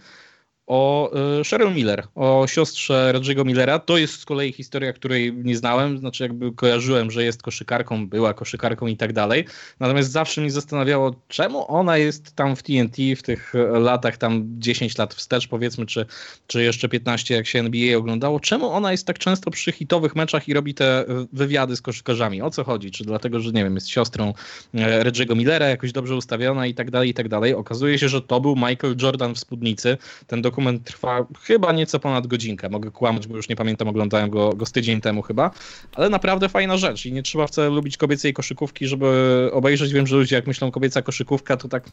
o 0.66 1.10
y, 1.40 1.44
Cheryl 1.44 1.74
Miller, 1.74 2.06
o 2.14 2.46
siostrze 2.46 3.12
Reggie'ego 3.14 3.44
Millera. 3.44 3.78
To 3.78 3.98
jest 3.98 4.20
z 4.20 4.24
kolei 4.24 4.52
historia, 4.52 4.92
której 4.92 5.32
nie 5.32 5.56
znałem, 5.56 5.98
znaczy 5.98 6.22
jakby 6.22 6.52
kojarzyłem, 6.52 7.10
że 7.10 7.24
jest 7.24 7.42
koszykarką, 7.42 8.08
była 8.08 8.34
koszykarką 8.34 8.86
i 8.86 8.96
tak 8.96 9.12
dalej. 9.12 9.44
Natomiast 9.80 10.10
zawsze 10.10 10.40
mnie 10.40 10.50
zastanawiało, 10.50 11.14
czemu 11.28 11.64
ona 11.72 11.96
jest 11.96 12.36
tam 12.36 12.56
w 12.56 12.62
TNT 12.62 12.96
w 13.16 13.22
tych 13.22 13.54
e, 13.54 13.78
latach, 13.78 14.16
tam 14.16 14.44
10 14.58 14.98
lat 14.98 15.14
wstecz 15.14 15.48
powiedzmy, 15.48 15.86
czy, 15.86 16.06
czy 16.46 16.62
jeszcze 16.62 16.88
15 16.88 17.34
jak 17.34 17.46
się 17.46 17.58
NBA 17.58 17.98
oglądało, 17.98 18.40
czemu 18.40 18.70
ona 18.70 18.92
jest 18.92 19.06
tak 19.06 19.18
często 19.18 19.50
przy 19.50 19.72
hitowych 19.72 20.16
meczach 20.16 20.48
i 20.48 20.54
robi 20.54 20.74
te 20.74 21.00
e, 21.00 21.26
wywiady 21.32 21.76
z 21.76 21.82
koszykarzami? 21.82 22.42
O 22.42 22.50
co 22.50 22.64
chodzi? 22.64 22.90
Czy 22.90 23.04
dlatego, 23.04 23.40
że 23.40 23.52
nie 23.52 23.64
wiem, 23.64 23.74
jest 23.74 23.88
siostrą 23.88 24.34
Reggie'ego 24.74 25.36
Millera, 25.36 25.68
jakoś 25.68 25.92
dobrze 25.92 26.16
ustawiona 26.16 26.66
i 26.66 26.74
tak 26.74 26.90
dalej, 26.90 27.10
i 27.10 27.14
tak 27.14 27.28
dalej. 27.28 27.54
Okazuje 27.54 27.98
się, 27.98 28.08
że 28.08 28.22
to 28.22 28.40
był 28.40 28.56
Michael 28.56 28.96
Jordan 29.02 29.34
w 29.34 29.38
spódnicy. 29.38 29.96
Ten 30.26 30.42
dokument 30.54 30.84
trwa 30.84 31.26
chyba 31.42 31.72
nieco 31.72 32.00
ponad 32.00 32.26
godzinkę. 32.26 32.68
Mogę 32.68 32.90
kłamać, 32.90 33.26
bo 33.26 33.36
już 33.36 33.48
nie 33.48 33.56
pamiętam, 33.56 33.88
oglądałem 33.88 34.30
go, 34.30 34.52
go 34.52 34.66
z 34.66 34.72
tydzień 34.72 35.00
temu 35.00 35.22
chyba, 35.22 35.50
ale 35.94 36.08
naprawdę 36.08 36.48
fajna 36.48 36.76
rzecz 36.76 37.06
i 37.06 37.12
nie 37.12 37.22
trzeba 37.22 37.46
wcale 37.46 37.68
lubić 37.68 37.96
kobiecej 37.96 38.32
koszykówki, 38.32 38.86
żeby 38.86 39.50
obejrzeć. 39.52 39.92
Wiem, 39.92 40.06
że 40.06 40.16
ludzie 40.16 40.36
jak 40.36 40.46
myślą 40.46 40.70
kobieca 40.70 41.02
koszykówka, 41.02 41.56
to 41.56 41.68
tak 41.68 41.84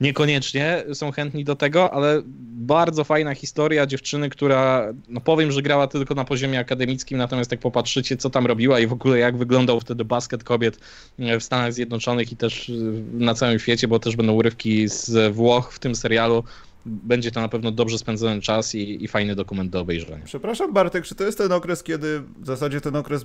niekoniecznie 0.00 0.84
są 0.94 1.12
chętni 1.12 1.44
do 1.44 1.56
tego, 1.56 1.94
ale 1.94 2.22
bardzo 2.52 3.04
fajna 3.04 3.34
historia 3.34 3.86
dziewczyny, 3.86 4.30
która, 4.30 4.92
no 5.08 5.20
powiem, 5.20 5.52
że 5.52 5.62
grała 5.62 5.86
tylko 5.86 6.14
na 6.14 6.24
poziomie 6.24 6.58
akademickim, 6.58 7.18
natomiast 7.18 7.50
jak 7.50 7.60
popatrzycie, 7.60 8.16
co 8.16 8.30
tam 8.30 8.46
robiła 8.46 8.80
i 8.80 8.86
w 8.86 8.92
ogóle 8.92 9.18
jak 9.18 9.36
wyglądał 9.36 9.80
wtedy 9.80 10.04
basket 10.04 10.44
kobiet 10.44 10.78
w 11.18 11.42
Stanach 11.42 11.72
Zjednoczonych 11.72 12.32
i 12.32 12.36
też 12.36 12.72
na 13.12 13.34
całym 13.34 13.58
świecie, 13.58 13.88
bo 13.88 13.98
też 13.98 14.16
będą 14.16 14.32
urywki 14.32 14.88
z 14.88 15.34
Włoch 15.34 15.72
w 15.72 15.78
tym 15.78 15.94
serialu, 15.94 16.44
będzie 16.86 17.30
to 17.30 17.40
na 17.40 17.48
pewno 17.48 17.70
dobrze 17.70 17.98
spędzony 17.98 18.40
czas 18.40 18.74
i, 18.74 19.04
i, 19.04 19.08
fajny 19.08 19.34
dokument 19.34 19.70
do 19.70 19.80
obejrzenia. 19.80 20.24
Przepraszam 20.24 20.72
Bartek, 20.72 21.04
czy 21.04 21.14
to 21.14 21.24
jest 21.24 21.38
ten 21.38 21.52
okres, 21.52 21.82
kiedy 21.82 22.20
w 22.20 22.46
zasadzie 22.46 22.80
ten 22.80 22.96
okres, 22.96 23.24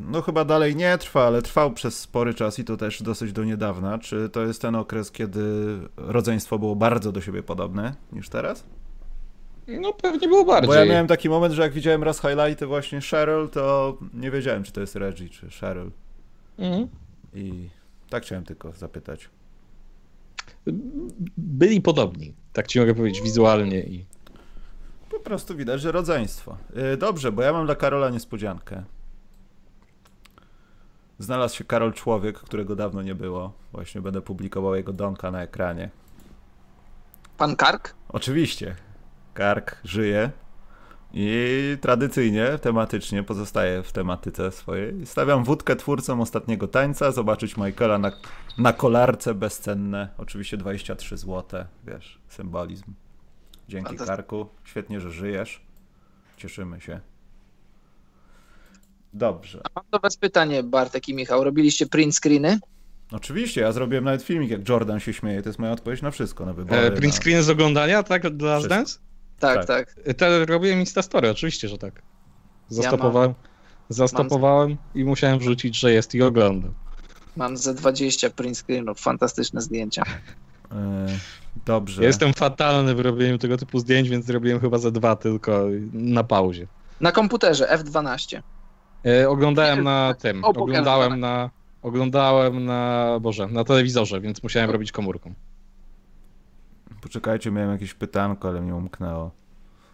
no 0.00 0.22
chyba 0.22 0.44
dalej 0.44 0.76
nie 0.76 0.98
trwa, 0.98 1.26
ale 1.26 1.42
trwał 1.42 1.72
przez 1.72 1.98
spory 1.98 2.34
czas 2.34 2.58
i 2.58 2.64
to 2.64 2.76
też 2.76 3.02
dosyć 3.02 3.32
do 3.32 3.44
niedawna. 3.44 3.98
Czy 3.98 4.28
to 4.28 4.42
jest 4.46 4.62
ten 4.62 4.74
okres, 4.74 5.10
kiedy 5.10 5.42
rodzeństwo 5.96 6.58
było 6.58 6.76
bardzo 6.76 7.12
do 7.12 7.20
siebie 7.20 7.42
podobne 7.42 7.94
niż 8.12 8.28
teraz? 8.28 8.64
No 9.68 9.92
pewnie 9.92 10.28
było 10.28 10.44
bardziej. 10.44 10.68
Bo 10.68 10.74
ja 10.74 10.84
miałem 10.84 11.06
taki 11.06 11.28
moment, 11.28 11.54
że 11.54 11.62
jak 11.62 11.72
widziałem 11.72 12.02
raz 12.02 12.20
highlighty 12.20 12.66
właśnie 12.66 13.00
Cheryl, 13.00 13.48
to 13.48 13.96
nie 14.14 14.30
wiedziałem, 14.30 14.62
czy 14.62 14.72
to 14.72 14.80
jest 14.80 14.96
Reggie, 14.96 15.28
czy 15.28 15.50
Cheryl. 15.50 15.90
Mhm. 16.58 16.88
I 17.34 17.68
tak 18.10 18.22
chciałem 18.22 18.44
tylko 18.44 18.72
zapytać 18.72 19.28
byli 21.36 21.80
podobni, 21.80 22.34
tak 22.52 22.66
ci 22.66 22.80
mogę 22.80 22.94
powiedzieć, 22.94 23.22
wizualnie 23.22 23.80
i... 23.80 24.06
Po 25.10 25.20
prostu 25.20 25.56
widać, 25.56 25.80
że 25.80 25.92
rodzeństwo. 25.92 26.56
Y, 26.94 26.96
dobrze, 26.96 27.32
bo 27.32 27.42
ja 27.42 27.52
mam 27.52 27.66
dla 27.66 27.74
Karola 27.74 28.10
niespodziankę. 28.10 28.82
Znalazł 31.18 31.56
się 31.56 31.64
Karol 31.64 31.92
Człowiek, 31.92 32.38
którego 32.38 32.76
dawno 32.76 33.02
nie 33.02 33.14
było. 33.14 33.52
Właśnie 33.72 34.00
będę 34.00 34.22
publikował 34.22 34.74
jego 34.74 34.92
donka 34.92 35.30
na 35.30 35.42
ekranie. 35.42 35.90
Pan 37.38 37.56
Kark? 37.56 37.94
Oczywiście. 38.08 38.76
Kark 39.34 39.76
żyje. 39.84 40.30
I 41.14 41.76
tradycyjnie, 41.80 42.58
tematycznie 42.58 43.22
pozostaję 43.22 43.82
w 43.82 43.92
tematyce 43.92 44.52
swojej. 44.52 45.06
Stawiam 45.06 45.44
wódkę 45.44 45.76
twórcom 45.76 46.20
ostatniego 46.20 46.68
tańca, 46.68 47.12
zobaczyć 47.12 47.56
Michaela 47.56 47.98
na, 47.98 48.12
na 48.58 48.72
kolarce 48.72 49.34
bezcenne. 49.34 50.08
Oczywiście 50.18 50.56
23 50.56 51.16
zł, 51.16 51.64
wiesz, 51.86 52.18
symbolizm. 52.28 52.92
Dzięki 53.68 53.96
Karku, 53.96 54.46
świetnie, 54.64 55.00
że 55.00 55.12
żyjesz. 55.12 55.60
Cieszymy 56.36 56.80
się. 56.80 57.00
Dobrze. 59.12 59.60
A 59.64 59.68
mam 59.80 59.84
do 59.90 59.98
was 59.98 60.16
pytanie, 60.16 60.62
Bartek 60.62 61.08
i 61.08 61.14
Michał. 61.14 61.44
Robiliście 61.44 61.86
print 61.86 62.16
screeny? 62.16 62.58
Oczywiście, 63.12 63.60
ja 63.60 63.72
zrobiłem 63.72 64.04
nawet 64.04 64.22
filmik, 64.22 64.50
jak 64.50 64.68
Jordan 64.68 65.00
się 65.00 65.12
śmieje. 65.12 65.42
To 65.42 65.48
jest 65.48 65.58
moja 65.58 65.72
odpowiedź 65.72 66.02
na 66.02 66.10
wszystko, 66.10 66.46
na 66.46 66.52
wybory. 66.52 66.80
E, 66.80 66.90
print 66.90 67.14
screen 67.14 67.36
na... 67.36 67.42
z 67.42 67.50
oglądania, 67.50 68.02
tak? 68.02 68.36
Dla 68.36 68.60
Dance? 68.60 68.98
Tak, 69.42 69.66
tak. 69.66 69.94
tak. 69.94 70.14
Te 70.16 70.46
robiłem 70.46 70.80
Instastory, 70.80 71.30
oczywiście, 71.30 71.68
że 71.68 71.78
tak. 71.78 72.02
Zastopowałem, 72.68 73.30
ja 73.30 73.34
zastopowałem 73.88 74.70
mam... 74.70 74.78
i 74.94 75.04
musiałem 75.04 75.38
wrzucić, 75.38 75.78
że 75.78 75.92
jest 75.92 76.14
i 76.14 76.22
oglądam. 76.22 76.74
Mam 77.36 77.56
ze 77.56 77.74
20 77.74 78.30
print 78.30 78.58
screenów, 78.58 79.00
fantastyczne 79.00 79.60
zdjęcia. 79.60 80.02
E, 80.72 81.06
dobrze. 81.66 82.02
Ja 82.02 82.06
jestem 82.06 82.32
fatalny 82.32 82.94
w 82.94 83.00
robieniu 83.00 83.38
tego 83.38 83.56
typu 83.56 83.78
zdjęć, 83.78 84.08
więc 84.08 84.26
zrobiłem 84.26 84.60
chyba 84.60 84.78
ze 84.78 84.92
dwa 84.92 85.16
tylko 85.16 85.66
na 85.92 86.24
pauzie. 86.24 86.66
Na 87.00 87.12
komputerze 87.12 87.66
F12. 87.66 88.42
E, 89.06 89.28
oglądałem 89.28 89.84
na 89.84 90.14
tym. 90.18 90.44
Oglądałem 90.44 91.20
na. 91.20 91.50
Oglądałem 91.82 92.64
na. 92.64 93.18
Boże, 93.20 93.46
na 93.46 93.64
telewizorze, 93.64 94.20
więc 94.20 94.42
musiałem 94.42 94.70
robić 94.70 94.92
komórką. 94.92 95.34
Poczekajcie, 97.02 97.50
miałem 97.50 97.70
jakieś 97.70 97.94
pytanko, 97.94 98.48
ale 98.48 98.60
mnie 98.60 98.74
umknęło. 98.74 99.30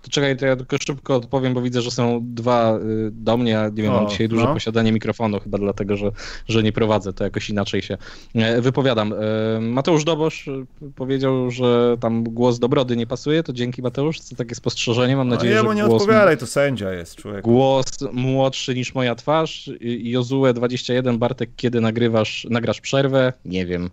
To 0.02 0.10
czekaj, 0.10 0.36
to 0.36 0.46
ja 0.46 0.56
tylko 0.56 0.76
szybko 0.78 1.16
odpowiem, 1.16 1.54
bo 1.54 1.62
widzę, 1.62 1.82
że 1.82 1.90
są 1.90 2.20
dwa 2.22 2.78
y, 2.78 3.10
do 3.12 3.36
mnie. 3.36 3.70
Nie 3.72 3.82
wiem, 3.82 3.92
o, 3.92 3.96
mam 3.96 4.08
dzisiaj 4.08 4.28
duże 4.28 4.44
no. 4.44 4.54
posiadanie 4.54 4.92
mikrofonu, 4.92 5.40
chyba 5.40 5.58
dlatego, 5.58 5.96
że, 5.96 6.10
że 6.48 6.62
nie 6.62 6.72
prowadzę, 6.72 7.12
to 7.12 7.24
jakoś 7.24 7.50
inaczej 7.50 7.82
się 7.82 7.98
e, 8.34 8.60
wypowiadam. 8.60 9.12
E, 9.12 9.60
Mateusz 9.60 10.04
Dobosz 10.04 10.48
y, 10.48 10.66
powiedział, 10.96 11.50
że 11.50 11.96
tam 12.00 12.24
głos 12.24 12.58
Dobrody 12.58 12.96
nie 12.96 13.06
pasuje, 13.06 13.42
to 13.42 13.52
dzięki 13.52 13.82
Mateusz, 13.82 14.20
to 14.20 14.36
takie 14.36 14.54
spostrzeżenie, 14.54 15.16
mam 15.16 15.28
nadzieję, 15.28 15.54
no, 15.54 15.56
ja 15.56 15.64
mu 15.64 15.72
nie 15.72 15.84
głos... 15.84 16.02
odpowiadaj, 16.02 16.38
to 16.38 16.46
sędzia 16.46 16.92
jest 16.92 17.16
człowiek. 17.16 17.42
Głos 17.42 17.86
młodszy 18.12 18.74
niż 18.74 18.94
moja 18.94 19.14
twarz, 19.14 19.70
Jozue 19.80 20.52
21, 20.54 21.18
Bartek, 21.18 21.50
kiedy 21.56 21.80
nagrywasz, 21.80 22.46
nagrasz 22.50 22.80
przerwę? 22.80 23.32
Nie 23.44 23.66
wiem. 23.66 23.90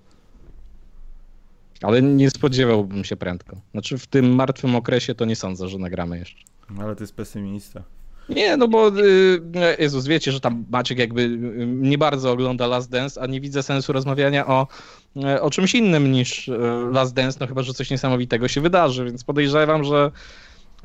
Ale 1.82 2.02
nie 2.02 2.30
spodziewałbym 2.30 3.04
się 3.04 3.16
prędko. 3.16 3.62
Znaczy 3.72 3.98
w 3.98 4.08
tym 4.08 4.36
martwym 4.36 4.76
okresie 4.76 5.16
to 5.16 5.26
nie 5.26 5.36
sądzę, 5.36 5.68
że 5.68 5.78
nagramy 5.78 6.20
jeszcze. 6.20 6.44
Ale 6.80 6.96
to 6.96 7.04
jest 7.04 7.16
pesymista. 7.16 7.84
Nie, 8.30 8.58
no 8.58 8.68
bo 8.68 8.88
y, 8.88 9.42
Jezus, 9.80 10.08
wiecie, 10.08 10.32
że 10.32 10.40
tam 10.40 10.66
Maciek 10.70 11.00
jakby 11.00 11.22
y, 11.22 11.68
nie 11.68 11.98
bardzo 11.98 12.32
ogląda 12.32 12.68
Last 12.68 12.90
Dance, 12.90 13.22
a 13.22 13.28
nie 13.28 13.42
widzę 13.42 13.64
sensu 13.64 13.94
rozmawiania 13.94 14.48
o, 14.48 14.68
y, 15.18 15.42
o 15.42 15.50
czymś 15.50 15.76
innym 15.76 16.12
niż 16.12 16.50
Last 16.92 17.14
Dance, 17.14 17.38
no 17.42 17.48
chyba, 17.48 17.64
że 17.64 17.74
coś 17.74 17.90
niesamowitego 17.90 18.48
się 18.48 18.62
wydarzy, 18.62 19.06
więc 19.06 19.24
podejrzewam, 19.24 19.84
że 19.84 20.12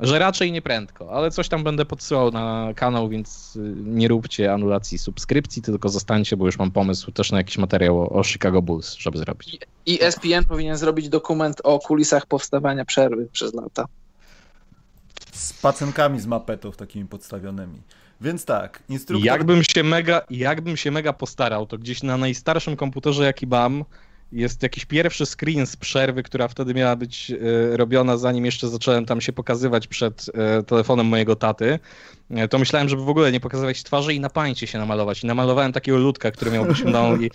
że 0.01 0.19
raczej 0.19 0.51
nie 0.51 0.61
prędko, 0.61 1.11
ale 1.11 1.31
coś 1.31 1.49
tam 1.49 1.63
będę 1.63 1.85
podsyłał 1.85 2.31
na 2.31 2.73
kanał, 2.75 3.09
więc 3.09 3.55
y, 3.55 3.73
nie 3.75 4.07
róbcie 4.07 4.53
anulacji 4.53 4.97
subskrypcji, 4.97 5.61
tylko 5.61 5.89
zostańcie, 5.89 6.37
bo 6.37 6.45
już 6.45 6.59
mam 6.59 6.71
pomysł 6.71 7.11
też 7.11 7.31
na 7.31 7.37
jakiś 7.37 7.57
materiał 7.57 8.19
o 8.19 8.23
Chicago 8.23 8.61
Bulls, 8.61 8.95
żeby 8.95 9.17
zrobić. 9.17 9.59
I 9.85 10.03
ESPN 10.03 10.45
powinien 10.47 10.77
zrobić 10.77 11.09
dokument 11.09 11.61
o 11.63 11.79
kulisach 11.79 12.25
powstawania 12.25 12.85
przerwy 12.85 13.27
przez 13.31 13.53
lata. 13.53 13.85
Z 15.31 15.53
pacynkami 15.53 16.19
z 16.19 16.25
mapetów 16.25 16.77
takimi 16.77 17.05
podstawionymi. 17.05 17.81
Więc 18.21 18.45
tak, 18.45 18.83
instruktor... 18.89 19.25
Jakbym 19.25 19.63
się 19.63 19.83
mega, 19.83 20.21
jakbym 20.29 20.77
się 20.77 20.91
mega 20.91 21.13
postarał, 21.13 21.65
to 21.65 21.77
gdzieś 21.77 22.03
na 22.03 22.17
najstarszym 22.17 22.75
komputerze 22.75 23.23
jaki 23.23 23.47
mam, 23.47 23.85
jest 24.31 24.63
jakiś 24.63 24.85
pierwszy 24.85 25.25
screen 25.25 25.67
z 25.67 25.75
przerwy, 25.75 26.23
która 26.23 26.47
wtedy 26.47 26.73
miała 26.73 26.95
być 26.95 27.31
e, 27.31 27.77
robiona, 27.77 28.17
zanim 28.17 28.45
jeszcze 28.45 28.69
zacząłem 28.69 29.05
tam 29.05 29.21
się 29.21 29.33
pokazywać 29.33 29.87
przed 29.87 30.25
e, 30.33 30.63
telefonem 30.63 31.05
mojego 31.05 31.35
taty. 31.35 31.79
E, 32.29 32.47
to 32.47 32.59
myślałem, 32.59 32.89
żeby 32.89 33.03
w 33.03 33.09
ogóle 33.09 33.31
nie 33.31 33.39
pokazywać 33.39 33.83
twarzy 33.83 34.13
i 34.13 34.19
na 34.19 34.29
pańcie 34.29 34.67
się 34.67 34.79
namalować. 34.79 35.23
I 35.23 35.27
namalowałem 35.27 35.73
takiego 35.73 35.97
ludka, 35.97 36.31
który 36.31 36.51
miał 36.51 36.65
być 36.65 36.83
mną 36.83 37.17
i 37.17 37.31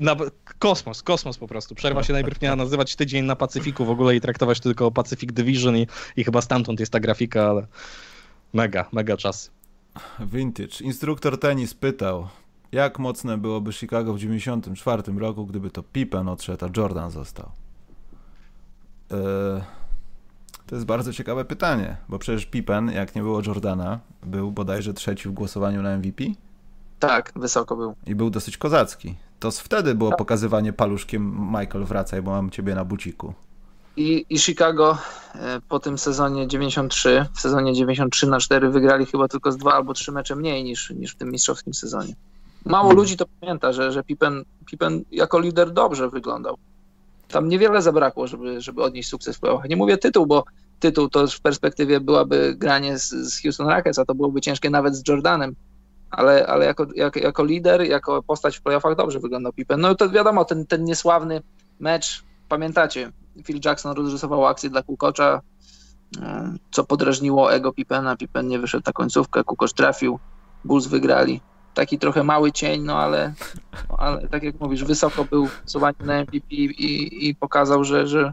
na, 0.00 0.16
kosmos, 0.58 1.02
kosmos 1.02 1.38
po 1.38 1.48
prostu. 1.48 1.74
Przerwa 1.74 2.02
się 2.02 2.12
najpierw 2.12 2.40
miała 2.40 2.56
nazywać 2.56 2.96
tydzień 2.96 3.24
na 3.24 3.36
Pacyfiku 3.36 3.84
w 3.84 3.90
ogóle 3.90 4.16
i 4.16 4.20
traktować 4.20 4.60
tylko 4.60 4.90
Pacific 4.90 5.32
Division 5.32 5.76
i, 5.76 5.86
i 6.16 6.24
chyba 6.24 6.40
stamtąd 6.40 6.80
jest 6.80 6.92
ta 6.92 7.00
grafika, 7.00 7.50
ale 7.50 7.66
mega, 8.52 8.88
mega 8.92 9.16
czas. 9.16 9.50
Vintage. 10.20 10.84
Instruktor 10.84 11.40
tenis 11.40 11.74
pytał, 11.74 12.28
jak 12.72 12.98
mocne 12.98 13.38
byłoby 13.38 13.72
Chicago 13.72 14.12
w 14.12 14.16
1994 14.16 15.18
roku, 15.18 15.46
gdyby 15.46 15.70
to 15.70 15.82
Pippen 15.82 16.28
odszedł, 16.28 16.64
a 16.64 16.68
Jordan 16.76 17.10
został? 17.10 17.50
Eee, 19.10 19.62
to 20.66 20.74
jest 20.74 20.86
bardzo 20.86 21.12
ciekawe 21.12 21.44
pytanie, 21.44 21.96
bo 22.08 22.18
przecież 22.18 22.46
Pippen, 22.46 22.90
jak 22.90 23.14
nie 23.14 23.22
było 23.22 23.40
Jordana, 23.46 24.00
był 24.22 24.52
bodajże 24.52 24.94
trzeci 24.94 25.28
w 25.28 25.32
głosowaniu 25.32 25.82
na 25.82 25.98
MVP? 25.98 26.24
Tak, 26.98 27.32
wysoko 27.36 27.76
był. 27.76 27.94
I 28.06 28.14
był 28.14 28.30
dosyć 28.30 28.58
kozacki. 28.58 29.14
To 29.40 29.50
wtedy 29.50 29.94
było 29.94 30.10
tak. 30.10 30.18
pokazywanie 30.18 30.72
paluszkiem 30.72 31.48
Michael 31.60 31.84
wracaj, 31.84 32.22
bo 32.22 32.30
mam 32.30 32.50
ciebie 32.50 32.74
na 32.74 32.84
buciku. 32.84 33.34
I, 33.96 34.26
I 34.30 34.38
Chicago 34.38 34.98
e, 35.34 35.60
po 35.68 35.80
tym 35.80 35.98
sezonie 35.98 36.48
93, 36.48 37.26
w 37.34 37.40
sezonie 37.40 37.72
93 37.72 38.26
na 38.26 38.38
4 38.38 38.70
wygrali 38.70 39.06
chyba 39.06 39.28
tylko 39.28 39.52
z 39.52 39.56
dwa 39.56 39.74
albo 39.74 39.94
trzy 39.94 40.12
mecze 40.12 40.36
mniej 40.36 40.64
niż, 40.64 40.90
niż 40.90 41.12
w 41.12 41.16
tym 41.16 41.30
mistrzowskim 41.30 41.74
sezonie. 41.74 42.14
Mało 42.66 42.82
hmm. 42.82 42.96
ludzi 42.96 43.16
to 43.16 43.24
pamięta, 43.40 43.72
że, 43.72 43.92
że 43.92 44.02
Pippen, 44.02 44.44
Pippen 44.66 45.04
jako 45.10 45.40
lider 45.40 45.70
dobrze 45.70 46.08
wyglądał. 46.08 46.56
Tam 47.28 47.48
niewiele 47.48 47.82
zabrakło, 47.82 48.26
żeby, 48.26 48.60
żeby 48.60 48.82
odnieść 48.82 49.08
sukces 49.08 49.36
w 49.36 49.40
playoffach. 49.40 49.68
Nie 49.68 49.76
mówię 49.76 49.98
tytuł, 49.98 50.26
bo 50.26 50.44
tytuł 50.80 51.08
to 51.08 51.26
w 51.26 51.40
perspektywie 51.40 52.00
byłaby 52.00 52.54
granie 52.58 52.98
z, 52.98 53.10
z 53.10 53.42
Houston 53.42 53.68
Rockets, 53.68 53.98
a 53.98 54.04
to 54.04 54.14
byłoby 54.14 54.40
ciężkie 54.40 54.70
nawet 54.70 54.96
z 54.96 55.08
Jordanem. 55.08 55.54
Ale, 56.10 56.46
ale 56.46 56.64
jako, 56.64 56.86
jako, 56.94 57.18
jako 57.18 57.44
lider, 57.44 57.82
jako 57.82 58.22
postać 58.22 58.58
w 58.58 58.62
playoffach 58.62 58.96
dobrze 58.96 59.20
wyglądał 59.20 59.52
Pippen. 59.52 59.80
No 59.80 59.94
to 59.94 60.10
wiadomo, 60.10 60.44
ten, 60.44 60.66
ten 60.66 60.84
niesławny 60.84 61.42
mecz, 61.80 62.24
pamiętacie, 62.48 63.12
Phil 63.44 63.60
Jackson 63.64 63.96
rozrysował 63.96 64.46
akcję 64.46 64.70
dla 64.70 64.82
Kukocza, 64.82 65.40
e, 66.22 66.54
co 66.70 66.84
podrażniło 66.84 67.52
ego 67.52 67.72
Pippena. 67.72 68.16
Pippen 68.16 68.48
nie 68.48 68.58
wyszedł 68.58 68.82
na 68.86 68.92
końcówkę, 68.92 69.44
Kukoc 69.44 69.74
trafił, 69.74 70.18
Bulls 70.64 70.86
wygrali 70.86 71.40
taki 71.76 71.98
trochę 71.98 72.24
mały 72.24 72.52
cień, 72.52 72.82
no 72.82 72.98
ale, 72.98 73.34
no 73.90 73.96
ale 73.98 74.28
tak 74.28 74.42
jak 74.42 74.60
mówisz, 74.60 74.84
wysoko 74.84 75.24
był 75.24 75.46
w 75.46 75.70
na 76.06 76.20
MVP 76.22 76.46
i, 76.50 77.28
i 77.28 77.34
pokazał, 77.34 77.84
że, 77.84 78.06
że 78.06 78.32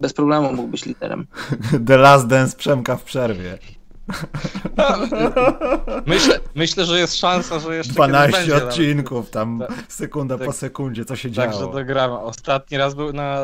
bez 0.00 0.12
problemu 0.12 0.52
mógł 0.52 0.68
być 0.68 0.86
liderem. 0.86 1.26
The 1.86 1.96
Last 1.96 2.26
Dance 2.26 2.56
Przemka 2.56 2.96
w 2.96 3.04
przerwie. 3.04 3.58
Myślę, 6.06 6.40
myślę, 6.54 6.84
że 6.84 6.98
jest 6.98 7.16
szansa, 7.16 7.58
że 7.58 7.76
jeszcze 7.76 7.92
12 7.92 8.32
kiedyś 8.32 8.48
będzie 8.50 8.66
odcinków, 8.66 9.30
tam 9.30 9.58
Tak. 9.68 9.76
sekunda 9.88 10.38
Tak. 10.38 10.46
po 10.46 10.52
sekundzie, 10.52 11.04
co 11.04 11.16
się 11.16 11.30
Także 11.32 11.58
działo. 11.58 11.72
dogramy. 11.72 12.18
Ostatni 12.18 12.78
raz 12.78 12.94
był 12.94 13.12
na 13.12 13.38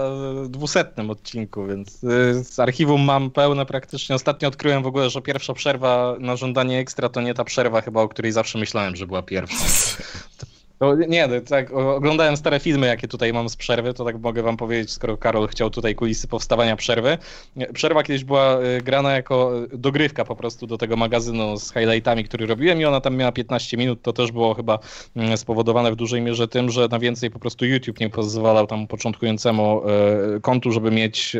dwusetnym 0.49 1.11
odcinku, 1.11 1.67
więc 1.67 2.05
y, 2.05 2.45
z 2.45 2.59
archiwum 2.59 3.01
mam 3.05 3.31
pełne 3.31 3.67
praktycznie. 3.67 4.17
Ostatnio 4.17 4.49
odkryłem 4.49 4.83
w 4.83 4.87
ogóle, 4.87 5.11
że 5.11 5.23
pierwsza 5.23 5.55
przerwa 5.55 6.17
na 6.19 6.37
żądanie 6.37 6.79
ekstra 6.79 7.09
to 7.09 7.21
nie 7.21 7.35
ta 7.35 7.45
przerwa 7.45 7.81
chyba, 7.81 8.01
o 8.03 8.09
której 8.09 8.33
zawsze 8.33 8.59
myślałem, 8.59 8.97
że 8.97 9.07
była 9.07 9.23
pierwsza. 9.23 9.65
To, 10.83 10.95
nie, 10.95 11.27
no, 11.27 11.41
tak, 11.41 11.73
oglądałem 11.73 12.37
stare 12.37 12.61
filmy, 12.61 12.87
jakie 12.87 13.09
tutaj 13.09 13.33
mam 13.33 13.49
z 13.49 13.57
przerwy, 13.57 13.95
to 13.95 14.05
tak 14.05 14.21
mogę 14.21 14.43
wam 14.43 14.57
powiedzieć, 14.57 14.91
skoro 14.91 15.17
Karol 15.17 15.49
chciał 15.49 15.71
tutaj 15.71 15.95
kulisy 15.95 16.29
powstawania 16.29 16.77
przerwy. 16.77 17.19
Przerwa 17.75 18.03
kiedyś 18.03 18.25
była 18.25 18.61
y, 18.61 18.81
grana 18.83 19.13
jako 19.13 19.63
y, 19.65 19.79
dogrywka 19.79 20.25
po 20.25 20.37
prostu 20.37 20.67
do 20.67 20.79
tego 20.79 20.97
magazynu 20.97 21.57
z 21.57 21.73
highlightami, 21.73 22.25
który 22.25 22.47
robiłem 22.47 22.81
i 22.81 22.85
ona 22.85 23.01
tam 23.01 23.17
miała 23.17 23.33
15 23.33 23.77
minut, 23.77 24.03
to 24.03 24.13
też 24.13 24.33
było 24.33 24.55
chyba 24.55 24.79
mm, 25.17 25.37
spowodowane 25.37 25.93
w 25.93 25.97
dużej 25.97 26.23
mierze 26.23 26.49
tym, 26.49 26.71
że 26.71 26.89
na 26.91 26.99
więcej 26.99 27.31
po 27.31 27.39
prostu 27.39 27.67
YouTube 27.67 28.01
nie 28.01 28.11
pozwalał 28.11 28.67
tam 28.67 28.87
początkującemu 28.87 29.83
e, 30.37 30.41
kontu, 30.41 30.73
żeby 30.73 30.91
mieć 30.91 31.37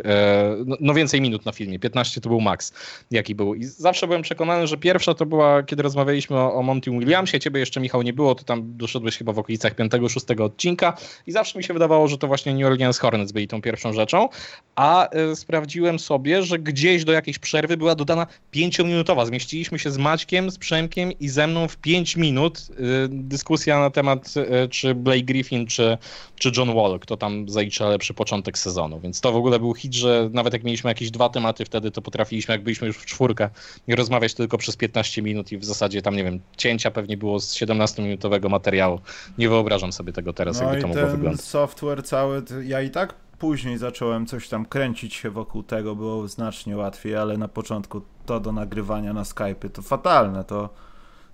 no, 0.65 0.75
no 0.79 0.93
więcej 0.93 1.21
minut 1.21 1.45
na 1.45 1.51
filmie. 1.51 1.79
15 1.79 2.21
to 2.21 2.29
był 2.29 2.41
maks, 2.41 2.73
jaki 3.11 3.35
był. 3.35 3.55
I 3.55 3.63
zawsze 3.63 4.07
byłem 4.07 4.21
przekonany, 4.21 4.67
że 4.67 4.77
pierwsza 4.77 5.13
to 5.13 5.25
była, 5.25 5.63
kiedy 5.63 5.83
rozmawialiśmy 5.83 6.37
o, 6.37 6.53
o 6.53 6.63
Monty 6.63 6.91
Williamsie, 6.91 7.39
ciebie 7.39 7.59
jeszcze 7.59 7.79
Michał 7.79 8.01
nie 8.01 8.13
było, 8.13 8.35
to 8.35 8.43
tam 8.43 8.77
doszedłeś 8.77 9.17
chyba 9.17 9.32
w 9.33 9.39
okolicach 9.39 9.75
5-6 9.75 10.41
odcinka 10.41 10.97
i 11.27 11.31
zawsze 11.31 11.57
mi 11.57 11.63
się 11.63 11.73
wydawało, 11.73 12.07
że 12.07 12.17
to 12.17 12.27
właśnie 12.27 12.53
New 12.53 12.65
Orleans 12.65 12.99
Hornets 12.99 13.31
byli 13.31 13.47
tą 13.47 13.61
pierwszą 13.61 13.93
rzeczą, 13.93 14.29
a 14.75 15.09
e, 15.09 15.35
sprawdziłem 15.35 15.99
sobie, 15.99 16.43
że 16.43 16.59
gdzieś 16.59 17.03
do 17.03 17.11
jakiejś 17.11 17.39
przerwy 17.39 17.77
była 17.77 17.95
dodana 17.95 18.27
5-minutowa. 18.53 19.25
Zmieściliśmy 19.25 19.79
się 19.79 19.91
z 19.91 19.97
Maćkiem, 19.97 20.51
z 20.51 20.57
Przemkiem 20.57 21.11
i 21.11 21.29
ze 21.29 21.47
mną 21.47 21.67
w 21.67 21.77
5 21.77 22.17
minut. 22.17 22.59
E, 22.59 22.73
dyskusja 23.09 23.79
na 23.79 23.89
temat, 23.89 24.33
e, 24.37 24.67
czy 24.67 24.95
Blake 24.95 25.21
Griffin, 25.21 25.67
czy, 25.67 25.97
czy 26.35 26.51
John 26.57 26.75
Wall, 26.75 26.99
kto 26.99 27.17
tam 27.17 27.49
zalicza 27.49 27.89
lepszy 27.89 28.13
początek 28.13 28.57
sezonu. 28.57 28.99
Więc 28.99 29.21
to 29.21 29.31
w 29.31 29.35
ogóle 29.35 29.59
był 29.59 29.73
hit, 29.73 29.93
że 29.93 30.29
nawet 30.33 30.53
jak 30.53 30.63
mieliśmy 30.63 30.89
jakieś 30.89 31.11
dwa 31.11 31.29
tematy 31.29 31.65
wtedy, 31.65 31.91
to 31.91 32.01
potrafiliśmy, 32.01 32.51
jak 32.51 32.63
byliśmy 32.63 32.87
już 32.87 32.97
w 32.97 33.05
czwórkę, 33.05 33.49
rozmawiać 33.87 34.33
tylko 34.33 34.57
przez 34.57 34.75
15 34.75 35.21
minut 35.21 35.51
i 35.51 35.57
w 35.57 35.65
zasadzie 35.65 36.01
tam, 36.01 36.15
nie 36.15 36.23
wiem, 36.23 36.39
cięcia 36.57 36.91
pewnie 36.91 37.17
było 37.17 37.39
z 37.39 37.55
17-minutowego 37.55 38.49
materiału. 38.49 38.99
Nie 39.37 39.49
wyobrażam 39.49 39.91
sobie 39.91 40.13
tego 40.13 40.33
teraz, 40.33 40.61
No 40.61 40.65
jakby 40.67 40.81
to 40.81 40.87
mogło 40.87 41.03
ten 41.03 41.11
wyglądać. 41.11 41.41
software 41.45 42.03
cały, 42.03 42.43
ja 42.63 42.81
i 42.81 42.89
tak 42.89 43.13
później 43.39 43.77
zacząłem 43.77 44.25
coś 44.25 44.49
tam 44.49 44.65
kręcić 44.65 45.13
się 45.13 45.29
wokół 45.29 45.63
tego, 45.63 45.95
było 45.95 46.27
znacznie 46.27 46.77
łatwiej, 46.77 47.15
ale 47.15 47.37
na 47.37 47.47
początku 47.47 48.01
to 48.25 48.39
do 48.39 48.51
nagrywania 48.51 49.13
na 49.13 49.23
Skype'y 49.23 49.69
to 49.69 49.81
fatalne, 49.81 50.43
to, 50.43 50.69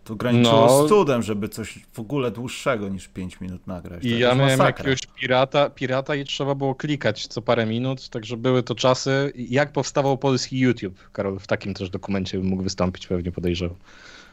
to 0.04 0.16
graniczyło 0.16 0.66
No. 0.66 0.86
z 0.86 0.90
cudem, 0.90 1.24
żeby 1.24 1.50
coś 1.50 1.80
w 1.94 2.00
ogóle 2.00 2.32
dłuższego 2.32 2.90
niż 2.90 3.08
5 3.08 3.42
minut 3.42 3.68
nagrać. 3.68 4.04
I 4.06 4.20
ja 4.20 4.36
miałem 4.36 4.58
masakra. 4.58 4.66
jakiegoś 4.66 5.00
pirata, 5.20 5.70
pirata 5.70 6.16
i 6.16 6.26
trzeba 6.26 6.56
było 6.56 6.76
klikać 6.76 7.28
co 7.28 7.42
parę 7.42 7.66
minut, 7.66 8.10
także 8.10 8.38
były 8.38 8.64
to 8.64 8.76
czasy. 8.76 9.34
Jak 9.36 9.72
powstawał 9.72 10.18
polski 10.18 10.60
YouTube? 10.60 11.10
Karol, 11.12 11.40
w 11.40 11.48
takim 11.48 11.74
też 11.74 11.90
dokumencie 11.90 12.38
bym 12.38 12.48
mógł 12.48 12.64
wystąpić, 12.64 13.08
pewnie 13.08 13.32
podejrzewał. 13.32 13.78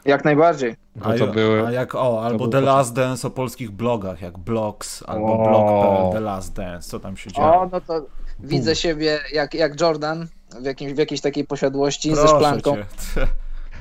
Jak 0.06 0.24
najbardziej. 0.24 0.76
Bo 0.96 1.06
A, 1.06 1.18
to 1.18 1.26
były... 1.26 1.66
a 1.66 1.72
jak 1.72 1.94
o, 1.94 2.24
albo 2.24 2.38
The 2.38 2.44
początek. 2.44 2.64
Last 2.64 2.94
Dance 2.94 3.28
o 3.28 3.30
polskich 3.30 3.70
blogach, 3.70 4.22
jak 4.22 4.38
Blogs 4.38 5.02
albo 5.06 5.32
O. 5.32 5.48
blog.pl 5.48 6.12
The 6.12 6.20
Last 6.20 6.52
Dance, 6.54 6.88
co 6.88 7.00
tam 7.00 7.16
się 7.16 7.32
działo? 7.32 7.60
O, 7.62 7.68
no 7.72 7.80
to 7.80 8.06
widzę 8.40 8.76
siebie 8.76 9.18
jak, 9.32 9.54
jak 9.54 9.80
Jordan 9.80 10.26
w, 10.60 10.64
jakimś, 10.64 10.92
w 10.92 10.98
jakiejś 10.98 11.20
takiej 11.20 11.44
posiadłości 11.44 12.10
ze 12.10 12.16
Proszę 12.16 12.34
szklanką. 12.36 12.76
cię. 12.76 12.86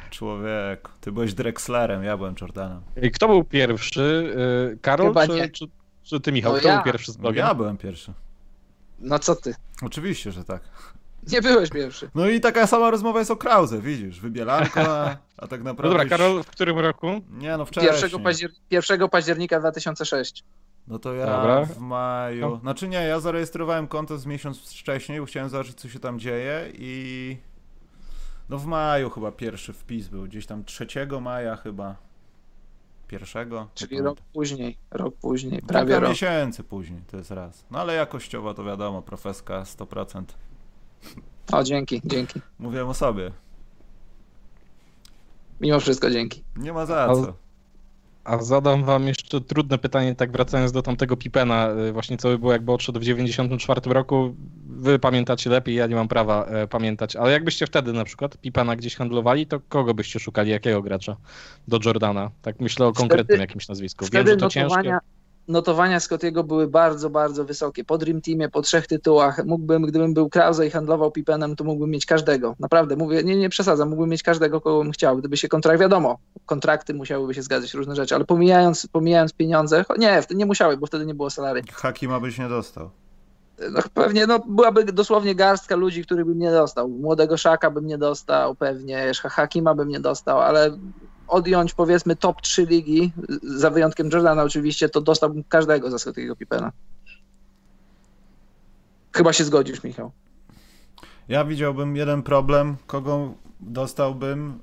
Człowieku, 0.09 0.91
ty 1.01 1.11
byłeś 1.11 1.33
Drexlerem, 1.33 2.03
ja 2.03 2.17
byłem 2.17 2.35
Jordanem. 2.41 2.81
I 3.01 3.11
Kto 3.11 3.27
był 3.27 3.43
pierwszy? 3.43 4.33
Y, 4.73 4.77
Karol 4.81 5.13
czy, 5.27 5.49
czy, 5.49 5.65
czy 6.03 6.19
ty, 6.19 6.31
Michał? 6.31 6.53
No 6.53 6.59
Kto 6.59 6.67
ja. 6.67 6.75
był 6.75 6.83
pierwszy 6.83 7.11
z 7.11 7.17
blogiem? 7.17 7.45
ja 7.45 7.53
byłem 7.53 7.77
pierwszy. 7.77 8.13
No 8.99 9.19
co 9.19 9.35
ty? 9.35 9.55
Oczywiście, 9.81 10.31
że 10.31 10.43
tak. 10.43 10.61
Nie 11.31 11.41
byłeś 11.41 11.69
pierwszy. 11.69 12.09
No 12.15 12.29
i 12.29 12.39
taka 12.39 12.67
sama 12.67 12.91
rozmowa 12.91 13.19
jest 13.19 13.31
o 13.31 13.35
Krause, 13.35 13.81
widzisz, 13.81 14.19
wybielanko, 14.19 14.81
a, 15.37 15.47
tak 15.49 15.59
No 15.59 15.65
naprawdę... 15.65 15.97
dobra, 15.97 16.17
Karol, 16.17 16.43
w 16.43 16.47
którym 16.47 16.79
roku? 16.79 17.07
Nie 17.29 17.57
no, 17.57 17.65
wcześniej. 17.65 17.93
1, 18.03 18.23
paździer 18.23 18.51
1 18.71 19.09
października 19.09 19.59
2006. 19.59 20.43
No 20.87 20.99
to 20.99 21.13
ja 21.13 21.25
Dobra. 21.25 21.65
w 21.65 21.79
maju... 21.79 22.41
No. 22.49 22.57
Znaczy 22.57 22.87
nie, 22.87 22.97
ja 22.97 23.19
zarejestrowałem 23.19 23.87
konto 23.87 24.17
z 24.17 24.25
miesiąc 24.25 24.59
wcześniej, 24.59 25.19
bo 25.19 25.25
chciałem 25.25 25.49
zobaczyć, 25.49 25.77
co 25.81 25.89
się 25.89 25.99
tam 25.99 26.19
dzieje 26.19 26.71
i... 26.73 27.37
No 28.49 28.57
w 28.57 28.65
maju 28.65 29.09
chyba 29.09 29.31
pierwszy 29.31 29.73
wpis 29.73 30.07
był, 30.07 30.23
gdzieś 30.23 30.45
tam 30.45 30.65
3 30.65 30.87
maja 31.21 31.55
chyba. 31.55 31.95
Pierwszego? 33.07 33.67
Czyli 33.73 34.01
rok 34.01 34.17
później. 34.33 34.77
Rok 34.91 35.15
później, 35.15 35.61
prawie 35.61 35.85
Kilka 35.85 35.99
rok. 35.99 36.09
miesięcy 36.09 36.63
później, 36.63 37.01
to 37.11 37.17
jest 37.17 37.31
raz. 37.31 37.65
No 37.71 37.79
ale 37.79 37.93
jakościowo 37.93 38.53
to 38.53 38.63
wiadomo, 38.63 39.01
profeska 39.01 39.61
100%. 39.63 40.23
O, 41.51 41.63
dzięki, 41.63 42.01
dzięki. 42.05 42.41
Mówiłem 42.59 42.87
o 42.87 42.93
sobie. 42.93 43.31
Mimo 45.61 45.79
wszystko 45.79 46.09
dzięki. 46.09 46.43
Nie 46.57 46.73
ma 46.73 46.85
za 46.85 47.07
co. 47.15 47.33
A 48.23 48.41
zadam 48.43 48.83
wam 48.83 49.07
jeszcze 49.07 49.41
trudne 49.41 49.77
pytanie, 49.77 50.15
tak 50.15 50.31
wracając 50.31 50.71
do 50.71 50.81
tamtego 50.81 51.17
Pipena, 51.17 51.69
y, 51.89 51.93
właśnie 51.93 52.17
co 52.17 52.27
by 52.29 52.39
było, 52.39 52.51
jakby 52.51 52.71
odszedł 52.71 52.99
w 52.99 53.03
94 53.03 53.81
roku. 53.93 54.35
Wy 54.67 54.99
pamiętacie 54.99 55.49
lepiej, 55.49 55.75
ja 55.75 55.87
nie 55.87 55.95
mam 55.95 56.07
prawa 56.07 56.45
e, 56.45 56.67
pamiętać, 56.67 57.15
ale 57.15 57.31
jakbyście 57.31 57.67
wtedy 57.67 57.93
na 57.93 58.03
przykład 58.03 58.37
Pipena 58.37 58.75
gdzieś 58.75 58.95
handlowali, 58.95 59.47
to 59.47 59.59
kogo 59.69 59.93
byście 59.93 60.19
szukali, 60.19 60.51
jakiego 60.51 60.81
gracza 60.81 61.17
do 61.67 61.79
Jordana? 61.85 62.31
Tak 62.41 62.59
myślę 62.59 62.85
o 62.87 62.89
Wtedy- 62.89 62.99
konkretnym 62.99 63.39
jakimś 63.39 63.67
nazwisku. 63.67 64.05
Wiem, 64.05 64.09
Wtedy 64.09 64.31
że 64.31 64.37
to 64.37 64.49
ciężkie. 64.49 64.97
Notowania, 65.47 65.99
Scottiego 65.99 66.43
były 66.43 66.67
bardzo, 66.67 67.09
bardzo 67.09 67.45
wysokie. 67.45 67.83
Po 67.83 67.97
Dream 67.97 68.21
Teamie, 68.21 68.49
po 68.49 68.61
trzech 68.61 68.87
tytułach, 68.87 69.45
mógłbym, 69.45 69.81
gdybym 69.81 70.13
był 70.13 70.29
Krause 70.29 70.67
i 70.67 70.69
handlował 70.69 71.11
Pipenem, 71.11 71.55
to 71.55 71.63
mógłbym 71.63 71.89
mieć 71.89 72.05
każdego. 72.05 72.55
Naprawdę, 72.59 72.95
mówię, 72.95 73.23
nie, 73.23 73.35
nie 73.35 73.49
przesadzam, 73.49 73.89
mógłbym 73.89 74.09
mieć 74.09 74.23
każdego, 74.23 74.61
kogo 74.61 74.83
bym 74.83 74.91
chciał. 74.91 75.17
Gdyby 75.17 75.37
się 75.37 75.47
kontrakt, 75.47 75.81
wiadomo, 75.81 76.17
kontrakty 76.45 76.93
musiałyby 76.93 77.33
się 77.33 77.41
zgadzać, 77.41 77.73
różne 77.73 77.95
rzeczy, 77.95 78.15
ale 78.15 78.25
pomijając, 78.25 78.87
pomijając 78.87 79.33
pieniądze, 79.33 79.85
nie, 79.97 80.21
wtedy 80.21 80.37
nie 80.37 80.45
musiały, 80.45 80.77
bo 80.77 80.87
wtedy 80.87 81.05
nie 81.05 81.15
było 81.15 81.29
salary. 81.29 81.61
Hakima 81.73 82.19
byś 82.19 82.39
nie 82.39 82.49
dostał. 82.49 82.89
No, 83.71 83.79
pewnie 83.93 84.27
no, 84.27 84.39
byłaby 84.39 84.83
dosłownie 84.83 85.35
garstka 85.35 85.75
ludzi, 85.75 86.03
których 86.03 86.25
bym 86.25 86.39
nie 86.39 86.51
dostał. 86.51 86.89
Młodego 86.89 87.37
Szaka 87.37 87.71
bym 87.71 87.87
nie 87.87 87.97
dostał, 87.97 88.55
pewnie 88.55 89.11
Hakima 89.23 89.75
bym 89.75 89.87
nie 89.87 89.99
dostał, 89.99 90.41
ale 90.41 90.77
odjąć 91.27 91.73
powiedzmy 91.73 92.15
top 92.15 92.41
3 92.41 92.65
ligi, 92.65 93.11
za 93.43 93.69
wyjątkiem 93.69 94.09
Jordana 94.13 94.43
oczywiście, 94.43 94.89
to 94.89 95.01
dostałbym 95.01 95.43
każdego 95.43 95.91
za 95.91 95.99
Scottiego 95.99 96.35
Pippena. 96.35 96.71
Chyba 99.13 99.33
się 99.33 99.43
zgodzisz, 99.43 99.83
Michał. 99.83 100.11
Ja 101.27 101.45
widziałbym 101.45 101.95
jeden 101.95 102.23
problem, 102.23 102.75
kogo 102.87 103.33
dostałbym, 103.59 104.59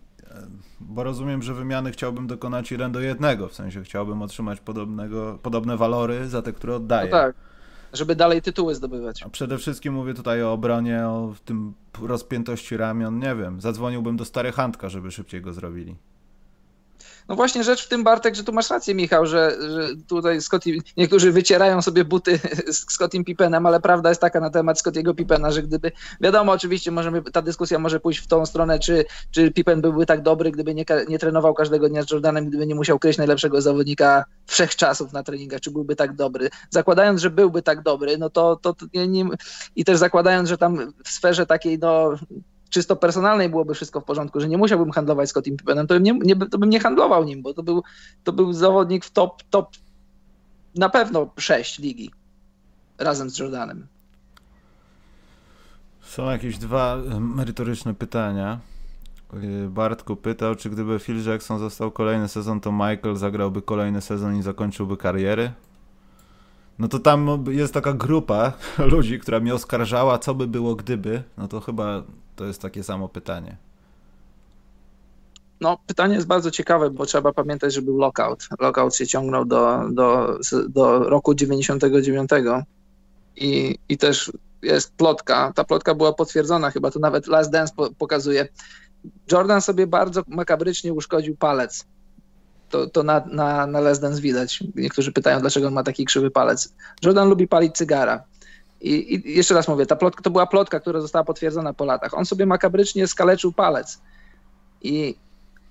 bo 0.81 1.03
rozumiem, 1.05 1.43
że 1.43 1.55
wymiany 1.55 1.93
chciałbym 1.93 2.27
dokonać 2.27 2.71
jeden 2.71 2.93
do 2.93 3.01
jednego, 3.01 3.49
w 3.49 3.55
sensie 3.55 3.83
chciałbym 3.83 4.23
otrzymać 4.23 4.61
podobnego, 4.61 5.39
podobne 5.43 5.77
walory 5.77 6.29
za 6.29 6.43
te, 6.43 6.53
które 6.53 6.71
No 6.73 6.77
oddaję. 6.77 7.11
tak, 7.11 7.35
żeby 7.93 8.17
dalej 8.17 8.43
tytuły 8.43 8.75
zdobywać. 8.75 9.23
A 9.23 9.29
przede 9.29 9.59
wszystkim 9.59 9.95
mówię 9.95 10.15
tutaj 10.15 10.43
o 10.43 10.53
obronie, 10.53 11.07
o 11.07 11.35
tym 11.45 11.75
rozpiętości 12.03 12.77
ramion, 12.77 13.19
nie 13.19 13.35
wiem, 13.37 13.61
zadzwoniłbym 13.61 14.17
do 14.17 14.25
stary 14.25 14.53
Handka, 14.53 14.89
żeby 14.89 15.11
szybciej 15.11 15.43
go 15.43 15.53
zrobili. 15.53 15.97
No 17.29 17.37
właśnie 17.37 17.65
rzecz 17.65 17.85
w 17.85 17.89
tym, 17.89 18.05
Bartek, 18.05 18.35
że 18.35 18.45
tu 18.45 18.53
masz 18.53 18.71
rację, 18.71 18.95
Michał, 18.95 19.27
że, 19.27 19.57
że 19.61 19.89
tutaj 20.09 20.41
Scottie, 20.41 20.79
niektórzy 20.97 21.33
wycierają 21.33 21.83
sobie 21.83 22.05
buty 22.05 22.39
z 22.73 22.93
Scottim 22.93 23.25
Pippenem, 23.25 23.67
ale 23.67 23.81
prawda 23.81 24.09
jest 24.09 24.21
taka 24.21 24.41
na 24.41 24.51
temat 24.51 24.79
Scottiego 24.79 25.15
Pippena, 25.15 25.51
że 25.51 25.63
gdyby, 25.63 25.93
wiadomo, 26.21 26.53
oczywiście 26.53 26.91
możemy, 26.91 27.23
ta 27.23 27.43
dyskusja 27.43 27.79
może 27.79 28.01
pójść 28.01 28.21
w 28.21 28.27
tą 28.27 28.47
stronę, 28.47 28.79
czy, 28.79 29.05
czy 29.31 29.51
Pippen 29.51 29.81
byłby 29.81 30.07
tak 30.07 30.23
dobry, 30.23 30.51
gdyby 30.51 30.75
nie, 30.75 30.85
nie 31.09 31.19
trenował 31.19 31.55
każdego 31.55 31.89
dnia 31.89 32.03
z 32.03 32.11
Jordanem, 32.11 32.49
gdyby 32.49 32.67
nie 32.67 32.75
musiał 32.75 32.99
kryć 32.99 33.19
najlepszego 33.19 33.61
zawodnika 33.61 34.25
wszechczasów 34.47 35.13
na 35.13 35.23
treningach, 35.23 35.61
czy 35.61 35.71
byłby 35.71 35.97
tak 35.97 36.17
dobry. 36.17 36.51
Zakładając, 36.71 37.21
że 37.21 37.31
byłby 37.31 37.63
tak 37.63 37.83
dobry, 37.83 38.19
no 38.19 38.31
to, 38.31 38.57
to, 38.57 38.75
to 38.75 38.87
nie, 38.95 39.09
nie, 39.09 39.25
i 39.77 39.85
też 39.85 39.99
zakładając, 39.99 40.49
że 40.49 40.59
tam 40.59 40.93
w 41.05 41.09
sferze 41.09 41.47
takiej, 41.47 41.79
no 41.79 42.15
czysto 42.73 42.97
personalnej 42.97 43.49
byłoby 43.49 43.75
wszystko 43.75 44.01
w 44.01 44.05
porządku, 44.05 44.41
że 44.41 44.49
nie 44.49 44.59
musiałbym 44.59 44.91
handlować 44.91 45.31
Scottim 45.31 45.57
Pippenem, 45.57 45.87
to 45.87 45.95
bym 45.95 46.03
nie, 46.03 46.13
nie, 46.13 46.37
to 46.37 46.59
bym 46.59 46.71
nie 46.71 46.81
handlował 46.81 47.25
nim, 47.25 47.43
bo 47.43 47.55
to 47.55 47.63
był, 47.63 47.83
to 48.25 48.33
był 48.33 48.53
zawodnik 48.53 49.05
w 49.05 49.11
top, 49.11 49.43
top 49.51 49.71
na 50.75 50.89
pewno 50.89 51.31
6 51.37 51.79
ligi 51.79 52.11
razem 52.99 53.31
z 53.31 53.39
Jordanem. 53.39 53.87
Są 56.01 56.31
jakieś 56.31 56.59
dwa 56.59 56.97
merytoryczne 57.21 57.95
pytania. 57.95 58.61
E, 59.33 59.69
Bartku 59.69 60.17
pytał, 60.17 60.55
czy 60.55 60.71
gdyby 60.71 60.99
Phil 60.99 61.25
Jackson 61.25 61.59
został 61.59 61.91
kolejny 61.91 62.29
sezon, 62.29 62.61
to 62.61 62.73
Michael 62.73 63.17
zagrałby 63.17 63.63
kolejny 63.63 64.01
sezon 64.01 64.37
i 64.37 64.43
zakończyłby 64.43 64.97
kariery? 64.97 65.53
No 66.79 66.89
to 66.89 66.99
tam 66.99 67.45
jest 67.49 67.75
taka 67.75 67.93
grupa 67.93 68.53
ludzi, 68.93 69.19
która 69.19 69.41
mnie 69.41 69.55
oskarżała, 69.55 70.19
co 70.19 70.35
by 70.35 70.47
było 70.47 70.75
gdyby. 70.75 71.23
No 71.37 71.49
to 71.49 71.61
chyba 71.61 72.03
to 72.37 72.45
jest 72.45 72.63
takie 72.63 72.83
samo 72.83 73.09
pytanie. 73.09 73.57
No, 75.61 75.79
pytanie 75.87 76.15
jest 76.15 76.27
bardzo 76.27 76.51
ciekawe, 76.51 76.91
bo 76.91 77.07
trzeba 77.07 77.33
pamiętać, 77.33 77.75
że 77.75 77.83
był 77.83 77.99
lockout. 77.99 78.49
Lockout 78.61 78.97
się 78.97 79.07
ciągnął 79.07 79.45
do, 79.45 79.81
do, 79.91 80.39
do 80.69 80.99
roku 80.99 81.35
99 81.35 82.31
i, 83.37 83.79
i 83.89 83.99
też 83.99 84.33
jest 84.63 84.93
plotka. 84.93 85.53
Ta 85.55 85.65
plotka 85.65 85.95
była 85.95 86.13
potwierdzona, 86.13 86.71
chyba 86.71 86.91
to 86.91 86.99
nawet 86.99 87.27
Last 87.27 87.51
Dance 87.51 87.75
po, 87.77 87.91
pokazuje. 87.91 88.49
Jordan 89.33 89.61
sobie 89.61 89.87
bardzo 89.87 90.23
makabrycznie 90.29 90.93
uszkodził 90.93 91.37
palec. 91.37 91.85
To, 92.71 92.87
to 92.87 93.03
na, 93.03 93.23
na, 93.27 93.67
na 93.67 93.81
Last 93.81 94.03
Dance 94.03 94.21
widać. 94.21 94.65
Niektórzy 94.75 95.13
pytają, 95.13 95.41
dlaczego 95.41 95.67
on 95.67 95.75
ma 95.75 95.83
taki 95.83 96.05
krzywy 96.05 96.31
palec. 96.31 96.75
Jordan 97.05 97.29
lubi 97.29 97.49
palić 97.49 97.77
cygara. 97.77 98.25
I, 98.83 99.15
I, 99.15 99.37
jeszcze 99.37 99.55
raz 99.55 99.69
mówię, 99.69 99.87
ta 99.87 99.97
plotka 99.97 100.23
to 100.23 100.31
była 100.31 100.47
plotka, 100.47 100.81
która 100.81 101.01
została 101.01 101.25
potwierdzona 101.25 101.73
po 101.73 101.85
latach. 101.85 102.15
On 102.15 102.27
sobie 102.27 102.47
makabrycznie 102.47 103.07
skaleczył 103.07 103.53
palec. 103.53 104.01
I 104.83 105.15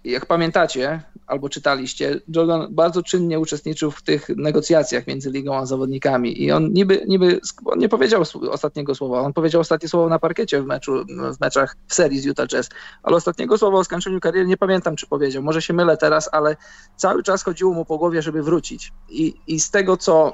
jak 0.04 0.26
pamiętacie 0.26 1.04
albo 1.28 1.50
czytaliście, 1.50 2.22
Jordan 2.36 2.68
bardzo 2.70 3.04
czynnie 3.04 3.40
uczestniczył 3.40 3.92
w 3.92 4.02
tych 4.02 4.30
negocjacjach 4.30 5.08
między 5.08 5.32
ligą 5.32 5.56
a 5.56 5.66
zawodnikami. 5.66 6.44
I 6.44 6.52
on 6.52 6.74
niby, 6.74 7.06
niby 7.08 7.40
on 7.66 7.80
nie 7.80 7.90
powiedział 7.90 8.24
ostatniego 8.50 8.96
słowa, 8.96 9.20
on 9.20 9.34
powiedział 9.34 9.62
ostatnie 9.62 9.90
słowo 9.90 10.10
na 10.10 10.20
parkiecie 10.20 10.62
w, 10.62 10.66
meczu, 10.66 11.06
w 11.38 11.42
meczach 11.42 11.76
w 11.88 11.94
serii 11.94 12.20
z 12.20 12.26
Utah 12.26 12.48
Jazz, 12.48 12.70
ale 13.04 13.16
ostatniego 13.16 13.58
słowa 13.58 13.78
o 13.78 13.84
skończeniu 13.84 14.20
kariery 14.20 14.48
nie 14.48 14.58
pamiętam, 14.58 14.96
czy 14.96 15.08
powiedział, 15.08 15.44
może 15.44 15.62
się 15.62 15.74
mylę 15.74 15.98
teraz, 15.98 16.30
ale 16.32 16.58
cały 16.98 17.24
czas 17.24 17.44
chodziło 17.44 17.74
mu 17.74 17.86
po 17.86 17.98
głowie, 17.98 18.22
żeby 18.22 18.44
wrócić. 18.44 18.94
I, 19.10 19.34
i 19.48 19.60
z 19.60 19.72
tego, 19.72 19.98
co 19.98 20.34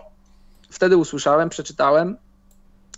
wtedy 0.69 0.97
usłyszałem, 0.97 1.49
przeczytałem, 1.49 2.17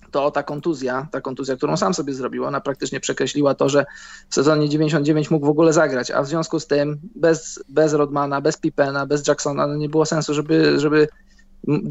to 0.10 0.32
ta 0.32 0.44
kontuzja, 0.44 1.08
ta 1.12 1.22
kontuzja, 1.22 1.56
którą 1.56 1.78
sam 1.78 1.94
sobie 1.94 2.14
zrobił, 2.14 2.46
ona 2.46 2.62
praktycznie 2.62 3.00
przekreśliła 3.00 3.56
to, 3.56 3.70
że 3.70 3.86
w 4.30 4.36
sezonie 4.36 4.70
99 4.70 5.32
mógł 5.32 5.46
w 5.46 5.50
ogóle 5.50 5.74
zagrać, 5.74 6.12
a 6.12 6.24
w 6.24 6.28
związku 6.28 6.60
z 6.60 6.68
tym 6.68 7.00
bez, 7.16 7.64
bez 7.70 7.94
Rodmana, 7.94 8.42
bez 8.42 8.58
Pippena, 8.58 9.06
bez 9.06 9.28
Jacksona 9.28 9.68
no 9.68 9.76
nie 9.76 9.90
było 9.90 10.06
sensu, 10.06 10.34
żeby, 10.34 10.80
żeby 10.80 11.08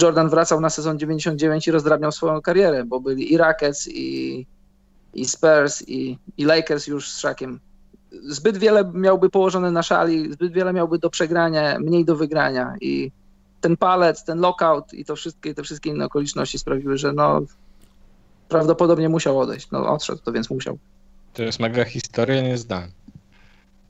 Jordan 0.02 0.28
wracał 0.28 0.60
na 0.60 0.70
sezon 0.70 0.98
99 0.98 1.68
i 1.68 1.70
rozdrabniał 1.70 2.12
swoją 2.12 2.40
karierę, 2.40 2.84
bo 2.84 3.00
byli 3.00 3.32
i 3.32 3.36
Rockets, 3.36 3.88
i, 3.88 4.46
i 5.14 5.24
Spurs, 5.24 5.88
i, 5.88 6.18
i 6.36 6.44
Lakers 6.44 6.86
już 6.86 7.10
z 7.10 7.18
Szakiem. 7.18 7.60
Zbyt 8.28 8.58
wiele 8.58 8.90
miałby 8.94 9.30
położone 9.30 9.70
na 9.70 9.82
szali, 9.82 10.32
zbyt 10.32 10.52
wiele 10.52 10.72
miałby 10.72 10.98
do 10.98 11.10
przegrania, 11.10 11.78
mniej 11.78 12.04
do 12.04 12.16
wygrania 12.16 12.74
i 12.80 13.12
ten 13.60 13.76
palec, 13.76 14.24
ten 14.24 14.38
lockout 14.38 14.94
i 14.94 15.04
to 15.04 15.16
wszystkie, 15.16 15.54
te 15.54 15.62
wszystkie 15.62 15.90
inne 15.90 16.04
okoliczności 16.04 16.58
sprawiły, 16.58 16.98
że 16.98 17.12
no, 17.12 17.40
prawdopodobnie 18.48 19.08
musiał 19.08 19.40
odejść. 19.40 19.70
No 19.70 19.92
odszedł, 19.92 20.22
to 20.24 20.32
więc 20.32 20.50
musiał. 20.50 20.78
To 21.34 21.42
jest 21.42 21.60
mega 21.60 21.84
historia, 21.84 22.42
nie 22.42 22.58
znałem. 22.58 22.90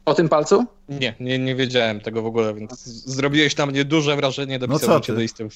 O 0.04 0.14
tym 0.14 0.28
palcu? 0.28 0.64
Nie, 0.88 1.14
nie, 1.20 1.38
nie 1.38 1.54
wiedziałem 1.54 2.00
tego 2.00 2.22
w 2.22 2.26
ogóle, 2.26 2.54
więc 2.54 2.84
zrobiłeś 2.86 3.56
na 3.56 3.66
mnie 3.66 3.84
duże 3.84 4.16
wrażenie, 4.16 4.58
dopisałem 4.58 4.94
no 4.94 5.00
cię 5.00 5.12
do 5.12 5.20
listy. 5.20 5.48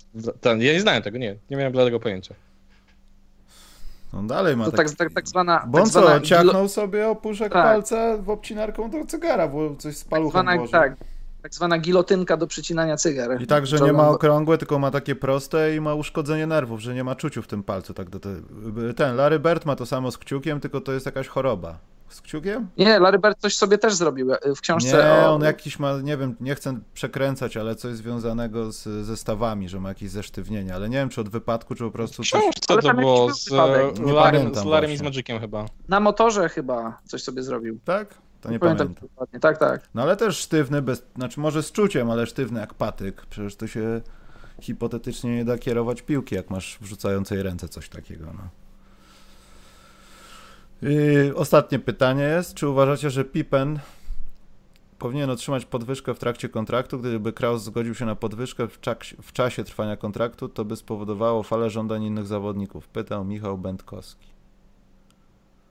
Ja 0.44 0.72
nie 0.72 0.80
znałem 0.80 1.02
tego, 1.02 1.18
nie, 1.18 1.36
nie 1.50 1.56
miałem 1.56 1.72
bladego 1.72 2.00
pojęcia. 2.00 2.34
On 4.12 4.26
dalej 4.26 4.56
ma 4.56 4.64
to 4.64 4.72
tak, 4.72 4.90
tak, 4.90 5.12
tak 5.12 5.28
zwana... 5.28 5.64
Bo 5.66 5.78
on 5.78 5.84
tak 5.84 5.92
co, 5.92 6.20
ciachnął 6.20 6.68
sobie 6.68 7.08
opuszek 7.08 7.52
tak. 7.52 7.64
palca 7.64 8.16
w 8.16 8.30
obcinarką 8.30 8.90
do 8.90 9.06
cygara, 9.06 9.48
bo 9.48 9.76
coś 9.76 9.96
z 9.96 10.04
paluchem 10.04 10.46
tak, 10.46 10.70
tak, 10.70 10.96
tak 11.42 11.54
zwana 11.54 11.78
gilotynka 11.78 12.36
do 12.36 12.46
przycinania 12.46 12.96
cygar. 12.96 13.42
I 13.42 13.46
tak, 13.46 13.66
że 13.66 13.80
nie 13.80 13.92
ma 13.92 14.08
okrągłe, 14.08 14.58
tylko 14.58 14.78
ma 14.78 14.90
takie 14.90 15.14
proste 15.14 15.76
i 15.76 15.80
ma 15.80 15.94
uszkodzenie 15.94 16.46
nerwów, 16.46 16.80
że 16.80 16.94
nie 16.94 17.04
ma 17.04 17.14
czuciu 17.14 17.42
w 17.42 17.46
tym 17.46 17.62
palcu. 17.62 17.94
Tak 17.94 18.10
do 18.10 18.20
te... 18.20 18.28
Ten 18.96 19.16
Larry 19.16 19.38
Bird 19.38 19.66
ma 19.66 19.76
to 19.76 19.86
samo 19.86 20.10
z 20.10 20.18
kciukiem, 20.18 20.60
tylko 20.60 20.80
to 20.80 20.92
jest 20.92 21.06
jakaś 21.06 21.28
choroba. 21.28 21.78
Z 22.08 22.20
kciukiem? 22.20 22.68
Nie, 22.78 22.98
Larry 22.98 23.18
Bird 23.18 23.38
coś 23.38 23.56
sobie 23.56 23.78
też 23.78 23.94
zrobił 23.94 24.32
e, 24.32 24.38
w 24.56 24.60
książce. 24.60 24.96
Nie, 24.96 25.26
o... 25.26 25.34
on 25.34 25.42
jakiś 25.42 25.78
ma, 25.78 26.00
nie 26.00 26.16
wiem, 26.16 26.36
nie 26.40 26.54
chcę 26.54 26.80
przekręcać, 26.94 27.56
ale 27.56 27.74
coś 27.74 27.94
związanego 27.94 28.72
z 28.72 29.06
zestawami, 29.06 29.68
że 29.68 29.80
ma 29.80 29.88
jakieś 29.88 30.10
zesztywnienie, 30.10 30.74
ale 30.74 30.88
nie 30.88 30.96
wiem, 30.96 31.08
czy 31.08 31.20
od 31.20 31.28
wypadku, 31.28 31.74
czy 31.74 31.84
po 31.84 31.90
prostu... 31.90 32.22
W 32.22 32.26
książce 32.26 32.78
to 32.82 32.94
było 32.94 33.34
z, 33.34 33.50
Larrym, 33.50 34.54
z 34.54 34.64
Larrym 34.64 34.92
i 34.92 34.96
z 34.96 35.02
Magiciem 35.02 35.40
chyba. 35.40 35.66
Na 35.88 36.00
motorze 36.00 36.48
chyba 36.48 36.98
coś 37.04 37.22
sobie 37.22 37.42
zrobił. 37.42 37.78
Tak? 37.84 38.14
To 38.42 38.50
nie 38.50 38.58
pamiętam. 38.58 38.94
pamiętam. 38.94 39.40
Tak, 39.40 39.58
tak. 39.58 39.88
No 39.94 40.02
ale 40.02 40.16
też 40.16 40.38
sztywny, 40.38 40.82
bez, 40.82 41.02
znaczy 41.16 41.40
może 41.40 41.62
z 41.62 41.72
czuciem, 41.72 42.10
ale 42.10 42.26
sztywny 42.26 42.60
jak 42.60 42.74
patyk. 42.74 43.26
Przecież 43.26 43.56
to 43.56 43.66
się 43.66 44.00
hipotetycznie 44.60 45.36
nie 45.36 45.44
da 45.44 45.58
kierować 45.58 46.02
piłki, 46.02 46.34
jak 46.34 46.50
masz 46.50 46.78
wrzucającej 46.80 47.42
ręce 47.42 47.68
coś 47.68 47.88
takiego. 47.88 48.26
No. 48.26 48.48
I 50.90 51.32
ostatnie 51.34 51.78
pytanie 51.78 52.22
jest, 52.22 52.54
czy 52.54 52.68
uważacie, 52.68 53.10
że 53.10 53.24
Pippen 53.24 53.78
powinien 54.98 55.30
otrzymać 55.30 55.64
podwyżkę 55.64 56.14
w 56.14 56.18
trakcie 56.18 56.48
kontraktu? 56.48 56.98
Gdyby 56.98 57.32
Kraus 57.32 57.62
zgodził 57.62 57.94
się 57.94 58.06
na 58.06 58.14
podwyżkę 58.14 58.68
w, 58.68 58.78
w 59.22 59.32
czasie 59.32 59.64
trwania 59.64 59.96
kontraktu, 59.96 60.48
to 60.48 60.64
by 60.64 60.76
spowodowało 60.76 61.42
falę 61.42 61.70
żądań 61.70 62.02
innych 62.02 62.26
zawodników. 62.26 62.88
Pytał 62.88 63.24
Michał 63.24 63.58
Będkowski. 63.58 64.26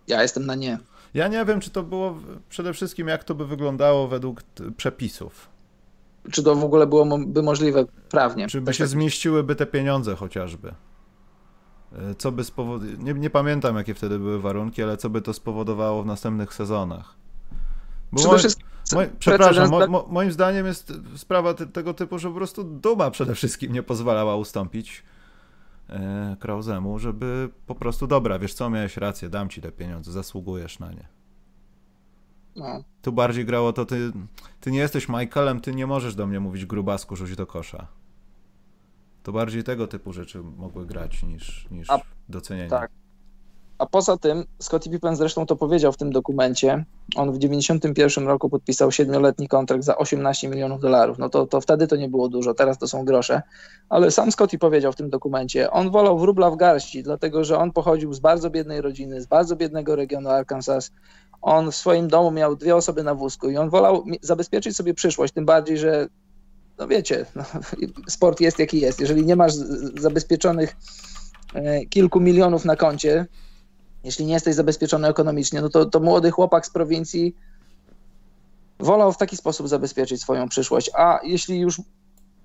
Ja 0.07 0.21
jestem 0.21 0.45
na 0.45 0.55
nie. 0.55 0.79
Ja 1.13 1.27
nie 1.27 1.45
wiem, 1.45 1.59
czy 1.59 1.69
to 1.69 1.83
było 1.83 2.15
przede 2.49 2.73
wszystkim, 2.73 3.07
jak 3.07 3.23
to 3.23 3.35
by 3.35 3.47
wyglądało 3.47 4.07
według 4.07 4.43
przepisów. 4.77 5.49
Czy 6.31 6.43
to 6.43 6.55
w 6.55 6.63
ogóle 6.63 6.87
byłoby 6.87 7.43
możliwe 7.43 7.85
prawnie? 8.09 8.47
Czy 8.47 8.61
by 8.61 8.65
tak 8.65 8.75
się 8.75 8.83
tak. 8.83 8.89
zmieściłyby 8.89 9.55
te 9.55 9.65
pieniądze 9.65 10.15
chociażby? 10.15 10.73
E, 11.93 12.15
co 12.15 12.31
by 12.31 12.43
spowodowało, 12.43 13.03
nie, 13.03 13.13
nie, 13.13 13.29
pamiętam 13.29 13.75
jakie 13.75 13.93
wtedy 13.93 14.19
były 14.19 14.41
warunki, 14.41 14.83
ale 14.83 14.97
co 14.97 15.09
by 15.09 15.21
to 15.21 15.33
spowodowało 15.33 16.03
w 16.03 16.05
następnych 16.05 16.53
sezonach? 16.53 17.15
Bo 18.11 18.23
moi, 18.23 18.39
moi, 18.93 19.07
przepraszam, 19.19 19.69
mo, 19.69 19.87
mo, 19.87 20.07
moim 20.09 20.31
zdaniem 20.31 20.65
jest 20.65 20.93
sprawa 21.15 21.53
te, 21.53 21.67
tego 21.67 21.93
typu, 21.93 22.19
że 22.19 22.29
po 22.29 22.35
prostu 22.35 22.63
duma 22.63 23.11
przede 23.11 23.35
wszystkim 23.35 23.73
nie 23.73 23.83
pozwalała 23.83 24.35
ustąpić 24.35 25.03
Krauzemu, 26.39 26.99
żeby 26.99 27.49
po 27.67 27.75
prostu, 27.75 28.07
dobra, 28.07 28.39
wiesz 28.39 28.53
co, 28.53 28.69
miałeś 28.69 28.97
rację, 28.97 29.29
dam 29.29 29.49
ci 29.49 29.61
te 29.61 29.71
pieniądze, 29.71 30.11
zasługujesz 30.11 30.79
na 30.79 30.91
nie. 30.91 31.07
No. 32.55 32.83
Tu 33.01 33.11
bardziej 33.11 33.45
grało 33.45 33.73
to, 33.73 33.85
ty, 33.85 34.11
ty 34.59 34.71
nie 34.71 34.79
jesteś 34.79 35.09
Michaelem, 35.09 35.61
ty 35.61 35.75
nie 35.75 35.87
możesz 35.87 36.15
do 36.15 36.27
mnie 36.27 36.39
mówić 36.39 36.65
grubasku, 36.65 37.15
rzuć 37.15 37.35
do 37.35 37.45
kosza. 37.45 37.87
To 39.23 39.31
bardziej 39.31 39.63
tego 39.63 39.87
typu 39.87 40.13
rzeczy 40.13 40.43
mogły 40.43 40.85
grać 40.85 41.23
niż, 41.23 41.67
niż 41.71 41.89
A, 41.89 41.99
docenienie. 42.29 42.69
Tak. 42.69 42.91
A 43.81 43.85
poza 43.85 44.17
tym, 44.17 44.45
Scottie 44.59 44.89
Pippen 44.89 45.15
zresztą 45.15 45.45
to 45.45 45.55
powiedział 45.55 45.91
w 45.91 45.97
tym 45.97 46.11
dokumencie, 46.11 46.85
on 47.15 47.31
w 47.31 47.37
91 47.37 48.27
roku 48.27 48.49
podpisał 48.49 48.89
7-letni 48.89 49.47
kontrakt 49.47 49.83
za 49.83 49.97
18 49.97 50.49
milionów 50.49 50.81
dolarów. 50.81 51.17
No 51.17 51.29
to, 51.29 51.47
to 51.47 51.61
wtedy 51.61 51.87
to 51.87 51.95
nie 51.95 52.09
było 52.09 52.29
dużo, 52.29 52.53
teraz 52.53 52.77
to 52.77 52.87
są 52.87 53.05
grosze. 53.05 53.41
Ale 53.89 54.11
sam 54.11 54.31
Scottie 54.31 54.57
powiedział 54.57 54.91
w 54.91 54.95
tym 54.95 55.09
dokumencie, 55.09 55.71
on 55.71 55.91
wolał 55.91 56.19
wróbla 56.19 56.51
w 56.51 56.55
garści, 56.55 57.03
dlatego 57.03 57.43
że 57.43 57.57
on 57.57 57.71
pochodził 57.71 58.13
z 58.13 58.19
bardzo 58.19 58.49
biednej 58.49 58.81
rodziny, 58.81 59.21
z 59.21 59.25
bardzo 59.25 59.55
biednego 59.55 59.95
regionu 59.95 60.29
Arkansas. 60.29 60.91
On 61.41 61.71
w 61.71 61.75
swoim 61.75 62.07
domu 62.07 62.31
miał 62.31 62.55
dwie 62.55 62.75
osoby 62.75 63.03
na 63.03 63.15
wózku 63.15 63.49
i 63.49 63.57
on 63.57 63.69
wolał 63.69 64.03
zabezpieczyć 64.21 64.75
sobie 64.75 64.93
przyszłość, 64.93 65.33
tym 65.33 65.45
bardziej, 65.45 65.77
że 65.77 66.07
no 66.77 66.87
wiecie, 66.87 67.25
no, 67.35 67.43
sport 68.09 68.41
jest 68.41 68.59
jaki 68.59 68.79
jest. 68.79 68.99
Jeżeli 68.99 69.25
nie 69.25 69.35
masz 69.35 69.53
zabezpieczonych 69.99 70.75
e, 71.53 71.85
kilku 71.85 72.19
milionów 72.19 72.65
na 72.65 72.75
koncie, 72.75 73.25
jeśli 74.03 74.25
nie 74.25 74.33
jesteś 74.33 74.55
zabezpieczony 74.55 75.07
ekonomicznie, 75.07 75.61
no 75.61 75.69
to, 75.69 75.85
to 75.85 75.99
młody 75.99 76.31
chłopak 76.31 76.65
z 76.65 76.69
prowincji 76.69 77.35
wolał 78.79 79.13
w 79.13 79.17
taki 79.17 79.37
sposób 79.37 79.67
zabezpieczyć 79.67 80.21
swoją 80.21 80.49
przyszłość. 80.49 80.91
A 80.93 81.19
jeśli 81.23 81.59
już, 81.59 81.81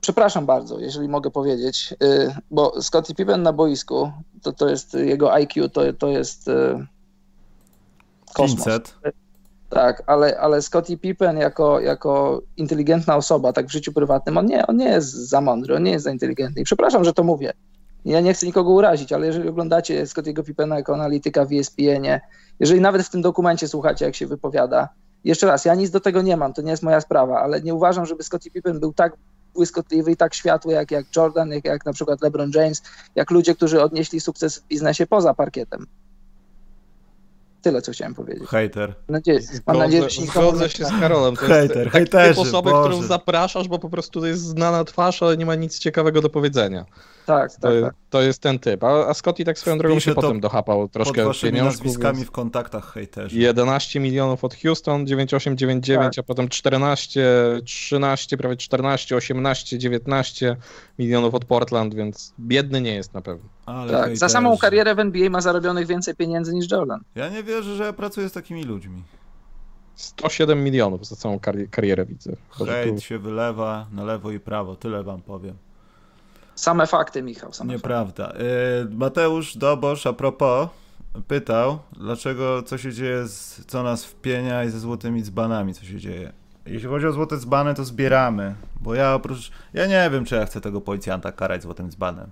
przepraszam 0.01 0.47
bardzo, 0.47 0.79
jeżeli 0.79 1.09
mogę 1.09 1.31
powiedzieć, 1.31 1.95
y, 2.03 2.35
bo 2.51 2.83
Scottie 2.83 3.15
Pippen 3.15 3.43
na 3.43 3.53
boisku, 3.53 4.13
to, 4.43 4.53
to 4.53 4.69
jest 4.69 4.95
jego 4.95 5.33
IQ, 5.33 5.69
to, 5.69 5.93
to 5.93 6.09
jest 6.09 6.49
y, 6.49 6.87
kosmos. 8.35 8.65
500. 8.65 8.95
Tak, 9.71 10.03
ale, 10.07 10.41
ale 10.41 10.63
Scottie 10.63 10.97
Pippen 10.97 11.37
jako, 11.37 11.81
jako 11.81 12.43
inteligentna 12.57 13.17
osoba, 13.17 13.53
tak 13.53 13.67
w 13.67 13.73
życiu 13.73 13.93
prywatnym, 13.93 14.39
on 14.39 14.47
nie, 14.47 14.67
on 14.67 14.77
nie 14.77 14.89
jest 14.89 15.13
za 15.13 15.41
mądry, 15.41 15.77
on 15.77 15.83
nie 15.83 15.91
jest 15.91 16.05
za 16.05 16.13
inteligentny. 16.13 16.63
I 16.63 16.65
przepraszam, 16.65 17.05
że 17.05 17.13
to 17.13 17.25
mówię, 17.25 17.53
ja 18.13 18.21
nie 18.21 18.35
chcę 18.35 18.47
nikogo 18.47 18.71
urazić, 18.71 19.13
ale 19.13 19.27
jeżeli 19.27 19.49
oglądacie 19.49 20.07
Scottiego 20.07 20.43
Pippena 20.43 20.77
jako 20.77 20.95
analityka 20.95 21.45
w 21.45 21.53
ESPN-ie, 21.53 22.21
jeżeli 22.61 22.81
nawet 22.81 23.03
w 23.03 23.11
tym 23.11 23.23
dokumencie 23.23 23.69
słuchacie, 23.69 24.05
jak 24.05 24.15
się 24.15 24.27
wypowiada, 24.27 24.89
jeszcze 25.25 25.47
raz, 25.47 25.65
ja 25.65 25.75
nic 25.75 25.91
do 25.91 26.01
tego 26.01 26.23
nie 26.23 26.37
mam, 26.37 26.53
to 26.53 26.63
nie 26.63 26.71
jest 26.71 26.83
moja 26.83 27.01
sprawa, 27.01 27.41
ale 27.41 27.63
nie 27.63 27.75
uważam, 27.75 28.07
żeby 28.07 28.23
Scottie 28.23 28.51
Pippen 28.51 28.81
był 28.81 28.93
tak 28.93 29.17
błyskotliwy 29.55 30.13
i 30.13 30.17
tak 30.17 30.35
światły 30.35 30.73
jak, 30.73 30.91
jak 30.91 31.17
Jordan, 31.17 31.51
jak, 31.51 31.65
jak 31.65 31.87
na 31.87 31.93
przykład 31.93 32.23
LeBron 32.23 32.51
James, 32.55 32.83
jak 33.15 33.31
ludzie, 33.31 33.55
którzy 33.55 33.83
odnieśli 33.83 34.21
sukces 34.21 34.59
w 34.59 34.67
biznesie 34.67 35.07
poza 35.07 35.35
parkietem. 35.35 35.87
Tyle, 37.63 37.83
co 37.83 37.93
chciałem 37.93 38.15
powiedzieć. 38.15 38.49
Hejter. 38.49 38.95
Mam 39.09 39.13
nadzieję, 39.13 39.41
mam 39.67 39.79
nadzieję 39.79 40.11
że 40.11 40.23
Zgodzę 40.23 40.71
się 40.71 40.85
z 40.85 41.01
Karolem. 41.01 41.37
To 41.37 41.47
Hejter, 41.47 41.79
jest 41.79 41.93
hejterzy, 41.93 42.31
typ 42.31 42.39
osoby, 42.39 42.71
Boże. 42.71 42.89
którą 42.89 43.03
zapraszasz, 43.03 43.69
bo 43.69 43.79
po 43.79 43.91
prostu 43.91 44.21
to 44.21 44.27
jest 44.27 44.43
znana 44.43 44.85
twarz, 44.85 45.23
ale 45.23 45.37
nie 45.37 45.47
ma 45.47 45.55
nic 45.55 45.79
ciekawego 45.79 46.21
do 46.21 46.31
powiedzenia. 46.31 46.85
Tak, 47.27 47.53
To, 47.55 47.61
tak, 47.61 47.73
jest, 47.73 47.85
tak. 47.85 47.95
to 48.11 48.23
jest 48.23 48.43
ten 48.43 48.59
typ. 48.59 48.85
A, 48.85 49.09
a 49.09 49.15
Scotty 49.15 49.45
tak 49.45 49.59
swoją 49.59 49.79
drogą 49.79 49.99
się 49.99 50.15
potem 50.15 50.41
dochapał 50.41 50.81
Pod 50.81 50.93
troszkę 50.93 51.25
waszymi 51.25 51.53
pieniążków. 51.53 51.85
nazwiskami 51.87 52.25
w 52.25 52.31
kontaktach 52.31 52.93
hejterzy. 52.93 53.39
11 53.39 54.01
milionów 54.01 54.45
od 54.45 54.55
Houston, 54.55 55.07
9899, 55.07 56.17
Tak. 56.17 56.25
a 56.25 56.27
potem 56.27 56.49
14, 56.49 57.21
13, 57.65 58.37
prawie 58.37 58.57
14, 58.57 59.17
18, 59.17 59.79
19 59.79 60.57
milionów 60.99 61.35
od 61.35 61.45
Portland, 61.45 61.95
więc 61.95 62.35
biedny 62.41 62.81
nie 62.81 62.95
jest 62.95 63.15
na 63.15 63.23
pewno. 63.23 63.49
Ale 63.67 63.93
tak. 63.93 64.01
Za 64.01 64.05
hejterzy. 64.07 64.33
samą 64.33 64.59
karierę 64.59 64.95
w 64.95 64.99
NBA 65.01 65.31
ma 65.31 65.41
zarobionych 65.41 65.87
więcej 65.87 66.15
pieniędzy 66.15 66.55
niż 66.55 66.71
Jordan. 66.71 67.01
Ja 67.15 67.29
nie 67.29 67.43
wierzę, 67.43 67.77
że 67.77 67.85
ja 67.85 67.93
pracuję 67.93 68.29
z 68.29 68.33
takimi 68.33 68.65
ludźmi. 68.65 69.03
107 69.95 70.65
milionów 70.65 71.07
za 71.07 71.17
całą 71.17 71.37
kari- 71.39 71.69
karierę 71.71 72.05
widzę. 72.07 72.33
Boże, 72.59 72.73
tu- 72.85 72.89
Hejt 72.91 73.03
się 73.03 73.19
wylewa 73.19 73.87
na 73.93 74.05
lewo 74.05 74.31
i 74.33 74.41
prawo, 74.41 74.77
tyle 74.77 75.03
wam 75.03 75.23
powiem. 75.23 75.57
Same 76.57 76.87
fakty, 76.87 77.23
Michał. 77.23 77.53
Same 77.53 77.73
fakty. 77.73 77.77
Nieprawda. 77.77 78.33
Y, 78.33 78.97
Mateusz 78.97 79.57
Dobosz 79.57 80.07
a 80.07 80.13
propos 80.13 80.69
pytał, 81.29 81.79
dlaczego, 81.93 82.63
co 82.63 82.79
się 82.79 82.93
dzieje, 82.93 83.29
z, 83.29 83.67
co 83.67 83.83
nas 83.83 84.05
wpienia 84.05 84.65
i 84.65 84.71
ze 84.71 84.81
złotymi 84.81 85.23
dzbanami, 85.23 85.75
co 85.75 85.85
się 85.85 85.99
dzieje. 85.99 86.33
Jeśli 86.67 86.89
chodzi 86.89 87.07
o 87.07 87.13
złote 87.13 87.37
dzbany, 87.37 87.75
to 87.75 87.85
zbieramy, 87.85 88.55
bo 88.81 88.95
ja 88.95 89.15
oprócz, 89.15 89.51
ja 89.75 89.87
nie 89.87 90.11
wiem, 90.11 90.25
czy 90.25 90.35
ja 90.35 90.47
chcę 90.47 90.61
tego 90.61 90.81
policjanta 90.81 91.33
karać 91.33 91.63
złotym 91.63 91.91
dzbanem. 91.91 92.31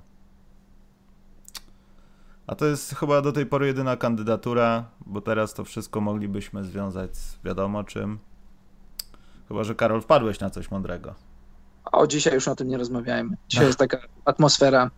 A 2.46 2.55
to 2.55 2.66
jest 2.66 2.94
chyba 2.94 3.22
do 3.22 3.32
tej 3.32 3.46
pory 3.46 3.66
jedyna 3.66 3.96
kandydatura, 3.96 4.84
bo 5.06 5.20
teraz 5.20 5.55
to 5.55 5.64
wszystko 5.64 6.01
moglibyśmy 6.01 6.64
związać 6.64 7.16
z 7.16 7.38
wiadomo 7.44 7.84
czym. 7.84 8.18
Chyba, 9.48 9.64
że 9.64 9.74
Karol 9.74 10.01
wpadłeś 10.01 10.40
na 10.40 10.51
coś 10.51 10.70
mądrego. 10.70 11.14
O, 11.93 12.06
dzisiaj 12.06 12.35
już 12.35 12.48
o 12.48 12.55
tym 12.56 12.69
nie 12.69 12.78
rozmawiajmy. 12.78 13.36
Dzisiaj 13.48 13.66
jest 13.66 13.78
taka 13.78 13.98
atmosfera 14.24 14.90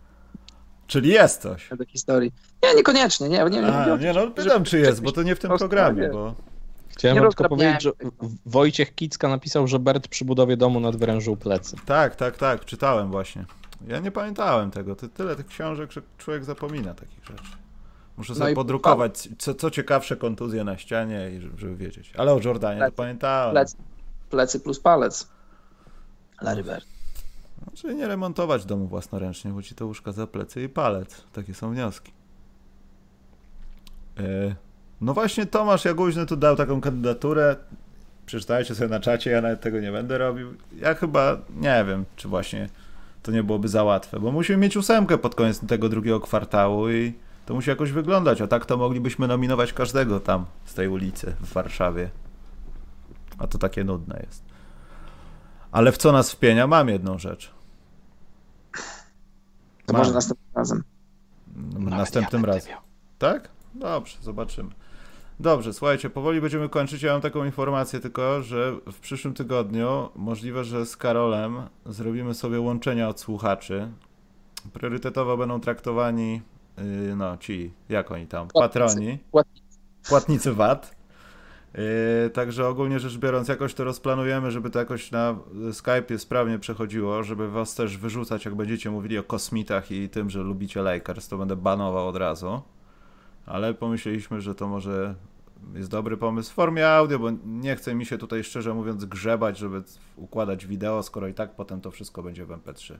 Czyli 0.87 1.09
jest 1.09 1.41
coś. 1.41 1.69
do 1.77 1.85
historii. 1.85 2.31
Nie, 2.63 2.75
niekoniecznie, 2.75 3.29
nie. 3.29 3.37
nie, 3.49 3.67
A, 3.67 3.85
nie, 3.97 3.97
nie 4.05 4.13
no, 4.13 4.31
pytam 4.31 4.63
czy 4.63 4.79
jest, 4.79 5.01
bo 5.01 5.11
to 5.11 5.23
nie 5.23 5.35
w 5.35 5.39
tym 5.39 5.57
programie, 5.57 6.09
bo... 6.09 6.35
Chciałem 6.89 7.17
tylko 7.23 7.49
powiedzieć, 7.49 7.81
że 7.81 7.91
Wojciech 8.45 8.95
Kicka 8.95 9.27
napisał, 9.27 9.67
że 9.67 9.79
Bert 9.79 10.07
przy 10.07 10.25
budowie 10.25 10.57
domu 10.57 10.79
nadwyrężył 10.79 11.37
plecy. 11.37 11.75
Tak, 11.85 12.15
tak, 12.15 12.37
tak, 12.37 12.65
czytałem 12.65 13.11
właśnie. 13.11 13.45
Ja 13.87 13.99
nie 13.99 14.11
pamiętałem 14.11 14.71
tego. 14.71 14.95
Ty, 14.95 15.09
tyle 15.09 15.35
tych 15.35 15.45
książek, 15.47 15.91
że 15.91 16.01
człowiek 16.17 16.43
zapomina 16.45 16.93
takich 16.93 17.25
rzeczy. 17.25 17.43
Muszę 18.17 18.33
No 18.33 18.39
sobie 18.39 18.51
i- 18.51 18.55
podrukować 18.55 19.29
co, 19.37 19.53
co 19.55 19.71
ciekawsze 19.71 20.15
kontuzje 20.15 20.63
na 20.63 20.77
ścianie, 20.77 21.41
żeby, 21.41 21.59
żeby 21.59 21.75
wiedzieć. 21.75 22.13
Ale 22.17 22.33
o 22.33 22.39
Jordanie 22.45 22.79
to 22.79 22.85
Plecy. 22.85 22.95
pamiętałem. 22.97 23.51
Plecy, 23.51 23.77
plecy 24.29 24.59
plus 24.59 24.79
palec. 24.79 25.27
Larry 26.41 26.63
Bird. 26.63 26.85
Znaczy 27.63 27.95
nie 27.95 28.07
remontować 28.07 28.65
domu 28.65 28.87
własnoręcznie, 28.87 29.51
bo 29.51 29.61
ci 29.61 29.75
to 29.75 29.85
łóżka 29.85 30.11
za 30.11 30.27
plecy 30.27 30.63
i 30.63 30.69
palec. 30.69 31.23
Takie 31.33 31.53
są 31.53 31.71
wnioski. 31.71 32.11
E, 34.17 34.55
No 35.01 35.13
właśnie 35.13 35.45
Tomasz 35.45 35.85
Jaguźny 35.85 36.25
tu 36.25 36.35
dał 36.35 36.55
taką 36.55 36.81
kandydaturę. 36.81 37.55
Przeczytajcie 38.25 38.75
sobie 38.75 38.89
na 38.89 38.99
czacie, 38.99 39.31
ja 39.31 39.41
nawet 39.41 39.61
tego 39.61 39.79
nie 39.79 39.91
będę 39.91 40.17
robił. 40.17 40.53
Ja 40.75 40.93
chyba 40.93 41.37
nie 41.55 41.85
wiem, 41.87 42.05
czy 42.15 42.27
właśnie 42.27 42.69
to 43.23 43.31
nie 43.31 43.43
byłoby 43.43 43.67
za 43.67 43.83
łatwe, 43.83 44.19
bo 44.19 44.31
musimy 44.31 44.57
mieć 44.57 44.77
ósemkę 44.77 45.17
pod 45.17 45.35
koniec 45.35 45.59
tego 45.67 45.89
drugiego 45.89 46.19
kwartału 46.19 46.89
i 46.89 47.13
to 47.45 47.53
musi 47.53 47.69
jakoś 47.69 47.91
wyglądać, 47.91 48.41
a 48.41 48.47
tak 48.47 48.65
to 48.65 48.77
moglibyśmy 48.77 49.27
nominować 49.27 49.73
każdego 49.73 50.19
tam 50.19 50.45
z 50.65 50.73
tej 50.73 50.87
ulicy 50.87 51.33
w 51.41 51.53
Warszawie. 51.53 52.09
A 53.37 53.47
to 53.47 53.57
takie 53.57 53.83
nudne 53.83 54.23
jest. 54.27 54.46
Ale 55.77 55.91
w 55.91 55.97
co 55.97 56.11
nas 56.11 56.31
wpienia? 56.31 56.67
Mam 56.67 56.89
jedną 56.89 57.17
rzecz. 57.19 57.51
To 59.85 59.93
Mam. 59.93 60.01
może 60.01 60.13
następnym 60.13 60.55
razem. 60.55 60.83
Następnym 61.79 62.45
razem. 62.45 62.73
Tak? 63.19 63.49
Dobrze, 63.73 64.17
zobaczymy. 64.21 64.69
Dobrze, 65.39 65.73
słuchajcie, 65.73 66.09
powoli 66.09 66.41
będziemy 66.41 66.69
kończyć. 66.69 67.01
Ja 67.01 67.11
mam 67.11 67.21
taką 67.21 67.45
informację 67.45 67.99
tylko, 67.99 68.41
że 68.43 68.73
w 68.91 68.99
przyszłym 68.99 69.33
tygodniu 69.33 70.09
możliwe, 70.15 70.63
że 70.63 70.85
z 70.85 70.97
Karolem 70.97 71.61
zrobimy 71.85 72.33
sobie 72.33 72.59
łączenia 72.59 73.09
od 73.09 73.19
słuchaczy. 73.19 73.91
Priorytetowo 74.73 75.37
będą 75.37 75.59
traktowani 75.61 76.41
yy, 76.77 77.15
no 77.15 77.37
ci, 77.37 77.73
jak 77.89 78.11
oni 78.11 78.27
tam, 78.27 78.47
Płatnicy. 78.47 78.79
patroni, 78.79 79.19
Płatnicy. 79.31 79.77
płatnicy 80.09 80.53
VAT. 80.53 80.96
Yy, 81.73 82.29
także 82.29 82.67
ogólnie 82.67 82.99
rzecz 82.99 83.17
biorąc, 83.17 83.47
jakoś 83.47 83.73
to 83.73 83.83
rozplanujemy, 83.83 84.51
żeby 84.51 84.69
to 84.69 84.79
jakoś 84.79 85.11
na 85.11 85.35
Skype'ie 85.69 86.17
sprawnie 86.17 86.59
przechodziło, 86.59 87.23
żeby 87.23 87.51
was 87.51 87.75
też 87.75 87.97
wyrzucać, 87.97 88.45
jak 88.45 88.55
będziecie 88.55 88.91
mówili 88.91 89.17
o 89.17 89.23
kosmitach 89.23 89.91
i 89.91 90.09
tym, 90.09 90.29
że 90.29 90.39
lubicie 90.39 90.81
Lakers, 90.81 91.27
to 91.27 91.37
będę 91.37 91.55
banował 91.55 92.07
od 92.07 92.15
razu. 92.15 92.61
Ale 93.45 93.73
pomyśleliśmy, 93.73 94.41
że 94.41 94.55
to 94.55 94.67
może 94.67 95.15
jest 95.73 95.89
dobry 95.89 96.17
pomysł 96.17 96.51
w 96.51 96.53
formie 96.53 96.89
audio, 96.89 97.19
bo 97.19 97.29
nie 97.45 97.75
chce 97.75 97.95
mi 97.95 98.05
się 98.05 98.17
tutaj 98.17 98.43
szczerze 98.43 98.73
mówiąc 98.73 99.05
grzebać, 99.05 99.57
żeby 99.57 99.83
układać 100.15 100.65
wideo, 100.65 101.03
skoro 101.03 101.27
i 101.27 101.33
tak 101.33 101.55
potem 101.55 101.81
to 101.81 101.91
wszystko 101.91 102.23
będzie 102.23 102.45
w 102.45 102.49
MP3. 102.49 102.95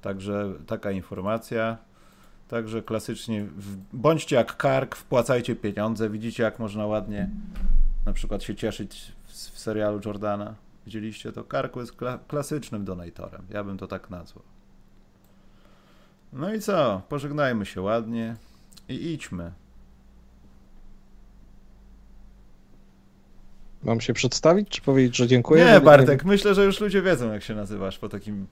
Także 0.00 0.52
taka 0.66 0.90
informacja. 0.90 1.78
Także 2.50 2.82
klasycznie 2.82 3.46
bądźcie 3.92 4.36
jak 4.36 4.56
kark, 4.56 4.96
wpłacajcie 4.96 5.56
pieniądze. 5.56 6.10
Widzicie, 6.10 6.42
jak 6.42 6.58
można 6.58 6.86
ładnie 6.86 7.30
na 8.06 8.12
przykład 8.12 8.42
się 8.42 8.54
cieszyć 8.54 9.12
w, 9.24 9.32
w 9.32 9.58
serialu 9.58 10.00
Jordana. 10.04 10.54
Widzieliście 10.86 11.32
to? 11.32 11.44
Karku 11.44 11.80
jest 11.80 11.96
kla- 11.96 12.18
klasycznym 12.28 12.84
donatorem. 12.84 13.42
Ja 13.50 13.64
bym 13.64 13.78
to 13.78 13.86
tak 13.86 14.10
nazwał. 14.10 14.44
No 16.32 16.54
i 16.54 16.60
co? 16.60 17.02
Pożegnajmy 17.08 17.66
się 17.66 17.80
ładnie 17.80 18.36
i 18.88 19.12
idźmy. 19.12 19.52
Mam 23.82 24.00
się 24.00 24.12
przedstawić, 24.12 24.68
czy 24.68 24.82
powiedzieć, 24.82 25.16
że 25.16 25.26
dziękuję? 25.26 25.64
Nie, 25.64 25.80
Bartek, 25.80 26.24
myślę, 26.24 26.54
że 26.54 26.64
już 26.64 26.80
ludzie 26.80 27.02
wiedzą, 27.02 27.32
jak 27.32 27.42
się 27.42 27.54
nazywasz 27.54 27.98
po 27.98 28.08
takim 28.08 28.46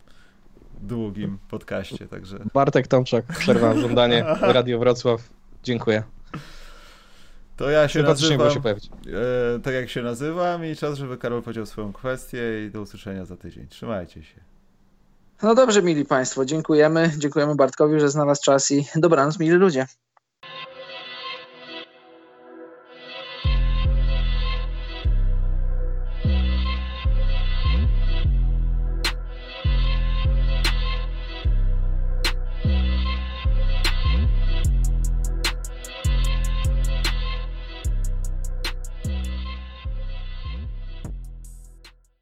długim 0.80 1.38
podcaście, 1.50 2.06
także 2.06 2.38
Bartek 2.55 2.86
Tomczak, 2.86 3.24
przerwa 3.26 3.74
żądanie, 3.80 4.24
Radio 4.40 4.78
Wrocław. 4.78 5.20
Dziękuję. 5.62 6.02
to 7.56 7.70
ja 7.70 7.88
się 7.88 8.02
nazywam, 8.02 8.50
się 8.50 8.60
pojawić. 8.62 8.86
e, 9.56 9.60
tak 9.60 9.74
jak 9.74 9.88
się 9.90 10.02
nazywam 10.02 10.64
i 10.66 10.76
czas, 10.76 10.98
żeby 10.98 11.18
Karol 11.18 11.42
powiedział 11.42 11.66
swoją 11.66 11.92
kwestię 11.92 12.66
i 12.66 12.70
do 12.70 12.80
usłyszenia 12.80 13.24
za 13.24 13.36
tydzień. 13.36 13.66
Trzymajcie 13.68 14.22
się. 14.22 14.40
No 15.42 15.55
dobrze, 15.55 15.82
mili 15.82 16.05
Państwo, 16.05 16.44
dziękujemy. 16.44 17.10
Dziękujemy 17.18 17.55
Bartkowi, 17.55 18.00
że 18.00 18.09
znalazł 18.09 18.42
czas 18.42 18.70
i 18.70 18.84
dobranoc, 18.96 19.38
mili 19.38 19.52
ludzie. 19.52 19.86